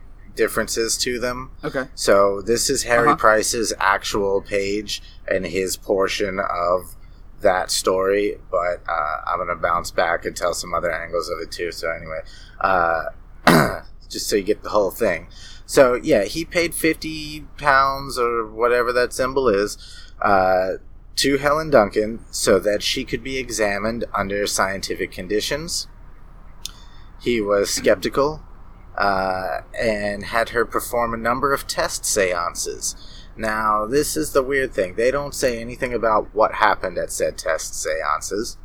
differences 0.43 0.97
to 0.97 1.19
them. 1.19 1.51
Okay. 1.65 1.85
So 1.95 2.41
this 2.41 2.69
is 2.69 2.83
Harry 2.83 3.09
Uh-huh. 3.09 3.17
Price's 3.17 3.73
actual 3.77 4.41
page 4.41 5.01
and 5.27 5.45
his 5.45 5.75
portion 5.75 6.39
of 6.39 6.95
that 7.41 7.69
story, 7.71 8.37
but 8.49 8.81
uh, 8.87 9.17
I'm 9.27 9.37
gonna 9.39 9.55
bounce 9.55 9.91
back 9.91 10.23
and 10.25 10.33
tell 10.35 10.53
some 10.53 10.73
other 10.73 10.91
angles 10.91 11.29
of 11.29 11.39
it 11.43 11.51
too. 11.51 11.71
So 11.73 11.91
anyway, 11.91 12.21
uh, 12.61 13.03
just 14.09 14.29
so 14.29 14.37
you 14.37 14.43
get 14.43 14.63
the 14.63 14.69
whole 14.69 14.91
thing. 14.91 15.27
So 15.65 15.95
yeah, 16.01 16.23
he 16.23 16.45
paid 16.45 16.73
fifty 16.73 17.45
pounds 17.57 18.17
or 18.17 18.47
whatever 18.47 18.93
that 18.93 19.11
symbol 19.13 19.49
is 19.49 19.77
uh, 20.21 20.69
to 21.17 21.37
Helen 21.37 21.69
Duncan 21.69 22.23
so 22.31 22.59
that 22.59 22.81
she 22.81 23.03
could 23.03 23.23
be 23.23 23.37
examined 23.37 24.05
under 24.15 24.47
scientific 24.47 25.11
conditions. 25.11 25.87
He 27.21 27.41
was 27.41 27.69
skeptical 27.69 28.41
uh, 28.99 29.61
and 29.79 30.25
had 30.25 30.49
her 30.49 30.65
perform 30.65 31.13
a 31.13 31.17
number 31.17 31.53
of 31.53 31.65
test 31.65 32.05
seances. 32.05 32.95
Now, 33.35 33.85
this 33.85 34.17
is 34.17 34.33
the 34.33 34.43
weird 34.43 34.73
thing. 34.73 34.95
They 34.95 35.09
don't 35.09 35.33
say 35.33 35.59
anything 35.61 35.93
about 35.93 36.27
what 36.35 36.55
happened 36.55 36.97
at 36.97 37.11
said 37.11 37.37
test 37.37 37.81
seances, 37.81 38.57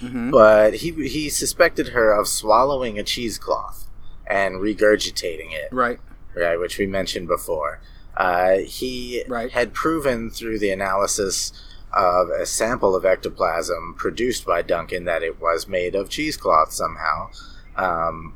hmm 0.00 0.30
but 0.30 0.74
he, 0.74 0.90
he 1.08 1.28
suspected 1.28 1.88
her 1.88 2.12
of 2.12 2.28
swallowing 2.28 2.98
a 2.98 3.02
cheesecloth 3.02 3.88
and 4.26 4.56
regurgitating 4.56 5.52
it, 5.52 5.68
Right. 5.72 5.98
right, 6.36 6.58
which 6.58 6.78
we 6.78 6.86
mentioned 6.86 7.26
before. 7.28 7.80
Uh, 8.16 8.58
he 8.58 9.24
Right. 9.28 9.50
had 9.50 9.74
proven 9.74 10.30
through 10.30 10.58
the 10.58 10.70
analysis 10.70 11.52
of 11.92 12.28
a 12.30 12.44
sample 12.46 12.94
of 12.94 13.04
ectoplasm 13.04 13.94
produced 13.96 14.44
by 14.46 14.62
Duncan 14.62 15.04
that 15.04 15.22
it 15.22 15.40
was 15.40 15.66
made 15.66 15.94
of 15.94 16.08
cheesecloth 16.10 16.72
somehow. 16.72 17.30
Um, 17.76 18.34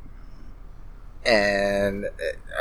and 1.25 2.05
uh, 2.05 2.09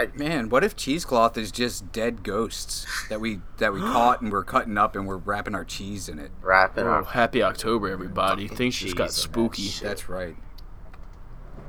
I, 0.02 0.06
Man, 0.16 0.48
what 0.50 0.62
if 0.64 0.76
cheesecloth 0.76 1.36
is 1.38 1.50
just 1.50 1.92
dead 1.92 2.22
ghosts 2.22 2.86
that 3.08 3.20
we 3.20 3.40
that 3.58 3.72
we 3.72 3.80
caught 3.80 4.20
and 4.20 4.30
we're 4.30 4.44
cutting 4.44 4.76
up 4.78 4.94
and 4.96 5.06
we're 5.06 5.16
wrapping 5.16 5.54
our 5.54 5.64
cheese 5.64 6.08
in 6.08 6.18
it? 6.18 6.30
wrapping 6.42 6.84
Oh, 6.86 6.90
up, 6.98 7.06
happy 7.08 7.42
October, 7.42 7.88
everybody. 7.88 8.48
Things 8.48 8.76
just 8.76 8.96
got 8.96 9.10
cheese 9.10 9.24
and 9.24 9.34
that 9.34 9.58
spooky. 9.58 9.68
That's 9.82 10.08
right. 10.08 10.36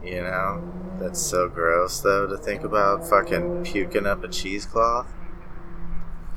you 0.04 0.22
know, 0.22 0.62
that's 1.00 1.20
so 1.22 1.48
gross 1.48 2.00
though 2.02 2.28
to 2.28 2.38
think 2.38 2.64
about 2.64 3.08
fucking 3.08 3.64
puking 3.64 4.06
up 4.06 4.24
a 4.24 4.28
cheesecloth. 4.28 5.08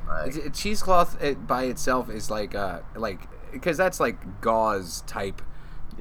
Like, 0.07 0.35
It's- 0.35 0.57
cheesecloth 0.59 1.21
it, 1.21 1.47
by 1.47 1.63
itself 1.63 2.09
is 2.09 2.29
like 2.29 2.55
uh 2.55 2.79
like 2.95 3.27
because 3.51 3.75
that's 3.77 3.99
like 3.99 4.41
gauze 4.41 5.01
type 5.07 5.41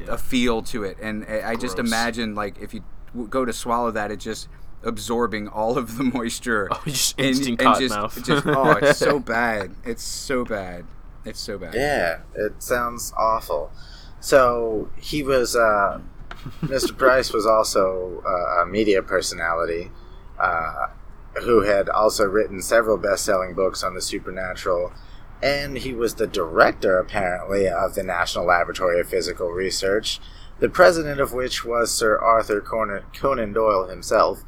a 0.09 0.19
feel 0.19 0.61
to 0.63 0.83
it, 0.85 0.99
and 1.01 1.25
I 1.29 1.51
I 1.53 1.57
just 1.57 1.79
imagine 1.79 2.35
like 2.35 2.59
if 2.61 2.75
you 2.75 2.81
w- 2.81 2.94
go 3.31 3.45
to 3.45 3.53
swallow 3.53 3.91
that, 3.93 4.11
it's 4.11 4.25
just 4.25 4.49
absorbing 4.83 5.49
all 5.49 5.79
of 5.79 5.97
the 5.97 6.05
moisture. 6.15 6.69
Oh, 6.71 6.83
just 6.87 7.19
and- 7.19 7.29
instant 7.29 7.49
and 7.49 7.59
cotton 7.61 7.83
just, 7.89 7.95
mouth. 7.95 8.25
just 8.25 8.47
oh, 8.47 8.71
it's 8.83 8.99
so 9.11 9.19
bad. 9.19 9.75
It's 9.85 10.03
so 10.03 10.45
bad. 10.45 10.85
It's 11.25 11.41
so 11.41 11.57
bad. 11.59 11.75
Yeah, 11.75 12.19
it 12.35 12.63
sounds 12.63 13.13
awful. 13.17 13.71
So 14.21 14.91
he 15.01 15.23
was, 15.23 15.57
uh, 15.57 16.01
Mr. 16.63 16.97
Price 16.97 17.33
was 17.33 17.47
also 17.47 18.23
uh, 18.27 18.63
a 18.63 18.67
media 18.67 19.03
personality 19.03 19.91
uh, 20.39 20.89
who 21.43 21.63
had 21.63 21.89
also 21.89 22.25
written 22.25 22.61
several 22.61 22.97
best 22.99 23.25
selling 23.25 23.55
books 23.55 23.83
on 23.83 23.95
the 23.95 24.03
supernatural. 24.03 24.93
And 25.43 25.77
he 25.79 25.93
was 25.93 26.15
the 26.15 26.27
director, 26.27 26.99
apparently, 26.99 27.69
of 27.69 27.95
the 27.95 28.03
National 28.03 28.47
Laboratory 28.47 29.01
of 29.01 29.09
Psychical 29.09 29.51
Research, 29.51 30.21
the 30.65 30.71
president 30.71 31.21
of 31.21 31.35
which 31.35 31.63
was 31.63 31.93
Sir 31.93 32.17
Arthur 32.19 32.59
Conan, 32.63 33.03
Conan 33.15 33.53
Doyle 33.53 33.87
himself. 33.89 34.43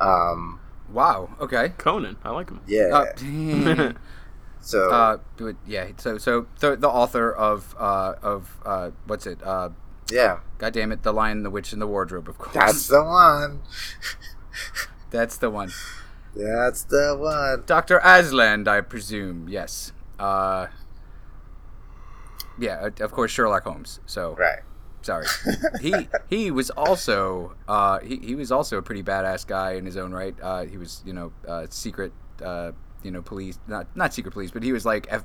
Um, 0.00 0.60
Wow. 0.92 1.30
Okay. 1.40 1.70
Conan, 1.70 2.16
I 2.22 2.30
like 2.30 2.48
him. 2.48 2.60
yeah. 2.68 3.04
Uh, 3.18 3.92
so 4.60 4.88
uh, 4.90 5.16
but 5.36 5.56
yeah. 5.66 5.88
So 5.96 6.18
so 6.18 6.46
the, 6.60 6.76
the 6.76 6.88
author 6.88 7.32
of 7.32 7.74
uh 7.76 8.14
of 8.22 8.56
uh 8.64 8.90
what's 9.06 9.26
it 9.26 9.42
uh 9.42 9.70
yeah, 10.08 10.38
God 10.58 10.72
damn 10.72 10.92
it, 10.92 11.02
The 11.02 11.12
Lion, 11.12 11.42
the 11.42 11.50
Witch, 11.50 11.72
and 11.72 11.82
the 11.82 11.86
Wardrobe, 11.88 12.28
of 12.28 12.38
course. 12.38 12.54
that's 12.54 12.86
the 12.86 13.02
one. 13.02 13.62
That's 15.10 15.36
the 15.36 15.50
one. 15.50 15.70
That's 16.34 16.82
the 16.84 17.16
one. 17.18 17.64
Dr. 17.66 17.98
Asland, 18.00 18.68
I 18.68 18.80
presume. 18.82 19.48
Yes. 19.48 19.92
Uh, 20.18 20.66
yeah, 22.58 22.74
uh, 22.86 23.04
of 23.04 23.10
course, 23.12 23.30
Sherlock 23.30 23.64
Holmes. 23.64 24.00
So, 24.06 24.34
Right. 24.34 24.60
Sorry. 25.06 25.26
he 25.80 26.08
he 26.28 26.50
was 26.50 26.70
also 26.70 27.54
uh, 27.68 28.00
he, 28.00 28.16
he 28.16 28.34
was 28.34 28.52
also 28.52 28.78
a 28.78 28.82
pretty 28.82 29.02
badass 29.02 29.46
guy 29.46 29.72
in 29.72 29.86
his 29.86 29.96
own 29.96 30.12
right. 30.12 30.34
Uh, 30.42 30.64
he 30.64 30.76
was 30.76 31.02
you 31.06 31.12
know 31.12 31.32
uh, 31.48 31.66
secret 31.70 32.12
uh, 32.44 32.72
you 33.02 33.10
know 33.10 33.22
police 33.22 33.58
not 33.66 33.86
not 33.96 34.12
secret 34.12 34.32
police, 34.32 34.50
but 34.50 34.62
he 34.62 34.72
was 34.72 34.84
like 34.84 35.06
F, 35.08 35.24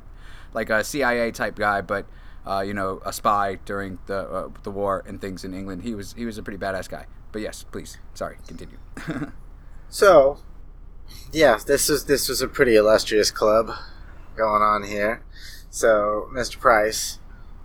like 0.53 0.69
a 0.69 0.83
CIA 0.83 1.31
type 1.31 1.55
guy, 1.55 1.81
but 1.81 2.05
uh, 2.45 2.63
you 2.65 2.73
know 2.73 3.01
a 3.05 3.11
spy 3.11 3.59
during 3.65 3.99
the 4.05 4.19
uh, 4.19 4.49
the 4.63 4.71
war 4.71 5.03
and 5.07 5.19
things 5.19 5.43
in 5.43 5.53
England. 5.53 5.83
He 5.83 5.95
was 5.95 6.13
he 6.13 6.25
was 6.25 6.37
a 6.37 6.43
pretty 6.43 6.59
badass 6.59 6.87
guy. 6.87 7.07
But 7.31 7.41
yes, 7.41 7.65
please. 7.71 7.97
Sorry, 8.13 8.37
continue. 8.47 8.77
So, 9.91 10.39
yeah, 11.33 11.59
this 11.67 11.89
was 11.89 12.05
this 12.05 12.29
was 12.29 12.41
a 12.41 12.47
pretty 12.47 12.77
illustrious 12.77 13.29
club 13.29 13.71
going 14.37 14.61
on 14.61 14.83
here. 14.83 15.21
So 15.69 16.29
Mr. 16.31 16.57
Price 16.57 17.19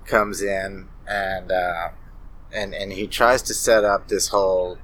comes 0.07 0.43
in 0.43 0.89
and 1.07 1.53
uh, 1.53 1.91
and 2.57 2.75
and 2.75 2.93
he 2.93 3.07
tries 3.07 3.43
to 3.43 3.55
set 3.55 3.85
up 3.85 4.09
this 4.09 4.29
whole 4.29 4.79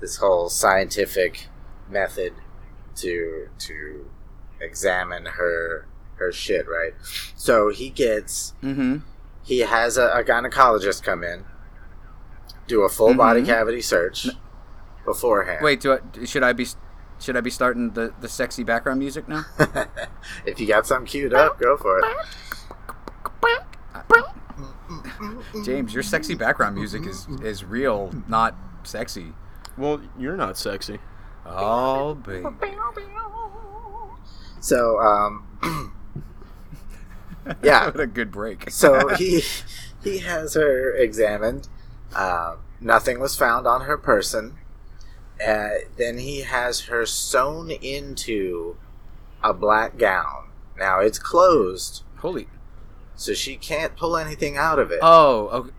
this 0.00 0.16
whole 0.16 0.48
scientific 0.48 1.48
method 1.90 2.32
to 2.96 3.48
to 3.58 4.08
examine 4.60 5.26
her 5.26 5.86
her 6.16 6.32
shit, 6.32 6.66
right? 6.68 6.92
So 7.34 7.70
he 7.70 7.90
gets 7.90 8.54
mm-hmm. 8.62 8.98
he 9.42 9.60
has 9.60 9.98
a, 9.98 10.06
a 10.08 10.24
gynecologist 10.24 11.02
come 11.02 11.24
in, 11.24 11.44
do 12.68 12.82
a 12.82 12.88
full 12.88 13.14
body 13.14 13.42
Mhm. 13.42 13.46
cavity 13.46 13.80
search 13.80 14.28
beforehand. 15.04 15.62
Wait, 15.62 15.80
do 15.80 15.94
I, 15.94 16.24
should 16.24 16.44
I 16.44 16.52
be 16.52 16.66
should 17.18 17.36
I 17.36 17.40
be 17.40 17.50
starting 17.50 17.90
the, 17.90 18.12
the 18.20 18.28
sexy 18.28 18.64
background 18.64 19.00
music 19.00 19.28
now? 19.28 19.44
if 20.46 20.60
you 20.60 20.66
got 20.66 20.86
something 20.86 21.06
queued 21.06 21.34
up, 21.34 21.58
go 21.58 21.76
for 21.76 21.98
it. 21.98 22.04
James, 25.64 25.94
your 25.94 26.02
sexy 26.02 26.34
background 26.34 26.74
music 26.76 27.06
is 27.06 27.26
is 27.42 27.64
real, 27.64 28.12
not 28.28 28.54
sexy. 28.82 29.32
Well, 29.76 30.00
you're 30.18 30.36
not 30.36 30.56
sexy. 30.58 30.98
Oh, 31.46 32.14
baby. 32.14 32.46
So, 34.60 35.00
um, 35.00 35.92
yeah. 37.62 37.86
what 37.86 38.00
a 38.00 38.06
good 38.06 38.30
break. 38.30 38.70
So 38.70 39.08
he 39.16 39.42
he 40.02 40.18
has 40.18 40.54
her 40.54 40.92
examined. 40.94 41.68
Uh, 42.14 42.56
nothing 42.80 43.18
was 43.18 43.34
found 43.36 43.66
on 43.66 43.82
her 43.82 43.98
person. 43.98 44.58
Uh, 45.44 45.70
then 45.96 46.18
he 46.18 46.42
has 46.42 46.82
her 46.82 47.04
sewn 47.04 47.70
into 47.70 48.76
a 49.42 49.52
black 49.52 49.98
gown. 49.98 50.50
Now 50.78 51.00
it's 51.00 51.18
closed, 51.18 52.04
Holy. 52.18 52.46
So 53.22 53.34
she 53.34 53.56
can't 53.56 53.96
pull 53.96 54.16
anything 54.16 54.56
out 54.56 54.78
of 54.78 54.90
it. 54.90 54.98
Oh, 55.02 55.46
okay. 55.48 55.70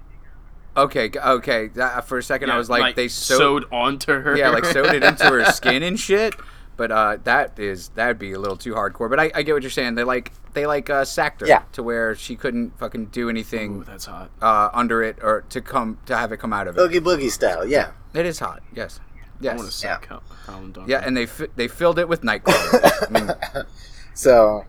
Okay, 0.75 1.11
okay. 1.19 1.67
That- 1.67 2.07
for 2.07 2.17
a 2.17 2.23
second, 2.23 2.49
I 2.49 2.57
was 2.57 2.69
like, 2.69 2.95
they 2.95 3.07
sewed, 3.07 3.37
sewed 3.37 3.65
onto 3.71 4.11
her. 4.11 4.35
yeah, 4.35 4.49
like 4.49 4.65
sewed 4.65 4.87
it 4.87 5.03
into 5.03 5.25
her 5.25 5.45
skin 5.51 5.83
and 5.83 5.99
shit. 5.99 6.33
But 6.75 6.91
uh, 6.91 7.17
that 7.25 7.59
is 7.59 7.89
that'd 7.89 8.17
be 8.17 8.33
a 8.33 8.39
little 8.39 8.57
too 8.57 8.73
hardcore. 8.73 9.07
But 9.07 9.19
I, 9.19 9.31
I 9.35 9.43
get 9.43 9.53
what 9.53 9.61
you're 9.61 9.69
saying. 9.69 9.93
They 9.93 10.03
like 10.03 10.31
they 10.53 10.65
like 10.65 10.89
uh, 10.89 11.05
sacked 11.05 11.41
her 11.41 11.47
Yeah. 11.47 11.61
to 11.73 11.83
where 11.83 12.15
she 12.15 12.35
couldn't 12.35 12.79
fucking 12.79 13.07
do 13.07 13.27
Ooh, 13.27 13.29
anything 13.29 13.81
that's 13.83 14.05
hot. 14.05 14.31
uh, 14.41 14.69
under 14.73 15.03
it 15.03 15.19
or 15.21 15.41
to 15.49 15.61
come 15.61 15.99
to 16.07 16.17
have 16.17 16.31
it 16.31 16.37
come 16.37 16.51
out 16.51 16.67
of 16.67 16.75
it. 16.75 16.79
Boogie 16.79 16.99
boogie 16.99 17.29
style, 17.29 17.63
yeah. 17.63 17.91
It 18.15 18.25
is 18.25 18.39
hot. 18.39 18.63
Yes. 18.73 18.99
I 19.43 19.47
want 19.49 19.59
to 19.59 19.65
Yes. 19.65 19.75
suck 19.75 20.07
Hel- 20.07 20.23
Helen 20.47 20.71
Duncan. 20.71 20.89
Yeah, 20.89 21.03
and 21.05 21.15
they 21.15 21.27
fi- 21.27 21.49
they 21.55 21.67
filled 21.67 21.99
it 21.99 22.09
with 22.09 22.21
nightcrawlers. 22.21 23.07
I 23.15 23.19
mean, 23.19 23.65
So, 24.15 24.65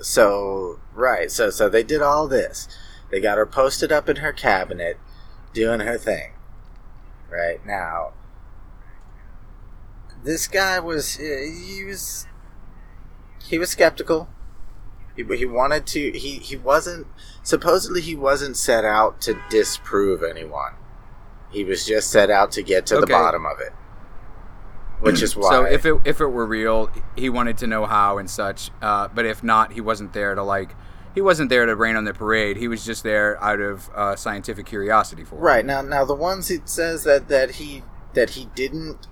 so 0.00 0.80
right, 0.94 1.30
so 1.30 1.50
so 1.50 1.68
they 1.68 1.82
did 1.82 2.02
all 2.02 2.28
this. 2.28 2.68
They 3.10 3.20
got 3.20 3.38
her 3.38 3.46
posted 3.46 3.92
up 3.92 4.08
in 4.08 4.16
her 4.16 4.32
cabinet, 4.32 4.98
doing 5.52 5.80
her 5.80 5.98
thing. 5.98 6.32
Right 7.30 7.64
now, 7.64 8.12
this 10.22 10.48
guy 10.48 10.78
was 10.80 11.18
uh, 11.18 11.22
he 11.22 11.84
was 11.84 12.26
he 13.44 13.58
was 13.58 13.70
skeptical. 13.70 14.28
He, 15.16 15.24
he 15.36 15.46
wanted 15.46 15.86
to. 15.88 16.12
He 16.12 16.38
he 16.38 16.56
wasn't 16.56 17.06
supposedly 17.42 18.00
he 18.00 18.14
wasn't 18.14 18.56
set 18.56 18.84
out 18.84 19.20
to 19.22 19.40
disprove 19.50 20.22
anyone. 20.22 20.74
He 21.50 21.64
was 21.64 21.86
just 21.86 22.10
set 22.10 22.30
out 22.30 22.52
to 22.52 22.62
get 22.62 22.86
to 22.86 23.00
the 23.00 23.06
bottom 23.06 23.46
of 23.46 23.60
it. 23.60 23.72
Which 25.00 25.22
is 25.22 25.36
why 25.36 25.50
So 25.50 25.64
if 25.64 25.84
it 25.84 25.94
if 26.04 26.20
it 26.20 26.26
were 26.26 26.46
real, 26.46 26.90
he 27.16 27.28
wanted 27.28 27.58
to 27.58 27.66
know 27.66 27.86
how 27.86 28.18
and 28.18 28.28
such. 28.30 28.70
Uh, 28.80 29.08
but 29.08 29.26
if 29.26 29.42
not, 29.44 29.72
he 29.72 29.80
wasn't 29.80 30.12
there 30.12 30.34
to 30.34 30.42
like. 30.42 30.74
He 31.14 31.20
wasn't 31.22 31.48
there 31.48 31.64
to 31.64 31.74
rain 31.74 31.96
on 31.96 32.04
the 32.04 32.12
parade. 32.12 32.56
He 32.58 32.68
was 32.68 32.84
just 32.84 33.02
there 33.02 33.42
out 33.42 33.60
of 33.60 33.88
uh, 33.94 34.16
scientific 34.16 34.66
curiosity 34.66 35.24
for. 35.24 35.36
it. 35.36 35.38
Right 35.40 35.64
now, 35.64 35.80
now 35.82 36.04
the 36.04 36.14
ones 36.14 36.50
it 36.50 36.68
says 36.68 37.04
that 37.04 37.28
that 37.28 37.52
he 37.52 37.82
that 38.14 38.30
he 38.30 38.48
didn't 38.54 39.06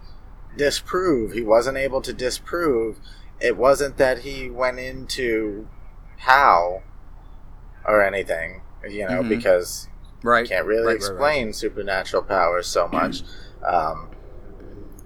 disprove, 0.57 1.32
he 1.32 1.43
wasn't 1.43 1.76
able 1.76 2.01
to 2.03 2.12
disprove. 2.12 2.99
It 3.41 3.57
wasn't 3.57 3.97
that 3.99 4.18
he 4.18 4.49
went 4.51 4.78
into 4.78 5.66
how 6.18 6.82
or 7.87 8.03
anything, 8.03 8.62
you 8.89 9.07
know, 9.07 9.22
Mhm. 9.22 9.28
because 9.28 9.89
Right. 10.22 10.49
can't 10.49 10.64
really 10.66 10.80
Right, 10.82 10.87
right, 10.93 10.97
explain 10.97 11.47
right. 11.47 11.55
supernatural 11.55 12.22
powers 12.22 12.66
so 12.66 12.89
much. 12.89 13.22
um, 13.66 14.09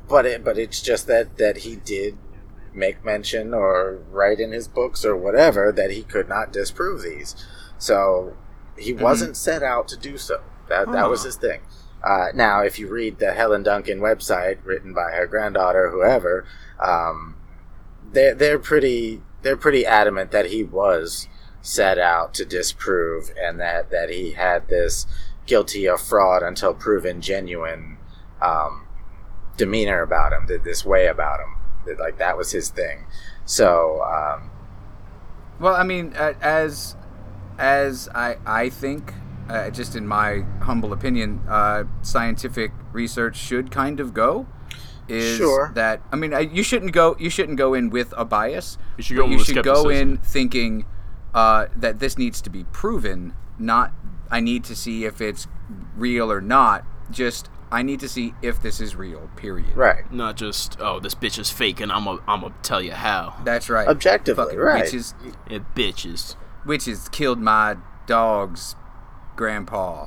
but 0.08 0.26
it, 0.26 0.44
but 0.44 0.58
it's 0.58 0.80
just 0.82 1.06
that 1.06 1.38
that 1.38 1.58
he 1.58 1.76
did 1.76 2.16
make 2.74 3.04
mention 3.04 3.54
or 3.54 3.98
write 4.10 4.40
in 4.40 4.52
his 4.52 4.68
books 4.68 5.04
or 5.04 5.16
whatever 5.16 5.72
that 5.72 5.90
he 5.90 6.02
could 6.02 6.28
not 6.28 6.52
disprove 6.52 7.02
these. 7.02 7.34
So 7.78 8.36
he 8.76 8.92
Mm-hmm. 8.92 9.02
wasn't 9.02 9.36
set 9.36 9.62
out 9.62 9.88
to 9.88 9.96
do 9.96 10.16
so. 10.18 10.40
That 10.68 10.92
that 10.92 11.08
was 11.10 11.24
his 11.24 11.36
thing. 11.36 11.60
Uh, 12.04 12.26
now, 12.34 12.60
if 12.62 12.78
you 12.78 12.88
read 12.88 13.18
the 13.18 13.32
Helen 13.32 13.64
Duncan 13.64 13.98
website, 14.00 14.58
written 14.64 14.94
by 14.94 15.10
her 15.12 15.26
granddaughter, 15.26 15.90
whoever, 15.90 16.46
um, 16.80 17.36
they're 18.12 18.34
they're 18.34 18.58
pretty 18.58 19.22
they're 19.42 19.56
pretty 19.56 19.84
adamant 19.86 20.30
that 20.30 20.46
he 20.46 20.62
was 20.64 21.28
set 21.60 21.98
out 21.98 22.34
to 22.34 22.44
disprove 22.44 23.30
and 23.40 23.58
that 23.60 23.90
that 23.90 24.10
he 24.10 24.32
had 24.32 24.68
this 24.68 25.06
guilty 25.46 25.86
of 25.88 26.00
fraud 26.00 26.42
until 26.42 26.74
proven 26.74 27.20
genuine 27.20 27.98
um, 28.42 28.86
demeanor 29.58 30.00
about 30.00 30.32
him, 30.32 30.46
th- 30.46 30.62
this 30.62 30.84
way 30.86 31.06
about 31.08 31.40
him, 31.40 31.56
that, 31.84 31.98
like 32.00 32.16
that 32.16 32.38
was 32.38 32.52
his 32.52 32.70
thing. 32.70 33.04
So 33.44 34.02
um, 34.02 34.50
Well, 35.60 35.74
I 35.74 35.82
mean, 35.82 36.14
uh, 36.16 36.32
as 36.40 36.96
as 37.58 38.08
I 38.14 38.36
I 38.46 38.70
think, 38.70 39.12
uh, 39.50 39.68
just 39.70 39.94
in 39.96 40.06
my 40.06 40.44
humble 40.62 40.92
opinion, 40.94 41.42
uh, 41.48 41.84
scientific 42.02 42.72
research 42.92 43.36
should 43.36 43.70
kind 43.70 44.00
of 44.00 44.14
go. 44.14 44.46
Is 45.08 45.38
Sure. 45.38 45.72
that 45.74 46.02
I 46.12 46.16
mean, 46.16 46.32
uh, 46.34 46.38
you 46.38 46.62
shouldn't 46.62 46.92
go 46.92 47.16
you 47.18 47.30
shouldn't 47.30 47.58
go 47.58 47.74
in 47.74 47.90
with 47.90 48.12
a 48.16 48.24
bias. 48.24 48.76
You 48.98 49.02
should 49.04 49.16
go 49.16 49.24
in 49.24 49.30
you 49.32 49.38
with 49.38 49.46
should 49.46 49.64
go 49.64 49.88
in 49.88 50.18
thinking 50.18 50.84
uh, 51.34 51.66
that 51.76 51.98
this 51.98 52.16
needs 52.18 52.40
to 52.42 52.50
be 52.50 52.64
proven. 52.64 53.32
Not 53.58 53.92
I 54.30 54.40
need 54.40 54.64
to 54.64 54.76
see 54.76 55.04
if 55.06 55.20
it's 55.22 55.46
real 55.96 56.30
or 56.30 56.42
not. 56.42 56.84
Just 57.10 57.48
I 57.70 57.82
need 57.82 58.00
to 58.00 58.08
see 58.08 58.34
if 58.42 58.62
this 58.62 58.80
is 58.80 58.96
real. 58.96 59.28
Period. 59.36 59.76
right, 59.76 60.10
Not 60.12 60.36
just 60.36 60.76
oh 60.80 61.00
this 61.00 61.14
bitch 61.14 61.38
is 61.38 61.50
fake 61.50 61.80
and 61.80 61.92
I'm 61.92 62.06
a 62.06 62.18
I'm 62.26 62.40
gonna 62.40 62.54
tell 62.62 62.80
you 62.82 62.92
how. 62.92 63.34
That's 63.44 63.68
right. 63.68 63.86
objectively, 63.88 64.44
Fucking 64.44 64.58
right. 64.58 64.84
Witches, 64.84 65.14
It 65.50 65.74
bitches. 65.74 66.36
witches 66.64 67.08
killed 67.10 67.38
my 67.40 67.76
dog's 68.06 68.74
grandpa. 69.36 70.06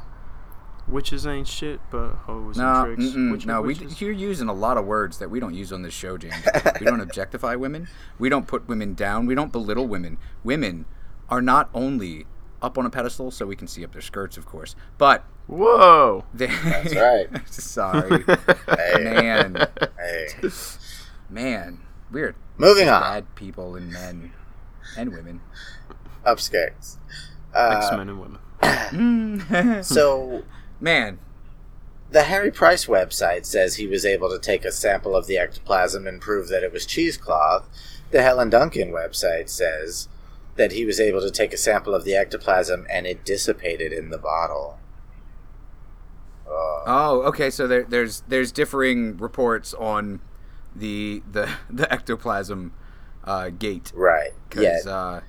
Witches 0.87 1.25
ain't 1.27 1.47
shit, 1.47 1.79
but 1.89 2.13
hoes 2.25 2.57
No, 2.57 2.85
and 2.85 2.97
tricks. 2.97 3.13
mm-mm, 3.13 3.31
Witch- 3.31 3.45
no, 3.45 3.61
we, 3.61 3.67
witches. 3.75 4.01
you're 4.01 4.11
using 4.11 4.49
a 4.49 4.53
lot 4.53 4.77
of 4.77 4.85
words 4.85 5.19
that 5.19 5.29
we 5.29 5.39
don't 5.39 5.53
use 5.53 5.71
on 5.71 5.83
this 5.83 5.93
show, 5.93 6.17
James. 6.17 6.35
we 6.79 6.85
don't 6.85 6.99
objectify 7.07 7.55
women. 7.55 7.87
We 8.19 8.27
don't 8.27 8.47
put 8.47 8.67
women 8.67 8.93
down. 8.95 9.25
We 9.25 9.35
don't 9.35 9.51
belittle 9.51 9.87
women. 9.87 10.17
Women 10.43 10.85
are 11.29 11.41
not 11.41 11.69
only 11.73 12.25
up 12.61 12.77
on 12.77 12.85
a 12.85 12.89
pedestal 12.89 13.31
so 13.31 13.45
we 13.45 13.55
can 13.55 13.67
see 13.67 13.83
up 13.83 13.91
their 13.91 14.01
skirts, 14.01 14.37
of 14.37 14.45
course, 14.45 14.75
but 14.97 15.23
Whoa. 15.47 16.25
they. 16.33 16.47
That's 16.47 16.95
right. 16.95 17.27
Sorry, 17.49 18.23
Hey, 18.67 19.03
man, 19.03 19.67
hey. 19.99 20.49
man, 21.29 21.79
we're 22.11 22.35
Moving 22.57 22.89
on, 22.89 23.01
bad 23.01 23.35
people 23.35 23.75
and 23.75 23.91
men 23.91 24.31
and 24.97 25.11
women. 25.13 25.41
upskirts. 26.25 26.97
X 27.53 27.87
Uh, 27.91 27.97
men 27.97 28.09
and 28.09 28.19
women. 28.21 29.83
so 29.83 30.43
man, 30.79 31.17
The 32.11 32.23
Harry 32.23 32.51
Price 32.51 32.85
website 32.85 33.45
says 33.45 33.75
he 33.75 33.87
was 33.87 34.05
able 34.05 34.29
to 34.29 34.37
take 34.39 34.63
a 34.65 34.71
sample 34.71 35.15
of 35.15 35.25
the 35.27 35.37
ectoplasm 35.37 36.05
and 36.05 36.21
prove 36.21 36.49
that 36.49 36.63
it 36.63 36.71
was 36.71 36.85
cheesecloth. 36.85 37.67
The 38.11 38.21
Helen 38.21 38.49
Duncan 38.49 38.91
website 38.91 39.49
says 39.49 40.07
that 40.55 40.71
he 40.73 40.85
was 40.85 40.99
able 40.99 41.21
to 41.21 41.31
take 41.31 41.53
a 41.53 41.57
sample 41.57 41.95
of 41.95 42.03
the 42.03 42.13
ectoplasm 42.15 42.85
and 42.89 43.07
it 43.07 43.23
dissipated 43.25 43.91
in 43.93 44.09
the 44.09 44.17
bottle. 44.17 44.77
Uh, 46.47 46.83
Oh, 46.85 47.21
okay. 47.27 47.49
So 47.49 47.67
there, 47.67 47.83
there's 47.83 48.21
there's 48.27 48.51
differing 48.51 49.17
reports 49.17 49.73
on 49.73 50.19
the 50.75 51.21
the 51.31 51.49
the 51.69 51.91
ectoplasm 51.91 52.73
uh, 53.23 53.49
gate 53.49 53.91
right. 53.95 54.31
Yeah. 54.57 54.79
uh, 54.87 55.21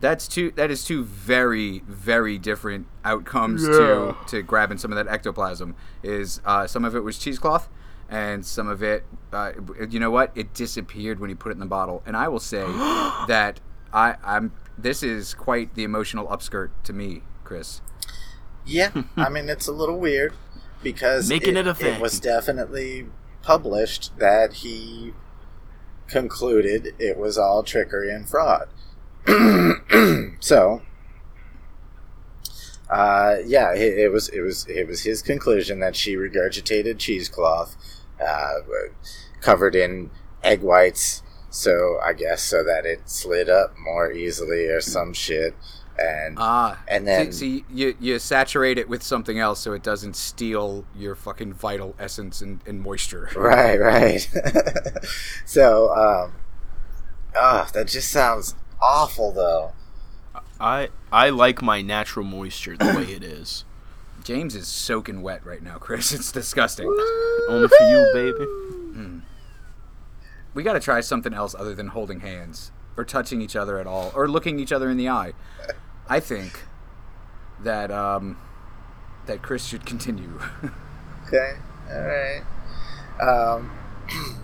that's 0.00 0.26
two 0.26 0.50
that 0.52 0.70
is 0.70 0.84
two 0.84 1.04
very 1.04 1.80
very 1.86 2.38
different 2.38 2.86
outcomes 3.04 3.62
Yeah. 3.62 3.68
to 3.76 4.16
to 4.28 4.42
grabbing 4.42 4.78
some 4.78 4.90
of 4.92 4.96
that 4.96 5.12
ectoplasm. 5.12 5.76
Is 6.02 6.40
uh, 6.44 6.66
some 6.66 6.84
of 6.84 6.96
it 6.96 7.00
was 7.00 7.18
cheesecloth. 7.18 7.68
And 8.06 8.44
some 8.44 8.68
of 8.68 8.82
it, 8.82 9.02
uh, 9.32 9.52
you 9.88 9.98
know 9.98 10.10
what? 10.10 10.30
It 10.34 10.52
disappeared 10.52 11.18
when 11.20 11.30
he 11.30 11.34
put 11.34 11.48
it 11.48 11.52
in 11.54 11.58
the 11.58 11.64
bottle. 11.66 12.02
And 12.04 12.14
I 12.18 12.28
will 12.28 12.38
say 12.38 12.60
that 13.28 13.60
I, 13.94 14.16
I'm. 14.22 14.52
This 14.76 15.02
is 15.02 15.34
quite 15.34 15.74
the 15.74 15.84
emotional 15.84 16.26
upskirt 16.26 16.70
to 16.84 16.92
me, 16.92 17.22
Chris. 17.44 17.80
Yeah. 18.66 18.90
I 19.16 19.28
mean, 19.28 19.48
it's 19.48 19.68
a 19.68 19.72
little 19.72 19.98
weird 19.98 20.34
because 20.82 21.28
Making 21.28 21.56
it 21.56 21.66
a 21.66 21.70
it 21.70 21.76
thing. 21.76 22.00
was 22.00 22.20
definitely 22.20 23.06
published 23.42 24.16
that 24.18 24.54
he 24.54 25.12
concluded 26.08 26.94
it 26.98 27.16
was 27.18 27.38
all 27.38 27.62
trickery 27.62 28.10
and 28.12 28.28
fraud. 28.28 28.68
so, 30.40 30.82
uh, 32.90 33.36
yeah, 33.46 33.72
it, 33.74 33.98
it 33.98 34.12
was 34.12 34.28
it 34.28 34.40
was 34.42 34.66
it 34.66 34.86
was 34.86 35.02
his 35.02 35.22
conclusion 35.22 35.80
that 35.80 35.96
she 35.96 36.16
regurgitated 36.16 36.98
cheesecloth, 36.98 37.76
uh, 38.20 38.54
covered 39.40 39.74
in 39.74 40.10
egg 40.42 40.60
whites. 40.60 41.22
So 41.54 42.00
I 42.04 42.14
guess 42.14 42.42
so 42.42 42.64
that 42.64 42.84
it 42.84 43.08
slid 43.08 43.48
up 43.48 43.78
more 43.78 44.10
easily 44.10 44.66
or 44.66 44.80
some 44.80 45.12
shit, 45.12 45.54
and 45.96 46.36
Ah, 46.36 46.82
And 46.88 47.06
then- 47.06 47.30
see, 47.32 47.58
see, 47.60 47.64
you 47.70 47.94
you 48.00 48.18
saturate 48.18 48.76
it 48.76 48.88
with 48.88 49.04
something 49.04 49.38
else 49.38 49.60
so 49.60 49.72
it 49.72 49.82
doesn't 49.84 50.16
steal 50.16 50.84
your 50.96 51.14
fucking 51.14 51.52
vital 51.54 51.94
essence 51.96 52.40
and, 52.40 52.60
and 52.66 52.80
moisture. 52.80 53.30
Right, 53.36 53.78
right. 53.80 54.28
so, 55.46 55.94
um, 55.94 56.32
ah, 57.36 57.68
that 57.72 57.86
just 57.86 58.10
sounds 58.10 58.56
awful, 58.82 59.30
though. 59.30 59.74
I 60.58 60.88
I 61.12 61.30
like 61.30 61.62
my 61.62 61.82
natural 61.82 62.24
moisture 62.26 62.76
the 62.76 62.86
way 62.96 63.12
it 63.12 63.22
is. 63.22 63.64
James 64.24 64.56
is 64.56 64.66
soaking 64.66 65.22
wet 65.22 65.46
right 65.46 65.62
now, 65.62 65.78
Chris. 65.78 66.12
It's 66.12 66.32
disgusting. 66.32 66.88
Only 67.48 67.68
for 67.68 67.88
you, 67.88 68.10
baby. 68.12 68.46
We 70.54 70.62
got 70.62 70.74
to 70.74 70.80
try 70.80 71.00
something 71.00 71.34
else 71.34 71.54
other 71.58 71.74
than 71.74 71.88
holding 71.88 72.20
hands 72.20 72.70
or 72.96 73.04
touching 73.04 73.42
each 73.42 73.56
other 73.56 73.78
at 73.78 73.86
all 73.86 74.12
or 74.14 74.28
looking 74.28 74.58
each 74.60 74.72
other 74.72 74.88
in 74.88 74.96
the 74.96 75.08
eye. 75.08 75.32
I 76.08 76.20
think 76.20 76.64
that 77.60 77.90
um, 77.90 78.38
that 79.26 79.42
Chris 79.42 79.66
should 79.66 79.84
continue. 79.86 80.40
Okay. 81.26 81.54
All 81.90 82.02
right. 82.02 82.42
Um. 83.20 83.70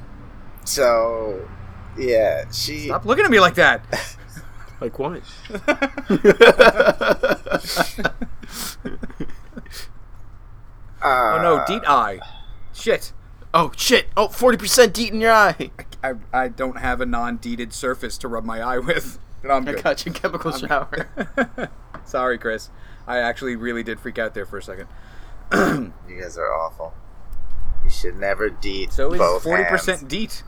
So, 0.64 1.48
yeah, 1.98 2.50
she. 2.52 2.86
Stop 2.86 3.04
looking 3.04 3.24
at 3.24 3.30
me 3.30 3.40
like 3.40 3.54
that. 3.56 3.84
Like 4.80 4.98
what? 4.98 5.22
Uh, 5.50 5.88
Oh 11.02 11.38
no, 11.42 11.64
DEET 11.66 11.82
eye. 11.86 12.20
Shit. 12.72 13.12
Oh 13.52 13.72
shit! 13.76 14.06
Oh, 14.16 14.28
40% 14.28 14.92
DEET 14.92 15.12
in 15.12 15.20
your 15.20 15.32
eye. 15.32 15.70
I, 16.02 16.14
I 16.32 16.48
don't 16.48 16.78
have 16.78 17.00
a 17.00 17.06
non-deeded 17.06 17.72
surface 17.72 18.16
to 18.18 18.28
rub 18.28 18.44
my 18.44 18.60
eye 18.60 18.78
with. 18.78 19.18
But 19.42 19.52
I'm 19.52 19.66
I 19.66 19.72
good. 19.72 19.82
got 19.82 20.04
you 20.04 20.12
chemical 20.12 20.52
shower. 20.52 21.08
Sorry, 22.04 22.36
Chris. 22.36 22.68
I 23.06 23.20
actually 23.20 23.56
really 23.56 23.82
did 23.82 23.98
freak 23.98 24.18
out 24.18 24.34
there 24.34 24.44
for 24.44 24.58
a 24.58 24.62
second. 24.62 24.86
You 26.06 26.20
guys 26.20 26.36
are 26.36 26.52
awful. 26.52 26.92
You 27.82 27.88
should 27.88 28.16
never 28.16 28.50
DEET 28.50 28.92
So 28.92 29.12
is 29.14 29.42
forty 29.42 29.64
percent 29.64 30.08
DEET. 30.08 30.42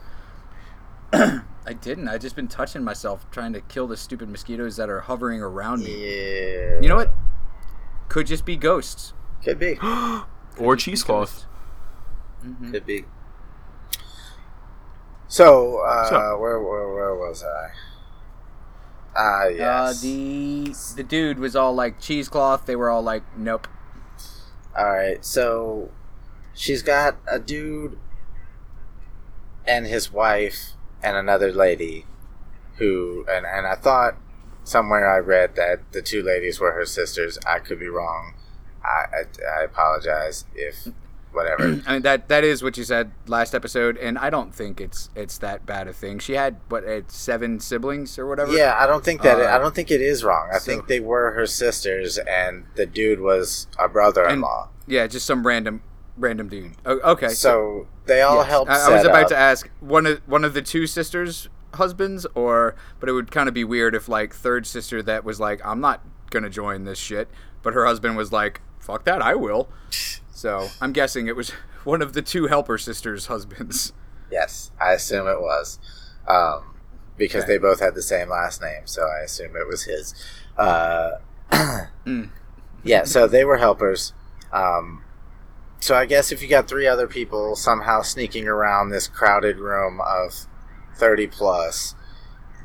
I 1.14 1.72
didn't. 1.80 2.08
I 2.08 2.18
just 2.18 2.36
been 2.36 2.48
touching 2.48 2.84
myself 2.84 3.24
trying 3.30 3.52
to 3.54 3.60
kill 3.62 3.86
the 3.86 3.96
stupid 3.96 4.28
mosquitoes 4.28 4.76
that 4.76 4.90
are 4.90 5.00
hovering 5.00 5.40
around 5.40 5.84
me. 5.84 6.04
Yeah. 6.04 6.80
You 6.82 6.88
know 6.88 6.96
what? 6.96 7.14
Could 8.08 8.26
just 8.26 8.44
be 8.44 8.56
ghosts. 8.56 9.14
Could 9.42 9.58
be. 9.58 9.78
or 10.58 10.76
cheesecloth. 10.76 11.46
Mm-hmm. 12.44 12.72
Could 12.72 12.84
be. 12.84 13.04
So, 15.32 15.78
uh, 15.78 16.10
So- 16.10 16.36
where, 16.38 16.60
where 16.60 16.92
where 16.92 17.14
was 17.14 17.42
I? 17.42 17.70
Ah, 19.16 19.46
yes. 19.46 19.62
Uh, 19.64 20.02
the 20.02 20.74
the 20.96 21.02
dude 21.02 21.38
was 21.38 21.56
all 21.56 21.74
like 21.74 21.98
cheesecloth. 21.98 22.66
They 22.66 22.76
were 22.76 22.90
all 22.90 23.00
like, 23.00 23.22
nope. 23.34 23.66
All 24.76 24.90
right, 24.90 25.24
so 25.24 25.90
she's 26.52 26.82
got 26.82 27.16
a 27.26 27.38
dude 27.38 27.98
and 29.66 29.86
his 29.86 30.12
wife 30.12 30.72
and 31.02 31.16
another 31.16 31.50
lady 31.50 32.04
who 32.76 33.24
and 33.26 33.46
and 33.46 33.66
I 33.66 33.74
thought 33.76 34.16
somewhere 34.64 35.08
I 35.08 35.16
read 35.16 35.56
that 35.56 35.92
the 35.92 36.02
two 36.02 36.22
ladies 36.22 36.60
were 36.60 36.72
her 36.72 36.84
sisters. 36.84 37.38
I 37.46 37.58
could 37.58 37.80
be 37.80 37.88
wrong. 37.88 38.34
I 38.84 39.06
I, 39.16 39.60
I 39.60 39.62
apologize 39.62 40.44
if 40.54 40.88
whatever. 41.32 41.80
I 41.86 41.92
mean 41.94 42.02
that 42.02 42.28
that 42.28 42.44
is 42.44 42.62
what 42.62 42.76
you 42.76 42.84
said 42.84 43.12
last 43.26 43.54
episode, 43.54 43.96
and 43.98 44.18
I 44.18 44.30
don't 44.30 44.54
think 44.54 44.80
it's 44.80 45.10
it's 45.16 45.38
that 45.38 45.66
bad 45.66 45.88
a 45.88 45.92
thing. 45.92 46.18
She 46.18 46.34
had 46.34 46.56
what 46.68 46.84
uh, 46.84 47.02
seven 47.08 47.60
siblings 47.60 48.18
or 48.18 48.26
whatever. 48.26 48.52
yeah, 48.52 48.76
I 48.78 48.86
don't 48.86 49.04
think 49.04 49.22
that 49.22 49.38
it, 49.38 49.46
Uh, 49.46 49.54
I 49.54 49.58
don't 49.58 49.74
think 49.74 49.90
it 49.90 50.00
is 50.00 50.24
wrong. 50.24 50.48
I 50.52 50.58
so- 50.58 50.64
think 50.72 50.86
they 50.88 51.00
were 51.00 51.32
her 51.32 51.46
sisters 51.46 52.18
and 52.18 52.64
the 52.76 52.86
dude 52.86 53.20
was 53.20 53.66
a 53.78 53.88
brother-in-law. 53.88 54.68
yeah, 54.86 55.06
just 55.06 55.26
some 55.26 55.46
random 55.46 55.82
random 56.16 56.48
dude. 56.48 56.72
Oh, 56.84 57.00
okay, 57.12 57.28
so 57.28 57.86
they 58.06 58.20
all 58.22 58.36
yes. 58.36 58.46
helped. 58.48 58.70
I, 58.70 58.86
I 58.86 58.94
was 58.94 59.04
about 59.04 59.24
up- 59.24 59.28
to 59.30 59.36
ask 59.36 59.68
one 59.80 60.06
of 60.06 60.20
one 60.26 60.44
of 60.44 60.54
the 60.54 60.62
two 60.62 60.86
sisters' 60.86 61.48
husbands, 61.74 62.26
or 62.34 62.74
but 63.00 63.08
it 63.08 63.12
would 63.12 63.30
kind 63.30 63.48
of 63.48 63.54
be 63.54 63.64
weird 63.64 63.94
if 63.94 64.08
like 64.08 64.34
third 64.34 64.66
sister 64.66 65.02
that 65.02 65.24
was 65.24 65.40
like, 65.40 65.64
I'm 65.64 65.80
not 65.80 66.02
gonna 66.30 66.50
join 66.50 66.84
this 66.84 66.98
shit, 66.98 67.28
but 67.62 67.72
her 67.74 67.86
husband 67.86 68.16
was 68.16 68.30
like, 68.32 68.60
fuck 68.82 69.04
that, 69.04 69.22
I 69.22 69.34
will. 69.34 69.68
So 70.32 70.68
I'm 70.80 70.92
guessing 70.92 71.26
it 71.26 71.36
was 71.36 71.50
one 71.84 72.02
of 72.02 72.12
the 72.12 72.20
two 72.22 72.48
helper 72.48 72.76
sisters' 72.78 73.26
husbands. 73.26 73.92
Yes, 74.30 74.70
I 74.80 74.92
assume 74.92 75.26
it 75.26 75.40
was, 75.40 75.78
um, 76.28 76.74
because 77.16 77.44
Okay. 77.44 77.52
they 77.54 77.58
both 77.58 77.80
had 77.80 77.94
the 77.94 78.02
same 78.02 78.28
last 78.30 78.60
name, 78.62 78.86
so 78.86 79.02
I 79.06 79.20
assume 79.24 79.56
it 79.56 79.66
was 79.68 79.84
his. 79.84 80.14
Uh, 80.56 81.12
Mm. 82.06 82.30
Yeah, 82.82 83.04
so 83.04 83.28
they 83.28 83.44
were 83.44 83.58
helpers. 83.58 84.12
Um, 84.52 85.04
so 85.80 85.94
I 85.94 86.04
guess 86.06 86.32
if 86.32 86.42
you 86.42 86.48
got 86.48 86.66
three 86.66 86.86
other 86.88 87.06
people 87.06 87.54
somehow 87.54 88.02
sneaking 88.02 88.48
around 88.48 88.88
this 88.90 89.06
crowded 89.06 89.58
room 89.58 90.00
of 90.00 90.46
thirty 90.96 91.26
plus, 91.28 91.94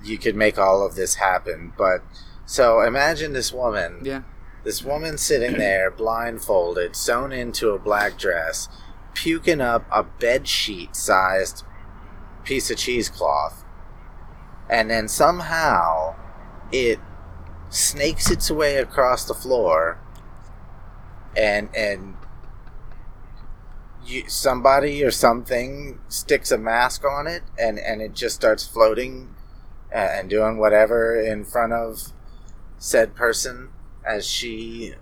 you 0.04 0.18
could 0.18 0.36
make 0.36 0.58
all 0.58 0.84
of 0.86 0.96
this 0.96 1.16
happen. 1.16 1.74
But 1.78 2.02
so 2.46 2.82
imagine 2.82 3.34
this 3.34 3.52
woman. 3.54 4.00
Yeah. 4.04 4.22
This 4.68 4.84
woman 4.84 5.18
sitting 5.18 5.54
there, 5.54 5.90
blindfolded, 5.90 6.94
sewn 6.94 7.32
into 7.32 7.70
a 7.70 7.80
black 7.80 8.18
dress, 8.18 8.68
puking 9.14 9.62
up 9.62 9.86
a 9.90 10.04
bed 10.04 10.46
sheet 10.46 10.94
sized 10.94 11.64
piece 12.44 12.70
of 12.70 12.76
cheesecloth, 12.76 13.64
and 14.70 14.92
then 14.92 15.08
somehow 15.08 16.16
it 16.70 17.00
snakes 17.70 18.30
its 18.30 18.52
way 18.52 18.76
across 18.76 19.24
the 19.24 19.34
floor, 19.34 20.02
and 21.34 21.74
and 21.74 22.18
you, 24.06 24.28
somebody 24.28 25.02
or 25.02 25.12
something 25.12 26.02
sticks 26.10 26.52
a 26.52 26.58
mask 26.58 27.06
on 27.06 27.26
it, 27.26 27.44
and 27.58 27.80
and 27.80 28.02
it 28.02 28.14
just 28.14 28.36
starts 28.36 28.68
floating 28.68 29.34
uh, 29.96 29.98
and 29.98 30.30
doing 30.30 30.58
whatever 30.58 31.18
in 31.18 31.46
front 31.46 31.72
of 31.72 32.12
said 32.78 33.16
person 33.16 33.70
as 34.08 34.26
she 34.26 34.94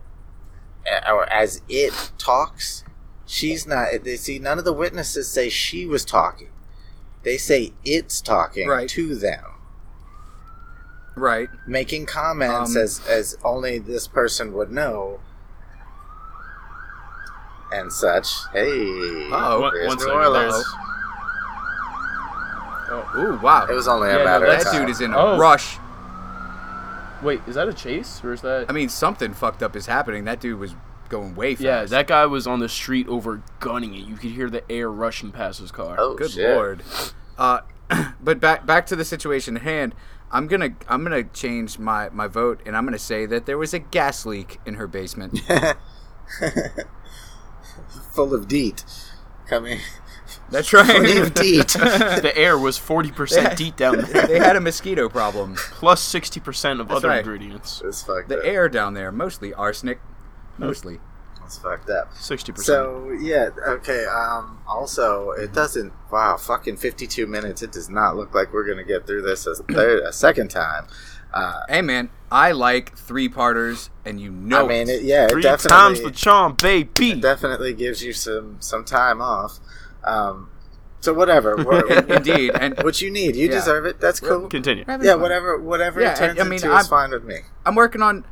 uh, 0.91 1.11
or 1.13 1.31
as 1.31 1.61
it 1.69 2.11
talks 2.17 2.83
she's 3.25 3.65
not 3.67 3.87
they 4.03 4.15
see 4.15 4.39
none 4.39 4.57
of 4.59 4.65
the 4.65 4.73
witnesses 4.73 5.27
say 5.29 5.49
she 5.49 5.85
was 5.85 6.03
talking 6.05 6.49
they 7.23 7.37
say 7.37 7.73
it's 7.83 8.21
talking 8.21 8.67
Right. 8.67 8.89
to 8.89 9.15
them 9.15 9.43
Right. 11.15 11.49
making 11.67 12.05
comments 12.07 12.75
Um, 12.75 12.81
as 12.81 13.01
as 13.07 13.37
only 13.43 13.79
this 13.79 14.07
person 14.07 14.53
would 14.53 14.71
know 14.71 15.19
and 17.71 17.91
such 17.91 18.27
hey 18.53 19.29
Uh-oh. 19.31 19.71
There's 19.73 19.95
New 19.97 20.11
Orleans. 20.11 20.53
there's- 20.53 20.65
Ooh, 23.17 23.39
wow. 23.41 23.65
it 23.65 23.73
was 23.73 23.87
only 23.87 24.09
a 24.09 24.11
Yeah, 24.11 24.17
no, 24.19 24.25
matter 24.25 24.45
that 24.45 24.59
of 24.59 24.63
time 24.71 24.81
dude 24.81 24.89
is 24.91 25.01
in 25.01 25.11
a 25.13 25.17
Oh. 25.17 25.37
rush. 25.39 25.79
Wait, 27.25 27.41
is 27.47 27.55
that 27.55 27.67
a 27.67 27.73
chase 27.73 28.21
or 28.23 28.33
is 28.33 28.41
that? 28.41 28.67
I 28.69 28.73
mean, 28.73 28.87
something 28.89 29.33
fucked 29.33 29.63
up 29.63 29.75
is 29.75 29.87
happening. 29.87 30.25
That 30.25 30.39
dude 30.39 30.59
was 30.59 30.75
going 31.09 31.35
way 31.35 31.55
fast. 31.55 31.63
yeah, 31.63 31.85
that 31.85 32.07
guy 32.07 32.25
was 32.25 32.47
on 32.47 32.59
the 32.59 32.69
street 32.69 33.07
over 33.07 33.41
gunning 33.59 33.93
it. 33.93 34.05
You 34.05 34.15
could 34.15 34.31
hear 34.31 34.49
the 34.49 34.69
air 34.71 34.89
rushing 34.91 35.31
past 35.31 35.59
his 35.59 35.71
car. 35.71 35.95
oh 35.99 36.15
Good 36.15 36.31
shit. 36.31 36.55
lord. 36.55 36.83
Uh, 37.37 37.59
but 38.21 38.39
back 38.39 38.65
back 38.65 38.85
to 38.87 38.95
the 38.95 39.05
situation 39.05 39.57
at 39.57 39.63
hand. 39.63 39.93
I'm 40.31 40.47
gonna 40.47 40.71
I'm 40.87 41.03
gonna 41.03 41.23
change 41.23 41.77
my 41.79 42.09
my 42.09 42.27
vote, 42.27 42.61
and 42.65 42.75
I'm 42.75 42.85
gonna 42.85 42.97
say 42.97 43.25
that 43.27 43.45
there 43.45 43.57
was 43.57 43.73
a 43.73 43.79
gas 43.79 44.25
leak 44.25 44.59
in 44.65 44.75
her 44.75 44.87
basement. 44.87 45.39
full 48.13 48.33
of 48.33 48.47
DEET 48.47 48.83
coming 49.47 49.79
That's 50.51 50.71
right. 50.73 50.85
full 50.85 51.23
of 51.23 51.33
DEET 51.33 51.67
the 51.69 52.31
air 52.35 52.57
was 52.57 52.77
40% 52.77 53.31
Yeah. 53.35 53.55
deep 53.55 53.75
down 53.75 53.97
there, 54.01 54.27
they 54.27 54.39
had 54.39 54.55
a 54.55 54.61
mosquito 54.61 55.09
problem. 55.09 55.55
plus 55.55 56.01
60% 56.13 56.79
of 56.79 56.87
That's 56.87 56.97
other 56.97 57.09
right. 57.09 57.19
ingredients. 57.19 57.81
it's 57.83 58.03
fucked 58.03 58.29
The 58.29 58.39
up 58.39 58.45
air 58.45 58.69
down 58.69 58.93
there, 58.93 59.11
mostly 59.11 59.53
arsenic, 59.53 59.99
mostly. 60.57 60.99
it's 61.43 61.57
fucked 61.57 61.89
up 61.89 62.13
60%. 62.13 62.59
So 62.59 63.11
yeah, 63.19 63.49
okay. 63.67 64.05
Um, 64.05 64.59
also, 64.67 65.31
it 65.31 65.51
doesn't. 65.53 65.93
Wow, 66.11 66.37
fucking 66.37 66.77
fifty-two 66.77 67.27
minutes. 67.27 67.61
It 67.61 67.71
does 67.71 67.89
not 67.89 68.15
look 68.15 68.33
like 68.33 68.53
we're 68.53 68.67
gonna 68.67 68.83
get 68.83 69.05
through 69.05 69.21
this 69.23 69.45
a 69.47 69.55
third, 69.73 70.03
a 70.03 70.13
second 70.13 70.49
time. 70.49 70.87
Uh, 71.33 71.61
Hey 71.67 71.81
man, 71.81 72.09
I 72.31 72.51
like 72.53 72.95
three 72.97 73.27
parters, 73.29 73.89
and 74.05 74.19
you 74.21 74.31
know 74.31 74.65
I 74.65 74.67
mean, 74.69 74.89
it. 74.89 75.01
it, 75.01 75.03
yeah, 75.03 75.27
Three 75.27 75.41
it 75.41 75.43
definitely, 75.43 75.69
times 75.77 76.01
the 76.01 76.11
charm, 76.11 76.53
baby. 76.61 77.11
it 77.11 77.21
definitely 77.21 77.73
gives 77.73 78.01
you 78.03 78.13
some 78.13 78.57
some 78.59 78.85
time 78.85 79.21
off. 79.21 79.59
Um, 80.05 80.49
so 81.01 81.13
whatever, 81.13 81.53
Indeed, 82.15 82.51
and 82.59 82.77
what 82.83 83.01
you 83.01 83.11
need, 83.11 83.35
you 83.35 83.47
Yeah. 83.47 83.53
deserve 83.55 83.85
it. 83.85 83.99
That's 83.99 84.19
cool. 84.19 84.47
Continue. 84.47 84.85
We're 84.87 85.03
Yeah, 85.03 85.11
fun. 85.13 85.21
whatever, 85.21 85.57
whatever 85.59 86.01
Yeah, 86.01 86.13
it 86.13 86.17
turns 86.17 86.39
I- 86.39 86.41
I 86.41 86.45
mean, 86.45 86.53
into 86.53 86.69
I'm- 86.69 86.81
is 86.81 86.87
fine 86.87 87.11
with 87.11 87.23
me. 87.23 87.39
I'm 87.65 87.75
working 87.75 88.01
on 88.01 88.25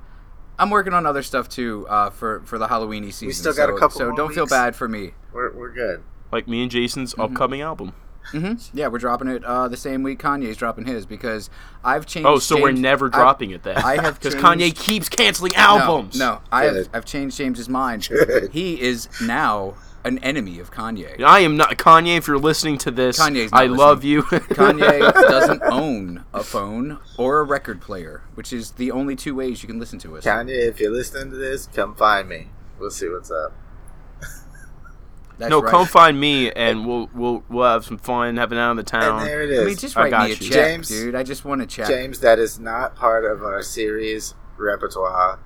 I'm 0.60 0.70
working 0.70 0.94
on 0.94 1.06
other 1.08 1.24
stuff 1.24 1.50
too 1.50 1.86
uh, 1.90 2.10
for 2.12 2.42
for 2.46 2.58
the 2.60 2.68
Halloweeny 2.68 3.06
season. 3.08 3.28
We 3.28 3.34
still 3.34 3.54
got 3.54 3.70
a 3.70 3.74
so- 3.74 3.80
couple 3.80 3.98
So 4.00 4.08
more 4.10 4.16
don't 4.18 4.34
feel 4.34 4.46
bad 4.46 4.76
for 4.76 4.88
me. 4.88 5.12
We're 5.34 5.52
we're 5.54 5.72
good. 5.74 6.04
Like 6.32 6.48
me 6.48 6.62
and 6.64 6.72
Jason's 6.72 7.14
upcoming 7.18 7.62
album. 7.62 7.94
Mm-hmm. 8.32 8.78
Yeah, 8.78 8.88
we're 8.88 9.00
dropping 9.00 9.28
it 9.28 9.44
uh, 9.44 9.68
the 9.68 9.76
same 9.78 10.02
week 10.02 10.18
Kanye's 10.22 10.56
dropping 10.56 10.86
his 10.86 11.06
because 11.06 11.50
I've 11.84 12.06
changed. 12.06 12.26
Oh, 12.28 12.40
so 12.40 12.60
we're 12.62 12.70
James- 12.70 12.80
never 12.82 13.06
I've- 13.08 13.18
dropping 13.18 13.52
it 13.52 13.64
then. 13.64 13.78
I 13.78 14.02
have 14.02 14.20
Because 14.20 14.34
Kanye 14.36 14.74
keeps 14.74 15.10
canceling 15.10 15.54
albums. 15.56 16.18
No, 16.18 16.36
no 16.36 16.42
I 16.52 16.64
have 16.66 16.90
I've 16.94 17.06
changed 17.06 17.36
James's 17.38 17.68
mind. 17.68 18.08
Good. 18.10 18.52
He 18.52 18.80
is 18.82 19.10
now 19.22 19.74
an 20.06 20.18
enemy 20.20 20.60
of 20.60 20.72
Kanye. 20.72 21.22
I 21.22 21.40
am 21.40 21.56
not 21.58 21.78
Kanye. 21.78 22.18
If 22.18 22.28
you're 22.28 22.38
listening 22.38 22.78
to 22.80 22.92
this, 22.92 23.20
Kanye's 23.20 23.52
not 23.52 23.62
I 23.64 23.66
love 23.68 24.04
you. 24.04 24.24
Kanye 24.24 25.14
doesn't 25.14 25.62
own 25.64 26.24
a 26.34 26.44
phone 26.44 27.00
or 27.18 27.40
a 27.40 27.44
record 27.44 27.82
player, 27.82 28.24
which 28.36 28.52
is 28.52 28.72
the 28.72 28.92
only 28.92 29.16
two 29.16 29.36
ways 29.36 29.64
you 29.64 29.68
can 29.68 29.80
listen 29.80 30.00
to 30.00 30.18
us. 30.18 30.26
Kanye, 30.26 30.68
if 30.68 30.80
you're 30.80 30.92
listening 30.92 31.32
to 31.32 31.38
this, 31.38 31.68
come 31.68 31.96
find 31.96 32.28
me. 32.28 32.50
We'll 32.80 32.92
see 32.92 33.08
what's 33.10 33.32
up. 33.32 33.54
That's 35.40 35.50
no, 35.50 35.62
right. 35.62 35.72
come 35.72 35.88
find 35.88 36.20
me, 36.20 36.52
and 36.52 36.86
we'll 36.86 37.10
we'll 37.14 37.44
we'll 37.50 37.68
have 37.68 37.86
some 37.86 37.98
fun, 37.98 38.38
have 38.38 38.52
it 38.52 38.58
out 38.58 38.72
in 38.72 38.78
the 38.78 38.84
town. 38.84 39.02
And 39.04 39.20
town. 39.20 39.26
there 39.26 39.42
it 39.42 39.62
I 39.62 39.66
mean, 39.66 39.76
just 39.78 39.98
I 39.98 40.02
write 40.04 40.12
got 40.12 40.26
me 40.26 40.34
a 40.34 40.36
you. 40.36 40.50
check, 40.50 40.54
James- 40.54 40.88
dude. 40.90 41.16
I 41.16 41.24
just 41.24 41.44
want 41.44 41.62
to 41.62 41.68
check. 41.68 41.88
James, 41.88 42.20
that 42.20 42.38
is 42.38 42.60
not 42.60 42.96
part 42.96 43.26
of 43.26 43.42
our 43.42 43.64
series 43.64 44.36
repertoire. 44.58 45.40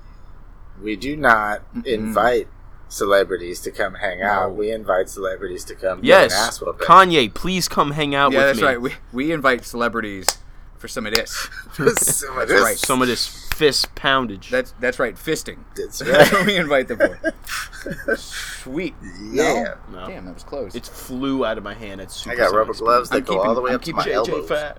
We 0.81 0.95
do 0.97 1.15
not 1.15 1.63
invite 1.85 2.47
celebrities 2.89 3.59
to 3.61 3.71
come 3.71 3.95
hang 3.95 4.21
out. 4.21 4.49
No. 4.49 4.55
We 4.55 4.71
invite 4.71 5.09
celebrities 5.09 5.63
to 5.65 5.75
come 5.75 5.99
yes, 6.03 6.59
get 6.59 6.67
an. 6.67 6.73
Kanye, 6.75 7.33
please 7.33 7.67
come 7.67 7.91
hang 7.91 8.15
out 8.15 8.31
yeah, 8.31 8.37
with 8.39 8.47
that's 8.47 8.59
me. 8.59 8.65
right. 8.65 8.81
We, 8.81 8.93
we 9.13 9.31
invite 9.31 9.65
celebrities 9.65 10.39
for 10.77 10.87
some 10.87 11.05
of 11.05 11.13
this. 11.13 11.49
So 11.77 11.83
That's 11.85 12.21
this- 12.49 12.61
right. 12.63 12.77
Some 12.77 13.01
of 13.03 13.07
this 13.07 13.27
fist 13.53 13.93
poundage. 13.95 14.49
That's 14.49 14.73
that's 14.79 14.97
right. 14.99 15.15
Fisting. 15.15 15.57
That's 15.75 15.99
That's 15.99 16.31
what 16.31 16.39
right. 16.39 16.45
we 16.47 16.55
invite 16.55 16.87
them 16.87 16.97
for. 16.97 18.15
Sweet. 18.15 18.95
Yeah. 19.31 19.75
No. 19.91 20.07
Damn, 20.07 20.25
that 20.25 20.33
was 20.33 20.43
close. 20.43 20.73
It 20.75 20.85
flew 20.87 21.45
out 21.45 21.57
of 21.59 21.63
my 21.63 21.73
hand 21.75 22.01
at 22.01 22.11
super 22.11 22.33
I 22.35 22.35
got 22.37 22.53
rubber 22.55 22.73
speed. 22.73 22.83
gloves 22.85 23.09
that 23.09 23.17
I'm 23.17 23.23
go 23.23 23.33
keeping- 23.33 23.47
all 23.47 23.55
the 23.55 23.61
way 23.61 23.69
I'm 23.71 23.75
up 23.75 23.81
to 23.81 23.85
keeping 23.85 23.97
my 23.97 24.05
JJ 24.05 24.15
elbows. 24.15 24.49
fat. 24.49 24.77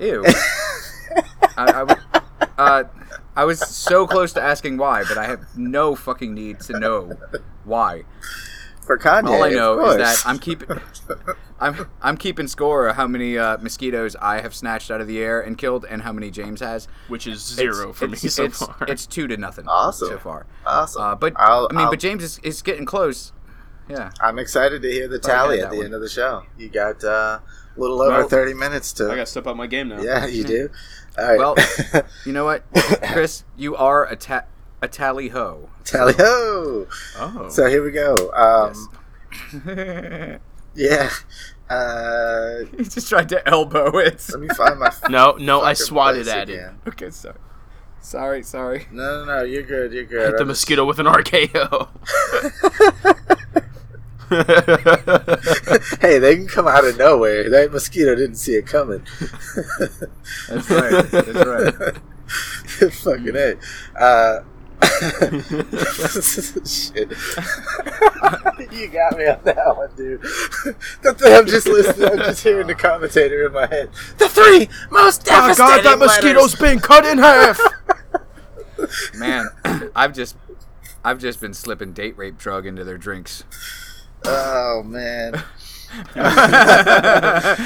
Ew. 0.00 0.24
I, 1.56 1.64
I, 1.64 1.66
w- 1.84 2.00
uh, 2.58 2.84
I 3.38 3.44
was 3.44 3.60
so 3.60 4.06
close 4.06 4.32
to 4.32 4.42
asking 4.42 4.78
why, 4.78 5.04
but 5.08 5.16
I 5.16 5.26
have 5.26 5.44
no 5.56 5.94
fucking 5.94 6.34
need 6.34 6.58
to 6.62 6.78
know 6.78 7.12
why. 7.64 8.02
For 8.84 8.98
Kanye, 8.98 9.28
All 9.28 9.44
I 9.44 9.48
of 9.48 9.52
know 9.54 9.90
is 9.90 9.96
that. 9.98 10.22
I'm 10.28 10.38
keeping, 10.38 10.68
I'm 11.60 11.88
I'm 12.00 12.16
keeping 12.16 12.48
score 12.48 12.88
of 12.88 12.96
how 12.96 13.06
many 13.06 13.36
uh, 13.38 13.58
mosquitoes 13.58 14.16
I 14.16 14.40
have 14.40 14.54
snatched 14.54 14.90
out 14.90 15.00
of 15.00 15.06
the 15.06 15.18
air 15.20 15.40
and 15.40 15.56
killed, 15.58 15.84
and 15.88 16.02
how 16.02 16.12
many 16.12 16.30
James 16.30 16.60
has. 16.60 16.88
Which 17.08 17.26
is 17.26 17.52
It's- 17.58 17.74
zero 17.76 17.92
for 17.92 18.08
me 18.08 18.14
it's, 18.14 18.34
so 18.34 18.44
it's, 18.44 18.58
far. 18.58 18.76
It's 18.88 19.06
two 19.06 19.26
to 19.28 19.36
nothing. 19.36 19.66
Awesome. 19.68 20.08
so 20.08 20.18
far. 20.18 20.46
awesome. 20.66 21.02
Uh, 21.02 21.14
but 21.14 21.34
I'll- 21.36 21.68
I 21.70 21.74
mean, 21.74 21.84
I'll- 21.84 21.90
but 21.90 22.00
James 22.00 22.24
is, 22.24 22.38
is 22.42 22.62
getting 22.62 22.86
close. 22.86 23.32
Yeah. 23.88 24.10
I'm 24.20 24.38
excited 24.38 24.82
to 24.82 24.90
hear 24.90 25.06
the 25.08 25.18
tally 25.18 25.58
that 25.58 25.64
at 25.66 25.70
the 25.70 25.76
one. 25.76 25.86
end 25.86 25.94
of 25.94 26.00
the 26.00 26.08
show. 26.08 26.42
You 26.58 26.68
got 26.70 27.04
uh, 27.04 27.40
a 27.40 27.80
little 27.80 28.02
over 28.02 28.18
Well, 28.20 28.28
30 28.28 28.54
minutes 28.54 28.92
to. 28.94 29.04
I 29.06 29.14
gotta 29.16 29.26
step 29.26 29.46
up 29.46 29.56
my 29.56 29.66
game 29.66 29.88
now. 29.88 30.00
yeah, 30.02 30.26
you 30.26 30.44
do. 30.56 30.70
All 31.18 31.24
right. 31.26 31.38
Well, 31.38 31.56
you 32.26 32.32
know 32.32 32.44
what, 32.44 32.62
Chris, 33.12 33.44
you 33.56 33.76
are 33.76 34.06
a 34.06 34.16
ta- 34.16 34.44
a 34.80 34.88
tally 34.88 35.28
ho. 35.28 35.68
tally 35.84 36.14
ho. 36.16 36.86
Oh. 37.18 37.48
So 37.50 37.68
here 37.68 37.84
we 37.84 37.90
go. 37.90 38.14
Um, 38.34 40.38
Yeah. 40.74 41.10
Uh, 41.70 42.60
he 42.78 42.84
just 42.84 43.10
tried 43.10 43.28
to 43.28 43.46
elbow 43.46 43.98
it. 43.98 44.24
let 44.30 44.40
me 44.40 44.48
find 44.56 44.80
my. 44.80 44.90
no, 45.10 45.32
no, 45.32 45.60
I 45.60 45.74
swatted 45.74 46.22
place 46.24 46.34
at 46.34 46.48
again. 46.48 46.78
Okay, 46.88 47.10
sorry. 47.10 47.36
Sorry, 48.00 48.42
sorry. 48.42 48.86
No, 48.90 49.22
no, 49.22 49.24
no. 49.26 49.42
You're 49.42 49.64
good. 49.64 49.92
You're 49.92 50.06
good. 50.06 50.28
Hit 50.28 50.36
the 50.36 50.42
I'm 50.44 50.48
mosquito 50.48 50.86
with 50.86 50.98
an 50.98 51.04
RKO. 51.04 51.88
Just- 54.30 55.96
hey, 56.00 56.18
they 56.18 56.36
can 56.36 56.46
come 56.46 56.66
out 56.68 56.84
of 56.84 56.96
nowhere. 56.96 57.48
That 57.50 57.72
mosquito 57.72 58.14
didn't 58.14 58.36
see 58.36 58.54
it 58.54 58.66
coming. 58.66 59.02
That's 60.48 60.70
right. 60.70 61.10
That's 61.10 61.28
right. 61.46 61.98
Fucking 62.92 63.36
a. 63.36 63.56
Uh, 63.98 64.44
shit. 66.64 67.10
you 68.72 68.88
got 68.88 69.16
me 69.16 69.26
on 69.26 69.40
that 69.44 69.74
one, 69.76 69.90
dude. 69.96 70.20
The 71.02 71.14
th- 71.18 71.32
I'm 71.32 71.46
just 71.46 71.66
listening. 71.66 72.10
I'm 72.10 72.18
just 72.18 72.42
hearing 72.42 72.66
the 72.66 72.74
commentator 72.74 73.46
in 73.46 73.52
my 73.52 73.66
head. 73.66 73.90
The 74.18 74.28
three 74.28 74.68
most 74.90 75.26
oh 75.30 75.54
god, 75.56 75.82
that 75.84 75.98
mosquito's 75.98 76.54
been 76.54 76.78
cut 76.80 77.04
in 77.06 77.18
half. 77.18 77.60
Man, 79.14 79.48
I've 79.96 80.12
just 80.12 80.36
I've 81.04 81.18
just 81.18 81.40
been 81.40 81.54
slipping 81.54 81.92
date 81.92 82.16
rape 82.16 82.38
drug 82.38 82.66
into 82.66 82.84
their 82.84 82.98
drinks. 82.98 83.44
Oh 84.28 84.82
man. 84.84 85.42
right 86.14 87.58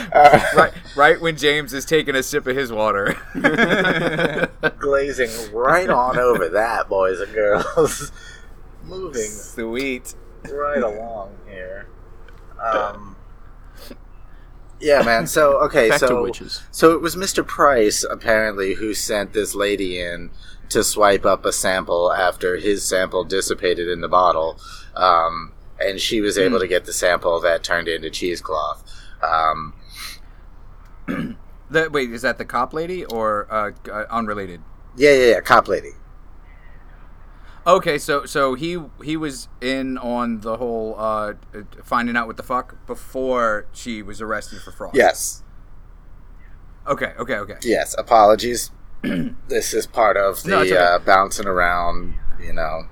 right 0.94 1.20
when 1.20 1.36
James 1.36 1.74
is 1.74 1.84
taking 1.84 2.14
a 2.14 2.22
sip 2.22 2.46
of 2.46 2.56
his 2.56 2.72
water. 2.72 3.16
Glazing 4.78 5.52
right 5.52 5.90
on 5.90 6.18
over 6.18 6.48
that, 6.48 6.88
boys 6.88 7.20
and 7.20 7.32
girls. 7.34 8.12
Moving 8.84 9.28
Sweet. 9.28 10.14
right 10.50 10.82
along 10.82 11.36
here. 11.48 11.88
Um. 12.60 13.16
Yeah, 14.80 15.02
man. 15.02 15.26
So 15.26 15.58
okay, 15.64 15.90
Back 15.90 16.00
so 16.00 16.30
so 16.70 16.92
it 16.92 17.00
was 17.00 17.16
Mr. 17.16 17.46
Price 17.46 18.04
apparently 18.08 18.74
who 18.74 18.94
sent 18.94 19.32
this 19.32 19.54
lady 19.54 20.00
in 20.00 20.30
to 20.70 20.82
swipe 20.82 21.26
up 21.26 21.44
a 21.44 21.52
sample 21.52 22.12
after 22.12 22.56
his 22.56 22.82
sample 22.82 23.24
dissipated 23.24 23.88
in 23.88 24.00
the 24.00 24.08
bottle, 24.08 24.58
um, 24.96 25.52
and 25.86 26.00
she 26.00 26.20
was 26.20 26.38
able 26.38 26.58
to 26.60 26.66
get 26.68 26.84
the 26.84 26.92
sample 26.92 27.40
that 27.40 27.62
turned 27.64 27.88
into 27.88 28.10
cheesecloth. 28.10 28.82
Um, 29.22 29.74
The, 31.70 31.88
wait, 31.90 32.10
is 32.12 32.20
that 32.20 32.36
the 32.36 32.44
cop 32.44 32.74
lady 32.74 33.02
or 33.06 33.46
uh, 33.50 33.70
uh, 33.90 34.04
unrelated? 34.10 34.60
yeah, 34.94 35.12
yeah, 35.14 35.26
yeah, 35.30 35.40
cop 35.40 35.68
lady. 35.68 35.92
Okay, 37.66 37.96
so 37.96 38.26
so 38.26 38.54
he 38.54 38.78
he 39.02 39.16
was 39.16 39.48
in 39.60 39.96
on 39.96 40.40
the 40.40 40.56
whole 40.58 40.94
uh, 40.98 41.34
finding 41.82 42.16
out 42.16 42.26
what 42.26 42.36
the 42.36 42.42
fuck 42.42 42.84
before 42.86 43.66
she 43.72 44.02
was 44.02 44.20
arrested 44.20 44.60
for 44.60 44.70
fraud. 44.72 44.94
Yes, 44.94 45.42
Okay. 46.86 47.12
Okay. 47.18 47.36
Okay. 47.36 47.54
yes. 47.62 47.94
Apologies. 47.96 48.70
this 49.48 49.72
is 49.72 49.86
part 49.86 50.16
of 50.16 50.42
the 50.42 50.50
No, 50.50 50.58
okay. 50.60 50.76
uh, 50.76 50.98
bouncing 50.98 51.46
around. 51.46 52.14
You 52.40 52.52
know, 52.52 52.82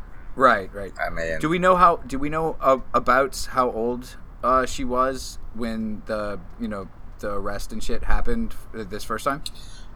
Right. 0.40 0.72
Right. 0.72 0.92
I 0.98 1.10
mean, 1.10 1.38
Do 1.38 1.48
we 1.50 1.58
know 1.58 1.76
how? 1.76 1.96
Do 1.96 2.18
we 2.18 2.30
know 2.30 2.56
uh, 2.60 2.78
about 2.94 3.36
how 3.50 3.70
old 3.70 4.16
uh, 4.42 4.64
she 4.64 4.84
was 4.84 5.38
when 5.54 6.00
the 6.06 6.40
you 6.58 6.66
know 6.66 6.88
the 7.18 7.32
arrest 7.32 7.72
and 7.72 7.84
shit 7.84 8.04
happened 8.04 8.54
uh, 8.74 8.84
this 8.84 9.04
first 9.04 9.24
time? 9.26 9.42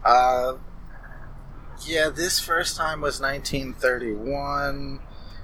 Uh, 0.05 0.53
yeah, 1.83 2.09
this 2.09 2.39
first 2.39 2.77
time 2.77 3.01
was 3.01 3.19
1931. 3.19 4.99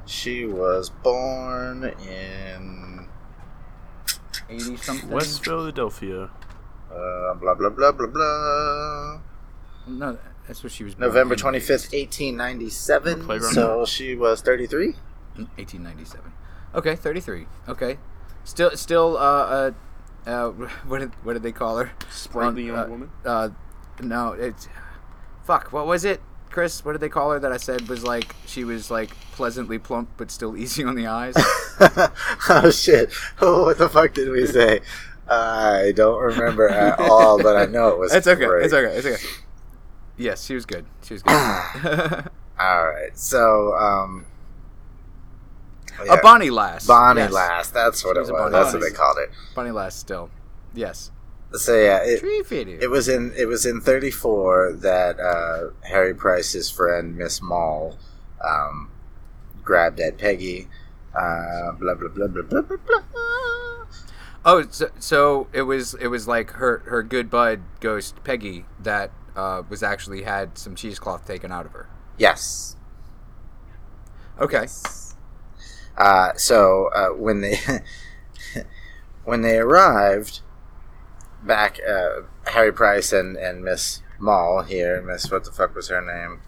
She 0.05 0.45
was 0.45 0.89
born 0.91 1.83
in 2.05 3.07
Eighty 4.49 4.77
something. 4.77 5.09
West 5.09 5.43
Philadelphia. 5.43 6.29
uh, 6.91 7.33
blah 7.41 7.55
blah 7.55 7.69
blah 7.69 7.91
blah 7.91 8.07
blah. 8.07 9.19
No, 9.87 10.17
that's 10.51 10.63
what 10.63 10.73
she 10.73 10.83
was. 10.83 10.95
born 10.95 11.07
November 11.07 11.35
25th, 11.35 11.93
1897. 11.93 13.41
So 13.53 13.85
she 13.85 14.15
was 14.15 14.41
33. 14.41 14.87
1897. 15.55 16.33
Okay, 16.75 16.93
33. 16.97 17.47
Okay, 17.69 17.97
still, 18.43 18.71
still, 18.71 19.15
uh, 19.15 19.21
uh, 19.21 19.71
uh 20.25 20.49
what 20.87 20.99
did 20.99 21.11
what 21.23 21.33
did 21.33 21.43
they 21.43 21.53
call 21.53 21.77
her? 21.77 21.91
Sprightly 22.09 22.69
Uh, 22.69 22.73
young 22.75 22.89
woman. 22.91 23.11
Uh, 23.23 23.49
no, 24.01 24.33
it's 24.33 24.67
fuck. 25.45 25.71
What 25.71 25.87
was 25.87 26.03
it, 26.03 26.21
Chris? 26.49 26.83
What 26.83 26.91
did 26.91 27.01
they 27.01 27.07
call 27.07 27.31
her 27.31 27.39
that 27.39 27.53
I 27.53 27.57
said 27.57 27.87
was 27.87 28.03
like 28.03 28.35
she 28.45 28.65
was 28.65 28.91
like 28.91 29.11
pleasantly 29.31 29.79
plump 29.79 30.09
but 30.17 30.31
still 30.31 30.57
easy 30.63 30.83
on 30.83 30.95
the 30.95 31.07
eyes? 31.07 31.35
oh 32.49 32.71
shit! 32.71 33.13
Oh, 33.39 33.63
what 33.63 33.77
the 33.77 33.87
fuck 33.87 34.13
did 34.13 34.29
we 34.29 34.45
say? 34.45 34.81
I 35.29 35.93
don't 35.95 36.21
remember 36.21 36.67
at 36.67 36.99
all, 36.99 37.41
but 37.41 37.55
I 37.55 37.67
know 37.67 37.87
it 37.87 37.99
was. 37.99 38.13
it's 38.13 38.27
okay. 38.27 38.45
great. 38.45 38.65
It's 38.65 38.73
okay. 38.73 38.97
It's 38.97 39.07
okay. 39.07 39.45
Yes, 40.21 40.45
she 40.45 40.53
was 40.55 40.65
good. 40.65 40.85
She 41.03 41.15
was 41.15 41.23
good. 41.23 42.29
All 42.59 42.85
right, 42.91 43.17
so 43.17 43.73
um, 43.75 44.25
A 46.09 46.17
Bonnie 46.21 46.49
Lass. 46.51 46.85
Bonnie 46.85 47.21
Yes. 47.21 47.31
Lass. 47.33 47.69
That's 47.71 48.03
what 48.05 48.15
She 48.15 48.19
it 48.19 48.21
was 48.21 48.31
was. 48.31 48.51
That's 48.51 48.73
what 48.73 48.81
they 48.81 48.91
called 48.91 49.17
it. 49.17 49.29
Bonnie 49.55 49.71
Lass. 49.71 49.95
Still. 49.95 50.29
Yes. 50.73 51.11
So 51.53 51.75
yeah, 51.75 51.99
it. 52.03 52.23
It 52.81 52.89
was 52.89 53.09
in 53.09 53.33
it 53.35 53.45
was 53.47 53.65
in 53.65 53.81
34 53.81 54.73
that 54.81 55.19
uh, 55.19 55.71
Harry 55.87 56.13
Price's 56.13 56.69
friend 56.69 57.17
Miss 57.17 57.41
Mall 57.41 57.97
um, 58.47 58.89
grabbed 59.63 59.99
at 59.99 60.17
Peggy. 60.17 60.67
Uh, 61.13 61.73
blah 61.73 61.95
blah 61.95 62.07
blah 62.09 62.27
blah 62.27 62.41
blah 62.43 62.61
blah 62.61 62.77
blah. 62.77 63.01
Oh, 64.45 64.65
so, 64.71 64.89
so 64.97 65.47
it 65.51 65.63
was 65.63 65.93
it 65.95 66.07
was 66.07 66.27
like 66.27 66.51
her 66.51 66.79
her 66.85 67.03
good 67.03 67.29
bud 67.29 67.61
ghost 67.79 68.23
Peggy 68.23 68.65
that 68.81 69.11
uh, 69.35 69.63
was 69.69 69.81
actually 69.83 70.23
had 70.23 70.57
some 70.57 70.75
cheesecloth 70.75 71.25
taken 71.25 71.51
out 71.51 71.65
of 71.65 71.71
her. 71.73 71.87
Yes. 72.17 72.75
Okay. 74.39 74.67
Uh, 75.97 76.33
so 76.35 76.89
uh, 76.95 77.09
when 77.09 77.41
they 77.41 77.57
when 79.25 79.41
they 79.41 79.57
arrived 79.57 80.41
back, 81.43 81.79
uh, 81.87 82.21
Harry 82.47 82.71
Price 82.71 83.11
and, 83.13 83.35
and 83.37 83.63
Miss 83.63 84.01
Mall 84.19 84.63
here, 84.63 85.01
Miss 85.01 85.29
what 85.31 85.43
the 85.43 85.51
fuck 85.51 85.75
was 85.75 85.89
her 85.89 86.01
name? 86.01 86.41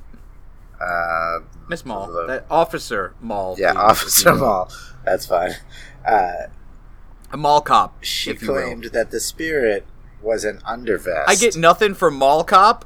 Uh, 0.81 1.39
Miss 1.69 1.85
Mall, 1.85 2.11
The- 2.11 2.25
that 2.27 2.45
Officer 2.49 3.13
Mall. 3.21 3.55
yeah, 3.57 3.71
please, 3.73 3.79
Officer 3.79 4.29
if 4.29 4.35
you 4.35 4.41
will. 4.41 4.47
Mall. 4.47 4.71
That's 5.05 5.25
fine. 5.25 5.51
Uh, 6.05 6.31
A 7.31 7.37
mall 7.37 7.61
cop, 7.61 8.03
she 8.03 8.31
you 8.31 8.37
will. 8.41 8.53
claimed 8.61 8.85
that 8.85 9.11
the 9.11 9.19
spirit 9.19 9.85
was 10.23 10.43
an 10.45 10.59
undervest. 10.67 11.25
I 11.27 11.35
get 11.35 11.55
nothing 11.55 11.93
from 11.93 12.15
mall 12.15 12.43
cop. 12.43 12.85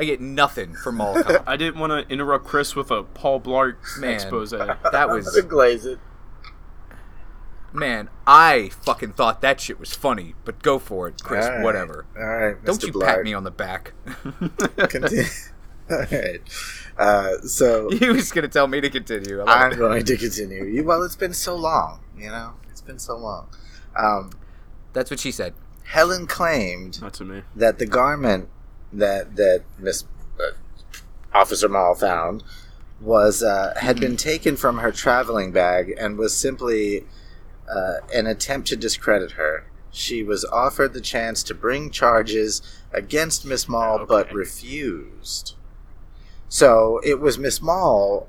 I 0.00 0.04
get 0.04 0.20
nothing 0.20 0.74
from 0.74 0.96
mall 0.96 1.22
cop. 1.22 1.44
I 1.46 1.56
didn't 1.56 1.78
want 1.80 1.90
to 2.08 2.12
interrupt 2.12 2.44
Chris 2.46 2.74
with 2.74 2.90
a 2.90 3.02
Paul 3.02 3.40
Blart 3.40 3.76
Man. 3.98 4.14
expose. 4.14 4.50
That 4.50 5.08
was 5.08 5.28
glaze 5.48 5.84
it. 5.86 5.98
man. 7.72 8.08
I 8.26 8.70
fucking 8.82 9.12
thought 9.12 9.40
that 9.42 9.60
shit 9.60 9.78
was 9.78 9.94
funny, 9.94 10.34
but 10.44 10.62
go 10.62 10.78
for 10.78 11.08
it, 11.08 11.22
Chris. 11.22 11.46
All 11.46 11.52
right. 11.52 11.62
Whatever. 11.64 12.06
All 12.18 12.24
right, 12.26 12.64
Don't 12.64 12.80
Mr. 12.80 12.86
you 12.86 12.92
Blart. 12.92 13.06
pat 13.06 13.22
me 13.22 13.34
on 13.34 13.44
the 13.44 13.50
back. 13.50 13.92
Continue. 14.88 15.24
All 15.90 15.98
right. 16.10 16.40
Uh, 16.98 17.38
so 17.42 17.88
he 17.90 18.08
was 18.10 18.30
gonna 18.32 18.48
tell 18.48 18.66
me 18.66 18.80
to 18.80 18.90
continue. 18.90 19.40
I 19.42 19.64
I'm 19.64 19.72
it. 19.72 19.76
going 19.76 20.04
to 20.04 20.16
continue. 20.16 20.64
You 20.64 20.84
well, 20.84 21.02
it's 21.02 21.16
been 21.16 21.32
so 21.32 21.54
long. 21.56 22.00
You 22.16 22.28
know, 22.28 22.54
it's 22.70 22.80
been 22.80 22.98
so 22.98 23.16
long. 23.16 23.48
Um, 23.96 24.30
That's 24.92 25.10
what 25.10 25.18
she 25.20 25.30
said. 25.32 25.54
Helen 25.88 26.26
claimed 26.26 27.00
Not 27.00 27.14
to 27.14 27.24
me. 27.24 27.42
that 27.56 27.78
the 27.78 27.86
garment 27.86 28.48
that 28.92 29.36
that 29.36 29.62
Miss 29.78 30.04
uh, 30.38 30.52
Officer 31.32 31.68
Maule 31.68 31.94
found 31.94 32.44
was 33.00 33.42
uh, 33.42 33.72
had 33.80 33.98
been 33.98 34.16
taken 34.16 34.56
from 34.56 34.78
her 34.78 34.92
traveling 34.92 35.50
bag 35.50 35.94
and 35.98 36.18
was 36.18 36.36
simply 36.36 37.06
uh, 37.70 37.94
an 38.14 38.26
attempt 38.26 38.68
to 38.68 38.76
discredit 38.76 39.32
her. 39.32 39.70
She 39.90 40.22
was 40.22 40.44
offered 40.44 40.92
the 40.92 41.00
chance 41.00 41.42
to 41.44 41.54
bring 41.54 41.90
charges 41.90 42.60
against 42.92 43.46
Miss 43.46 43.66
Maule, 43.68 44.04
but 44.06 44.32
refused. 44.32 45.54
So 46.48 47.00
it 47.02 47.20
was 47.20 47.38
Miss 47.38 47.62
Maule, 47.62 48.28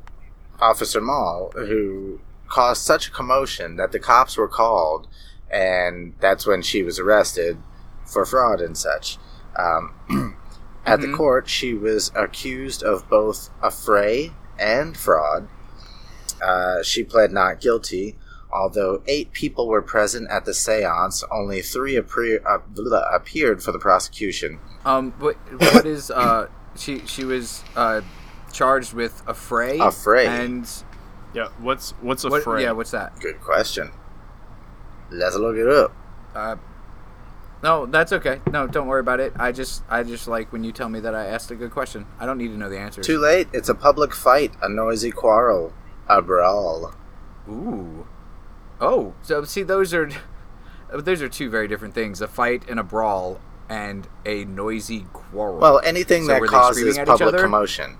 Officer 0.61 1.01
Maule, 1.01 1.51
who 1.55 2.21
caused 2.47 2.83
such 2.83 3.07
a 3.07 3.11
commotion 3.11 3.75
that 3.75 3.91
the 3.91 3.99
cops 3.99 4.37
were 4.37 4.47
called, 4.47 5.07
and 5.51 6.13
that's 6.19 6.45
when 6.45 6.61
she 6.61 6.83
was 6.83 6.99
arrested 6.99 7.57
for 8.05 8.25
fraud 8.25 8.61
and 8.61 8.77
such. 8.77 9.17
Um, 9.55 9.93
at 10.85 11.01
the 11.01 11.07
Mhm. 11.07 11.15
court, 11.17 11.47
she 11.49 11.73
was 11.73 12.11
accused 12.15 12.83
of 12.83 13.07
both 13.09 13.49
affray 13.61 14.33
and 14.57 14.95
fraud. 14.97 15.47
Uh, 16.41 16.81
she 16.83 17.03
pled 17.03 17.31
not 17.31 17.59
guilty. 17.61 18.15
Although 18.51 19.03
eight 19.05 19.31
people 19.31 19.67
were 19.67 19.81
present 19.81 20.27
at 20.31 20.45
the 20.45 20.55
seance, 20.55 21.23
only 21.31 21.61
three 21.61 21.95
appear, 21.95 22.41
uh, 22.47 22.57
appeared 23.13 23.61
for 23.61 23.71
the 23.71 23.77
prosecution. 23.77 24.57
Um, 24.85 25.11
what 25.19 25.35
what 25.59 25.85
is 25.85 26.09
uh? 26.09 26.47
She 26.75 27.05
she 27.05 27.25
was 27.25 27.63
uh 27.75 28.01
charged 28.51 28.93
with 28.93 29.23
affray. 29.27 29.77
Affray. 29.77 30.25
And 30.25 30.67
Yeah. 31.33 31.49
What's 31.59 31.91
what's 32.01 32.23
a 32.23 32.29
what? 32.29 32.41
fray? 32.43 32.63
Yeah. 32.63 32.71
What's 32.71 32.89
that? 32.89 33.19
Good 33.19 33.39
question. 33.39 33.91
Let's 35.11 35.35
look 35.35 35.55
it 35.55 35.67
up. 35.67 35.91
Uh, 36.35 36.55
no, 37.61 37.85
that's 37.85 38.13
okay. 38.13 38.39
No, 38.51 38.67
don't 38.67 38.87
worry 38.87 39.01
about 39.01 39.19
it. 39.19 39.33
I 39.37 39.51
just 39.51 39.83
I 39.89 40.03
just 40.03 40.27
like 40.27 40.51
when 40.53 40.63
you 40.63 40.71
tell 40.71 40.87
me 40.87 40.99
that 41.01 41.13
I 41.13 41.25
asked 41.25 41.51
a 41.51 41.55
good 41.55 41.71
question. 41.71 42.05
I 42.19 42.25
don't 42.25 42.37
need 42.37 42.49
to 42.49 42.57
know 42.57 42.69
the 42.69 42.79
answer. 42.79 43.01
Too 43.01 43.19
late. 43.19 43.47
It's 43.51 43.69
a 43.69 43.75
public 43.75 44.13
fight, 44.13 44.53
a 44.61 44.69
noisy 44.69 45.11
quarrel, 45.11 45.73
a 46.07 46.21
brawl. 46.21 46.93
Ooh. 47.49 48.07
Oh, 48.79 49.13
so 49.21 49.43
see, 49.43 49.63
those 49.63 49.93
are 49.93 50.09
those 50.93 51.21
are 51.21 51.29
two 51.29 51.49
very 51.49 51.67
different 51.67 51.93
things: 51.93 52.21
a 52.21 52.27
fight 52.27 52.63
and 52.69 52.79
a 52.79 52.83
brawl, 52.83 53.41
and 53.67 54.07
a 54.25 54.45
noisy 54.45 55.05
quarrel. 55.11 55.59
Well, 55.59 55.81
anything 55.83 56.23
So 56.25 56.33
that 56.33 56.43
causes 56.43 56.97
public 56.99 57.35
commotion. 57.37 57.97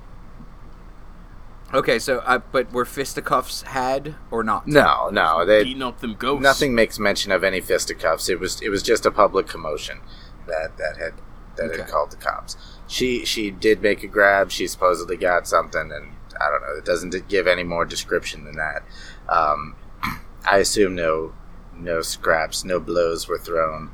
Okay, 1.74 2.00
so 2.00 2.20
uh, 2.20 2.40
but 2.52 2.72
were 2.72 2.86
fisticuffs 2.86 3.62
had 3.64 4.16
or 4.32 4.44
not? 4.44 4.68
No, 4.68 5.10
no, 5.12 5.46
they 5.46 5.64
Beating 5.64 5.84
up 5.84 6.00
them 6.00 6.16
ghosts. 6.16 6.44
nothing 6.44 6.74
makes 6.76 7.00
mention 7.00 7.32
of 7.32 7.44
any 7.44 7.62
fisticuffs. 7.62 8.30
It 8.30 8.40
was 8.40 8.62
it 8.62 8.70
was 8.70 8.82
just 8.84 9.06
a 9.06 9.12
public 9.12 9.48
commotion 9.48 10.00
that 10.48 10.78
that 10.78 10.98
had 10.98 11.14
that 11.56 11.72
Okay. 11.72 11.82
had 11.82 11.88
called 11.90 12.12
the 12.12 12.18
cops. 12.18 12.56
She 12.88 13.26
she 13.26 13.52
did 13.52 13.82
make 13.82 14.04
a 14.04 14.08
grab. 14.08 14.52
She 14.52 14.68
supposedly 14.68 15.18
got 15.18 15.48
something, 15.48 15.92
and 15.92 16.14
I 16.42 16.50
don't 16.50 16.62
know. 16.62 16.78
It 16.78 16.86
doesn't 16.86 17.28
give 17.28 17.48
any 17.48 17.64
more 17.64 17.86
description 17.86 18.46
than 18.46 18.56
that. 18.56 18.84
Um, 19.28 19.76
I 20.50 20.58
assume 20.58 20.96
no 20.96 21.34
no 21.76 22.02
scraps, 22.02 22.64
no 22.66 22.80
blows 22.80 23.28
were 23.28 23.38
thrown. 23.38 23.92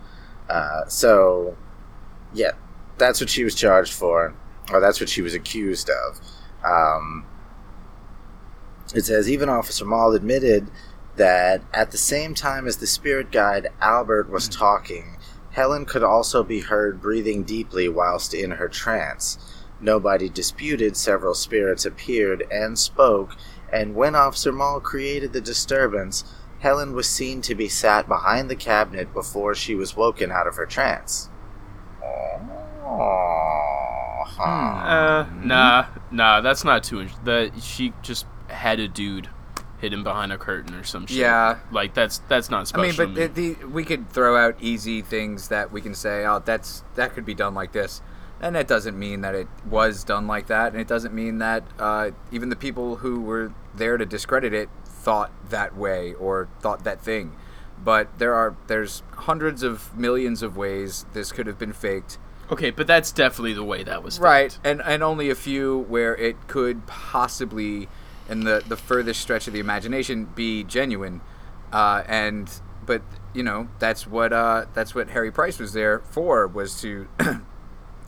Uh, 0.50 0.86
so 0.88 1.58
yeah, 2.34 2.52
that's 2.98 3.20
what 3.20 3.30
she 3.30 3.44
was 3.44 3.56
charged 3.56 3.94
for, 3.94 4.34
or 4.72 4.80
that's 4.80 5.00
what 5.00 5.10
she 5.10 5.22
was 5.22 5.34
accused 5.34 5.90
of. 5.90 6.20
Um, 6.64 7.26
it 8.94 9.06
says 9.06 9.30
even 9.30 9.50
Officer 9.50 9.86
Maule 9.86 10.14
admitted 10.14 10.70
that 11.16 11.62
at 11.74 11.92
the 11.92 11.98
same 11.98 12.34
time 12.34 12.68
as 12.68 12.78
the 12.78 12.88
spirit 12.88 13.32
guide 13.32 13.70
Albert 13.82 14.30
was 14.30 14.48
talking, 14.48 15.18
Helen 15.52 15.86
could 15.86 16.04
also 16.04 16.44
be 16.44 16.60
heard 16.60 17.02
breathing 17.02 17.44
deeply 17.44 17.88
whilst 17.88 18.34
in 18.34 18.52
her 18.52 18.68
trance. 18.68 19.38
Nobody 19.80 20.30
disputed 20.30 20.98
several 20.98 21.34
spirits 21.34 21.86
appeared 21.86 22.46
and 22.52 22.78
spoke, 22.78 23.36
and 23.72 23.96
when 23.96 24.16
Officer 24.16 24.52
Maule 24.52 24.80
created 24.80 25.34
the 25.34 25.42
disturbance, 25.42 26.24
Helen 26.60 26.94
was 26.94 27.08
seen 27.08 27.42
to 27.42 27.56
be 27.56 27.68
sat 27.70 28.08
behind 28.08 28.50
the 28.50 28.56
cabinet 28.56 29.14
before 29.14 29.56
she 29.56 29.76
was 29.76 29.96
woken 29.96 30.32
out 30.32 30.48
of 30.48 30.56
her 30.56 30.66
trance. 30.66 31.30
Oh, 32.88 34.24
huh. 34.26 34.44
Uh, 34.44 35.30
nah, 35.44 35.86
nah. 36.12 36.42
That's 36.42 36.64
not 36.64 36.84
too. 36.84 37.08
That 37.24 37.52
she 37.62 37.94
just 38.02 38.26
had 38.50 38.80
a 38.80 38.88
dude 38.88 39.30
hidden 39.80 40.04
behind 40.04 40.32
a 40.32 40.38
curtain 40.38 40.74
or 40.74 40.84
some 40.84 41.06
shit. 41.06 41.18
Yeah. 41.18 41.60
Like 41.72 41.94
that's 41.94 42.20
that's 42.28 42.50
not 42.50 42.68
special. 42.68 42.84
I 42.84 42.88
mean, 42.88 42.96
but 42.96 43.22
to 43.22 43.28
the, 43.28 43.42
me. 43.42 43.54
the, 43.54 43.66
we 43.68 43.84
could 43.84 44.10
throw 44.10 44.38
out 44.38 44.56
easy 44.62 45.02
things 45.02 45.50
that 45.50 45.72
we 45.72 45.82
can 45.82 45.94
say, 45.94 46.26
oh, 46.26 46.42
that's 46.44 46.84
that 46.96 47.14
could 47.14 47.26
be 47.26 47.34
done 47.34 47.54
like 47.54 47.72
this, 47.74 48.02
and 48.40 48.56
that 48.56 48.68
doesn't 48.68 48.98
mean 48.98 49.22
that 49.22 49.36
it 49.36 49.48
was 49.70 50.04
done 50.04 50.28
like 50.28 50.48
that, 50.48 50.72
and 50.72 50.82
it 50.82 50.88
doesn't 50.88 51.14
mean 51.14 51.40
that 51.40 51.64
uh, 51.80 52.12
even 52.32 52.50
the 52.50 52.56
people 52.56 52.98
who 52.98 53.22
were 53.22 53.52
there 53.76 53.98
to 53.98 54.06
discredit 54.06 54.54
it 54.54 54.70
thought 54.86 55.32
that 55.50 55.76
way 55.76 56.14
or 56.14 56.48
thought 56.62 56.84
that 56.84 57.02
thing. 57.02 57.36
But 57.84 58.18
there 58.18 58.34
are 58.34 58.56
there's 58.68 59.04
hundreds 59.12 59.62
of 59.62 59.96
millions 59.96 60.42
of 60.42 60.58
ways 60.58 61.06
this 61.14 61.32
could 61.32 61.46
have 61.48 61.60
been 61.60 61.74
faked. 61.74 62.18
okay, 62.50 62.72
but 62.72 62.88
that's 62.88 63.12
definitely 63.12 63.54
the 63.54 63.64
way 63.64 63.84
that 63.84 64.02
was. 64.02 64.20
Right, 64.20 64.58
and 64.64 64.82
and 64.82 65.04
only 65.04 65.30
a 65.30 65.36
few 65.36 65.80
where 65.90 66.16
it 66.16 66.48
could 66.48 66.88
possibly, 66.88 67.90
in 68.30 68.42
the 68.42 68.64
the 68.68 68.78
furthest 68.78 69.22
stretch 69.22 69.48
of 69.48 69.54
the 69.54 69.60
imagination, 69.60 70.26
be 70.36 70.64
genuine, 70.64 71.22
uh, 71.72 72.04
and 72.08 72.50
but 72.86 73.02
you 73.34 73.44
know 73.44 73.70
that's 73.80 74.08
what 74.08 74.34
uh, 74.34 74.66
that's 74.74 74.96
what 74.96 75.10
Harry 75.10 75.32
Price 75.32 75.60
was 75.60 75.74
there 75.74 76.00
for 76.00 76.48
was 76.48 76.80
to 76.82 77.08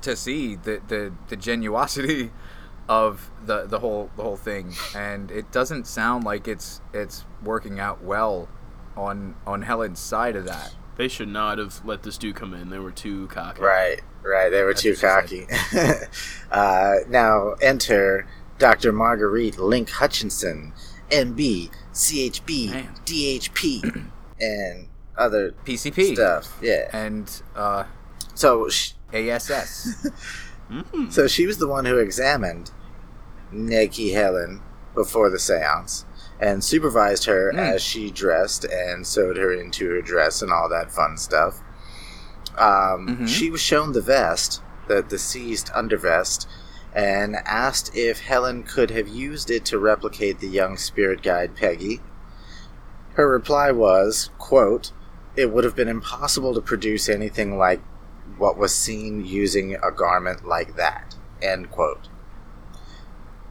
to 0.01 0.15
see 0.15 0.55
the 0.55 0.81
the 0.87 1.13
the 1.27 1.37
genuosity 1.37 2.31
of 2.89 3.29
the 3.45 3.65
the 3.65 3.79
whole 3.79 4.09
the 4.15 4.23
whole 4.23 4.37
thing, 4.37 4.73
and 4.95 5.31
it 5.31 5.51
doesn't 5.51 5.87
sound 5.87 6.23
like 6.23 6.47
it's 6.47 6.81
it's 6.93 7.25
working 7.43 7.79
out 7.79 8.03
well 8.03 8.47
on 8.95 9.35
on 9.45 9.63
Helen's 9.63 9.99
side 9.99 10.35
of 10.35 10.45
that. 10.45 10.73
They 10.95 11.07
should 11.07 11.29
not 11.29 11.59
have 11.59 11.85
let 11.85 12.01
this 12.03 12.17
dude 12.17 12.35
come 12.35 12.53
in. 12.55 12.69
They 12.69 12.79
were 12.79 12.91
too 12.91 13.27
cocky. 13.27 13.61
Right, 13.61 14.01
right. 14.23 14.49
They 14.49 14.63
were 14.63 14.73
That's 14.73 14.81
too 14.81 14.95
cocky. 14.95 15.45
uh, 16.51 16.95
now 17.07 17.53
enter 17.61 18.25
Dr. 18.57 18.91
Marguerite 18.91 19.57
Link 19.59 19.89
Hutchinson, 19.89 20.73
MB, 21.11 21.69
CHB, 21.93 22.71
Man. 22.71 22.95
DHP, 23.05 24.05
and 24.41 24.87
other 25.17 25.51
PCP 25.65 26.13
stuff. 26.15 26.57
Yeah. 26.61 26.89
and 26.93 27.41
uh, 27.55 27.85
So, 28.33 28.69
sh- 28.69 28.93
ASS. 29.13 30.09
Mm. 30.71 31.11
so 31.13 31.27
she 31.27 31.47
was 31.47 31.59
the 31.59 31.67
one 31.67 31.85
who 31.85 31.97
examined 31.97 32.71
Nikki 33.53 34.11
Helen 34.11 34.61
before 34.93 35.29
the 35.29 35.39
seance 35.39 36.03
and 36.41 36.61
supervised 36.63 37.23
her 37.25 37.53
Mm. 37.53 37.57
as 37.75 37.81
she 37.81 38.11
dressed 38.11 38.65
and 38.65 39.07
sewed 39.07 39.37
her 39.37 39.53
into 39.53 39.89
her 39.89 40.01
dress 40.01 40.41
and 40.41 40.51
all 40.51 40.67
that 40.69 40.91
fun 40.91 41.15
stuff. 41.17 41.61
Um, 42.57 43.07
Mhm. 43.21 43.27
She 43.29 43.49
was 43.49 43.61
shown 43.61 43.93
the 43.93 44.01
vest, 44.01 44.61
the, 44.87 45.01
the 45.01 45.17
seized 45.17 45.67
undervest, 45.67 46.47
and 46.97 47.35
asked 47.45 47.95
if 47.95 48.21
Helen 48.21 48.63
could 48.63 48.89
have 48.89 49.07
used 49.07 49.51
it 49.51 49.63
to 49.65 49.77
replicate 49.77 50.39
the 50.39 50.47
young 50.47 50.77
spirit 50.77 51.21
guide 51.21 51.55
Peggy. 51.55 52.01
Her 53.13 53.29
reply 53.29 53.69
was, 53.69 54.31
quote, 54.39 54.91
It 55.35 55.53
would 55.53 55.63
have 55.63 55.75
been 55.75 55.89
impossible 55.89 56.55
to 56.55 56.61
produce 56.61 57.07
anything 57.07 57.55
like 57.55 57.81
what 58.39 58.57
was 58.57 58.73
seen 58.73 59.23
using 59.23 59.75
a 59.75 59.91
garment 59.91 60.47
like 60.47 60.75
that. 60.75 61.15
End 61.39 61.69
quote. 61.69 62.09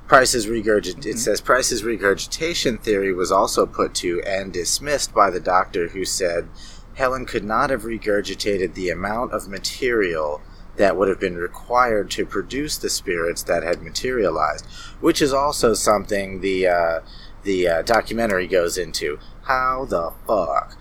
Price's 0.08 0.48
regurgit- 0.48 0.98
it 0.98 1.04
mm-hmm. 1.04 1.16
says 1.16 1.40
Price's 1.40 1.84
regurgitation 1.84 2.78
theory 2.78 3.12
was 3.12 3.30
also 3.30 3.64
put 3.64 3.94
to 3.96 4.20
and 4.22 4.52
dismissed 4.52 5.14
by 5.14 5.30
the 5.30 5.40
doctor 5.40 5.88
who 5.88 6.04
said 6.04 6.48
Helen 6.94 7.26
could 7.26 7.44
not 7.44 7.70
have 7.70 7.82
regurgitated 7.82 8.74
the 8.74 8.90
amount 8.90 9.32
of 9.32 9.46
material 9.46 10.42
that 10.76 10.96
would 10.96 11.08
have 11.08 11.20
been 11.20 11.36
required 11.36 12.10
to 12.12 12.26
produce 12.26 12.76
the 12.78 12.90
spirits 12.90 13.42
that 13.44 13.62
had 13.62 13.82
materialized, 13.82 14.66
which 15.00 15.20
is 15.22 15.32
also 15.32 15.74
something 15.74 16.40
the 16.40 16.66
uh, 16.66 17.00
the 17.42 17.68
uh, 17.68 17.82
documentary 17.82 18.46
goes 18.46 18.76
into. 18.78 19.18
How 19.42 19.84
the 19.84 20.12
fuck 20.26 20.76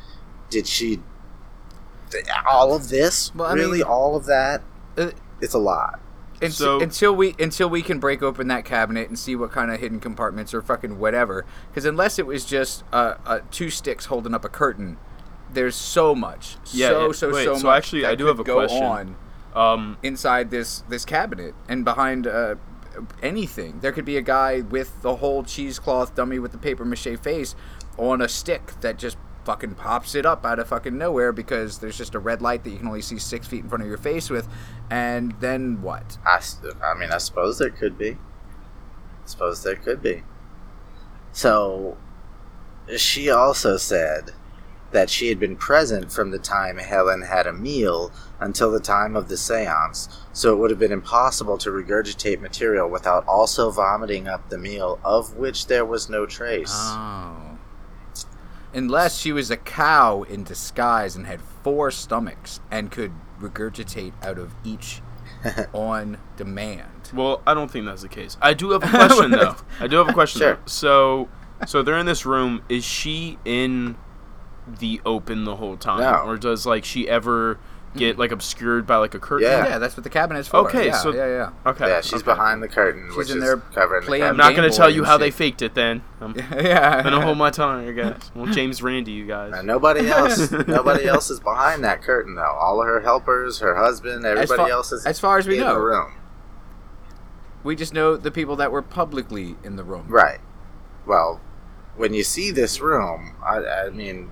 did 0.50 0.68
she? 0.68 1.02
th- 2.12 2.26
All 2.48 2.74
of 2.74 2.90
this, 2.90 3.34
Well, 3.36 3.54
really, 3.56 3.80
mean- 3.80 3.88
all 3.88 4.16
of 4.16 4.26
that. 4.26 4.62
Uh, 4.98 5.12
It's 5.42 5.54
a 5.54 5.60
lot. 5.60 6.00
Until, 6.42 6.52
So- 6.52 6.80
until 6.82 7.16
we 7.16 7.34
until 7.40 7.70
we 7.70 7.82
can 7.82 8.00
break 8.00 8.22
open 8.22 8.48
that 8.50 8.66
cabinet 8.66 9.08
and 9.08 9.18
see 9.18 9.36
what 9.38 9.52
kind 9.52 9.72
of 9.72 9.80
hidden 9.80 10.00
compartments 10.02 10.54
or 10.54 10.62
fucking 10.62 11.00
whatever. 11.00 11.46
Because 11.70 11.86
unless 11.86 12.20
it 12.20 12.26
was 12.26 12.44
just 12.46 12.84
uh, 12.92 13.16
uh, 13.26 13.40
two 13.52 13.70
sticks 13.70 14.06
holding 14.08 14.34
up 14.34 14.44
a 14.44 14.50
curtain, 14.50 14.98
there's 15.52 15.76
so 15.76 16.14
much, 16.14 16.58
Yeah, 16.74 16.90
so 16.90 17.06
yeah. 17.08 17.12
so 17.14 17.32
Wait, 17.32 17.44
so 17.46 17.56
so 17.56 17.68
much. 17.68 17.78
actually, 17.78 18.02
that 18.02 18.12
I 18.12 18.16
do 18.16 18.26
have 18.26 18.40
a 18.40 18.44
question. 18.44 18.84
on 18.84 19.16
Um, 19.56 19.98
inside 20.04 20.52
this 20.52 20.84
this 20.90 21.06
cabinet 21.06 21.56
and 21.70 21.86
behind 21.86 22.28
uh, 22.28 22.56
anything. 23.22 23.80
There 23.80 23.92
could 23.92 24.06
be 24.06 24.18
a 24.18 24.22
guy 24.22 24.62
with 24.62 25.02
the 25.02 25.18
whole 25.18 25.44
cheesecloth 25.44 26.16
dummy 26.16 26.40
with 26.40 26.52
the 26.52 26.58
paper 26.58 26.86
mache 26.86 27.18
face 27.22 27.56
on 27.98 28.22
a 28.22 28.28
stick 28.28 28.80
that 28.82 28.98
just 28.98 29.18
fucking 29.46 29.76
pops 29.76 30.16
it 30.16 30.26
up 30.26 30.46
out 30.46 30.60
of 30.60 30.68
fucking 30.68 30.98
nowhere 30.98 31.32
because 31.32 31.78
there's 31.78 31.98
just 31.98 32.16
a 32.16 32.20
red 32.20 32.42
light 32.42 32.64
that 32.64 32.72
you 32.72 32.78
can 32.78 32.88
only 32.88 33.02
see 33.02 33.20
six 33.20 33.48
feet 33.48 33.64
in 33.64 33.70
front 33.70 33.84
of 33.84 33.88
your 33.88 33.98
face 33.98 34.30
with, 34.30 34.48
and 34.90 35.34
then 35.40 35.82
what? 35.82 36.18
I, 36.26 36.42
I 36.84 36.98
mean, 36.98 37.12
I 37.12 37.20
suppose 37.20 37.60
there 37.60 37.70
could 37.70 37.98
be. 37.98 38.12
I 38.12 38.18
suppose 39.26 39.64
there 39.64 39.76
could 39.76 40.02
be. 40.02 40.24
So, 41.32 41.98
she 42.98 43.30
also 43.30 43.78
said 43.78 44.32
that 44.96 45.10
she 45.10 45.28
had 45.28 45.38
been 45.38 45.58
present 45.58 46.10
from 46.10 46.32
the 46.32 46.40
time 46.40 46.78
Helen 46.78 47.22
had 47.22 47.48
a 47.48 47.52
meal 47.52 48.14
until 48.40 48.72
the 48.72 48.80
time 48.80 49.18
of 49.18 49.28
the 49.28 49.36
seance, 49.36 50.08
so 50.32 50.54
it 50.54 50.56
would 50.56 50.70
have 50.70 50.80
been 50.80 50.94
impossible 50.94 51.58
to 51.58 51.70
regurgitate 51.70 52.40
material 52.40 52.90
without 52.90 53.28
also 53.28 53.70
vomiting 53.70 54.30
up 54.30 54.50
the 54.50 54.58
meal, 54.58 54.98
of 55.04 55.36
which 55.36 55.68
there 55.68 55.84
was 55.84 56.10
no 56.10 56.26
trace. 56.26 56.72
Oh. 56.74 57.58
Unless 58.74 59.20
she 59.20 59.34
was 59.34 59.52
a 59.52 59.58
cow 59.58 60.24
in 60.24 60.46
disguise 60.46 61.18
and 61.18 61.28
had 61.28 61.42
four 61.62 61.92
stomachs 61.92 62.62
and 62.72 62.90
could 62.90 63.12
regurgitate 63.42 64.14
out 64.24 64.38
of 64.40 64.56
each 64.64 65.02
on 65.74 66.20
demand. 66.38 67.12
well, 67.14 67.42
I 67.46 67.54
don't 67.54 67.70
think 67.70 67.86
that's 67.86 68.02
the 68.02 68.08
case. 68.08 68.38
I 68.42 68.54
do 68.54 68.72
have 68.72 68.82
a 68.82 68.88
question 68.88 69.32
though. 69.32 69.58
I 69.78 69.88
do 69.88 69.98
have 69.98 70.08
a 70.08 70.14
question. 70.14 70.40
Sure. 70.40 70.54
Though. 70.54 70.62
So, 70.68 71.30
so 71.68 71.84
they're 71.84 71.98
in 71.98 72.06
this 72.06 72.26
room. 72.26 72.64
Is 72.70 72.86
she 72.86 73.38
in 73.44 73.98
the 74.68 75.02
open 75.06 75.46
the 75.46 75.56
whole 75.56 75.78
time, 75.78 76.00
No. 76.00 76.30
or 76.30 76.38
does 76.38 76.66
like 76.66 76.86
she 76.86 77.08
ever 77.08 77.60
get 77.96 78.16
mm. 78.16 78.20
like 78.20 78.32
obscured 78.32 78.86
by 78.86 78.98
like 78.98 79.14
a 79.14 79.20
curtain? 79.20 79.48
Yeah. 79.48 79.68
Yeah, 79.68 79.78
that's 79.78 79.96
what 79.96 80.04
the 80.04 80.10
cabinet 80.10 80.40
is 80.40 80.48
for. 80.48 80.58
Okay, 80.58 80.88
yeah, 80.88 80.98
so- 80.98 81.14
yeah, 81.14 81.28
yeah. 81.28 81.70
Okay. 81.72 81.88
yeah, 81.88 82.02
she's 82.02 82.16
okay. 82.16 82.24
behind 82.26 82.62
the 82.62 82.68
curtain, 82.68 83.08
She's 83.10 83.18
which 83.18 83.30
in 83.32 83.38
is 83.38 83.44
there 83.44 83.58
covering 83.58 84.02
the 84.02 84.08
playing 84.08 84.24
I'm 84.24 84.38
not 84.38 84.56
gonna 84.56 84.70
tell 84.70 84.90
you 84.90 85.02
and 85.02 85.08
how 85.08 85.18
they 85.18 85.32
faked 85.32 85.62
it. 85.62 85.74
Then 85.76 86.02
I'm 86.22 86.36
yeah. 86.36 87.02
gonna 87.04 87.22
hold 87.22 87.38
my 87.38 87.52
tongue, 87.52 87.88
I 87.88 87.92
guess. 87.92 88.32
Well, 88.34 88.48
James 88.48 88.82
Randi, 88.82 89.12
you 89.12 89.26
guys. 89.26 89.54
And 89.54 89.68
nobody 89.68 90.08
else, 90.10 90.52
nobody 90.52 91.06
else 91.06 91.30
is 91.30 91.40
behind 91.40 91.84
that 91.84 92.02
curtain 92.02 92.36
though. 92.36 92.44
All 92.60 92.82
of 92.82 92.88
her 92.88 93.02
helpers, 93.02 93.60
her 93.60 93.76
husband, 93.76 94.26
everybody 94.26 94.58
far- 94.58 94.70
else 94.70 94.92
is 94.92 95.06
as 95.06 95.20
far 95.20 95.38
as 95.38 95.48
we 95.48 95.58
in 95.58 95.64
know. 95.64 95.76
the 95.76 95.82
room. 95.82 96.16
We 97.64 97.76
just 97.76 97.94
know 97.94 98.16
the 98.16 98.30
people 98.30 98.56
that 98.58 98.72
were 98.72 98.84
publicly 98.84 99.56
in 99.64 99.76
the 99.76 99.84
room. 99.84 100.06
Right. 100.08 100.40
Well, 101.08 101.42
when 101.96 102.14
you 102.14 102.24
see 102.24 102.52
this 102.52 102.80
room, 102.80 103.36
I, 103.44 103.58
I 103.66 103.90
mean, 103.90 104.30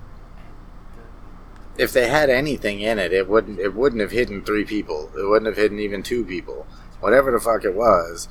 if 1.78 1.92
they 1.92 2.08
had 2.08 2.30
anything 2.30 2.80
in 2.80 2.98
it, 2.98 3.12
it 3.12 3.28
wouldn't 3.28 3.58
it 3.58 3.74
wouldn't 3.74 4.00
have 4.00 4.10
hidden 4.12 4.42
three 4.44 4.64
people. 4.64 5.10
It 5.16 5.24
wouldn't 5.28 5.46
have 5.46 5.56
hidden 5.56 5.78
even 5.78 6.02
two 6.02 6.24
people. 6.24 6.66
Whatever 7.00 7.30
the 7.32 7.40
fuck 7.40 7.64
it 7.64 7.74
was. 7.74 8.28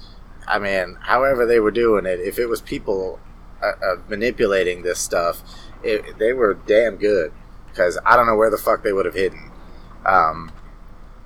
I 0.48 0.60
mean, 0.60 0.98
however 1.02 1.46
they 1.46 1.60
were 1.60 1.72
doing 1.72 2.06
it, 2.06 2.20
if 2.20 2.38
it 2.38 2.48
was 2.48 2.60
people 2.62 3.20
uh, 3.62 3.68
uh, 3.68 3.96
manipulating 4.10 4.84
this 4.84 5.00
stuff, 5.00 5.42
it, 5.84 6.18
they 6.18 6.34
were 6.34 6.54
damn 6.54 6.98
good. 6.98 7.32
Because 7.70 7.98
I 8.06 8.16
don't 8.16 8.28
know 8.28 8.36
where 8.36 8.52
the 8.52 8.58
fuck 8.58 8.84
they 8.84 8.94
would 8.94 9.06
have 9.06 9.16
hidden. 9.16 9.52
Um, 10.06 10.52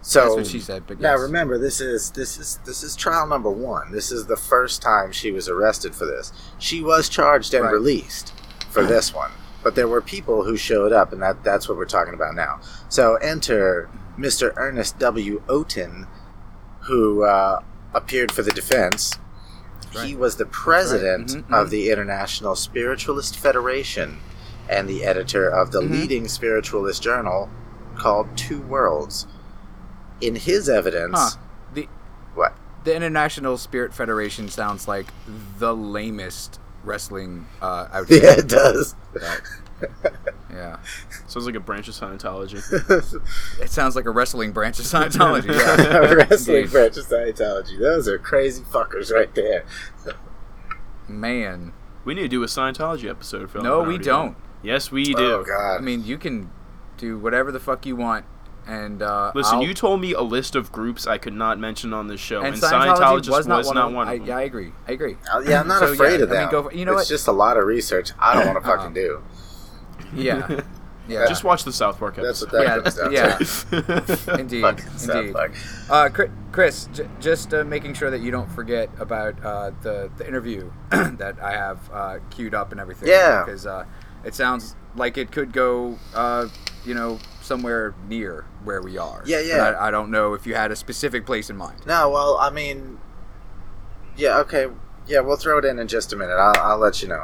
so 0.01 0.21
That's 0.21 0.35
what 0.35 0.47
she 0.47 0.59
said, 0.59 0.83
but 0.87 0.99
now 1.01 1.13
yes. 1.13 1.21
remember, 1.21 1.57
this 1.57 1.81
is 1.81 2.11
this 2.11 2.37
is 2.37 2.59
this 2.65 2.83
is 2.83 2.95
trial 2.95 3.27
number 3.27 3.49
one. 3.49 3.91
This 3.91 4.11
is 4.11 4.27
the 4.27 4.37
first 4.37 4.81
time 4.81 5.11
she 5.11 5.31
was 5.31 5.49
arrested 5.49 5.93
for 5.93 6.05
this. 6.05 6.31
She 6.59 6.81
was 6.81 7.09
charged 7.09 7.53
and 7.53 7.65
Right. 7.65 7.73
released 7.73 8.33
for 8.69 8.83
this 8.83 9.13
one, 9.13 9.31
but 9.63 9.75
there 9.75 9.87
were 9.87 10.01
people 10.01 10.43
who 10.43 10.55
showed 10.57 10.91
up, 10.93 11.11
and 11.11 11.21
that 11.21 11.43
that's 11.43 11.67
what 11.67 11.77
we're 11.77 11.85
talking 11.85 12.13
about 12.13 12.35
now. 12.35 12.59
So 12.89 13.15
enter 13.15 13.89
Mr. 14.17 14.53
Ernest 14.55 14.97
W. 14.99 15.41
Oaten, 15.47 16.07
who 16.81 17.23
uh, 17.23 17.61
appeared 17.93 18.31
for 18.31 18.41
the 18.43 18.51
defense. 18.51 19.17
He 20.03 20.15
was 20.15 20.35
the 20.35 20.45
president 20.45 21.29
Mhm, 21.29 21.39
of 21.61 21.67
mhm. 21.67 21.69
the 21.71 21.89
International 21.91 22.55
Spiritualist 22.55 23.37
Federation 23.37 24.19
and 24.69 24.87
the 24.87 25.03
editor 25.05 25.49
of 25.49 25.71
the 25.71 25.81
Mhm. 25.81 25.89
leading 25.91 26.27
spiritualist 26.27 27.01
journal 27.01 27.49
called 27.95 28.27
Two 28.35 28.61
Worlds. 28.61 29.27
In 30.21 30.35
his 30.35 30.67
evidence, 30.69 31.17
Huh. 31.17 31.29
The 31.73 31.87
what? 32.35 32.53
the 32.83 32.95
International 32.95 33.57
Spirit 33.57 33.93
Federation 33.93 34.49
sounds 34.49 34.87
like 34.87 35.07
the 35.59 35.75
lamest 35.75 36.59
wrestling 36.87 37.45
uh, 37.61 37.87
outfit. 37.93 38.23
Yeah, 38.23 38.39
it 38.39 38.47
does. 38.47 38.95
yeah. 40.51 40.77
Sounds 41.27 41.45
like 41.45 41.55
a 41.55 41.59
branch 41.59 41.87
of 41.87 41.93
Scientology. 41.93 42.57
It 43.61 43.69
sounds 43.69 43.95
like 43.95 44.05
a 44.05 44.11
wrestling 44.11 44.51
branch 44.51 44.79
of 44.79 44.85
Scientology. 44.85 45.47
Yeah. 45.53 45.97
Wrestling 46.13 46.57
Indeed. 46.57 46.71
branch 46.71 46.97
of 46.97 47.05
Scientology. 47.05 47.77
Those 47.79 48.07
are 48.07 48.17
crazy 48.17 48.63
fuckers 48.63 49.11
right 49.11 49.33
there. 49.35 49.65
Man. 51.07 51.73
we 52.05 52.13
need 52.15 52.21
to 52.21 52.27
do 52.27 52.41
a 52.43 52.47
Scientology 52.47 53.09
episode, 53.09 53.51
Phil. 53.51 53.61
No, 53.61 53.81
we 53.83 53.97
don't. 53.97 54.31
know. 54.31 54.35
Yes, 54.63 54.91
we 54.91 55.03
do. 55.13 55.15
Oh 55.17 55.43
god. 55.43 55.77
I 55.77 55.81
mean, 55.81 56.03
you 56.03 56.17
can 56.17 56.49
do 56.97 57.17
whatever 57.19 57.51
the 57.51 57.59
fuck 57.59 57.85
you 57.85 57.95
want, 57.95 58.25
and 58.67 59.01
uh, 59.01 59.31
Listen, 59.33 59.55
I'll- 59.57 59.63
you 59.63 59.73
told 59.73 60.01
me 60.01 60.13
a 60.13 60.21
list 60.21 60.55
of 60.55 60.71
groups 60.71 61.07
I 61.07 61.17
could 61.17 61.33
not 61.33 61.59
mention 61.59 61.93
on 61.93 62.07
this 62.07 62.19
show, 62.19 62.39
and, 62.41 62.53
and 62.53 62.57
Scientologist 62.61 63.29
was 63.29 63.47
not 63.47 63.65
one 63.65 63.77
of 63.77 63.85
them. 63.85 63.93
one 63.95 64.07
I, 64.07 64.13
of 64.13 64.19
them. 64.19 64.27
yeah, 64.27 64.37
I 64.37 64.41
agree. 64.41 64.71
I 64.87 64.91
agree. 64.91 65.17
Uh, 65.33 65.39
yeah, 65.45 65.61
I'm 65.61 65.67
not 65.67 65.79
So, 65.79 65.93
afraid 65.93 66.19
yeah, 66.19 66.25
of 66.25 66.31
I 66.31 66.41
mean, 66.41 66.49
go 66.51 66.63
for- 66.63 66.73
you 66.73 66.85
know 66.85 66.91
it's 66.93 67.01
what? 67.03 67.07
just 67.09 67.27
a 67.27 67.31
lot 67.31 67.57
of 67.57 67.63
research 67.65 68.11
I 68.19 68.33
don't 68.35 68.47
want 68.53 68.63
to 68.63 68.69
fucking 68.69 68.93
do. 68.93 69.23
Yeah. 70.13 70.61
Yeah. 71.09 71.25
Just 71.29 71.45
watch 71.45 71.63
the 71.63 71.71
South 71.71 71.99
Park 71.99 72.17
episode. 72.17 72.47
That's 72.51 72.99
episode. 72.99 73.03
what 73.03 73.11
that 73.13 73.13
Yeah, 73.13 73.37
comes 73.37 73.63
down 73.63 73.83
yeah. 73.87 74.33
to. 74.35 74.39
Indeed. 74.41 74.61
Fucking 74.61 74.97
South 74.97 75.15
Indeed. 75.15 75.33
Park. 75.33 75.51
Uh, 75.89 76.09
Chris, 76.51 76.89
j- 76.91 77.07
just 77.21 77.53
uh, 77.53 77.63
making 77.63 77.93
sure 77.93 78.11
that 78.11 78.19
you 78.19 78.29
don't 78.29 78.51
forget 78.51 78.89
about 78.99 79.41
uh, 79.41 79.71
the 79.83 80.11
the 80.17 80.27
interview 80.27 80.69
that 80.89 81.37
I 81.41 81.53
have 81.53 81.79
uh, 81.93 82.17
queued 82.29 82.53
up 82.53 82.73
and 82.73 82.81
everything. 82.81 83.07
Yeah. 83.07 83.41
Because 83.45 83.65
uh, 83.65 83.85
it 84.25 84.35
sounds 84.35 84.75
like 84.97 85.17
it 85.17 85.31
could 85.31 85.53
go, 85.53 85.97
uh, 86.13 86.49
you 86.83 86.93
know, 86.93 87.19
somewhere 87.47 87.95
near 88.07 88.45
where 88.63 88.81
we 88.81 88.97
are. 88.97 89.23
Yeah, 89.25 89.37
But 89.37 89.45
yeah. 89.47 89.57
I, 89.79 89.87
I 89.87 89.91
don't 89.91 90.11
know 90.11 90.33
if 90.33 90.45
you 90.45 90.53
had 90.55 90.71
a 90.71 90.75
specific 90.75 91.25
place 91.25 91.49
in 91.49 91.57
mind. 91.57 91.81
No, 91.87 92.09
well, 92.09 92.37
I 92.37 92.49
mean, 92.51 92.99
yeah, 94.15 94.37
okay, 94.39 94.67
yeah, 95.07 95.21
we'll 95.21 95.37
throw 95.37 95.57
it 95.57 95.65
in 95.65 95.79
in 95.79 95.87
just 95.87 96.13
a 96.13 96.15
minute. 96.15 96.35
I'll, 96.35 96.59
I'll 96.61 96.77
let 96.77 97.01
you 97.01 97.07
know. 97.07 97.23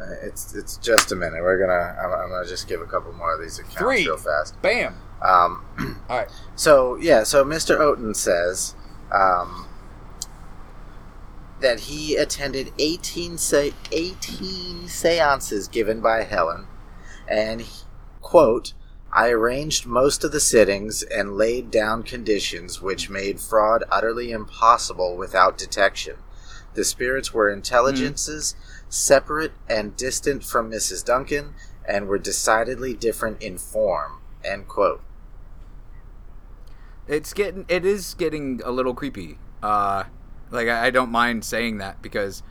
Uh, 0.00 0.04
it's 0.22 0.54
it's 0.54 0.76
just 0.76 1.10
a 1.10 1.16
minute. 1.16 1.42
We're 1.42 1.58
gonna 1.58 1.96
I'm, 2.00 2.12
I'm 2.12 2.28
gonna 2.30 2.46
just 2.46 2.68
give 2.68 2.80
a 2.80 2.86
couple 2.86 3.12
more 3.14 3.34
of 3.34 3.40
these 3.40 3.58
accounts 3.58 3.76
Three. 3.78 4.04
real 4.06 4.16
fast. 4.16 4.60
Bam. 4.62 4.94
Um, 5.20 5.64
All 6.08 6.16
right. 6.18 6.28
so 6.54 6.94
yeah, 6.96 7.24
so 7.24 7.44
Mr. 7.44 7.78
Oaten 7.80 8.14
says 8.14 8.76
um, 9.12 9.66
that 11.60 11.80
he 11.80 12.14
attended 12.14 12.72
18 12.78 13.36
se- 13.38 13.74
18 13.90 14.86
seances 14.86 15.66
given 15.66 16.00
by 16.00 16.22
Helen, 16.22 16.66
and 17.28 17.62
he- 17.62 17.82
quote. 18.20 18.74
I 19.12 19.30
arranged 19.30 19.86
most 19.86 20.22
of 20.22 20.32
the 20.32 20.40
sittings 20.40 21.02
and 21.02 21.36
laid 21.36 21.70
down 21.70 22.02
conditions 22.02 22.82
which 22.82 23.08
made 23.08 23.40
fraud 23.40 23.84
utterly 23.90 24.30
impossible 24.30 25.16
without 25.16 25.56
detection. 25.56 26.16
The 26.74 26.84
spirits 26.84 27.32
were 27.32 27.50
intelligences, 27.50 28.54
separate 28.88 29.52
and 29.68 29.96
distant 29.96 30.44
from 30.44 30.70
Mrs. 30.70 31.04
Duncan, 31.04 31.54
and 31.86 32.06
were 32.06 32.18
decidedly 32.18 32.94
different 32.94 33.42
in 33.42 33.58
form. 33.58 34.20
End 34.44 34.68
quote. 34.68 35.02
It's 37.08 37.32
getting 37.32 37.64
it 37.68 37.86
is 37.86 38.14
getting 38.14 38.60
a 38.64 38.70
little 38.70 38.94
creepy. 38.94 39.38
Uh, 39.62 40.04
like 40.50 40.68
I, 40.68 40.86
I 40.86 40.90
don't 40.90 41.10
mind 41.10 41.44
saying 41.44 41.78
that 41.78 42.02
because 42.02 42.42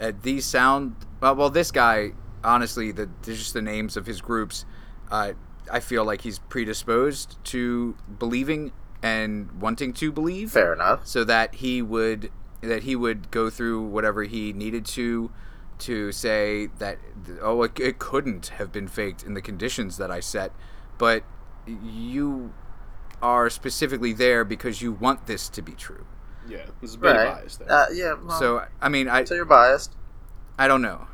uh, 0.00 0.12
these 0.22 0.44
sound 0.44 0.94
well. 1.20 1.34
Well, 1.34 1.50
this 1.50 1.72
guy, 1.72 2.12
honestly, 2.44 2.92
the 2.92 3.08
just 3.22 3.52
the 3.52 3.62
names 3.62 3.96
of 3.96 4.06
his 4.06 4.20
groups, 4.20 4.64
uh, 5.10 5.32
I 5.70 5.80
feel 5.80 6.04
like 6.04 6.22
he's 6.22 6.38
predisposed 6.38 7.42
to 7.46 7.96
believing 8.18 8.72
and 9.02 9.50
wanting 9.60 9.92
to 9.94 10.10
believe, 10.12 10.50
Fair 10.52 10.72
enough. 10.72 11.06
so 11.06 11.24
that 11.24 11.56
he 11.56 11.82
would 11.82 12.30
that 12.62 12.82
he 12.84 12.96
would 12.96 13.30
go 13.30 13.50
through 13.50 13.82
whatever 13.82 14.24
he 14.24 14.52
needed 14.52 14.84
to 14.86 15.30
to 15.78 16.10
say 16.10 16.68
that 16.78 16.98
oh 17.42 17.62
it, 17.62 17.78
it 17.78 17.98
couldn't 17.98 18.46
have 18.58 18.72
been 18.72 18.88
faked 18.88 19.22
in 19.22 19.34
the 19.34 19.42
conditions 19.42 19.96
that 19.98 20.10
I 20.10 20.20
set, 20.20 20.52
but 20.98 21.22
you 21.66 22.52
are 23.22 23.48
specifically 23.50 24.12
there 24.12 24.44
because 24.44 24.80
you 24.82 24.92
want 24.92 25.26
this 25.26 25.48
to 25.50 25.62
be 25.62 25.72
true. 25.72 26.06
Yeah, 26.48 26.66
there's 26.80 26.94
a 26.94 26.98
bit 26.98 27.08
Right. 27.16 27.26
of 27.26 27.34
bias 27.38 27.56
there. 27.56 27.70
Uh, 27.72 27.86
yeah. 27.92 28.14
Well, 28.14 28.38
so, 28.38 28.58
So 28.58 28.64
I 28.80 28.88
mean 28.88 29.08
I 29.08 29.24
so 29.24 29.34
you're 29.34 29.44
biased. 29.44 29.94
I 30.58 30.68
don't 30.68 30.82
know. 30.82 31.08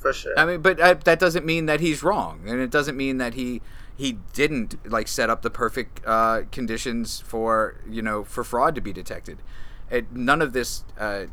For 0.00 0.12
sure. 0.12 0.32
I 0.36 0.46
mean, 0.46 0.62
but 0.62 0.80
uh, 0.80 0.94
that 1.04 1.20
doesn't 1.20 1.44
mean 1.44 1.66
that 1.66 1.80
he's 1.80 2.02
wrong, 2.02 2.42
and 2.46 2.60
it 2.60 2.70
doesn't 2.70 2.96
mean 2.96 3.18
that 3.18 3.34
he 3.34 3.60
he 3.96 4.16
didn't 4.32 4.90
like 4.90 5.06
set 5.06 5.28
up 5.28 5.42
the 5.42 5.50
perfect 5.50 6.00
uh, 6.06 6.42
conditions 6.50 7.20
for 7.20 7.76
you 7.88 8.00
know 8.00 8.24
for 8.24 8.42
fraud 8.42 8.74
to 8.74 8.80
be 8.80 8.92
detected. 8.92 9.42
It, 9.90 10.10
none 10.10 10.40
of 10.40 10.54
this 10.54 10.84
uh, 10.98 11.26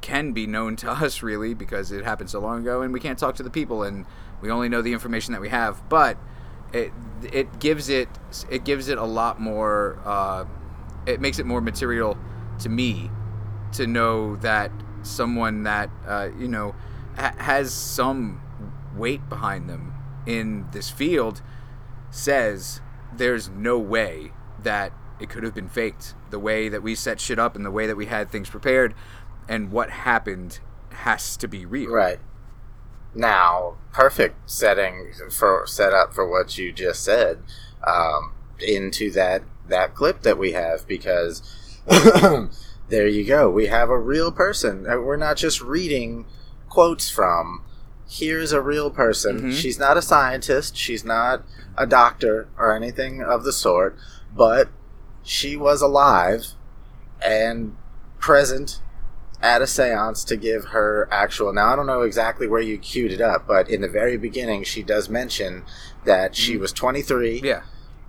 can 0.00 0.32
be 0.32 0.46
known 0.46 0.76
to 0.76 0.90
us 1.04 1.22
really 1.22 1.52
because 1.52 1.90
it 1.90 2.04
happened 2.04 2.30
so 2.30 2.38
long 2.38 2.60
ago, 2.60 2.82
and 2.82 2.92
we 2.92 3.00
can't 3.00 3.18
talk 3.18 3.34
to 3.36 3.42
the 3.42 3.50
people, 3.50 3.82
and 3.82 4.06
we 4.40 4.50
only 4.50 4.68
know 4.68 4.82
the 4.82 4.92
information 4.92 5.32
that 5.32 5.40
we 5.40 5.48
have. 5.48 5.88
But 5.88 6.16
it 6.72 6.92
it 7.32 7.58
gives 7.58 7.88
it 7.88 8.08
it 8.48 8.64
gives 8.64 8.88
it 8.88 8.98
a 8.98 9.04
lot 9.04 9.40
more. 9.40 9.98
Uh, 10.04 10.44
it 11.06 11.20
makes 11.20 11.40
it 11.40 11.46
more 11.46 11.60
material 11.60 12.16
to 12.60 12.68
me 12.68 13.10
to 13.72 13.86
know 13.86 14.36
that 14.36 14.70
someone 15.02 15.64
that 15.64 15.90
uh, 16.06 16.28
you 16.38 16.46
know 16.46 16.74
ha- 17.16 17.34
has 17.38 17.72
some 17.72 18.40
weight 18.96 19.28
behind 19.28 19.68
them 19.68 19.94
in 20.26 20.66
this 20.72 20.90
field 20.90 21.42
says 22.10 22.80
there's 23.16 23.48
no 23.48 23.78
way 23.78 24.32
that 24.58 24.92
it 25.20 25.28
could 25.28 25.42
have 25.42 25.54
been 25.54 25.68
faked. 25.68 26.14
The 26.30 26.38
way 26.38 26.68
that 26.68 26.82
we 26.82 26.94
set 26.94 27.20
shit 27.20 27.38
up 27.38 27.56
and 27.56 27.64
the 27.64 27.70
way 27.70 27.86
that 27.86 27.96
we 27.96 28.06
had 28.06 28.30
things 28.30 28.48
prepared 28.48 28.94
and 29.48 29.70
what 29.70 29.90
happened 29.90 30.60
has 30.90 31.36
to 31.38 31.48
be 31.48 31.66
real. 31.66 31.90
Right. 31.90 32.18
Now, 33.14 33.76
perfect 33.92 34.48
setting 34.48 35.12
for 35.36 35.64
set 35.66 35.92
up 35.92 36.14
for 36.14 36.28
what 36.28 36.56
you 36.56 36.72
just 36.72 37.02
said 37.02 37.42
um, 37.86 38.32
into 38.60 39.10
that 39.12 39.42
that 39.68 39.94
clip 39.94 40.22
that 40.22 40.38
we 40.38 40.52
have 40.52 40.86
because 40.86 41.42
there 42.88 43.08
you 43.08 43.24
go. 43.24 43.50
We 43.50 43.66
have 43.66 43.90
a 43.90 43.98
real 43.98 44.30
person. 44.30 44.86
Uh, 44.88 45.00
We're 45.00 45.16
not 45.16 45.36
just 45.36 45.60
reading 45.60 46.26
quotes 46.70 47.10
from. 47.10 47.62
Here's 48.08 48.52
a 48.52 48.60
real 48.62 48.90
person. 48.90 49.40
Mhm. 49.42 49.52
She's 49.52 49.78
not 49.78 49.96
a 49.98 50.02
scientist. 50.02 50.76
She's 50.76 51.04
not 51.04 51.44
a 51.76 51.86
doctor 51.86 52.48
or 52.58 52.74
anything 52.74 53.22
of 53.22 53.44
the 53.44 53.52
sort, 53.52 53.96
but 54.34 54.68
she 55.22 55.54
was 55.56 55.82
alive 55.82 56.46
and 57.24 57.76
present 58.18 58.80
at 59.42 59.62
a 59.62 59.66
seance 59.66 60.24
to 60.24 60.36
give 60.36 60.66
her 60.66 61.08
actual. 61.10 61.52
Now, 61.52 61.72
I 61.72 61.76
don't 61.76 61.86
know 61.86 62.02
exactly 62.02 62.46
where 62.46 62.60
you 62.60 62.78
queued 62.78 63.12
it 63.12 63.20
up, 63.20 63.46
but 63.46 63.68
in 63.70 63.80
the 63.80 63.88
very 63.88 64.16
beginning, 64.16 64.64
she 64.64 64.82
does 64.82 65.08
mention 65.08 65.64
that 66.04 66.34
she 66.34 66.56
was 66.56 66.72
23. 66.72 67.40
Yeah. 67.44 67.62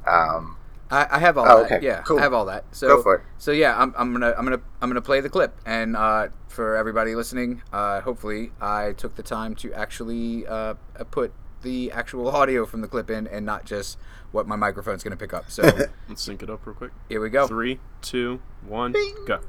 Um, 0.08 0.58
I, 0.90 1.08
I 1.12 1.20
have 1.20 1.38
all 1.38 1.46
Oh, 1.48 1.64
that. 1.64 1.72
okay. 1.78 1.86
Yeah, 1.86 2.02
Cool. 2.02 2.20
I 2.20 2.22
have 2.24 2.34
all 2.34 2.46
that. 2.46 2.66
So 2.72 2.88
Go 2.88 3.02
for 3.04 3.16
it. 3.16 3.22
So 3.38 3.52
yeah, 3.52 3.78
I'm, 3.80 3.94
I'm 3.98 4.12
gonna 4.12 4.34
I'm 4.38 4.44
gonna 4.44 4.60
I'm 4.82 4.90
gonna 4.90 5.00
play 5.02 5.22
the 5.22 5.30
clip, 5.30 5.56
and 5.66 5.96
uh, 5.96 6.28
for 6.52 6.76
everybody 6.76 7.16
listening, 7.16 7.62
uh, 7.72 8.02
hopefully 8.02 8.52
I 8.60 8.94
took 8.94 9.16
the 9.16 9.24
time 9.24 9.56
to 9.56 9.74
actually 9.74 10.46
uh, 10.46 10.76
put 11.10 11.32
the 11.62 11.92
actual 11.92 12.28
audio 12.36 12.66
from 12.66 12.82
the 12.82 12.88
clip 12.88 13.10
in, 13.10 13.28
and 13.28 13.46
not 13.46 13.66
just 13.66 13.98
what 14.32 14.48
my 14.48 14.56
microphone's 14.56 15.04
gonna 15.04 15.18
pick 15.18 15.34
up. 15.34 15.50
So 15.50 15.64
Let's 16.10 16.22
sync 16.22 16.44
it 16.44 16.50
up 16.50 16.66
real 16.66 16.76
quick. 16.76 16.92
here 17.10 17.22
we 17.22 17.30
go. 17.30 17.48
Three, 17.48 17.80
two, 18.02 18.42
one, 18.68 18.94
go. 19.26 19.40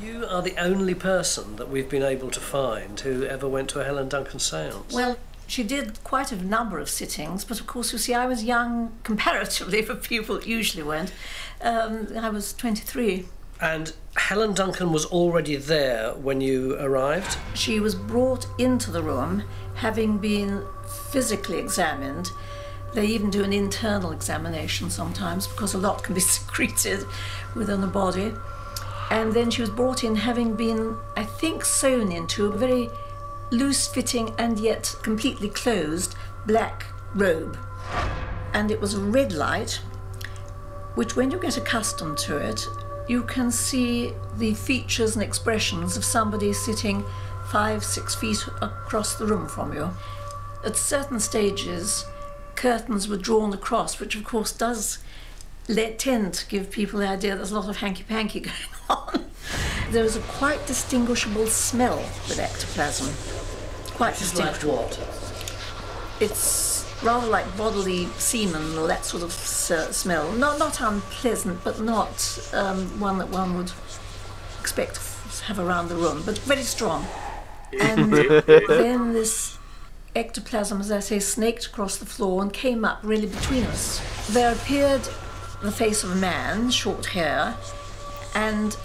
You 0.00 0.26
are 0.26 0.42
the 0.42 0.54
only 0.58 0.94
person 0.94 1.56
that 1.56 1.68
we've 1.68 1.88
been 1.88 2.02
able 2.02 2.30
to 2.30 2.40
find 2.40 2.98
who 3.00 3.24
ever 3.24 3.46
went 3.46 3.68
to 3.70 3.80
a 3.80 3.84
Helen 3.84 4.08
Duncan 4.08 4.40
seance. 4.40 4.92
Well, 4.92 5.16
she 5.46 5.62
did 5.62 6.02
quite 6.02 6.32
a 6.32 6.36
number 6.36 6.78
of 6.78 6.88
sittings, 6.88 7.44
but 7.44 7.60
of 7.60 7.66
course, 7.66 7.92
you 7.92 7.98
see, 7.98 8.14
I 8.14 8.26
was 8.26 8.42
young 8.42 8.92
comparatively 9.04 9.82
for 9.82 9.94
people 9.94 10.36
that 10.36 10.46
usually 10.46 10.82
went. 10.82 11.12
Um, 11.60 12.08
I 12.18 12.30
was 12.30 12.52
23. 12.54 13.26
And 13.62 13.92
Helen 14.16 14.54
Duncan 14.54 14.92
was 14.92 15.06
already 15.06 15.54
there 15.54 16.12
when 16.14 16.40
you 16.40 16.74
arrived. 16.80 17.38
She 17.54 17.78
was 17.78 17.94
brought 17.94 18.44
into 18.58 18.90
the 18.90 19.02
room 19.02 19.44
having 19.76 20.18
been 20.18 20.66
physically 21.12 21.58
examined. 21.58 22.30
They 22.92 23.06
even 23.06 23.30
do 23.30 23.44
an 23.44 23.52
internal 23.52 24.10
examination 24.10 24.90
sometimes 24.90 25.46
because 25.46 25.74
a 25.74 25.78
lot 25.78 26.02
can 26.02 26.14
be 26.14 26.20
secreted 26.36 27.04
within 27.54 27.80
the 27.80 27.86
body. 27.86 28.34
And 29.10 29.32
then 29.32 29.50
she 29.50 29.60
was 29.60 29.70
brought 29.70 30.02
in 30.02 30.16
having 30.16 30.56
been, 30.56 30.96
I 31.16 31.22
think, 31.22 31.64
sewn 31.64 32.10
into 32.10 32.46
a 32.46 32.56
very 32.56 32.90
loose 33.52 33.86
fitting 33.86 34.34
and 34.38 34.58
yet 34.58 34.92
completely 35.02 35.48
closed 35.48 36.16
black 36.46 36.86
robe. 37.14 37.56
And 38.54 38.70
it 38.72 38.80
was 38.80 38.94
a 38.94 39.00
red 39.00 39.32
light, 39.32 39.80
which, 40.96 41.14
when 41.14 41.30
you 41.30 41.38
get 41.38 41.56
accustomed 41.56 42.18
to 42.18 42.36
it, 42.38 42.66
you 43.08 43.22
can 43.22 43.50
see 43.50 44.12
the 44.36 44.54
features 44.54 45.14
and 45.14 45.22
expressions 45.22 45.96
of 45.96 46.04
somebody 46.04 46.52
sitting 46.52 47.04
five, 47.50 47.84
six 47.84 48.14
feet 48.14 48.44
across 48.60 49.16
the 49.16 49.26
room 49.26 49.48
from 49.48 49.72
you. 49.72 49.90
At 50.64 50.76
certain 50.76 51.20
stages, 51.20 52.06
curtains 52.54 53.08
were 53.08 53.16
drawn 53.16 53.52
across, 53.52 53.98
which 53.98 54.14
of 54.16 54.24
course 54.24 54.52
does 54.52 54.98
let, 55.68 55.98
tend 55.98 56.34
to 56.34 56.46
give 56.48 56.70
people 56.70 57.00
the 57.00 57.08
idea 57.08 57.36
there's 57.36 57.50
a 57.50 57.58
lot 57.58 57.68
of 57.68 57.76
hanky 57.76 58.04
panky 58.04 58.40
going 58.40 58.56
on. 58.88 59.26
There 59.90 60.02
was 60.02 60.16
a 60.16 60.20
quite 60.20 60.64
distinguishable 60.66 61.46
smell 61.46 61.98
with 62.28 62.38
ectoplasm. 62.38 63.12
Quite 63.96 64.12
It's 64.12 64.38
like 64.38 64.54
what? 64.62 64.98
It's 66.20 66.81
rather 67.02 67.26
like 67.26 67.56
bodily 67.56 68.06
semen 68.18 68.78
or 68.78 68.86
that 68.86 69.04
sort 69.04 69.22
of 69.22 69.30
s- 69.30 69.96
smell. 69.96 70.32
Not 70.32 70.58
not 70.58 70.80
unpleasant, 70.80 71.62
but 71.64 71.80
not 71.80 72.38
um, 72.52 73.00
one 73.00 73.18
that 73.18 73.28
one 73.28 73.56
would 73.56 73.72
expect 74.60 74.96
to 74.96 75.44
have 75.44 75.58
around 75.58 75.88
the 75.88 75.96
room, 75.96 76.22
but 76.24 76.38
very 76.38 76.62
strong. 76.62 77.06
And 77.80 78.12
then 78.68 79.12
this 79.12 79.58
ectoplasm, 80.14 80.80
as 80.80 80.92
I 80.92 81.00
say, 81.00 81.18
snaked 81.18 81.66
across 81.66 81.96
the 81.96 82.06
floor 82.06 82.42
and 82.42 82.52
came 82.52 82.84
up 82.84 83.00
really 83.02 83.26
between 83.26 83.64
us. 83.64 84.00
There 84.30 84.52
appeared 84.52 85.02
the 85.62 85.72
face 85.72 86.04
of 86.04 86.10
a 86.10 86.16
man, 86.16 86.70
short 86.70 87.06
hair, 87.06 87.56
and 88.34 88.76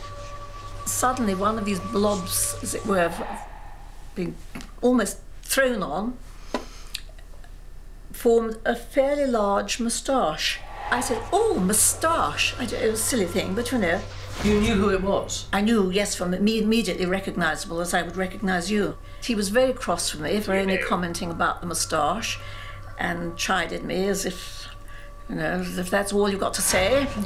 suddenly 0.85 1.35
one 1.35 1.57
of 1.57 1.65
these 1.65 1.79
blobs, 1.79 2.55
as 2.63 2.73
it 2.73 2.85
were, 2.85 3.11
being 4.15 4.35
almost 4.81 5.19
thrown 5.43 5.83
on, 5.83 6.17
formed 8.17 8.57
a 8.65 8.75
fairly 8.75 9.25
large 9.27 9.79
moustache. 9.79 10.59
I 10.89 11.01
said, 11.01 11.21
"Oh, 11.31 11.59
moustache!" 11.59 12.55
I, 12.59 12.63
it 12.63 12.91
was 12.91 12.99
a 13.01 13.03
silly 13.11 13.25
thing, 13.25 13.53
but 13.55 13.71
you 13.71 13.77
know, 13.77 13.99
You 14.43 14.59
knew 14.59 14.75
who 14.75 14.89
it 14.89 15.01
was. 15.01 15.45
I 15.51 15.61
knew, 15.61 15.89
yes, 15.91 16.15
from 16.15 16.31
me 16.43 16.59
immediately 16.59 17.05
recognisable 17.05 17.79
as 17.81 17.93
I 17.93 18.01
would 18.03 18.15
recognise 18.17 18.71
you. 18.71 18.97
He 19.23 19.35
was 19.35 19.49
very 19.49 19.73
cross 19.73 20.13
with 20.13 20.21
me 20.21 20.39
for 20.39 20.53
only 20.53 20.77
commenting 20.77 21.29
about 21.31 21.59
the 21.61 21.67
moustache, 21.67 22.39
and 22.97 23.35
chided 23.37 23.83
me 23.83 24.07
as 24.07 24.25
if, 24.25 24.67
you 25.29 25.35
know, 25.35 25.59
as 25.61 25.77
if 25.77 25.89
that's 25.89 26.13
all 26.13 26.29
you 26.29 26.37
got 26.37 26.53
to 26.55 26.61
say. 26.61 27.05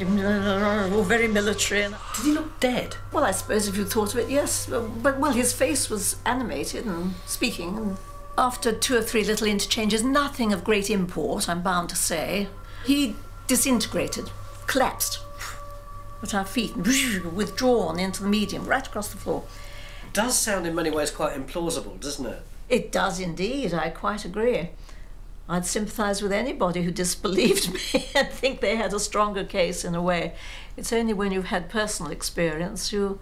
All 0.93 1.03
very 1.03 1.27
military. 1.27 1.83
And, 1.83 1.95
Did 2.15 2.25
he 2.25 2.31
look 2.33 2.59
dead? 2.59 2.95
well, 3.13 3.23
I 3.23 3.31
suppose 3.31 3.67
if 3.67 3.77
you 3.77 3.85
thought 3.85 4.13
of 4.13 4.19
it, 4.19 4.29
yes. 4.29 4.67
But, 4.67 5.19
well, 5.19 5.31
his 5.33 5.53
face 5.53 5.89
was 5.89 6.15
animated 6.25 6.85
and 6.85 7.13
speaking. 7.25 7.77
And 7.77 7.97
after 8.41 8.71
two 8.73 8.97
or 8.97 9.03
three 9.03 9.23
little 9.23 9.45
interchanges, 9.45 10.03
nothing 10.03 10.51
of 10.51 10.63
great 10.63 10.89
import, 10.89 11.47
I'm 11.47 11.61
bound 11.61 11.89
to 11.89 11.95
say, 11.95 12.47
he 12.83 13.15
disintegrated, 13.45 14.31
collapsed 14.65 15.19
at 16.23 16.33
our 16.33 16.43
feet, 16.43 16.75
withdrawn 17.35 17.99
into 17.99 18.23
the 18.23 18.27
medium, 18.27 18.65
right 18.65 18.85
across 18.85 19.09
the 19.09 19.17
floor. 19.17 19.43
Does 20.11 20.37
sound 20.39 20.65
in 20.65 20.73
many 20.73 20.89
ways 20.89 21.11
quite 21.11 21.37
implausible, 21.37 21.99
doesn't 21.99 22.25
it? 22.25 22.41
It 22.67 22.91
does 22.91 23.19
indeed, 23.19 23.75
I 23.75 23.89
quite 23.91 24.25
agree. 24.25 24.71
I'd 25.47 25.67
sympathise 25.67 26.23
with 26.23 26.31
anybody 26.31 26.81
who 26.81 26.91
disbelieved 26.91 27.71
me 27.93 28.07
and 28.15 28.27
think 28.29 28.59
they 28.59 28.75
had 28.75 28.91
a 28.91 28.99
stronger 28.99 29.43
case 29.43 29.85
in 29.85 29.93
a 29.93 30.01
way. 30.01 30.33
It's 30.75 30.91
only 30.91 31.13
when 31.13 31.31
you've 31.31 31.45
had 31.45 31.69
personal 31.69 32.11
experience 32.11 32.91
you 32.91 33.19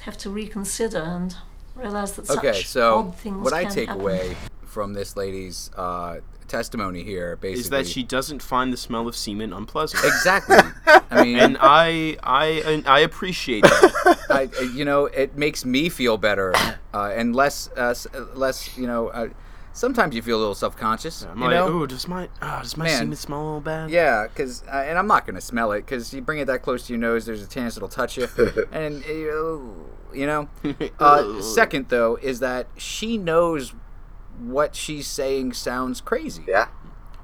have 0.00 0.18
to 0.18 0.30
reconsider 0.30 0.98
and 0.98 1.36
realise 1.74 2.12
that 2.12 2.30
Okay, 2.30 2.52
such 2.54 2.66
so 2.66 2.98
odd 3.00 3.16
things 3.16 3.42
what 3.42 3.52
I 3.52 3.64
can 3.64 3.72
take 3.72 3.88
happen. 3.88 4.02
away 4.02 4.36
from 4.64 4.92
this 4.92 5.16
lady's 5.16 5.70
uh, 5.76 6.18
testimony 6.46 7.02
here, 7.02 7.36
basically, 7.36 7.60
Is 7.60 7.70
that 7.70 7.86
she 7.86 8.02
doesn't 8.02 8.42
find 8.42 8.72
the 8.72 8.76
smell 8.76 9.08
of 9.08 9.16
semen 9.16 9.52
unpleasant. 9.52 10.04
exactly. 10.04 10.56
I 11.10 11.24
mean, 11.24 11.36
and 11.38 11.58
I, 11.60 12.16
I, 12.22 12.46
and 12.64 12.86
I 12.86 13.00
appreciate 13.00 13.62
that. 13.64 14.18
I, 14.30 14.48
I- 14.60 14.62
you 14.74 14.84
know, 14.84 15.06
it 15.06 15.36
makes 15.36 15.64
me 15.64 15.88
feel 15.88 16.18
better 16.18 16.54
uh, 16.94 17.12
and 17.14 17.34
less, 17.34 17.68
uh, 17.76 17.94
uh, 18.14 18.20
less, 18.34 18.76
you 18.76 18.86
know. 18.86 19.30
Sometimes 19.72 20.14
you 20.16 20.22
feel 20.22 20.36
a 20.36 20.40
little 20.40 20.54
self-conscious. 20.54 21.22
I'm 21.30 21.38
you 21.38 21.44
like, 21.44 21.54
know? 21.54 21.68
ooh, 21.68 21.86
does 21.86 22.08
my, 22.08 22.28
ah, 22.42 22.60
does 22.62 22.76
my 22.76 22.84
Man. 22.86 22.98
semen 22.98 23.16
smell 23.16 23.40
a 23.40 23.44
little 23.44 23.60
bad? 23.60 23.90
Yeah, 23.90 24.26
because 24.26 24.62
uh, 24.66 24.84
and 24.86 24.98
I'm 24.98 25.06
not 25.06 25.26
gonna 25.26 25.40
smell 25.40 25.72
it 25.72 25.82
because 25.82 26.12
you 26.12 26.20
bring 26.22 26.38
it 26.40 26.46
that 26.46 26.62
close 26.62 26.86
to 26.88 26.92
your 26.92 27.00
nose, 27.00 27.24
there's 27.24 27.42
a 27.42 27.46
chance 27.48 27.76
it'll 27.76 27.88
touch 27.88 28.16
you, 28.18 28.26
and 28.72 29.04
uh, 29.04 29.08
you 30.12 30.26
know. 30.26 30.48
Uh, 30.98 31.40
second 31.40 31.88
though 31.88 32.16
is 32.20 32.40
that 32.40 32.66
she 32.76 33.16
knows 33.16 33.72
what 34.38 34.74
she's 34.74 35.06
saying 35.06 35.52
sounds 35.52 36.00
crazy. 36.00 36.42
Yeah. 36.48 36.68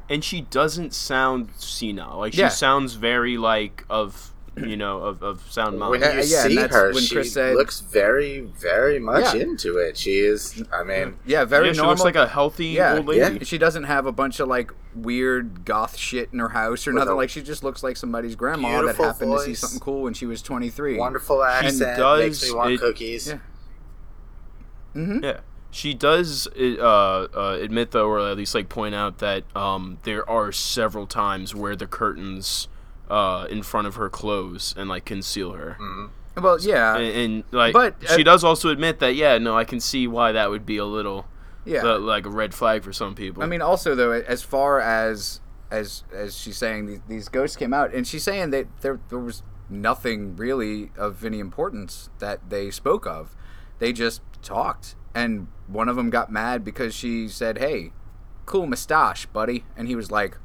and 0.09 0.23
she 0.23 0.40
doesn't 0.43 0.94
sound 0.94 1.51
senile. 1.56 2.18
Like 2.18 2.32
she 2.32 2.40
Yeah. 2.40 2.48
sounds 2.48 2.94
very 2.94 3.36
like 3.36 3.85
of 3.90 4.32
you 4.56 4.76
know, 4.76 4.98
of, 5.02 5.22
of 5.22 5.42
sound 5.50 5.78
mind. 5.78 5.90
When 5.90 6.00
you 6.00 6.06
yeah, 6.06 6.22
see 6.22 6.54
that's 6.54 6.74
her, 6.74 6.92
when 6.94 7.02
she 7.02 7.14
Chris 7.14 7.32
said- 7.34 7.56
looks 7.56 7.80
very, 7.80 8.40
very 8.40 8.98
much 8.98 9.34
Yeah. 9.34 9.42
into 9.42 9.76
it. 9.76 9.96
She 9.98 10.18
is. 10.18 10.62
I 10.72 10.82
mean, 10.82 11.16
Yeah, 11.26 11.44
very 11.44 11.66
yeah, 11.66 11.72
she 11.72 11.76
normal. 11.78 11.92
looks 11.92 12.04
like 12.04 12.16
a 12.16 12.26
healthy 12.26 12.66
yeah, 12.68 12.94
old 12.96 13.06
lady. 13.06 13.20
yeah. 13.38 13.44
She 13.44 13.58
doesn't 13.58 13.84
have 13.84 14.06
a 14.06 14.12
bunch 14.12 14.40
of 14.40 14.48
like 14.48 14.70
weird 14.94 15.64
goth 15.66 15.96
shit 15.96 16.30
in 16.32 16.38
her 16.38 16.48
house 16.48 16.86
or 16.86 16.92
With 16.92 17.00
nothing. 17.00 17.12
a 17.12 17.16
Like 17.16 17.28
she 17.28 17.42
just 17.42 17.62
looks 17.62 17.82
like 17.82 17.98
somebody's 17.98 18.34
grandma 18.34 18.68
that 18.70 18.78
beautiful 18.80 19.04
happened 19.04 19.32
to 19.32 19.40
see 19.40 19.54
something 19.54 19.80
cool 19.80 20.02
when 20.02 20.14
she 20.14 20.24
was 20.24 20.40
23. 20.40 20.96
wonderful 20.96 21.42
accent 21.44 21.98
does 21.98 22.20
makes 22.20 22.42
me 22.50 22.56
want 22.56 22.72
it- 22.72 22.80
cookies. 22.80 23.28
Yeah. 23.28 23.38
Mm-hmm. 24.94 25.24
Yeah, 25.24 25.40
she 25.70 25.92
does 25.92 26.48
uh, 26.56 26.80
uh, 26.80 27.58
admit 27.60 27.90
though, 27.90 28.08
or 28.08 28.20
at 28.30 28.36
least 28.36 28.54
like 28.54 28.68
point 28.70 28.94
out 28.94 29.18
that 29.18 29.44
um, 29.54 29.98
there 30.04 30.28
are 30.28 30.50
several 30.52 31.06
times 31.06 31.54
where 31.54 31.76
the 31.76 31.86
curtains 31.86 32.68
uh, 33.08 33.46
in 33.50 33.62
front 33.62 33.86
of 33.86 33.94
her 33.96 34.08
clothes 34.08 34.74
and 34.76 34.88
like 34.88 35.04
conceal 35.04 35.52
her, 35.52 35.76
Well, 36.36 36.60
yeah, 36.60 36.96
and, 36.96 37.16
and 37.16 37.44
like 37.50 37.72
But, 37.72 37.96
uh, 38.04 38.16
she 38.16 38.22
does 38.22 38.44
also 38.44 38.68
admit 38.68 38.98
that 39.00 39.14
yeah, 39.14 39.38
no, 39.38 39.56
I 39.56 39.64
can 39.64 39.80
see 39.80 40.06
why 40.06 40.32
that 40.32 40.50
would 40.50 40.66
be 40.66 40.76
a 40.76 40.84
little 40.84 41.26
yeah. 41.64 41.82
uh, 41.82 41.98
like 41.98 42.26
a 42.26 42.30
red 42.30 42.54
flag 42.54 42.82
for 42.82 42.92
some 42.92 43.14
people. 43.14 43.42
I 43.42 43.46
mean, 43.46 43.62
also 43.62 43.94
though, 43.94 44.12
as 44.12 44.42
far 44.42 44.80
as 44.80 45.40
as 45.70 46.04
as 46.14 46.36
she's 46.36 46.56
saying, 46.56 46.86
these, 46.86 47.00
these 47.08 47.28
ghosts 47.28 47.56
came 47.56 47.74
out, 47.74 47.92
and 47.92 48.06
she's 48.06 48.22
saying 48.22 48.50
that 48.50 48.66
there 48.80 49.00
there 49.08 49.18
was 49.18 49.42
nothing 49.68 50.36
really 50.36 50.92
of 50.96 51.24
any 51.24 51.40
importance 51.40 52.08
that 52.18 52.48
they 52.50 52.70
spoke 52.70 53.06
of. 53.06 53.34
They 53.78 53.92
just 53.92 54.22
talked, 54.42 54.94
and 55.14 55.48
one 55.66 55.88
of 55.88 55.96
them 55.96 56.10
got 56.10 56.30
mad 56.30 56.64
because 56.64 56.94
she 56.94 57.28
said, 57.28 57.58
"Hey, 57.58 57.92
cool 58.46 58.66
mustache, 58.66 59.26
buddy," 59.26 59.64
and 59.76 59.88
he 59.88 59.96
was 59.96 60.10
like, 60.10 60.38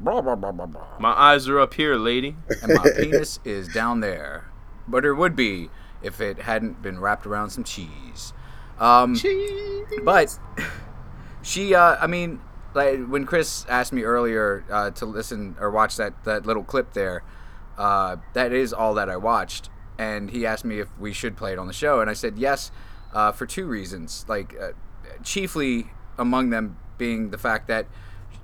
"Blah 0.00 0.20
blah 0.20 0.34
blah 0.34 0.52
blah 0.52 0.66
blah," 0.66 0.86
my 0.98 1.12
eyes 1.12 1.48
are 1.48 1.60
up 1.60 1.74
here, 1.74 1.96
lady. 1.96 2.36
and 2.62 2.74
my 2.74 2.90
penis 2.96 3.38
is 3.44 3.68
down 3.68 4.00
there, 4.00 4.50
but 4.88 5.04
it 5.04 5.14
would 5.14 5.36
be 5.36 5.70
if 6.02 6.20
it 6.20 6.40
hadn't 6.40 6.82
been 6.82 7.00
wrapped 7.00 7.26
around 7.26 7.50
some 7.50 7.64
cheese. 7.64 8.32
Um, 8.78 9.16
but 10.04 10.38
she, 11.42 11.74
uh, 11.74 11.96
I 12.00 12.06
mean, 12.06 12.40
like 12.74 13.06
when 13.06 13.24
Chris 13.24 13.64
asked 13.68 13.92
me 13.92 14.02
earlier 14.02 14.64
uh, 14.70 14.90
to 14.92 15.06
listen 15.06 15.56
or 15.60 15.70
watch 15.70 15.96
that 15.96 16.24
that 16.24 16.46
little 16.46 16.64
clip 16.64 16.92
there, 16.92 17.22
uh, 17.78 18.16
that 18.34 18.52
is 18.52 18.72
all 18.72 18.94
that 18.94 19.08
I 19.08 19.16
watched, 19.16 19.70
and 19.98 20.30
he 20.30 20.44
asked 20.46 20.64
me 20.64 20.80
if 20.80 20.88
we 20.98 21.12
should 21.12 21.36
play 21.36 21.52
it 21.52 21.58
on 21.58 21.66
the 21.66 21.72
show, 21.72 22.00
and 22.00 22.10
I 22.10 22.14
said 22.14 22.38
yes, 22.38 22.70
uh, 23.12 23.32
for 23.32 23.46
two 23.46 23.66
reasons. 23.66 24.24
Like, 24.28 24.54
uh, 24.60 24.72
chiefly 25.22 25.92
among 26.18 26.50
them 26.50 26.76
being 26.98 27.30
the 27.30 27.38
fact 27.38 27.68
that 27.68 27.86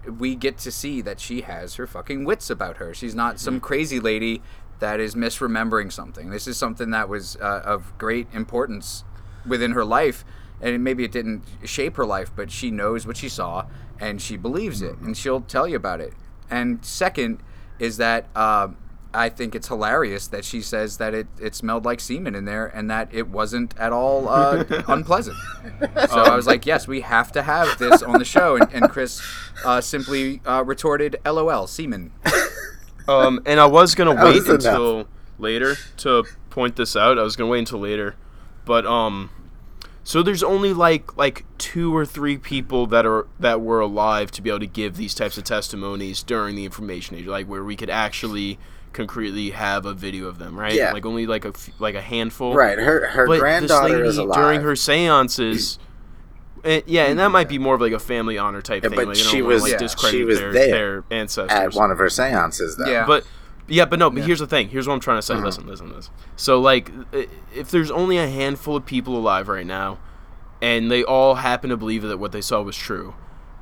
we 0.06 0.35
get 0.35 0.59
to 0.59 0.72
see 0.72 1.01
that 1.02 1.20
she 1.20 1.43
has 1.43 1.74
her 1.74 1.86
fucking 1.86 2.24
wits 2.24 2.51
about 2.51 2.78
her. 2.78 2.94
She's 2.94 3.14
not 3.14 3.39
some 3.39 3.60
crazy 3.60 4.01
lady 4.01 4.43
that 4.78 4.98
is 4.98 5.14
misremembering 5.14 5.93
something. 5.93 6.31
This 6.31 6.47
is 6.47 6.56
something 6.56 6.90
that 6.90 7.09
was 7.09 7.36
uh, 7.36 7.62
of 7.64 7.97
great 7.98 8.27
importance 8.32 9.05
within 9.47 9.72
her 9.72 9.85
life, 9.85 10.24
and 10.60 10.82
maybe 10.82 11.05
it 11.05 11.12
didn't 11.12 11.43
shape 11.64 11.97
her 11.97 12.06
life, 12.06 12.31
but 12.35 12.51
she 12.51 12.70
knows 12.70 13.06
what 13.06 13.16
she 13.16 13.28
saw 13.28 13.66
and 14.01 14.20
she 14.22 14.36
believes 14.36 14.81
it, 14.81 14.97
and 14.98 15.16
she'll 15.16 15.43
tell 15.43 15.68
you 15.68 15.77
about 15.77 16.01
it. 16.01 16.14
And 16.51 16.85
second 16.85 17.43
is 17.78 17.98
that 17.98 18.27
uh, 18.35 18.68
I 19.12 19.28
think 19.28 19.55
it's 19.55 19.69
hilarious 19.69 20.28
that 20.28 20.45
she 20.45 20.62
says 20.62 20.99
that 20.99 21.15
it, 21.15 21.27
it 21.41 21.55
smelled 21.55 21.85
like 21.85 22.01
semen 22.01 22.35
in 22.35 22.45
there 22.45 22.66
and 22.66 22.91
that 22.91 23.12
it 23.12 23.28
wasn't 23.28 23.77
at 23.78 23.93
all 23.93 24.28
uh, 24.28 24.65
unpleasant. 24.89 25.37
So 26.09 26.20
I 26.20 26.37
was 26.37 26.47
like, 26.47 26.65
yes, 26.65 26.87
we 26.87 27.01
have 27.01 27.32
to 27.32 27.43
have 27.43 27.78
this 27.78 28.03
on 28.03 28.19
the 28.19 28.24
show. 28.24 28.57
And, 28.57 28.73
and 28.73 28.89
Chris 28.89 29.20
uh, 29.65 29.81
simply 29.81 30.41
uh, 30.47 30.62
retorted, 30.65 31.16
LOL, 31.24 31.66
semen. 31.66 32.12
Um, 33.09 33.41
and 33.47 33.59
I 33.59 33.66
was 33.66 33.95
gonna 33.95 34.15
wait 34.24 34.47
was 34.47 34.49
enough. 34.49 34.65
until 34.65 35.09
later 35.39 35.77
to 35.99 36.24
point 36.51 36.77
this 36.77 36.95
out. 36.97 37.19
I 37.19 37.23
was 37.23 37.37
gonna 37.37 37.51
wait 37.51 37.61
until 37.61 37.81
later, 37.81 38.15
but 38.65 38.87
um, 38.87 39.31
so 40.05 40.23
there's 40.23 40.43
only 40.43 40.73
like 40.73 41.16
like 41.16 41.45
two 41.59 41.95
or 41.97 42.07
three 42.07 42.39
people 42.39 42.87
that 42.89 43.05
are 43.05 43.27
that 43.39 43.61
were 43.61 43.81
alive 43.81 44.31
to 44.32 44.43
be 44.43 44.51
able 44.51 44.61
to 44.61 44.66
give 44.66 44.97
these 44.97 45.15
types 45.15 45.37
of 45.39 45.45
testimonies 45.45 46.23
during 46.23 46.55
the 46.57 46.65
information 46.65 47.16
age, 47.16 47.27
like 47.27 47.47
where 47.47 47.65
we 47.65 47.77
could 47.77 47.91
actually 47.91 48.59
concretely 48.92 49.50
have 49.50 49.86
a 49.86 49.94
video 49.94 50.26
of 50.26 50.38
them, 50.38 50.58
right? 50.58 50.72
Yeah. 50.74 50.92
Like 50.92 51.06
only 51.06 51.26
like 51.26 51.44
a 51.44 51.48
f- 51.48 51.70
like 51.78 51.94
a 51.94 52.00
handful. 52.00 52.54
Right, 52.54 52.78
her 52.78 53.06
her 53.08 53.26
But 53.26 53.38
granddaughter 53.40 53.88
this 53.88 53.96
lady 53.98 54.08
is 54.08 54.18
alive. 54.18 54.36
during 54.36 54.60
her 54.62 54.74
seances. 54.76 55.78
eh, 56.64 56.80
yeah, 56.86 57.04
and 57.06 57.18
that 57.18 57.30
might 57.30 57.48
be 57.48 57.58
more 57.58 57.74
of 57.74 57.80
like 57.80 57.92
a 57.92 57.98
family 57.98 58.36
honor 58.38 58.60
type 58.62 58.82
Yeah, 58.82 58.90
thing. 58.90 58.96
but 58.96 59.06
like, 59.08 59.16
you 59.16 59.22
she 59.24 59.38
don't 59.38 59.44
wanna, 59.44 59.54
was- 59.54 59.62
like, 59.62 59.72
yeah, 59.72 59.78
discredit 59.78 60.18
she 60.18 60.24
was 60.24 60.38
their, 60.38 60.52
there 60.52 60.70
their 60.70 61.04
ancestors 61.10 61.50
at 61.58 61.74
one 61.74 61.90
of 61.90 61.98
her 61.98 62.08
seances, 62.10 62.76
though. 62.76 62.90
Yeah. 62.90 63.06
but 63.06 63.24
yeah, 63.68 63.84
but 63.84 63.98
no. 64.00 64.10
But 64.10 64.24
here's 64.24 64.40
the 64.40 64.46
thing. 64.48 64.68
Here's 64.68 64.88
what 64.88 64.94
I'm 64.94 65.00
trying 65.00 65.18
to 65.18 65.22
say. 65.22 65.34
Listen, 65.36 65.66
listen, 65.66 65.94
listen. 65.94 66.12
So 66.36 66.60
like, 66.60 66.90
if 67.54 67.70
there's 67.70 67.90
only 67.90 68.18
a 68.18 68.28
handful 68.28 68.76
of 68.76 68.84
people 68.84 69.16
alive 69.16 69.46
right 69.48 69.64
now, 69.66 69.98
and 70.60 70.90
they 70.90 71.04
all 71.04 71.36
happen 71.36 71.70
to 71.70 71.76
believe 71.76 72.02
that 72.02 72.18
what 72.18 72.32
they 72.32 72.40
saw 72.40 72.60
was 72.62 72.76
true, 72.76 73.14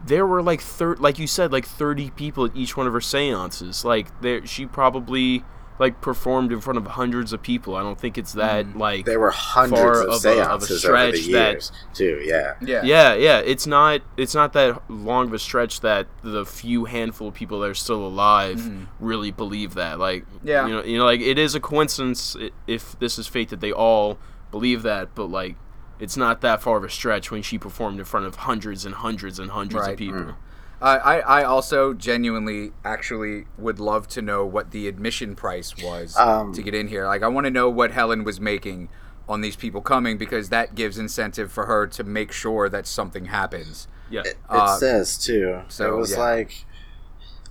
there 0.05 0.27
were 0.27 0.43
like 0.43 0.61
thir- 0.61 0.97
like 0.97 1.19
you 1.19 1.27
said, 1.27 1.53
like 1.53 1.67
30 1.67 2.11
people 2.11 2.45
at 2.45 2.57
each 2.57 2.77
one 2.77 2.87
of 2.87 2.93
her 2.93 3.01
seances. 3.01 3.85
Like 3.85 4.21
there, 4.21 4.47
she 4.47 4.67
probably 4.67 5.45
like 5.79 6.01
performed 6.01 6.51
in 6.51 6.61
front 6.61 6.77
of 6.77 6.87
hundreds 6.87 7.33
of 7.33 7.41
people. 7.41 7.77
I 7.77 7.83
don't 7.83 7.99
think 7.99 8.19
it's 8.19 8.33
that 8.33 8.67
mm. 8.67 8.77
like 8.77 9.05
There 9.05 9.21
were 9.21 9.31
hundreds 9.31 9.81
far 9.81 10.03
of 10.03 10.09
of 10.09 10.25
a- 10.25 10.45
of 10.51 10.63
a 10.63 10.67
seances 10.67 10.85
over 10.85 11.07
the 11.11 11.17
stretch 11.19 11.27
that- 11.33 11.53
years, 11.53 11.73
too. 11.95 12.21
Yeah. 12.25 12.55
Yeah. 12.61 12.83
yeah, 12.85 13.15
yeah. 13.15 13.39
It's 13.39 13.67
not. 13.67 14.01
It's 14.17 14.35
not 14.35 14.53
that 14.55 14.83
long 14.91 15.29
of 15.29 15.35
a 15.35 15.39
stretch 15.39 15.81
that 15.81 16.07
the 16.23 16.45
few 16.45 16.87
handful 16.87 17.29
of 17.29 17.35
people 17.35 17.61
that 17.61 17.71
are 17.71 17.75
still 17.75 18.05
alive 18.05 18.59
mm-hmm. 18.59 18.85
really 18.99 19.31
believe 19.31 19.75
that. 19.75 19.99
Like, 19.99 20.25
Yeah. 20.43 20.67
you 20.67 20.75
know, 20.75 20.85
you 20.85 20.99
know, 20.99 21.05
like 21.05 21.21
it 21.21 21.39
is 21.39 21.55
a 21.55 21.61
coincidence 21.61 22.37
if 22.67 22.99
this 22.99 23.19
is 23.19 23.27
fate 23.27 23.51
that 23.51 23.61
they 23.61 23.73
all 23.73 24.19
believe 24.51 24.83
that, 24.83 25.15
but 25.15 25.31
like, 25.31 25.57
it's 26.01 26.17
not 26.17 26.41
that 26.43 26.63
far 26.63 26.77
of 26.79 26.85
a 26.85 26.91
stretch 26.91 27.31
when 27.31 27.43
she 27.43 27.59
performed 27.59 27.99
in 27.99 28.05
front 28.05 28.27
of 28.27 28.37
hundreds 28.37 28.85
and 28.85 28.95
hundreds 28.95 29.39
and 29.39 29.51
hundreds 29.51 29.81
Right. 29.83 29.93
of 29.93 29.99
people. 29.99 30.35
I, 30.81 30.97
I, 30.99 31.19
I 31.41 31.45
also 31.45 31.93
genuinely 31.93 32.71
actually 32.85 33.47
would 33.57 33.81
love 33.81 34.07
to 34.09 34.23
know 34.23 34.47
what 34.47 34.71
the 34.71 34.87
admission 34.87 35.35
price 35.35 35.75
was 35.83 36.17
Um, 36.17 36.53
to 36.53 36.63
get 36.63 36.73
in 36.75 36.87
here. 36.87 37.05
Like, 37.07 37.23
I 37.25 37.29
want 37.29 37.47
to 37.47 37.51
know 37.51 37.69
what 37.69 37.91
Helen 37.91 38.23
was 38.23 38.41
making 38.41 38.89
on 39.29 39.41
these 39.41 39.57
people 39.57 39.81
coming 39.81 40.17
because 40.19 40.51
that 40.51 40.77
gives 40.77 40.97
incentive 40.97 41.51
for 41.51 41.67
her 41.67 41.87
to 41.89 42.05
make 42.05 42.31
sure 42.31 42.69
that 42.69 42.87
something 42.87 43.25
happens. 43.27 43.89
Yeah, 44.09 44.23
It 44.25 44.37
Uh, 44.49 44.77
says 44.77 45.19
too. 45.19 45.63
so, 45.69 45.93
it 45.93 45.97
was 45.97 46.13
yeah. 46.13 46.19
like, 46.21 46.65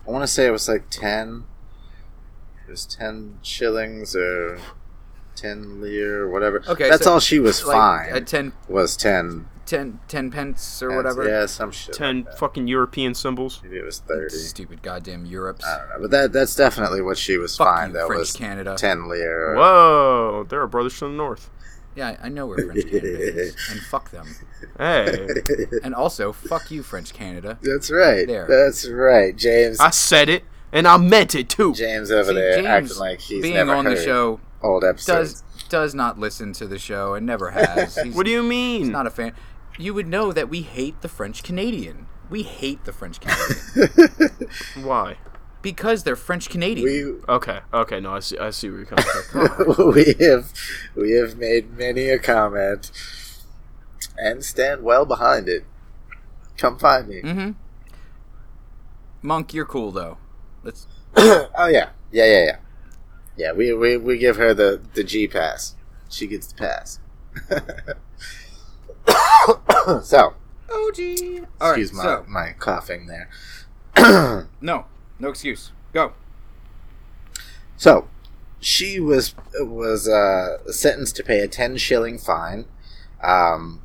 I 0.07 0.11
want 0.11 0.23
to 0.23 0.27
say 0.27 0.47
it 0.47 0.51
was 0.51 0.69
like 0.69 0.89
ten. 0.89 1.43
It 2.65 2.71
was 2.71 2.85
ten 2.85 3.39
shillings 3.41 4.15
or 4.15 4.57
ten 5.37 5.81
lire, 5.81 6.23
or 6.23 6.29
whatever. 6.29 6.61
Okay, 6.67 6.89
that's 6.89 7.03
so, 7.05 7.13
all 7.13 7.19
she 7.21 7.39
was 7.39 7.63
Like, 7.65 7.75
fine. 7.77 8.09
At 8.15 8.27
10, 8.27 8.51
was 8.67 8.97
ten. 8.97 9.47
10, 9.65 9.99
10 10.07 10.31
pence 10.31 10.81
or 10.81 10.89
pence. 10.89 10.95
whatever. 10.97 11.27
Yeah, 11.29 11.45
some 11.45 11.71
shit. 11.71 11.93
ten 11.95 12.17
like 12.17 12.25
that. 12.25 12.39
fucking 12.39 12.67
European 12.67 13.13
symbols. 13.13 13.59
Maybe 13.63 13.77
it 13.77 13.83
was 13.85 13.99
thirty. 13.99 14.35
Stupid 14.35 14.81
goddamn 14.81 15.25
Europe. 15.25 15.61
I 15.65 15.77
don't 15.77 15.89
know, 15.89 15.95
but 16.03 16.11
that 16.11 16.31
that's 16.33 16.55
definitely 16.55 17.01
what 17.01 17.17
she 17.17 17.37
was 17.37 17.55
Fuck 17.57 17.67
fine. 17.67 17.89
you, 17.89 17.93
That 17.97 18.07
French 18.07 18.19
was 18.19 18.31
Canada. 18.33 18.75
ten 18.77 19.09
lire. 19.09 19.55
Whoa, 19.55 20.45
there 20.49 20.61
are 20.61 20.67
brothers 20.67 20.93
from 20.93 21.11
the 21.11 21.17
north. 21.17 21.49
Yeah, 21.95 22.15
I 22.21 22.29
know 22.29 22.45
where 22.47 22.59
French 22.59 22.85
Canada 22.85 23.39
is. 23.41 23.55
And 23.71 23.81
fuck 23.81 24.11
them. 24.11 24.27
Hey, 24.77 25.27
And 25.83 25.93
also, 25.95 26.31
fuck 26.31 26.69
you, 26.71 26.81
French 26.83 27.11
Canada. 27.11 27.57
That's 27.61 27.89
right. 27.91 28.27
There. 28.27 28.45
That's 28.47 28.87
right, 28.87 29.35
James. 29.35 29.79
I 29.79 29.89
said 29.89 30.29
it, 30.29 30.43
and 30.71 30.87
I 30.87 30.97
meant 30.97 31.33
it 31.35 31.49
too. 31.49 31.73
James 31.73 32.11
over 32.11 32.29
See, 32.29 32.35
there 32.35 32.55
James 32.61 32.67
acting 32.91 32.97
like 32.99 33.19
he's 33.19 33.41
being 33.41 33.55
never 33.55 33.73
on 33.73 33.85
heard 33.85 33.97
the 33.97 34.03
show 34.03 34.39
old 34.61 34.83
episodes. 34.83 35.41
does 35.41 35.67
does 35.69 35.95
not 35.95 36.17
listen 36.17 36.53
to 36.53 36.67
the 36.67 36.79
show 36.79 37.13
and 37.13 37.25
never 37.25 37.51
has. 37.51 37.95
He's, 38.03 38.15
What 38.15 38.25
do 38.25 38.31
you 38.31 38.43
mean? 38.43 38.81
He's 38.81 38.89
not 38.89 39.07
a 39.07 39.11
fan. 39.11 39.33
You 39.77 39.93
would 39.93 40.07
know 40.07 40.31
that 40.31 40.49
we 40.49 40.61
hate 40.61 41.01
the 41.01 41.09
French 41.09 41.43
Canadian. 41.43 42.07
We 42.29 42.43
hate 42.43 42.83
the 42.85 42.91
French 42.91 43.19
Canadian 43.21 44.49
Why? 44.83 45.17
because 45.61 46.03
they're 46.03 46.15
French 46.15 46.49
Canadian. 46.49 46.85
we 46.85 47.33
Okay, 47.33 47.59
okay, 47.73 47.99
no, 47.99 48.13
I 48.13 48.19
see, 48.19 48.37
I 48.37 48.51
see 48.51 48.69
where 48.69 48.79
you're 48.79 48.85
coming 48.85 49.05
from. 49.65 49.91
we 49.93 50.15
have 50.25 50.53
we 50.95 51.11
have 51.11 51.37
made 51.37 51.77
many 51.77 52.09
a 52.09 52.19
comment 52.19 52.91
and 54.17 54.43
stand 54.43 54.83
well 54.83 55.05
behind 55.05 55.49
it. 55.49 55.65
Come 56.57 56.79
find 56.79 57.07
me. 57.07 57.21
mm-hmm. 57.21 57.51
Monk, 59.21 59.53
you're 59.53 59.65
cool 59.65 59.91
though. 59.91 60.17
Let's. 60.63 60.87
oh 61.17 61.49
yeah, 61.69 61.89
yeah, 62.11 62.25
yeah, 62.25 62.45
yeah. 62.45 62.57
Yeah, 63.37 63.53
we, 63.53 63.71
we, 63.73 63.97
we 63.97 64.17
give 64.17 64.37
her 64.37 64.53
the, 64.53 64.81
the 64.93 65.03
G 65.03 65.27
pass. 65.27 65.75
She 66.09 66.27
gets 66.27 66.51
the 66.51 66.55
pass. 66.55 66.99
so, 70.03 70.33
Oh 70.69 70.91
gee. 70.93 71.39
All 71.61 71.71
right. 71.71 71.79
excuse 71.79 71.93
my, 71.93 72.03
So 72.03 72.25
my 72.27 72.53
coughing 72.57 73.07
there. 73.07 73.29
no, 74.61 74.85
no 75.19 75.29
excuse. 75.29 75.71
Go. 75.93 76.13
So, 77.77 78.07
she 78.59 78.99
was 78.99 79.35
was 79.59 80.07
uh, 80.07 80.71
sentenced 80.71 81.15
to 81.17 81.23
pay 81.23 81.39
a 81.39 81.47
ten 81.47 81.77
shilling 81.77 82.17
fine. 82.17 82.65
Um, 83.23 83.81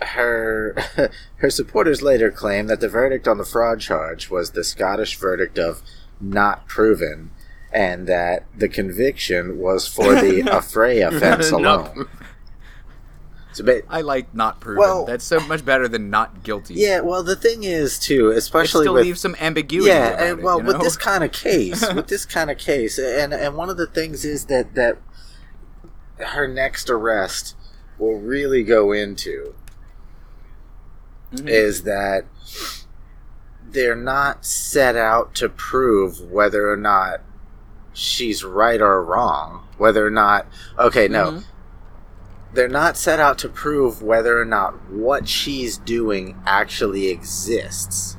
her 0.00 0.76
her 1.36 1.50
supporters 1.50 2.02
later 2.02 2.30
claimed 2.30 2.68
that 2.70 2.80
the 2.80 2.88
verdict 2.88 3.26
on 3.26 3.38
the 3.38 3.44
fraud 3.44 3.80
charge 3.80 4.30
was 4.30 4.50
the 4.50 4.64
Scottish 4.64 5.16
verdict 5.16 5.58
of 5.58 5.82
not 6.20 6.66
proven, 6.68 7.30
and 7.72 8.06
that 8.06 8.44
the 8.56 8.68
conviction 8.68 9.58
was 9.58 9.86
for 9.86 10.14
the 10.14 10.42
affray 10.46 11.06
offense 11.06 11.50
No. 11.52 11.58
alone. 11.58 12.08
So, 13.52 13.64
I 13.88 14.02
like 14.02 14.32
not 14.34 14.60
proven. 14.60 14.78
Well- 14.78 15.04
That's 15.04 15.24
so 15.24 15.40
much 15.40 15.64
better 15.64 15.88
than 15.88 16.10
not 16.10 16.42
guilty. 16.44 16.74
yeah, 16.74 17.00
well, 17.00 17.22
the 17.24 17.34
thing 17.34 17.64
is 17.64 17.98
too, 17.98 18.30
it 18.30 18.36
especially 18.38 18.84
still 18.84 18.94
with 18.94 19.04
leaves 19.04 19.20
some 19.20 19.34
ambiguity. 19.40 19.88
yeah, 19.90 20.14
and, 20.30 20.38
it, 20.38 20.44
well, 20.44 20.60
you 20.60 20.66
with 20.66 20.76
know? 20.76 20.82
this 20.82 20.96
kind 20.96 21.24
of 21.24 21.32
case, 21.44 21.82
with 21.92 22.06
this 22.06 22.24
kind 22.24 22.50
of 22.50 22.58
case, 22.58 22.98
and 22.98 23.34
and 23.34 23.56
one 23.56 23.68
of 23.68 23.76
the 23.76 23.86
things 23.86 24.24
is 24.24 24.44
that 24.46 24.74
that 24.76 24.98
her 26.18 26.46
next 26.46 26.88
arrest 26.90 27.56
will 27.98 28.18
really 28.18 28.62
go 28.62 28.92
into 28.92 29.54
Mm-hmm. 31.32 31.46
is 31.48 31.82
that 31.82 32.24
they're 33.62 33.94
not 33.94 34.46
set 34.46 34.96
out 34.96 35.34
to 35.34 35.48
prove 35.50 36.20
whether 36.22 36.70
or 36.72 36.76
not 36.76 37.20
she's 37.98 38.44
right 38.44 38.80
or 38.80 39.02
wrong, 39.02 39.64
whether 39.76 40.06
or 40.06 40.10
not 40.10 40.46
okay, 40.78 41.08
no. 41.08 41.24
Mm-hmm. 41.32 41.38
They're 42.54 42.68
not 42.68 42.96
set 42.96 43.20
out 43.20 43.38
to 43.40 43.48
prove 43.48 44.02
whether 44.02 44.40
or 44.40 44.44
not 44.44 44.90
what 44.90 45.28
she's 45.28 45.76
doing 45.76 46.40
actually 46.46 47.08
exists. 47.08 48.16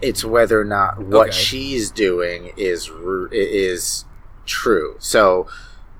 It's 0.00 0.24
whether 0.24 0.60
or 0.60 0.64
not 0.64 1.00
what 1.00 1.28
Okay. 1.28 1.36
she's 1.36 1.90
doing 1.90 2.52
is 2.56 2.90
is 3.32 4.04
true. 4.46 4.96
So 4.98 5.46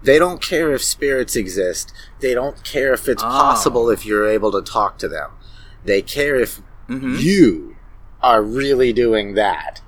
they 0.02 0.18
don't 0.18 0.40
care 0.42 0.72
if 0.72 0.82
spirits 0.84 1.34
exist. 1.34 1.92
They 2.20 2.34
don't 2.34 2.62
care 2.62 2.92
if 2.92 3.08
it's 3.08 3.22
Oh. 3.22 3.26
possible 3.28 3.88
if 3.90 4.04
you're 4.04 4.26
able 4.28 4.52
to 4.52 4.60
talk 4.62 4.98
to 4.98 5.08
them. 5.08 5.30
They 5.84 6.02
care 6.02 6.36
if 6.36 6.60
Mhm. 6.88 7.18
you 7.20 7.76
are 8.22 8.42
really 8.42 8.92
doing 8.92 9.34
that 9.34 9.80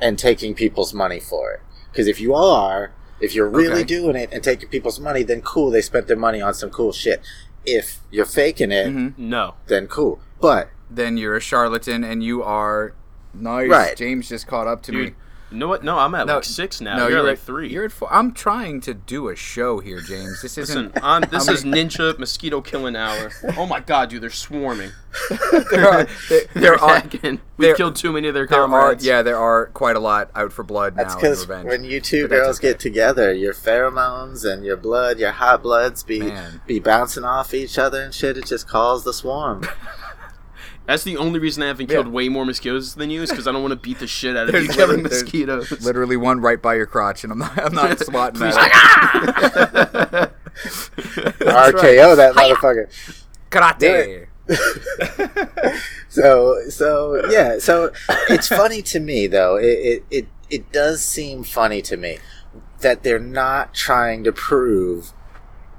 and 0.00 0.18
taking 0.18 0.54
people's 0.54 0.92
money 0.94 1.20
for 1.20 1.52
it. 1.52 1.60
Because 1.90 2.06
if 2.06 2.20
you 2.20 2.34
are, 2.34 2.92
if 3.20 3.34
you're 3.34 3.48
really 3.48 3.72
Okay. 3.80 3.84
doing 3.84 4.16
it 4.16 4.30
and 4.32 4.42
taking 4.42 4.68
people's 4.68 5.00
money, 5.00 5.22
then 5.22 5.42
cool, 5.42 5.70
they 5.70 5.82
spent 5.82 6.06
their 6.06 6.16
money 6.16 6.40
on 6.40 6.54
some 6.54 6.70
cool 6.70 6.92
shit. 6.92 7.20
If 7.66 7.98
you're 8.10 8.24
faking 8.24 8.72
it, 8.72 8.86
Mhm. 8.88 9.18
No. 9.18 9.54
then 9.66 9.86
cool. 9.86 10.20
But 10.40 10.70
then 10.90 11.16
you're 11.16 11.36
a 11.36 11.40
charlatan 11.40 12.02
and 12.04 12.22
you 12.22 12.42
are 12.42 12.94
nice. 13.34 13.68
Right. 13.68 13.96
James 13.96 14.28
just 14.28 14.46
caught 14.46 14.66
up 14.66 14.82
to 14.84 14.92
Dude, 14.92 15.06
me. 15.08 15.14
You 15.50 15.56
know 15.58 15.68
what? 15.68 15.82
No, 15.84 15.98
I'm 15.98 16.14
at 16.14 16.26
No, 16.26 16.36
like 16.36 16.44
six 16.44 16.80
now. 16.80 16.96
No, 16.96 17.02
you're, 17.02 17.10
you're, 17.10 17.18
at 17.20 17.24
at 17.24 17.28
like 17.30 17.38
three. 17.40 17.68
You're 17.68 17.84
at 17.84 17.92
four. 17.92 18.12
I'm 18.12 18.32
trying 18.32 18.80
to 18.82 18.94
do 18.94 19.28
a 19.28 19.36
show 19.36 19.80
here, 19.80 20.00
James. 20.00 20.42
This 20.42 20.56
isn't. 20.58 20.96
on, 21.02 21.22
this 21.30 21.48
I'm- 21.48 21.54
is 21.56 21.64
ninja 21.64 22.18
mosquito 22.18 22.60
killing 22.60 22.96
hour. 22.96 23.30
Oh 23.56 23.66
my 23.66 23.80
god, 23.80 24.10
dude, 24.10 24.22
they're 24.22 24.30
swarming. 24.30 24.92
there 25.72 25.88
are. 25.88 26.06
They're 26.28 26.40
there 26.54 26.74
are. 26.76 27.02
We've 27.12 27.40
there- 27.58 27.74
killed 27.74 27.96
too 27.96 28.12
many 28.12 28.28
of 28.28 28.34
their 28.34 28.46
There 28.46 28.60
are. 28.62 28.68
comrades. 28.68 29.04
Yeah, 29.04 29.22
there 29.22 29.36
are 29.38 29.66
quite 29.66 29.96
a 29.96 30.00
lot 30.00 30.30
out 30.34 30.52
for 30.52 30.62
blood 30.62 30.94
that's 30.96 31.14
now. 31.14 31.20
in 31.20 31.34
because 31.36 31.46
when 31.64 31.84
you 31.84 32.00
two 32.00 32.28
But 32.28 32.36
girls 32.36 32.58
okay. 32.58 32.68
get 32.68 32.78
together, 32.78 33.32
your 33.32 33.52
pheromones 33.54 34.44
and 34.50 34.64
your 34.64 34.76
blood, 34.76 35.18
your 35.18 35.32
hot 35.32 35.62
bloods 35.62 36.02
be 36.04 36.20
Man. 36.20 36.60
be 36.66 36.78
bouncing 36.78 37.24
off 37.24 37.52
each 37.54 37.76
other 37.78 38.00
and 38.02 38.14
shit. 38.14 38.36
It 38.38 38.46
just 38.46 38.68
calls 38.68 39.04
the 39.04 39.12
swarm. 39.12 39.62
That's 40.90 41.04
the 41.04 41.18
only 41.18 41.38
reason 41.38 41.62
I 41.62 41.68
haven't 41.68 41.86
killed 41.86 42.06
Yeah. 42.06 42.12
way 42.12 42.28
more 42.28 42.44
mosquitoes 42.44 42.96
than 42.96 43.10
you 43.10 43.22
is 43.22 43.30
because 43.30 43.46
I 43.46 43.52
don't 43.52 43.62
want 43.62 43.70
to 43.70 43.76
beat 43.76 44.00
the 44.00 44.08
shit 44.08 44.36
out 44.36 44.46
of 44.46 44.52
There's 44.52 44.66
you 44.66 44.72
killing 44.72 45.02
literally- 45.04 45.22
mosquitoes. 45.22 45.80
Literally 45.84 46.16
one 46.16 46.40
right 46.40 46.60
by 46.60 46.74
your 46.74 46.86
crotch, 46.86 47.22
and 47.22 47.32
I'm 47.32 47.38
not. 47.38 47.56
I'm 47.56 47.72
not 47.72 47.96
swatting 48.04 48.40
that. 48.40 48.54
Ah! 48.56 50.30
RKO 50.56 52.16
that 52.16 52.34
motherfucker. 52.34 52.88
Karate. 53.50 54.26
so 56.08 56.56
so 56.68 57.24
yeah 57.30 57.58
so 57.60 57.92
it's 58.28 58.48
funny 58.48 58.82
to 58.82 58.98
me 58.98 59.28
though 59.28 59.54
it, 59.54 59.64
it 59.64 60.04
it 60.10 60.26
it 60.50 60.72
does 60.72 61.04
seem 61.04 61.44
funny 61.44 61.80
to 61.80 61.96
me 61.96 62.18
that 62.80 63.04
they're 63.04 63.20
not 63.20 63.72
trying 63.74 64.24
to 64.24 64.32
prove 64.32 65.12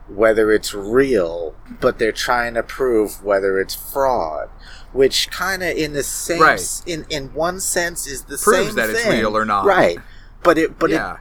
whether 0.08 0.52
it's 0.54 0.74
real 0.74 1.54
but 1.82 2.00
they're 2.00 2.14
trying 2.14 2.54
to 2.54 2.64
prove 2.64 3.22
whether 3.24 3.60
it's 3.60 3.76
fraud 3.76 4.50
which 4.94 5.30
kind 5.32 5.64
of 5.64 5.70
in 5.76 5.94
the 5.94 6.04
same 6.04 6.42
Right. 6.42 6.54
s- 6.60 6.84
in 6.86 7.06
in 7.10 7.34
one 7.34 7.60
sense 7.60 8.06
is 8.08 8.24
the 8.24 8.38
Proves 8.38 8.68
same 8.68 8.76
that 8.76 8.90
it's 8.90 9.06
real 9.08 9.36
or 9.38 9.46
not. 9.46 9.66
right 9.66 9.98
but 10.44 10.58
it 10.58 10.78
but 10.80 10.90
yeah. 10.90 11.14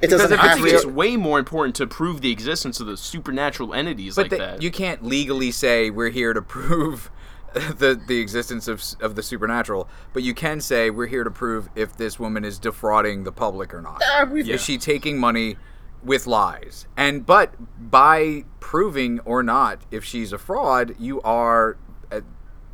it 0.00 0.06
it 0.06 0.10
doesn't 0.10 0.32
if 0.32 0.38
it's 0.38 0.42
have 0.48 0.58
think 0.60 0.74
it's 0.74 0.84
way 0.86 1.16
more 1.16 1.38
important 1.38 1.74
to 1.76 1.86
prove 1.86 2.20
the 2.20 2.30
existence 2.30 2.80
of 2.80 2.86
the 2.86 2.96
supernatural 2.96 3.72
entities 3.74 4.16
But 4.16 4.22
like 4.24 4.30
the- 4.30 4.36
that. 4.38 4.62
you 4.62 4.70
can't 4.70 5.02
legally 5.04 5.50
say 5.50 5.88
we're 5.90 6.10
here 6.10 6.32
to 6.34 6.42
prove 6.58 7.10
the 7.54 7.98
the 8.06 8.18
existence 8.20 8.68
of 8.68 8.82
of 9.00 9.14
the 9.14 9.22
supernatural, 9.22 9.88
but 10.12 10.22
you 10.22 10.34
can 10.34 10.60
say 10.60 10.90
we're 10.90 11.06
here 11.06 11.24
to 11.24 11.30
prove 11.30 11.70
if 11.74 11.96
this 11.96 12.18
woman 12.20 12.44
is 12.44 12.58
defrauding 12.58 13.24
the 13.24 13.32
public 13.32 13.72
or 13.72 13.80
not. 13.80 14.02
Ah, 14.04 14.26
we've- 14.30 14.50
Is 14.52 14.62
she 14.62 14.76
taking 14.76 15.16
money 15.18 15.56
with 16.04 16.26
lies? 16.26 16.86
And 16.98 17.24
but 17.24 17.54
by 17.90 18.44
proving 18.60 19.20
or 19.20 19.42
not 19.42 19.80
if 19.90 20.04
she's 20.04 20.34
a 20.34 20.38
fraud, 20.38 20.94
you 20.98 21.22
are 21.22 21.78
uh, 21.85 21.85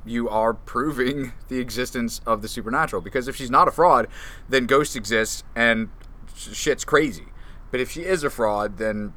you 0.04 0.28
are 0.28 0.52
proving 0.54 1.32
the 1.48 1.58
existence 1.58 2.20
of 2.26 2.42
the 2.42 2.48
supernatural 2.48 3.02
because 3.02 3.28
if 3.28 3.36
she's 3.36 3.50
not 3.50 3.68
a 3.68 3.70
fraud, 3.70 4.08
then 4.48 4.66
ghosts 4.66 4.96
exist 4.96 5.44
and 5.54 5.88
shit's 6.36 6.84
crazy. 6.84 7.26
But 7.70 7.80
if 7.80 7.90
she 7.90 8.02
is 8.02 8.24
a 8.24 8.30
fraud, 8.30 8.78
then 8.78 9.12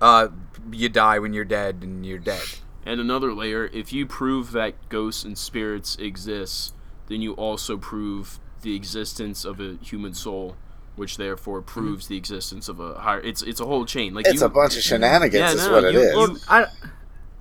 uh, 0.00 0.28
you 0.72 0.88
die 0.88 1.18
when 1.18 1.32
you're 1.32 1.44
dead 1.44 1.80
and 1.82 2.04
you're 2.04 2.18
dead. 2.18 2.42
And 2.84 3.00
another 3.00 3.32
layer, 3.32 3.66
if 3.72 3.92
you 3.92 4.06
prove 4.06 4.52
that 4.52 4.88
ghosts 4.88 5.24
and 5.24 5.36
spirits 5.36 5.96
exist, 5.96 6.74
then 7.08 7.20
you 7.20 7.32
also 7.34 7.76
prove 7.76 8.40
the 8.62 8.74
existence 8.74 9.44
of 9.44 9.60
a 9.60 9.76
human 9.82 10.14
soul, 10.14 10.56
which 10.96 11.16
therefore 11.16 11.62
proves 11.62 12.08
the 12.08 12.16
existence 12.16 12.68
of 12.68 12.80
a 12.80 12.94
higher. 13.00 13.20
It's 13.20 13.42
it's 13.42 13.60
a 13.60 13.66
whole 13.66 13.84
chain. 13.84 14.12
Like 14.14 14.26
it's 14.26 14.40
you, 14.40 14.46
a 14.46 14.50
bunch 14.50 14.76
of 14.76 14.82
shenanigans 14.82 15.34
Yeah, 15.34 15.52
is 15.52 15.66
no, 15.66 15.72
what 15.72 15.84
it 15.84 15.92
you- 15.94 16.00
is 16.00 16.14
you- 16.14 16.38
I, 16.48 16.66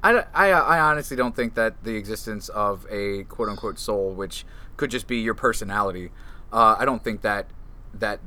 I, 0.04 0.24
I, 0.34 0.50
I 0.52 0.80
honestly 0.80 1.18
don't 1.18 1.36
think 1.36 1.56
that 1.56 1.84
the 1.84 1.96
existence 1.96 2.50
of 2.50 2.86
a 2.90 3.24
quote 3.26 3.50
unquote 3.50 3.80
soul, 3.80 4.12
which 4.12 4.46
could 4.78 4.92
just 4.92 5.08
be 5.08 5.18
your 5.18 5.34
personality, 5.34 6.12
uh, 6.54 6.76
I 6.80 6.86
don't 6.86 7.04
think 7.04 7.22
that 7.22 7.48
that 7.94 8.20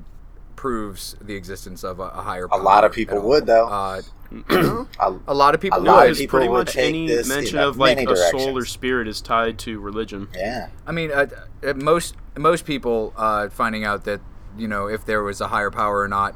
proves 0.57 1.17
the 1.21 1.35
existence 1.35 1.83
of 1.83 1.99
a, 1.99 2.05
a 2.05 2.23
higher. 2.23 2.47
A 2.53 2.59
lot 2.59 2.85
of 2.85 2.93
people 2.93 3.21
would, 3.23 3.47
though. 3.47 3.67
Uh, 3.69 4.03
A- 4.51 4.87
a 5.29 5.35
lot 5.35 5.55
of 5.55 5.61
people 5.61 5.79
A 5.79 5.83
No, 5.83 5.93
lot 5.93 6.03
would. 6.05 6.13
of 6.13 6.17
people 6.19 6.39
pretty 6.39 6.49
would 6.51 6.67
much 6.67 6.75
take 6.75 6.89
any 6.89 7.07
this 7.07 7.29
mention 7.29 7.59
of 7.59 7.77
like 7.79 7.97
many 7.97 8.11
a 8.11 8.17
soul 8.17 8.57
or 8.57 8.65
spirit 8.65 9.09
is 9.09 9.21
tied 9.21 9.59
to 9.61 9.79
religion. 9.81 10.29
yeah 10.35 10.69
I 10.87 10.93
mean, 10.93 11.11
uh, 11.11 11.27
uh, 11.67 11.75
most 11.75 12.17
most 12.37 12.65
people 12.65 13.13
uh, 13.17 13.49
finding 13.51 13.85
out 13.85 14.05
that 14.05 14.21
you 14.57 14.69
know 14.69 14.87
if 14.89 15.05
there 15.05 15.23
was 15.23 15.41
a 15.41 15.49
higher 15.49 15.71
power 15.71 16.01
or 16.01 16.09
not, 16.09 16.35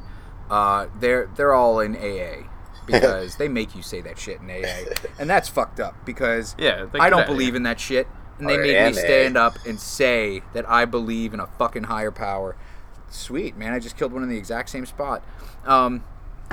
uh, 0.49 0.87
they're 0.99 1.29
they're 1.35 1.53
all 1.53 1.79
in 1.79 1.95
AA 1.95 2.47
because 2.87 3.35
they 3.35 3.47
make 3.47 3.75
you 3.75 3.81
say 3.83 4.01
that 4.01 4.17
shit 4.17 4.39
in 4.41 4.49
AA, 4.49 4.93
and 5.19 5.29
that's 5.29 5.47
fucked 5.49 5.79
up 5.79 5.93
because 6.05 6.55
Yeah, 6.57 6.85
they 6.91 6.99
I 6.99 7.09
don't 7.09 7.19
have, 7.19 7.27
believe 7.27 7.49
yeah. 7.53 7.57
in 7.57 7.63
that 7.63 7.79
shit, 7.79 8.07
and 8.39 8.49
they 8.49 8.55
Or 8.55 8.61
made 8.61 8.73
NA. 8.79 8.87
me 8.87 8.93
stand 8.93 9.37
up 9.37 9.57
and 9.67 9.79
say 9.79 10.41
that 10.53 10.67
I 10.69 10.85
believe 10.85 11.33
in 11.33 11.39
a 11.39 11.47
fucking 11.59 11.83
higher 11.83 12.11
power. 12.11 12.55
Sweet 13.09 13.55
man, 13.55 13.73
I 13.73 13.79
just 13.79 13.95
killed 13.97 14.11
one 14.13 14.23
in 14.23 14.29
the 14.29 14.37
exact 14.37 14.69
same 14.69 14.85
spot. 14.85 15.23
Um, 15.65 16.03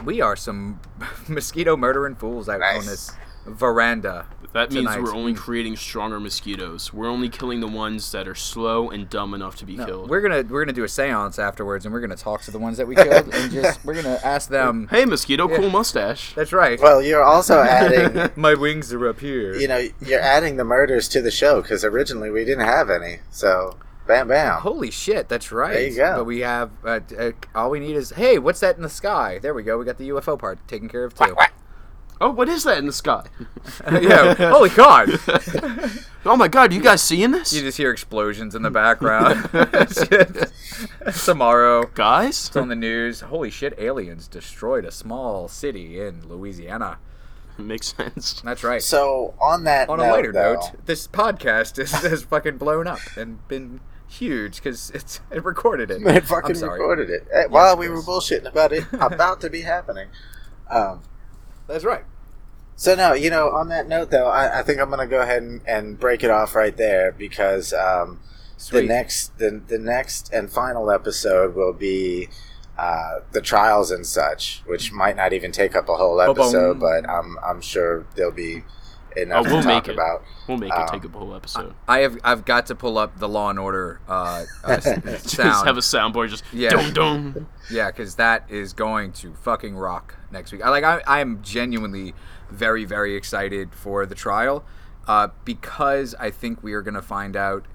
we 0.05 0.21
are 0.21 0.37
some 0.37 0.81
mosquito 1.29 1.77
murdering 1.77 2.15
fools 2.17 2.49
out 2.49 2.61
on 2.63 2.85
this 2.87 3.13
veranda. 3.47 4.27
That 4.53 4.71
means 4.71 4.87
tonight. 4.87 5.03
we're 5.03 5.15
only 5.17 5.35
creating 5.35 5.75
stronger 5.77 6.21
mosquitoes. 6.21 6.93
We're 6.93 7.09
only 7.09 7.29
killing 7.29 7.59
the 7.59 7.67
ones 7.67 8.13
that 8.13 8.29
are 8.29 8.37
slow 8.37 8.89
and 8.89 9.11
dumb 9.11 9.35
enough 9.35 9.57
to 9.57 9.67
be 9.67 9.75
No, 9.75 9.85
killed. 9.85 10.11
We're 10.11 10.21
gonna 10.21 10.45
we're 10.49 10.65
gonna 10.65 10.73
do 10.73 10.85
a 10.85 10.87
séance 10.87 11.41
afterwards, 11.41 11.85
and 11.85 11.93
we're 11.93 12.01
gonna 12.01 12.15
talk 12.15 12.43
to 12.43 12.53
the 12.53 12.59
ones 12.61 12.77
that 12.77 12.87
we 12.87 12.95
killed, 12.95 13.35
and 13.35 13.51
just 13.53 13.85
we're 13.85 13.95
gonna 14.01 14.21
ask 14.23 14.49
them. 14.51 14.87
hey, 14.93 15.07
mosquito, 15.07 15.49
Yeah. 15.51 15.57
cool 15.57 15.71
mustache. 15.71 16.35
That's 16.35 16.53
right. 16.53 16.81
well 16.81 17.03
you're 17.03 17.25
also 17.25 17.61
adding 17.63 18.31
My 18.41 18.55
wings 18.55 18.93
are 18.93 19.09
up 19.09 19.19
here. 19.19 19.57
you 19.57 19.67
know, 19.67 19.89
you're 20.01 20.21
adding 20.21 20.57
the 20.57 20.65
murders 20.65 21.09
to 21.09 21.21
the 21.21 21.33
show 21.33 21.61
because 21.61 21.85
originally 21.85 22.31
we 22.31 22.45
didn't 22.45 22.67
have 22.67 22.91
any. 22.91 23.19
So, 23.33 23.77
bam, 24.07 24.29
bam. 24.29 24.61
Holy 24.61 24.93
shit, 24.93 25.29
that's 25.29 25.51
right. 25.51 25.73
There 25.75 25.89
you 25.89 25.97
go. 25.97 26.17
But 26.19 26.25
we 26.27 26.41
have 26.41 26.71
uh, 26.85 27.01
uh, 27.19 27.33
all 27.57 27.71
we 27.71 27.81
need 27.81 27.97
is 27.97 28.11
hey, 28.11 28.39
what's 28.39 28.61
that 28.61 28.77
in 28.77 28.83
the 28.83 28.89
sky? 28.89 29.41
There 29.43 29.53
we 29.53 29.65
go. 29.65 29.79
We 29.79 29.85
got 29.85 29.99
the 29.99 30.11
UFO 30.11 30.39
part 30.39 30.61
taken 30.69 30.89
care 30.89 31.03
of 31.03 31.13
too. 31.15 31.35
Oh, 32.25 32.31
what 32.31 32.49
is 32.49 32.65
that 32.65 32.79
in 32.79 32.87
the 32.87 32.93
sky? 32.93 33.27
yeah. 34.01 34.33
Holy 34.51 34.71
God! 34.71 35.11
oh 36.25 36.39
my 36.39 36.49
god, 36.49 36.73
you 36.73 36.81
guys 36.81 37.03
seeing 37.03 37.33
this? 37.33 37.53
You 37.53 37.61
just 37.61 37.77
hear 37.77 37.91
explosions 37.91 38.55
in 38.55 38.63
the 38.63 38.71
background. 38.71 39.43
Tomorrow. 41.23 41.91
guys? 41.93 42.47
It's 42.47 42.57
on 42.57 42.69
the 42.69 42.77
news. 42.77 43.21
Holy 43.21 43.51
shit! 43.51 43.75
Aliens 43.79 44.27
destroyed 44.27 44.87
a 44.87 44.91
small 44.91 45.49
city 45.49 46.01
in 46.01 46.27
Louisiana. 46.27 46.97
Makes 47.59 47.95
sense. 47.95 48.41
That's 48.41 48.65
right. 48.65 48.83
So, 48.83 49.35
on 49.39 49.65
that 49.65 49.91
on 49.91 49.99
note, 49.99 50.09
a 50.09 50.13
lighter 50.13 50.33
though, 50.33 50.55
note, 50.55 50.87
this 50.87 51.07
podcast 51.07 51.79
is, 51.79 51.93
has 51.93 52.23
fucking 52.23 52.57
blown 52.57 52.87
up 52.87 53.01
and 53.19 53.47
been 53.49 53.81
huge 54.09 54.63
because 54.63 54.89
it's 54.93 55.21
it 55.31 55.45
recorded 55.45 55.91
it. 55.91 56.01
it 56.01 56.25
fucking 56.25 56.53
I'm 56.53 56.57
sorry. 56.57 56.81
recorded 56.81 57.11
it 57.11 57.29
eh, 57.31 57.45
while 57.51 57.77
we 57.77 57.91
were 57.91 58.01
bullshitting 58.01 58.47
about 58.47 58.73
it 58.73 58.85
about 58.95 59.43
to 59.43 59.51
be 59.51 59.61
happening. 59.61 60.09
Um, 60.71 61.03
That's 61.67 61.85
right. 61.85 62.05
So 62.77 62.95
no, 62.95 63.13
you 63.13 63.31
know, 63.31 63.51
on 63.51 63.69
that 63.69 63.89
note 63.89 64.11
though, 64.11 64.29
I, 64.29 64.61
I 64.61 64.63
think 64.63 64.81
I'm 64.81 64.91
gonna 64.91 65.07
go 65.07 65.21
ahead 65.21 65.43
and, 65.43 65.61
and 65.67 65.99
break 65.99 66.23
it 66.25 66.31
off 66.31 66.55
right 66.55 66.77
there 66.77 67.13
because 67.13 67.73
um, 67.73 68.21
the 68.71 68.83
next 68.83 69.39
the, 69.39 69.63
the 69.67 69.79
next 69.79 70.33
and 70.33 70.51
final 70.51 70.91
episode 70.91 71.55
will 71.55 71.73
be 71.73 72.29
uh, 72.79 73.21
the 73.33 73.41
trials 73.41 73.91
and 73.91 74.05
such, 74.07 74.63
which 74.67 74.91
might 74.93 75.17
not 75.17 75.33
even 75.33 75.53
take 75.53 75.77
up 75.77 75.89
a 75.89 75.97
whole 75.97 76.21
episode, 76.21 76.81
but 76.81 77.09
I'm 77.09 77.37
I'm 77.45 77.61
sure 77.61 78.07
there'll 78.17 78.33
be 78.33 78.65
enough 79.17 79.47
Oh, 79.47 79.53
we'll 79.53 79.63
to 79.63 79.69
make 79.69 79.85
talk 79.85 79.89
it. 79.91 79.93
about. 79.95 80.23
We'll 80.49 80.57
make 80.59 80.73
Um, 80.73 80.83
it 80.83 80.89
take 80.91 81.05
up 81.05 81.15
a 81.15 81.19
whole 81.19 81.35
episode. 81.37 81.73
I 81.87 82.01
have 82.01 82.19
I've 82.25 82.45
got 82.45 82.67
to 82.67 82.75
pull 82.75 82.99
up 82.99 83.17
the 83.21 83.29
Law 83.29 83.49
and 83.51 83.61
Order 83.61 84.01
uh, 84.09 84.45
uh, 84.65 84.71
s- 84.85 84.85
Just 85.05 85.31
sound. 85.31 85.67
have 85.69 85.77
a 85.77 85.81
soundboard 85.81 86.31
just 86.31 86.43
Yeah. 86.53 86.71
dum 86.71 86.93
dum. 86.93 87.47
Yeah, 87.71 87.93
because 87.93 88.17
that 88.17 88.51
is 88.51 88.73
going 88.73 89.13
to 89.13 89.33
fucking 89.35 89.77
rock 89.77 90.17
next 90.33 90.51
week. 90.51 90.63
I 90.65 90.71
like. 90.71 90.83
I, 90.83 91.01
I 91.07 91.21
am 91.21 91.43
genuinely 91.43 92.13
very, 92.51 92.85
very 92.85 93.15
excited 93.17 93.75
for 93.75 94.07
the 94.07 94.15
trial, 94.15 94.65
uh, 95.07 95.29
because 95.45 96.15
I 96.19 96.31
think 96.31 96.63
we 96.63 96.73
are 96.75 96.83
gonna 96.83 97.03
find 97.03 97.37
out. 97.37 97.67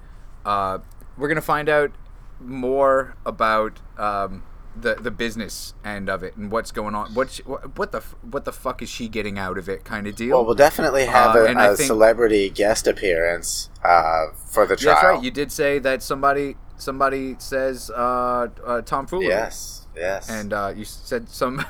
Uh, 0.44 0.78
we're 1.16 1.28
gonna 1.28 1.40
find 1.40 1.68
out 1.68 1.92
more 2.40 3.14
about 3.26 3.80
um, 3.98 4.42
the 4.80 4.94
the 4.94 5.10
business 5.10 5.74
end 5.84 6.08
of 6.08 6.22
it 6.22 6.36
and 6.36 6.50
what's 6.50 6.70
going 6.72 6.94
on. 6.94 7.12
What 7.12 7.38
what 7.76 7.92
the 7.92 8.00
what 8.22 8.44
the 8.44 8.52
fuck 8.52 8.80
is 8.82 8.88
she 8.88 9.08
getting 9.08 9.38
out 9.38 9.58
of 9.58 9.68
it? 9.68 9.84
Kind 9.84 10.06
of 10.06 10.16
deal. 10.16 10.36
Well, 10.38 10.46
we'll 10.46 10.54
definitely 10.54 11.04
have 11.06 11.36
Uh, 11.36 11.40
a, 11.40 11.72
a 11.72 11.76
think- 11.76 11.86
celebrity 11.88 12.48
guest 12.50 12.86
appearance 12.86 13.68
uh, 13.84 14.28
for 14.34 14.66
the 14.66 14.76
trial. 14.76 14.94
That's 14.94 15.04
right. 15.04 15.22
You 15.22 15.30
did 15.30 15.52
say 15.52 15.78
that 15.80 16.02
somebody 16.02 16.56
somebody 16.76 17.36
says 17.38 17.90
uh, 17.90 18.48
uh, 18.64 18.80
Tom 18.82 19.06
Foolery. 19.06 19.26
Yes, 19.28 19.86
yes. 19.94 20.30
and 20.30 20.52
uh, 20.52 20.72
you 20.74 20.84
said 20.84 21.28
some. 21.28 21.64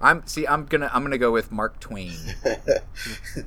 I'm 0.00 0.26
see. 0.26 0.46
I'm 0.46 0.64
gonna. 0.66 0.90
I'm 0.92 1.02
gonna 1.02 1.18
go 1.18 1.30
with 1.30 1.52
Mark 1.52 1.78
Twain. 1.80 2.14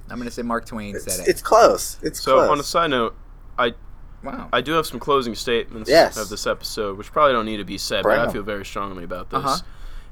I'm 0.09 0.17
gonna 0.19 0.31
say 0.31 0.41
Mark 0.43 0.65
Twain 0.65 0.95
it's, 0.95 1.05
said 1.05 1.25
it. 1.25 1.29
it's 1.29 1.41
close. 1.41 1.97
It's 2.03 2.19
close. 2.19 2.23
So 2.23 2.35
close. 2.37 2.49
on 2.49 2.59
a 2.59 2.63
side 2.63 2.89
note, 2.91 3.15
I 3.57 3.73
wow. 4.23 4.49
I 4.53 4.61
do 4.61 4.73
have 4.73 4.85
some 4.85 4.99
closing 4.99 5.35
statements 5.35 5.89
Yes. 5.89 6.17
of 6.17 6.29
this 6.29 6.45
episode, 6.45 6.97
which 6.97 7.11
probably 7.11 7.33
don't 7.33 7.45
need 7.45 7.57
to 7.57 7.63
be 7.65 7.77
said, 7.77 8.03
Bring 8.03 8.17
but 8.17 8.29
I 8.29 8.31
feel 8.31 8.43
very 8.43 8.65
strongly 8.65 9.03
about 9.03 9.29
this. 9.31 9.39
Uh-huh. 9.43 9.57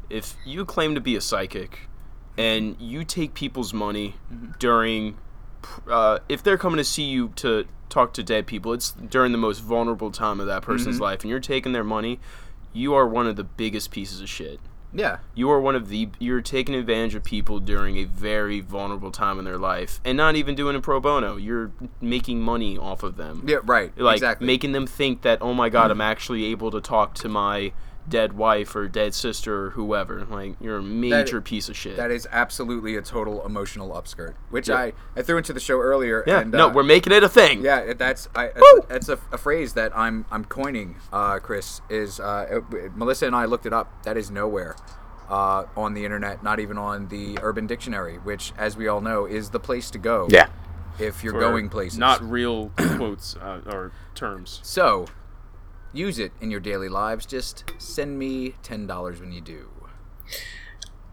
If 0.09 0.35
you 0.45 0.65
claim 0.65 0.95
to 0.95 1.01
be 1.01 1.15
a 1.15 1.22
psychic 1.22 1.88
and 2.38 2.76
you 2.80 3.03
take 3.03 3.34
people's 3.34 3.73
money 3.73 4.15
Mm-hmm. 4.34 4.51
during, 4.59 5.18
uh, 5.89 6.19
if 6.27 6.41
they're 6.41 6.57
coming 6.57 6.77
to 6.77 6.84
see 6.84 7.03
you 7.03 7.30
to 7.35 7.65
talk 7.89 8.13
to 8.13 8.23
dead 8.23 8.47
people, 8.47 8.73
it's 8.73 8.91
during 8.91 9.31
the 9.31 9.38
most 9.38 9.59
vulnerable 9.59 10.09
time 10.11 10.39
of 10.39 10.47
that 10.47 10.63
person's 10.63 10.95
Mm-hmm. 10.95 11.03
life, 11.03 11.22
and 11.22 11.30
you're 11.30 11.39
taking 11.39 11.72
their 11.72 11.84
money, 11.84 12.19
you 12.73 12.93
are 12.93 13.05
one 13.07 13.27
of 13.27 13.35
the 13.35 13.43
biggest 13.43 13.91
pieces 13.91 14.22
of 14.22 14.27
shit. 14.30 14.59
Yeah. 14.93 15.18
You 15.35 15.49
are 15.51 15.59
one 15.59 15.76
of 15.76 15.89
the 15.89 16.09
you're 16.19 16.41
taking 16.41 16.76
advantage 16.76 17.15
of 17.15 17.23
people 17.23 17.59
during 17.59 17.97
a 17.97 18.03
very 18.03 18.59
vulnerable 18.59 19.11
time 19.11 19.39
in 19.39 19.45
their 19.45 19.57
life, 19.57 19.99
and 20.03 20.18
not 20.18 20.35
even 20.35 20.55
doing 20.55 20.76
it 20.76 20.81
pro 20.81 20.99
bono. 20.99 21.38
You're 21.38 21.72
making 21.99 22.41
money 22.41 22.77
off 22.77 23.03
of 23.03 23.18
them 23.18 23.43
Yeah. 23.47 23.57
Right. 23.63 23.97
like 23.97 24.18
exactly. 24.18 24.47
making 24.47 24.72
them 24.72 24.88
think 24.88 25.22
that 25.22 25.39
oh 25.41 25.53
my 25.53 25.69
god 25.69 25.91
i'm 25.91 26.01
actually 26.01 26.45
able 26.45 26.72
to 26.72 26.81
talk 26.81 27.13
to 27.15 27.30
my 27.30 27.72
dead 28.09 28.33
wife 28.33 28.75
or 28.75 28.87
dead 28.87 29.13
sister 29.13 29.67
or 29.67 29.69
whoever 29.71 30.25
like 30.25 30.55
you're 30.59 30.77
a 30.77 30.81
major 30.83 31.39
piece 31.39 31.69
of 31.69 31.77
shit 31.77 31.95
that 31.97 32.09
is 32.11 32.27
absolutely 32.31 32.95
a 32.95 33.01
total 33.01 33.45
emotional 33.45 33.89
upskirt, 33.91 34.33
which 34.49 34.69
Yeah. 34.69 34.75
I 34.75 34.93
I 35.15 35.21
threw 35.21 35.37
into 35.37 35.53
the 35.53 35.59
show 35.59 35.79
earlier. 35.79 36.23
yeah 36.27 36.39
And, 36.41 36.51
no 36.51 36.67
uh, 36.69 36.73
we're 36.73 36.83
making 36.83 37.13
it 37.13 37.23
a 37.23 37.29
thing 37.29 37.63
Yeah, 37.63 37.93
that's 37.93 38.27
I. 38.35 38.47
That's, 38.55 38.85
that's 38.87 39.09
a, 39.09 39.19
a 39.31 39.37
phrase 39.37 39.73
that 39.73 39.95
I'm 39.95 40.25
I'm 40.31 40.45
coining, 40.45 40.95
uh, 41.13 41.39
Chris. 41.39 41.81
Is 41.89 42.19
uh, 42.19 42.61
it- 42.71 42.95
Melissa 42.95 43.27
and 43.27 43.35
I 43.35 43.45
looked 43.45 43.65
it 43.65 43.73
up. 43.73 44.03
That 44.03 44.17
is 44.17 44.31
nowhere 44.31 44.75
uh, 45.29 45.65
on 45.77 45.93
the 45.93 46.03
internet, 46.03 46.43
not 46.43 46.59
even 46.59 46.77
on 46.77 47.07
the 47.09 47.37
Urban 47.41 47.67
Dictionary, 47.67 48.17
which, 48.17 48.51
as 48.57 48.75
we 48.75 48.87
all 48.87 48.99
know, 49.01 49.25
is 49.25 49.51
the 49.51 49.59
place 49.59 49.89
to 49.91 49.97
go. 49.97 50.27
yeah. 50.29 50.47
if 50.99 51.23
you're 51.23 51.33
For 51.33 51.39
going 51.39 51.69
places. 51.69 51.97
not 51.97 52.21
real 52.21 52.69
quotes 52.97 53.35
uh, 53.37 53.61
or 53.67 53.91
terms 54.15 54.59
so. 54.63 55.05
Use 55.93 56.19
it 56.19 56.31
in 56.39 56.49
your 56.51 56.59
daily 56.59 56.89
lives. 56.89 57.26
Just 57.26 57.65
send 57.77 58.18
me 58.18 58.55
ten 58.63 58.88
dollars 58.88 59.19
when 59.19 59.31
you 59.31 59.41
do. 59.41 59.68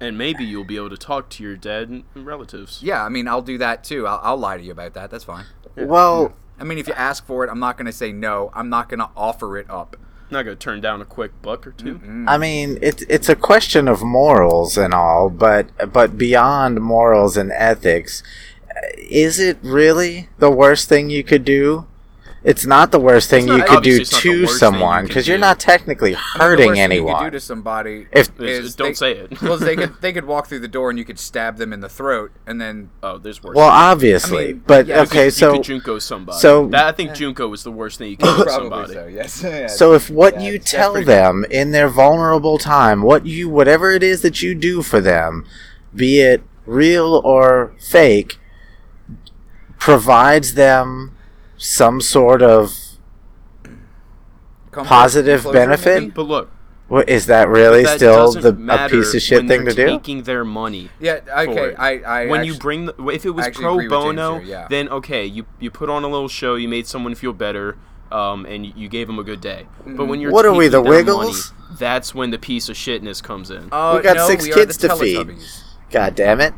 and 0.01 0.17
maybe 0.17 0.45
you'll 0.45 0.65
be 0.65 0.77
able 0.77 0.91
to 0.91 0.97
talk 0.97 1.29
to 1.29 1.43
your 1.43 1.57
dead 1.57 2.05
relatives 2.15 2.81
Yeah, 2.83 3.05
I 3.05 3.09
mean, 3.09 3.27
I'll 3.27 3.43
do 3.43 3.59
that 3.59 3.83
too. 3.83 4.07
I'll, 4.07 4.21
I'll 4.23 4.37
lie 4.37 4.57
to 4.57 4.63
you 4.63 4.71
about 4.71 4.95
that. 4.95 5.11
That's 5.11 5.25
fine. 5.25 5.45
Well, 5.77 6.37
I 6.61 6.65
mean, 6.65 6.79
if 6.79 6.87
you 6.87 6.95
ask 6.95 7.27
for 7.27 7.45
it, 7.45 7.51
I'm 7.51 7.59
not 7.59 7.77
going 7.77 7.87
to 7.87 7.93
say 7.93 8.13
no. 8.13 8.51
I'm 8.55 8.69
not 8.69 8.89
going 8.89 9.01
to 9.01 9.11
offer 9.17 9.57
it 9.59 9.69
up. 9.69 9.97
I'm 10.31 10.35
not 10.35 10.43
gonna 10.43 10.57
turn 10.57 10.83
down 10.83 11.01
a 11.01 11.07
quick 11.07 11.41
buck 11.41 11.67
or 11.67 11.73
2 11.73 12.27
I 12.29 12.37
mean, 12.37 12.79
it's 12.83 13.03
it's 13.09 13.31
a 13.31 13.35
question 13.35 13.89
of 13.89 14.03
morals 14.03 14.77
and 14.77 14.93
all, 14.93 15.31
but 15.31 15.71
but 15.91 16.19
beyond 16.19 16.83
morals 16.83 17.39
and 17.39 17.51
ethics, 17.51 18.23
is 18.99 19.41
it 19.41 19.57
really 19.63 20.29
the 20.39 20.51
worst 20.51 20.87
thing 20.87 21.09
you 21.09 21.25
could 21.25 21.47
do? 21.47 21.87
It's 22.44 22.65
not 22.65 22.93
the 22.93 23.01
worst 23.01 23.28
thing 23.31 23.47
not- 23.47 23.59
you 23.59 23.65
could 23.65 23.82
do 23.82 23.97
it's 24.01 24.12
not 24.12 24.23
the 24.23 24.28
to 24.28 24.40
worst 24.43 24.47
thing 24.47 24.55
you 24.55 24.59
someone 24.59 25.06
because 25.06 25.27
you're 25.27 25.39
not 25.39 25.59
technically 25.59 26.15
I 26.15 26.19
mean, 26.19 26.23
the 26.36 26.44
hurting 26.44 26.66
worst 26.69 26.77
thing 26.77 26.77
You 26.77 26.82
anyone. 26.85 27.19
could 27.24 27.31
do 27.32 27.36
to 27.36 27.40
somebody 27.40 28.06
If- 28.12 28.28
It's- 28.40 28.65
is 28.66 28.74
don't 28.77 28.89
they- 28.89 28.94
say 28.94 29.12
it. 29.12 29.43
well, 29.43 29.56
they 29.59 29.74
could 29.74 29.94
they 30.01 30.12
could 30.12 30.24
walk 30.24 30.47
through 30.47 30.60
the 30.60 30.69
door 30.69 30.89
and 30.90 30.98
you 30.98 31.05
could 31.05 31.19
stab 31.19 31.56
them 31.56 31.73
in 31.73 31.81
the 31.81 31.89
throat, 31.89 32.31
and 32.47 32.60
then 32.60 32.90
oh 33.02 33.19
there's 33.19 33.43
worse 33.43 33.56
well, 33.56 33.69
obviously, 33.69 34.44
I 34.44 34.47
mean, 34.52 34.62
but 34.66 34.86
yeah, 34.86 35.01
okay, 35.02 35.24
you 35.27 35.31
so 35.32 35.52
could 35.55 35.65
junko 35.65 35.98
somebody 35.98 36.39
so- 36.39 36.69
that, 36.69 36.85
i 36.86 36.93
think 36.93 37.12
junko 37.15 37.48
was 37.48 37.65
the 37.65 37.73
worst 37.73 37.98
thing 37.98 38.10
you 38.10 38.16
could 38.16 38.36
do 38.36 38.44
to 38.44 38.51
somebody 38.51 38.94
Yes. 39.12 39.44
So 39.77 39.94
if 39.94 40.09
what 40.09 40.35
Yeah, 40.35 40.51
you 40.51 40.59
tell 40.60 40.93
pretty 40.93 41.06
them 41.06 41.44
in 41.51 41.73
their 41.73 41.89
vulnerable 41.89 42.59
time, 42.59 43.02
what 43.02 43.27
you 43.27 43.48
whatever 43.48 43.90
it 43.90 44.02
is 44.05 44.23
that 44.23 44.43
you 44.43 44.55
do 44.55 44.82
for 44.82 45.01
them, 45.01 45.44
be 45.94 46.20
it 46.20 46.43
real 46.66 47.20
or 47.24 47.73
fake, 47.81 48.39
provides 49.78 50.55
them 50.55 51.12
some 51.59 52.01
sort 52.01 52.43
of 52.43 52.75
Comfort, 54.71 54.89
positive 54.89 55.45
benefit? 55.53 56.01
maybe? 56.01 56.11
but 56.13 56.23
look 56.23 56.51
what 56.89 57.07
is 57.09 57.27
that 57.27 57.49
really 57.49 57.85
that 57.85 57.97
still 57.99 58.33
the 58.33 58.49
a 58.71 58.89
piece 58.89 59.15
of 59.15 59.21
shit 59.21 59.41
when 59.41 59.49
thing 59.49 59.65
they're 59.65 59.75
to 59.75 59.87
do? 59.87 59.87
taking 59.87 60.23
their 60.23 60.43
money 60.45 60.89
Yeah. 60.99 61.21
for 61.21 61.51
Okay. 61.51 61.69
it. 61.71 61.75
I. 61.79 61.99
I 61.99 62.27
when 62.27 62.41
actu- 62.41 62.53
you 62.53 62.59
bring 62.59 62.87
the, 62.87 63.07
if 63.09 63.27
it 63.27 63.31
was 63.31 63.47
pro 63.51 63.75
agree 63.75 63.89
with 63.89 63.93
James 63.93 64.17
bono, 64.17 64.39
here, 64.39 64.49
yeah. 64.49 64.67
then 64.71 64.89
okay, 64.89 65.27
you 65.27 65.45
you 65.61 65.71
put 65.71 65.91
on 65.91 66.03
a 66.03 66.09
little 66.09 66.29
show, 66.29 66.55
you 66.55 66.67
made 66.67 66.87
someone 66.87 67.15
feel 67.15 67.35
better, 67.35 67.77
um, 68.11 68.47
and 68.47 68.65
you, 68.65 68.73
you 68.75 68.89
gave 68.89 69.07
them 69.07 69.19
a 69.19 69.23
good 69.23 69.43
day. 69.43 69.67
But 69.87 70.07
when 70.07 70.19
mm. 70.19 70.23
you're 70.23 70.33
What 70.33 70.47
are 70.47 70.55
we, 70.55 70.69
the 70.69 70.83
their 70.83 70.91
money, 70.91 70.97
Wiggles? 70.97 71.53
that's 71.79 72.15
when 72.15 72.31
the 72.31 72.39
piece 72.39 72.71
of 72.71 72.77
shitness 72.77 73.23
comes 73.23 73.51
in. 73.51 73.69
Oh, 73.71 73.97
We 73.97 74.03
got 74.03 74.17
no, 74.17 74.27
six 74.27 74.45
we 74.47 74.53
kids 74.55 74.79
to 74.79 74.97
feed. 74.97 75.37
God 75.91 76.15
damn 76.15 76.41
it! 76.41 76.55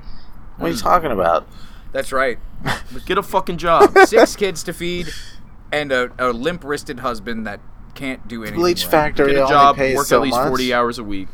What 0.59 0.67
are 0.67 0.71
you 0.71 0.77
mm. 0.77 0.81
talking 0.81 1.11
about? 1.11 1.49
That's 1.91 2.13
right. 2.13 2.39
Get 3.07 3.19
a 3.19 3.23
fucking 3.23 3.59
job. 3.59 3.97
Six 4.07 4.37
kids 4.37 4.63
to 4.65 4.73
feed, 4.73 5.09
and 5.73 5.93
a, 5.93 6.11
a 6.19 6.33
limp-wristed 6.33 7.01
husband 7.01 7.47
that 7.47 7.61
can't 7.95 8.27
do 8.29 8.43
anything. 8.43 8.61
Bleach 8.61 8.85
right. 8.85 8.91
Factory 8.91 9.33
Get 9.33 9.37
a 9.37 9.41
only 9.43 9.51
job. 9.53 9.77
pays 9.77 9.97
Work 9.97 10.07
so 10.07 10.17
at 10.17 10.23
least 10.23 10.37
much. 10.37 10.49
forty 10.49 10.75
hours 10.75 10.99
a 10.99 11.05
week. 11.05 11.29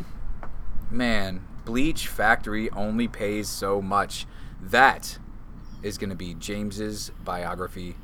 Man, 0.91 1.43
Bleach 1.65 2.09
Factory 2.09 2.71
only 2.71 3.09
pays 3.09 3.49
so 3.49 3.83
much. 3.83 4.27
That 4.61 5.19
is 5.83 5.99
going 5.99 6.11
to 6.11 6.17
be 6.17 6.35
James's 6.35 7.11
biography 7.25 7.97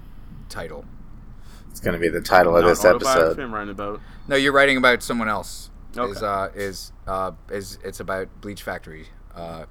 title. 0.48 0.84
It's 1.70 1.80
going 1.80 1.94
to 1.94 2.00
be 2.00 2.08
the 2.08 2.20
title 2.20 2.56
of 2.56 2.64
Not 2.64 2.68
this 2.70 2.84
episode. 2.84 3.38
I'm 3.38 3.54
writing 3.54 3.70
about. 3.70 4.00
No, 4.28 4.36
you're 4.36 4.52
writing 4.52 4.76
about 4.76 5.02
someone 5.02 5.28
else. 5.28 5.70
Okay. 5.96 6.10
Is 6.10 6.22
uh 6.22 6.50
is 6.54 6.92
uh 7.06 7.32
is 7.50 7.78
it's 7.84 8.00
about 8.00 8.28
Bleach 8.40 8.62
Factory. 8.62 9.08
Uh, 9.34 9.64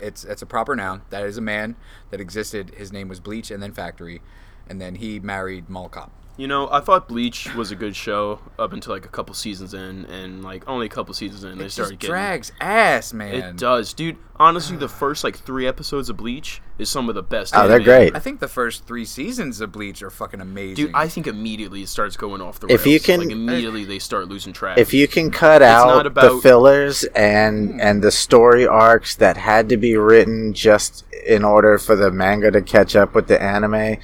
it's 0.00 0.24
it's 0.24 0.42
a 0.42 0.46
proper 0.46 0.76
noun. 0.76 1.02
That 1.10 1.24
is 1.24 1.38
a 1.38 1.42
man 1.42 1.76
that 2.10 2.20
existed. 2.20 2.74
His 2.76 2.92
name 2.92 3.08
was 3.08 3.20
Bleach, 3.20 3.50
and 3.50 3.62
then 3.62 3.72
Factory, 3.72 4.22
and 4.68 4.80
then 4.80 4.96
he 4.96 5.20
married 5.20 5.68
Maule. 5.68 6.10
You 6.38 6.46
know, 6.46 6.68
I 6.70 6.80
thought 6.80 7.08
Bleach 7.08 7.54
was 7.54 7.70
a 7.70 7.74
good 7.76 7.96
show 7.96 8.40
up 8.58 8.74
until 8.74 8.92
like 8.92 9.06
a 9.06 9.08
couple 9.08 9.34
seasons 9.34 9.72
in, 9.72 10.04
and 10.04 10.44
like 10.44 10.68
only 10.68 10.84
a 10.84 10.88
couple 10.90 11.14
seasons 11.14 11.44
in, 11.44 11.56
they 11.56 11.64
It 11.64 11.70
started 11.72 11.92
just 11.92 12.00
getting. 12.00 12.12
drags 12.12 12.52
ass, 12.60 13.14
man. 13.14 13.34
It 13.34 13.56
does, 13.56 13.94
dude. 13.94 14.18
Honestly, 14.38 14.76
the 14.76 14.88
first 14.88 15.24
like 15.24 15.38
three 15.38 15.66
episodes 15.66 16.10
of 16.10 16.18
Bleach 16.18 16.60
is 16.78 16.90
some 16.90 17.08
of 17.08 17.14
the 17.14 17.22
best. 17.22 17.54
Oh, 17.56 17.62
they're 17.66 17.76
anime. 17.76 17.84
great. 17.84 18.14
I 18.14 18.18
think 18.18 18.40
the 18.40 18.48
first 18.48 18.86
three 18.86 19.06
seasons 19.06 19.62
of 19.62 19.72
Bleach 19.72 20.02
are 20.02 20.10
fucking 20.10 20.42
amazing. 20.42 20.74
Dude, 20.86 20.94
I 20.94 21.08
think 21.08 21.26
immediately 21.26 21.80
it 21.80 21.88
starts 21.88 22.18
going 22.18 22.42
off 22.42 22.60
the 22.60 22.66
If 22.66 22.84
rails. 22.84 22.92
you 22.92 23.00
can- 23.00 23.20
like 23.20 23.30
immediately 23.30 23.86
they 23.86 23.98
start 23.98 24.28
losing 24.28 24.52
track. 24.52 24.76
If 24.76 24.92
you 24.92 25.08
can 25.08 25.30
cut 25.30 25.62
not 25.62 26.06
out 26.06 26.14
the 26.14 26.38
fillers 26.42 27.04
and 27.14 27.80
and 27.80 28.02
the 28.04 28.10
story 28.10 28.66
arcs 28.66 29.14
that 29.16 29.38
had 29.38 29.70
to 29.70 29.78
be 29.78 29.96
written 29.96 30.52
just 30.52 31.06
in 31.26 31.42
order 31.44 31.78
for 31.78 31.96
the 31.96 32.10
manga 32.10 32.50
to 32.50 32.60
catch 32.60 32.94
up 32.94 33.14
with 33.14 33.26
the 33.28 33.42
anime, 33.42 33.96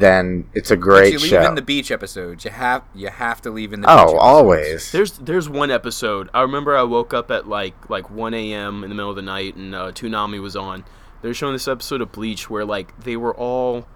then 0.00 0.48
it's 0.54 0.70
a 0.70 0.76
But 0.76 0.82
great 0.82 1.12
you 1.12 1.18
leave 1.18 1.32
in 1.32 1.54
the 1.54 1.62
beach 1.62 1.90
episodes. 1.90 2.44
You 2.44 2.50
have 2.50 2.82
you 2.94 3.08
have 3.08 3.40
to 3.42 3.50
leave 3.50 3.72
in 3.72 3.80
the 3.80 3.88
beach 3.88 3.96
oh, 3.98 4.16
always. 4.16 4.92
There's 4.92 5.12
there's 5.12 5.48
one 5.48 5.70
episode. 5.70 6.28
I 6.32 6.42
remember 6.42 6.76
I 6.76 6.82
woke 6.82 7.14
up 7.14 7.30
at 7.30 7.48
like 7.48 7.88
like 7.90 8.10
1 8.10 8.34
a.m. 8.34 8.82
in 8.82 8.90
the 8.90 8.94
middle 8.94 9.10
of 9.10 9.16
the 9.16 9.22
night 9.22 9.56
and 9.56 9.74
uh, 9.74 9.92
Toonami 9.92 10.40
was 10.40 10.56
on. 10.56 10.84
They're 11.22 11.34
showing 11.34 11.52
this 11.52 11.68
episode 11.68 12.00
of 12.00 12.12
Bleach 12.12 12.48
where 12.48 12.64
like 12.64 12.98
they 13.00 13.16
were 13.16 13.34
all 13.34 13.86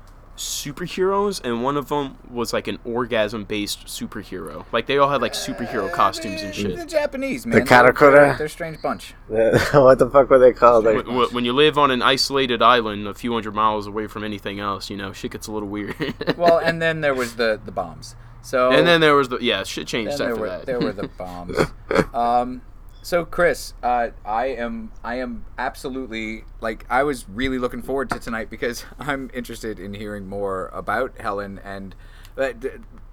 superheroes 0.43 1.41
and 1.45 1.63
one 1.63 1.77
of 1.77 1.89
them 1.89 2.19
was 2.31 2.53
like 2.53 2.69
an 2.69 2.79
orgasm 2.85 3.45
based 3.45 3.87
superhero. 3.87 4.65
Like 4.73 4.87
they 4.87 4.99
all 4.99 5.09
had 5.09 5.23
like 5.23 5.33
superhero 5.33 5.91
costumes 5.93 6.43
and 6.43 6.55
shit. 6.55 6.77
The. 6.77 6.87
Japanese 6.87 7.47
man. 7.47 7.59
The 7.59 7.65
They're- 7.65 7.93
Karakura? 7.93 8.13
They're, 8.13 8.35
they're 8.39 8.47
a 8.47 8.51
strange 8.51 8.83
bunch. 8.83 9.15
what 9.29 9.99
the 9.99 10.09
fuck 10.11 10.29
were 10.29 10.39
they 10.39 10.53
called? 10.53 10.85
They- 10.85 10.97
Wh- 10.97 11.29
wh- 11.31 11.33
When 11.35 11.45
you 11.45 11.53
live 11.53 11.79
on 11.79 11.91
an 11.91 12.03
isolated 12.03 12.61
island 12.63 13.07
a 13.07 13.15
few 13.15 13.33
hundred 13.33 13.55
miles 13.55 13.87
away 13.87 14.07
from 14.07 14.25
anything 14.25 14.61
else, 14.61 14.91
you 14.91 14.97
know, 14.97 15.13
shit 15.13 15.31
gets 15.33 15.47
a 15.47 15.53
little 15.53 15.69
weird. 15.69 15.95
Well, 16.37 16.59
and 16.59 16.81
then 16.83 17.01
there 17.01 17.15
was 17.15 17.37
the 17.37 17.61
the 17.65 17.73
bombs. 17.73 18.15
So 18.43 18.71
and 18.73 18.87
then 18.87 19.01
there 19.01 19.15
was 19.15 19.29
the 19.29 19.39
yeah, 19.41 19.63
shit 19.65 19.87
changed 19.87 20.13
after 20.21 20.35
were 20.37 20.49
that. 20.49 20.67
there 20.67 20.81
were 20.81 20.93
the 20.93 21.09
bombs. 21.09 21.57
Um, 22.15 22.63
So 23.05 23.25
Chris, 23.25 23.75
uh, 23.83 24.11
I 24.25 24.47
am 24.47 24.93
I 25.03 25.17
am 25.17 25.45
absolutely 25.59 26.45
like 26.61 26.87
I 26.89 27.03
was 27.03 27.29
really 27.29 27.59
looking 27.59 27.83
forward 27.83 28.09
to 28.11 28.21
tonight 28.21 28.49
because 28.49 28.85
I'm 28.99 29.29
interested 29.35 29.81
in 29.81 29.95
hearing 29.95 30.29
more 30.29 30.69
about 30.73 31.19
Helen 31.19 31.61
and 31.65 31.97
uh, 32.39 32.53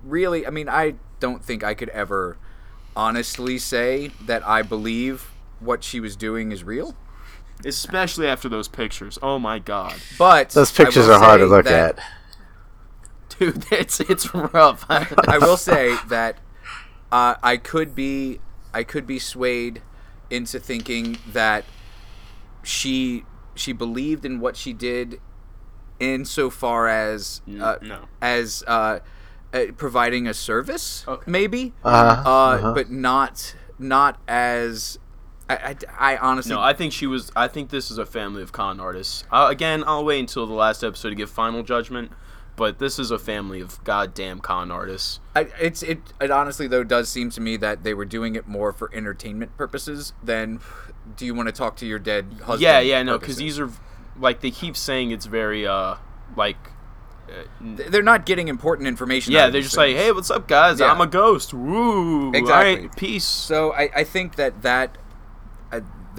really 0.03 0.45
I 0.45 0.51
mean 0.51 0.69
I 0.69 0.95
don't 1.19 1.43
think 1.43 1.63
I 1.63 1.73
could 1.73 1.89
ever 1.89 2.37
honestly 2.95 3.57
say 3.57 4.11
that 4.25 4.47
I 4.47 4.61
believe 4.61 5.31
what 5.59 5.83
she 5.83 5.99
was 5.99 6.15
doing 6.15 6.51
is 6.51 6.63
real. 6.63 6.95
Especially 7.65 8.27
after 8.27 8.47
those 8.47 8.67
pictures. 8.69 9.17
Oh 9.21 9.37
my 9.39 9.59
god. 9.59 9.95
But 10.17 10.51
Those 10.51 10.71
pictures 10.71 11.09
are 11.09 11.19
hard 11.19 11.39
to 11.41 11.45
look 11.47 11.65
that- 11.65 11.97
at. 11.97 12.05
Dude, 13.37 13.65
it's 13.71 13.99
it's 14.01 14.33
rough. 14.35 14.85
I 14.89 15.37
will 15.39 15.57
say 15.57 15.97
that 16.09 16.37
uh, 17.11 17.35
I 17.41 17.57
could 17.57 17.95
be 17.95 18.39
I 18.73 18.83
could 18.83 19.07
be 19.07 19.19
swayed 19.19 19.81
into 20.29 20.59
thinking 20.59 21.17
that 21.31 21.65
she 22.63 23.25
she 23.55 23.73
believed 23.73 24.25
in 24.25 24.39
what 24.39 24.55
she 24.55 24.73
did 24.73 25.19
insofar 25.99 26.87
as 26.87 27.41
uh, 27.59 27.77
no. 27.81 28.05
as 28.21 28.63
uh, 28.67 28.99
uh, 29.53 29.65
providing 29.75 30.27
a 30.27 30.33
service 30.33 31.03
Okay. 31.07 31.29
maybe 31.29 31.73
Uh-huh, 31.83 32.29
uh, 32.29 32.55
uh-huh. 32.55 32.73
but 32.73 32.89
not 32.89 33.55
not 33.77 34.19
as 34.27 34.99
I, 35.49 35.55
I, 35.99 36.13
I 36.13 36.17
honestly 36.17 36.53
No, 36.53 36.61
I 36.61 36.73
think 36.73 36.93
she 36.93 37.07
was. 37.07 37.31
I 37.35 37.47
think 37.47 37.71
this 37.71 37.89
is 37.89 37.97
a 37.97 38.05
family 38.05 38.43
of 38.43 38.51
con 38.51 38.79
artists. 38.79 39.23
Uh, 39.31 39.47
again, 39.49 39.83
I'll 39.87 40.05
wait 40.05 40.19
until 40.19 40.45
the 40.45 40.53
last 40.53 40.83
episode 40.83 41.09
to 41.09 41.15
give 41.15 41.31
final 41.31 41.63
judgment. 41.63 42.11
But 42.59 42.77
this 42.77 42.99
is 42.99 43.09
a 43.09 43.17
family 43.17 43.61
of 43.61 43.81
goddamn 43.85 44.41
con 44.41 44.69
artists. 44.69 45.21
I, 45.33 45.47
it's 45.61 45.81
it, 45.81 45.99
it 46.19 46.29
honestly 46.29 46.67
though 46.67 46.83
does 46.83 47.07
seem 47.07 47.29
to 47.29 47.39
me 47.39 47.55
that 47.55 47.83
they 47.83 47.93
were 47.93 48.03
doing 48.03 48.35
it 48.35 48.49
more 48.49 48.73
for 48.73 48.93
entertainment 48.93 49.55
purposes 49.55 50.11
than 50.21 50.59
do 51.15 51.25
you 51.25 51.33
want 51.33 51.47
to 51.47 51.53
talk 51.53 51.77
to 51.77 51.85
your 51.85 51.99
dead 51.99 52.25
husband 52.41 52.61
yeah, 52.61 52.81
yeah, 52.81 53.01
no, 53.01 53.17
because 53.17 53.37
these 53.37 53.57
are 53.59 53.71
like 54.19 54.41
they 54.41 54.51
keep 54.51 54.75
saying 54.75 55.11
it's 55.11 55.25
very 55.25 55.65
uh 55.65 55.95
like. 56.35 56.57
they're 57.61 58.03
not 58.03 58.25
getting 58.25 58.49
important 58.49 58.89
information 58.89 59.31
Yeah, 59.31 59.49
they're 59.49 59.61
just 59.61 59.77
like, 59.77 59.95
hey, 59.95 60.11
what's 60.11 60.29
up, 60.29 60.47
guys? 60.49 60.81
Yeah. 60.81 60.91
I'm 60.91 60.99
a 60.99 61.07
ghost. 61.07 61.53
Woo! 61.53 62.33
Exactly. 62.33 62.51
All 62.51 62.81
right, 62.81 62.95
peace. 62.97 63.25
so 63.25 63.71
I, 63.71 63.89
I 63.95 64.03
think 64.03 64.35
that 64.35 64.63
that 64.63 64.97
uh, 64.97 65.08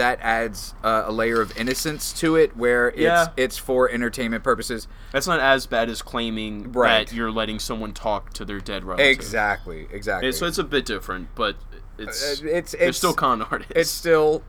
that 0.00 0.18
adds 0.22 0.74
uh, 0.82 1.02
a 1.06 1.12
layer 1.12 1.40
of 1.42 1.56
innocence 1.58 2.12
to 2.14 2.34
it 2.36 2.56
where 2.56 2.88
it's 2.88 2.98
Yeah. 3.00 3.26
it's 3.36 3.58
for 3.58 3.88
entertainment 3.90 4.42
purposes 4.42 4.88
That's 5.12 5.26
not 5.26 5.40
as 5.40 5.66
bad 5.66 5.88
as 5.90 6.00
claiming 6.02 6.72
Right. 6.72 7.06
that 7.06 7.14
you're 7.14 7.30
letting 7.30 7.58
someone 7.58 7.92
talk 7.92 8.32
to 8.34 8.44
their 8.44 8.60
dead 8.60 8.84
relative. 8.84 9.06
exactly 9.06 9.86
exactly 9.92 10.32
so 10.32 10.46
it's 10.46 10.58
a 10.58 10.64
bit 10.64 10.84
different, 10.86 11.28
but 11.34 11.56
it's 11.98 12.40
Uh, 12.42 12.46
it's 12.46 12.72
it's 12.74 12.96
still 12.98 13.12
con 13.14 13.42
artists. 13.42 13.72
it's 13.76 13.90
still 14.02 14.42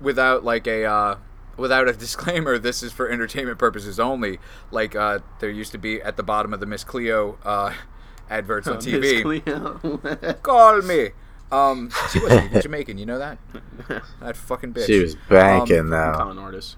without 0.00 0.44
like 0.44 0.66
a 0.66 0.84
uh, 0.84 1.16
without 1.56 1.88
a 1.88 1.92
disclaimer 2.06 2.58
this 2.58 2.82
is 2.82 2.92
for 2.92 3.08
entertainment 3.08 3.58
purposes 3.58 3.98
only 4.00 4.38
like 4.70 4.94
uh, 4.96 5.18
there 5.40 5.50
used 5.50 5.72
to 5.72 5.78
be 5.78 6.00
at 6.02 6.16
the 6.16 6.22
bottom 6.22 6.52
of 6.52 6.60
the 6.60 6.66
miss 6.66 6.84
cleo 6.84 7.38
uh, 7.44 7.72
adverts 8.30 8.66
on 8.68 8.78
tv 8.78 9.22
Cleo. 9.22 10.34
call 10.42 10.82
me 10.82 11.10
um 11.50 11.90
she 12.12 12.18
wasn't 12.20 12.44
even 12.46 12.62
jamaican 12.62 12.98
you 12.98 13.06
know 13.06 13.18
that 13.18 13.38
that 14.20 14.36
fucking 14.36 14.72
bitch 14.74 14.86
She 14.86 15.00
was 15.00 15.14
banking 15.28 15.78
Um, 15.80 15.90
though. 15.90 16.12
con 16.16 16.38
artists. 16.38 16.76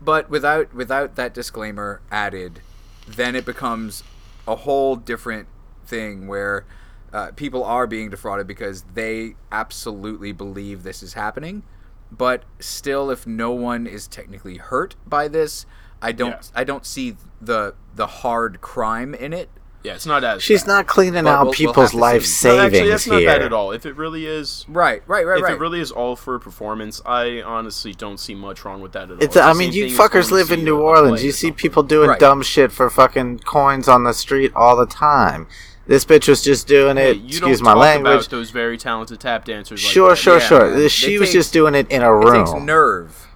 but 0.00 0.28
without 0.28 0.74
without 0.74 1.14
that 1.16 1.32
disclaimer 1.34 2.00
added 2.10 2.60
then 3.06 3.36
it 3.36 3.44
becomes 3.44 4.02
a 4.48 4.56
whole 4.56 4.96
different 4.96 5.46
thing 5.86 6.26
where 6.26 6.64
uh, 7.12 7.30
people 7.36 7.62
are 7.64 7.86
being 7.86 8.10
defrauded 8.10 8.46
because 8.46 8.82
they 8.94 9.36
absolutely 9.52 10.32
believe 10.32 10.82
this 10.82 11.02
is 11.02 11.14
happening 11.14 11.62
but 12.10 12.42
still 12.58 13.10
if 13.10 13.26
no 13.26 13.52
one 13.52 13.86
is 13.86 14.06
technically 14.08 14.56
hurt 14.56 14.96
by 15.06 15.28
this 15.28 15.64
i 16.02 16.10
don't 16.12 16.30
Yeah. 16.30 16.60
i 16.60 16.64
don't 16.64 16.84
see 16.84 17.16
the 17.40 17.74
the 17.94 18.06
hard 18.06 18.60
crime 18.60 19.14
in 19.14 19.32
it 19.32 19.48
Yeah, 19.86 19.94
it's 19.94 20.04
not 20.06 20.24
as. 20.24 20.42
She's 20.42 20.62
bad. 20.64 20.68
not 20.68 20.86
cleaning 20.88 21.24
But 21.24 21.30
out 21.30 21.38
we'll- 21.38 21.44
we'll 21.46 21.52
people's 21.54 21.94
life 21.94 22.26
see. 22.26 22.48
No, 22.48 22.54
savings 22.56 22.74
actually, 22.74 22.90
that's 22.90 23.06
not 23.06 23.22
bad 23.24 23.42
at 23.42 23.52
all. 23.52 23.70
If 23.70 23.86
it 23.86 23.96
really 23.96 24.26
is, 24.26 24.64
right 24.68 25.02
right 25.06 25.24
right 25.24 25.38
if 25.38 25.44
right 25.44 25.52
it 25.54 25.60
really 25.60 25.80
is 25.80 25.92
all 25.92 26.16
for 26.16 26.38
performance, 26.40 27.00
I 27.06 27.40
honestly 27.42 27.94
don't 27.94 28.18
see 28.18 28.34
much 28.34 28.64
wrong 28.64 28.80
with 28.80 28.92
that 28.92 29.04
at 29.04 29.10
all. 29.12 29.16
It's, 29.20 29.34
the 29.34 29.42
I 29.42 29.52
mean, 29.52 29.72
you 29.72 29.86
fuckers 29.86 30.30
live 30.32 30.50
in 30.50 30.64
New 30.64 30.76
a- 30.76 30.80
a 30.80 30.82
Orleans. 30.82 31.22
You 31.22 31.30
or 31.30 31.32
see 31.32 31.52
people 31.52 31.82
doing 31.84 32.08
Right. 32.10 32.18
dumb 32.18 32.42
shit 32.42 32.72
for 32.72 32.90
fucking 32.90 33.40
coins 33.44 33.86
on 33.88 34.02
the 34.04 34.12
street 34.12 34.52
all 34.56 34.74
the 34.76 34.86
time. 34.86 35.46
This 35.86 36.04
bitch 36.04 36.26
was 36.26 36.42
just 36.42 36.66
doing 36.66 36.96
Hey, 36.96 37.12
it. 37.12 37.18
you 37.18 37.26
excuse 37.28 37.60
don't 37.60 37.64
my 37.66 37.70
talk 37.74 37.80
language. 37.80 38.12
about 38.26 38.30
those 38.30 38.50
very 38.50 38.76
talented 38.76 39.20
tap 39.20 39.44
dancers. 39.44 39.84
Like 39.84 39.92
Sure, 39.92 40.08
that. 40.10 40.16
sure, 40.16 40.38
Yeah, 40.38 40.46
sure. 40.48 40.70
man. 40.72 40.88
She 40.88 41.14
It 41.14 41.20
was 41.20 41.28
takes- 41.28 41.34
just 41.34 41.52
doing 41.52 41.76
it 41.76 41.86
in 41.90 42.02
a 42.02 42.18
it 42.18 42.34
takes 42.34 42.52
nerve 42.54 43.28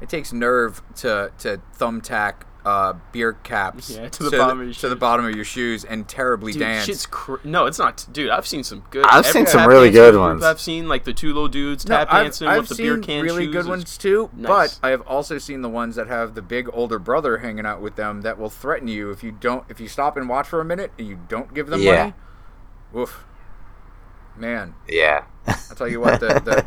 it 0.00 0.08
takes 0.08 0.32
nerve 0.32 0.80
to 0.96 1.32
to 1.40 1.60
thumbtack 1.78 2.34
uh, 2.64 2.92
beer 3.12 3.32
caps 3.32 3.90
Yeah, 3.90 4.08
to 4.10 4.22
the 4.24 4.30
bottom 4.36 4.60
of 4.60 4.66
your 4.66 4.74
to 4.74 4.88
the 4.88 4.94
shoes. 4.94 5.00
bottom 5.00 5.24
of 5.26 5.34
your 5.34 5.44
shoes 5.44 5.84
and 5.84 6.06
terribly 6.06 6.52
Dude, 6.52 6.60
dance 6.60 6.84
shit's 6.86 7.06
cr- 7.06 7.36
no, 7.44 7.66
it's 7.66 7.78
not. 7.78 8.06
Dude, 8.12 8.28
I've 8.30 8.46
seen 8.46 8.62
some 8.64 8.84
good. 8.90 9.06
I've 9.06 9.24
seen 9.26 9.46
some 9.46 9.66
really 9.68 9.90
good 9.90 10.14
ones. 10.16 10.44
I've 10.44 10.60
seen 10.60 10.86
like 10.88 11.04
the 11.04 11.12
two 11.14 11.28
little 11.28 11.48
dudes 11.48 11.88
No, 11.88 11.96
tap 11.96 12.08
I've, 12.12 12.24
dancing 12.24 12.48
I've 12.48 12.60
with 12.68 12.68
the 12.70 12.74
beer 12.82 12.98
can 12.98 13.22
really 13.24 13.44
shoes. 13.46 13.52
good 13.54 13.66
ones 13.66 13.96
too, 13.96 14.28
Nice. 14.34 14.48
but 14.78 14.86
I 14.86 14.90
have 14.90 15.00
also 15.02 15.38
seen 15.38 15.62
the 15.62 15.68
ones 15.70 15.96
that 15.96 16.06
have 16.08 16.34
the 16.34 16.42
big 16.42 16.68
older 16.72 16.98
brother 16.98 17.38
hanging 17.38 17.64
out 17.66 17.80
with 17.80 17.96
them 17.96 18.20
that 18.22 18.38
will 18.38 18.50
threaten 18.50 18.88
you 18.88 19.10
if 19.10 19.22
you 19.24 19.32
don't 19.32 19.64
if 19.70 19.80
you 19.80 19.88
stop 19.88 20.16
and 20.16 20.28
watch 20.28 20.46
for 20.48 20.60
a 20.60 20.64
minute 20.64 20.92
and 20.98 21.08
you 21.08 21.18
don't 21.28 21.54
give 21.54 21.68
them 21.68 21.80
Yeah. 21.80 21.98
money. 21.98 22.14
Woof. 22.92 23.24
Man, 24.36 24.74
Yeah. 24.88 25.24
I'll 25.46 25.76
tell 25.76 25.88
you 25.88 26.00
what, 26.00 26.20
the, 26.20 26.28
the 26.44 26.66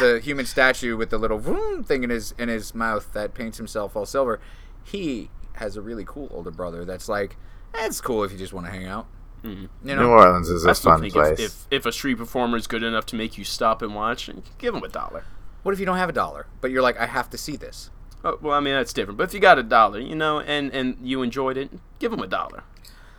the 0.00 0.20
human 0.20 0.46
statue 0.46 0.96
with 0.96 1.10
the 1.10 1.18
little 1.18 1.38
vroom 1.38 1.84
thing 1.84 2.02
in 2.02 2.10
his 2.10 2.32
in 2.38 2.48
his 2.48 2.74
mouth 2.74 3.12
that 3.12 3.34
paints 3.34 3.58
himself 3.58 3.94
all 3.96 4.06
silver, 4.06 4.40
he 4.84 5.30
has 5.54 5.76
a 5.76 5.82
really 5.82 6.04
cool 6.06 6.28
older 6.32 6.50
brother 6.50 6.84
that's 6.84 7.08
like, 7.08 7.36
eh, 7.74 7.86
it's 7.86 8.00
cool 8.00 8.24
if 8.24 8.32
you 8.32 8.38
just 8.38 8.52
want 8.52 8.66
to 8.66 8.72
hang 8.72 8.86
out. 8.86 9.06
You 9.42 9.68
New 9.82 10.06
Orleans 10.06 10.48
is 10.48 10.64
I 10.64 10.70
a 10.70 10.74
still 10.74 10.92
fun 10.98 11.10
place. 11.10 11.38
if, 11.38 11.44
if 11.44 11.66
if 11.70 11.86
a 11.86 11.92
street 11.92 12.14
performer 12.16 12.56
is 12.56 12.66
good 12.66 12.82
enough 12.82 13.04
to 13.06 13.16
make 13.16 13.36
you 13.36 13.44
stop 13.44 13.82
and 13.82 13.94
watch, 13.94 14.30
give 14.56 14.72
them 14.72 14.82
a 14.82 14.88
dollar. 14.88 15.24
what 15.62 15.72
if 15.74 15.80
you 15.80 15.84
don't 15.84 15.98
have 15.98 16.08
a 16.08 16.12
dollar, 16.14 16.46
but 16.62 16.70
you're 16.70 16.80
like, 16.80 16.98
I 16.98 17.04
have 17.06 17.28
to 17.30 17.36
see 17.38 17.56
this? 17.56 17.90
Oh, 18.24 18.38
well, 18.40 18.54
I 18.56 18.60
mean 18.60 18.72
that's 18.72 18.94
different. 18.94 19.18
But 19.18 19.24
if 19.24 19.34
you 19.34 19.40
got 19.40 19.58
a 19.58 19.62
dollar, 19.62 20.00
you 20.00 20.14
know, 20.14 20.40
and 20.40 20.72
and 20.72 20.96
you 21.02 21.22
enjoyed 21.22 21.58
it, 21.58 21.70
give 21.98 22.10
them 22.10 22.20
a 22.20 22.26
dollar. 22.26 22.62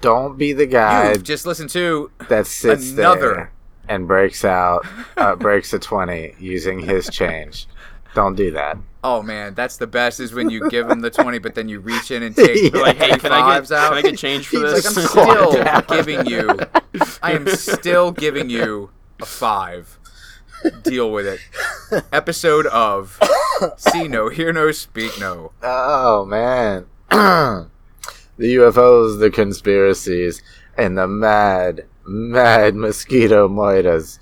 Don't 0.01 0.35
be 0.35 0.51
the 0.51 0.65
guy 0.65 1.11
You've 1.11 1.23
just 1.23 1.45
listen 1.45 1.67
to 1.69 2.09
that 2.27 2.47
sits 2.47 2.89
another- 2.91 3.33
there 3.35 3.51
and 3.87 4.07
breaks 4.07 4.43
out, 4.43 4.83
uh, 5.17 5.35
breaks 5.35 5.73
a 5.73 5.79
twenty 5.79 6.33
using 6.39 6.79
his 6.79 7.07
change. 7.07 7.67
Don't 8.15 8.33
do 8.35 8.49
that. 8.51 8.77
Oh 9.03 9.21
man, 9.21 9.53
that's 9.53 9.77
the 9.77 9.85
best 9.85 10.19
is 10.19 10.33
when 10.33 10.49
you 10.49 10.67
give 10.69 10.89
him 10.89 11.01
the 11.01 11.09
twenty, 11.11 11.37
but 11.37 11.53
then 11.53 11.69
you 11.69 11.79
reach 11.79 12.09
in 12.09 12.23
and 12.23 12.35
take 12.35 12.73
Yeah. 12.73 12.79
Like, 12.81 12.95
hey, 12.97 13.09
can 13.17 13.31
I 13.31 13.39
get 13.39 13.45
fives 13.67 13.71
out. 13.71 13.89
can 13.89 13.97
I 13.99 14.01
get 14.01 14.17
change 14.17 14.47
for 14.47 14.57
He's 14.57 14.83
this? 14.83 14.97
like, 15.15 15.27
I'm 15.27 15.45
still 15.45 15.83
giving 15.87 16.25
you. 16.25 16.59
I 17.21 17.33
am 17.33 17.47
still 17.49 18.11
giving 18.11 18.49
you 18.49 18.89
a 19.21 19.25
five. 19.25 19.99
Deal 20.81 21.11
with 21.11 21.27
it. 21.27 22.03
Episode 22.11 22.65
of 22.67 23.19
See 23.77 24.07
No, 24.07 24.29
Hear 24.29 24.51
No, 24.51 24.71
Speak 24.71 25.19
No. 25.19 25.51
Oh 25.61 26.25
man, 26.25 26.85
the 27.11 27.67
UFOs, 28.39 29.19
the 29.19 29.29
conspiracies, 29.29 30.41
and 30.77 30.97
the 30.97 31.07
mad, 31.07 31.85
mad 32.07 32.75
mosquito 32.75 33.47
moitas. 33.47 34.19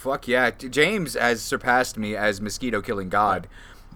Fuck 0.00 0.26
yeah, 0.28 0.50
James 0.50 1.12
has 1.12 1.42
surpassed 1.42 1.98
me 1.98 2.16
as 2.16 2.40
mosquito 2.40 2.80
killing 2.80 3.10
god. 3.10 3.46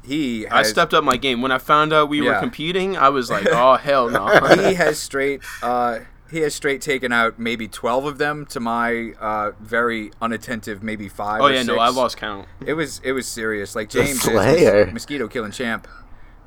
He 0.04 0.46
I 0.46 0.62
stepped 0.62 0.92
up 0.92 1.02
my 1.02 1.16
game 1.16 1.40
when 1.40 1.50
I 1.50 1.56
found 1.56 1.94
out 1.94 2.10
we 2.10 2.20
were 2.20 2.38
competing. 2.40 2.94
I 2.94 3.08
was 3.08 3.30
like, 3.30 3.46
oh 3.50 3.76
hell 3.76 4.10
no. 4.10 4.26
he 4.68 4.74
has 4.74 4.98
straight 4.98 5.40
uh 5.62 6.00
he 6.30 6.40
has 6.40 6.54
straight 6.54 6.82
taken 6.82 7.10
out 7.10 7.38
maybe 7.38 7.68
12 7.68 8.04
of 8.04 8.18
them 8.18 8.44
to 8.46 8.60
my 8.60 9.12
uh 9.18 9.52
very 9.60 10.10
unattentive 10.20 10.82
maybe 10.82 11.08
5 11.08 11.40
oh 11.40 11.44
or 11.44 11.52
yeah, 11.52 11.62
no. 11.62 11.78
I 11.78 11.88
lost 11.88 12.18
count. 12.18 12.48
It 12.66 12.74
was 12.74 13.00
it 13.02 13.12
was 13.12 13.26
serious. 13.26 13.74
Like 13.74 13.88
James 13.88 14.26
is 14.28 14.92
mosquito 14.92 15.26
killing 15.26 15.52
champ. 15.52 15.88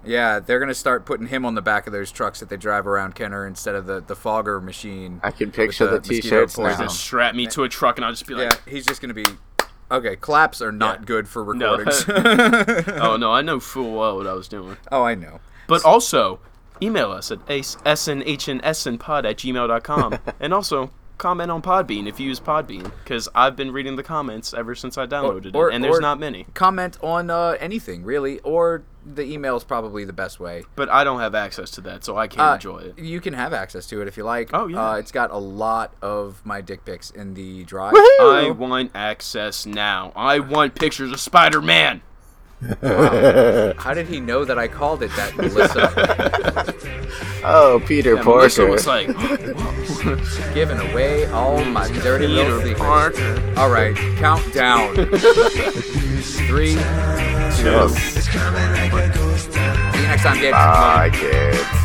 Yeah, 0.05 0.39
they're 0.39 0.59
gonna 0.59 0.75
start 0.75 1.05
putting 1.05 1.27
him 1.27 1.45
on 1.45 1.55
the 1.55 1.63
back 1.63 1.87
of 1.87 1.93
those 1.93 2.11
trucks 2.11 2.39
that 2.41 2.49
they 2.49 2.57
drive 2.57 2.85
around 2.85 3.15
Kenner 3.15 3.47
instead 3.47 3.73
of 3.73 3.87
the 3.87 4.01
the 4.01 4.15
fogger 4.15 4.61
machine. 4.61 5.19
I 5.23 5.31
can 5.31 5.47
with 5.47 5.55
picture 5.55 5.87
the, 5.87 5.97
mosquito 5.97 6.21
t-shirts 6.21 6.55
poison. 6.55 6.77
now. 6.79 6.85
Just 6.85 6.99
strap 6.99 7.33
me 7.33 7.47
to 7.47 7.63
a 7.63 7.69
truck 7.69 7.97
and 7.97 8.05
I'll 8.05 8.11
just 8.11 8.27
be 8.27 8.35
like, 8.35 8.53
Yeah, 8.53 8.71
he's 8.71 8.85
just 8.85 9.01
gonna 9.01 9.13
be. 9.15 9.25
Okay, 9.89 10.15
claps 10.15 10.61
are 10.61 10.71
not 10.71 10.99
Yeah. 10.99 11.05
good 11.05 11.27
for 11.29 11.53
No. 11.53 11.77
recordings. 11.77 12.05
oh 13.01 13.15
no, 13.17 13.31
I 13.31 13.41
know 13.41 13.59
full 13.59 13.97
well 13.97 14.17
what 14.17 14.27
I 14.27 14.33
was 14.33 14.47
doing. 14.47 14.77
oh, 14.91 15.03
I 15.03 15.15
know. 15.15 15.39
But 15.67 15.83
also, 15.85 16.39
email 16.81 17.11
us 17.11 17.31
at 17.31 17.45
snhnsnpod 17.47 19.25
at 19.29 19.37
gmail.com. 19.37 20.19
and 20.39 20.53
also, 20.53 20.91
comment 21.17 21.49
on 21.51 21.61
Podbean 21.61 22.07
if 22.07 22.19
you 22.19 22.27
use 22.27 22.39
Podbean, 22.39 22.83
because 23.03 23.27
I've 23.33 23.55
been 23.55 23.71
reading 23.71 23.95
the 23.95 24.03
comments 24.03 24.53
ever 24.53 24.75
since 24.75 24.97
I 24.97 25.05
downloaded 25.07 25.55
or- 25.55 25.69
it, 25.71 25.75
and 25.75 25.83
there's 25.83 25.97
or- 25.97 26.01
not 26.01 26.19
many. 26.19 26.45
Comment 26.53 26.97
on 27.01 27.29
uh, 27.29 27.55
anything 27.59 28.03
really, 28.03 28.39
or 28.41 28.83
the 29.13 29.23
email 29.23 29.55
is 29.55 29.63
probably 29.63 30.03
the 30.05 30.13
best 30.13 30.39
way. 30.39 30.63
But 30.75 30.89
I 30.89 31.03
don't 31.03 31.19
have 31.19 31.33
access 31.33 31.71
to 31.71 31.81
that, 31.81 32.03
so 32.03 32.17
I 32.17 32.27
can't 32.27 32.39
Uh, 32.41 32.53
enjoy 32.55 32.77
it. 32.79 32.99
You 32.99 33.21
can 33.21 33.33
have 33.33 33.53
access 33.53 33.87
to 33.87 34.01
it 34.01 34.07
if 34.07 34.17
you 34.17 34.23
like. 34.23 34.49
Oh, 34.53 34.67
yeah. 34.67 34.89
Uh, 34.91 34.95
it's 34.95 35.11
got 35.11 35.31
a 35.31 35.37
lot 35.37 35.93
of 36.01 36.41
my 36.45 36.61
dick 36.61 36.83
pics 36.85 37.09
in 37.11 37.33
the 37.33 37.63
drive. 37.63 37.93
I 37.95 38.49
want 38.57 38.91
access 38.93 39.65
now. 39.65 40.11
I 40.15 40.39
want 40.39 40.75
pictures 40.75 41.11
of 41.11 41.19
Spider 41.19 41.61
Man. 41.61 42.01
How 42.81 43.93
did 43.93 44.07
he 44.07 44.19
know 44.19 44.43
that 44.43 44.57
I 44.57 44.67
called 44.67 45.03
it 45.03 45.11
that, 45.15 45.35
Melissa? 45.37 46.73
Oh, 47.49 47.81
Peter 47.85 48.15
And 48.15 48.25
Melissa 48.25 48.65
was 48.65 48.87
like, 48.87 49.07
Giving 50.53 50.79
away 50.79 51.27
all 51.27 51.63
my 51.63 51.87
dirty 52.01 52.27
little 52.27 52.57
secrets. 52.59 52.79
Parker. 52.79 53.53
All 53.55 53.69
right, 53.69 53.95
count 54.17 54.51
down. 54.53 54.95
Three, 56.47 56.73
Yes. 57.63 57.91
See 57.93 58.37
you 59.99 60.07
next 60.07 60.23
time, 60.23 60.37
kids. 60.37 60.51
Bye, 60.51 61.09
kids. 61.11 61.77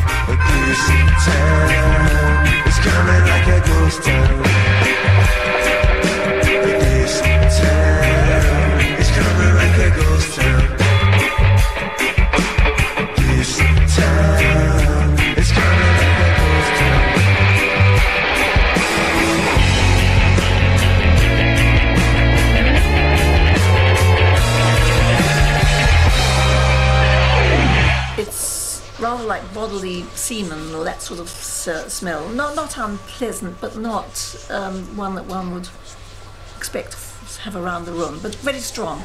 Like 29.23 29.53
bodily 29.53 30.03
semen 30.15 30.75
or 30.75 30.83
that 30.83 31.01
sort 31.01 31.19
of 31.19 31.29
smell. 31.29 32.27
Not 32.29 32.55
not 32.55 32.77
unpleasant, 32.77 33.59
but 33.61 33.77
not 33.77 34.45
um, 34.49 34.97
one 34.97 35.15
that 35.15 35.25
one 35.25 35.53
would 35.53 35.69
expect 36.57 36.91
to 37.35 37.41
have 37.41 37.55
around 37.55 37.85
the 37.85 37.93
room, 37.93 38.19
but 38.21 38.35
very 38.35 38.59
strong. 38.59 39.01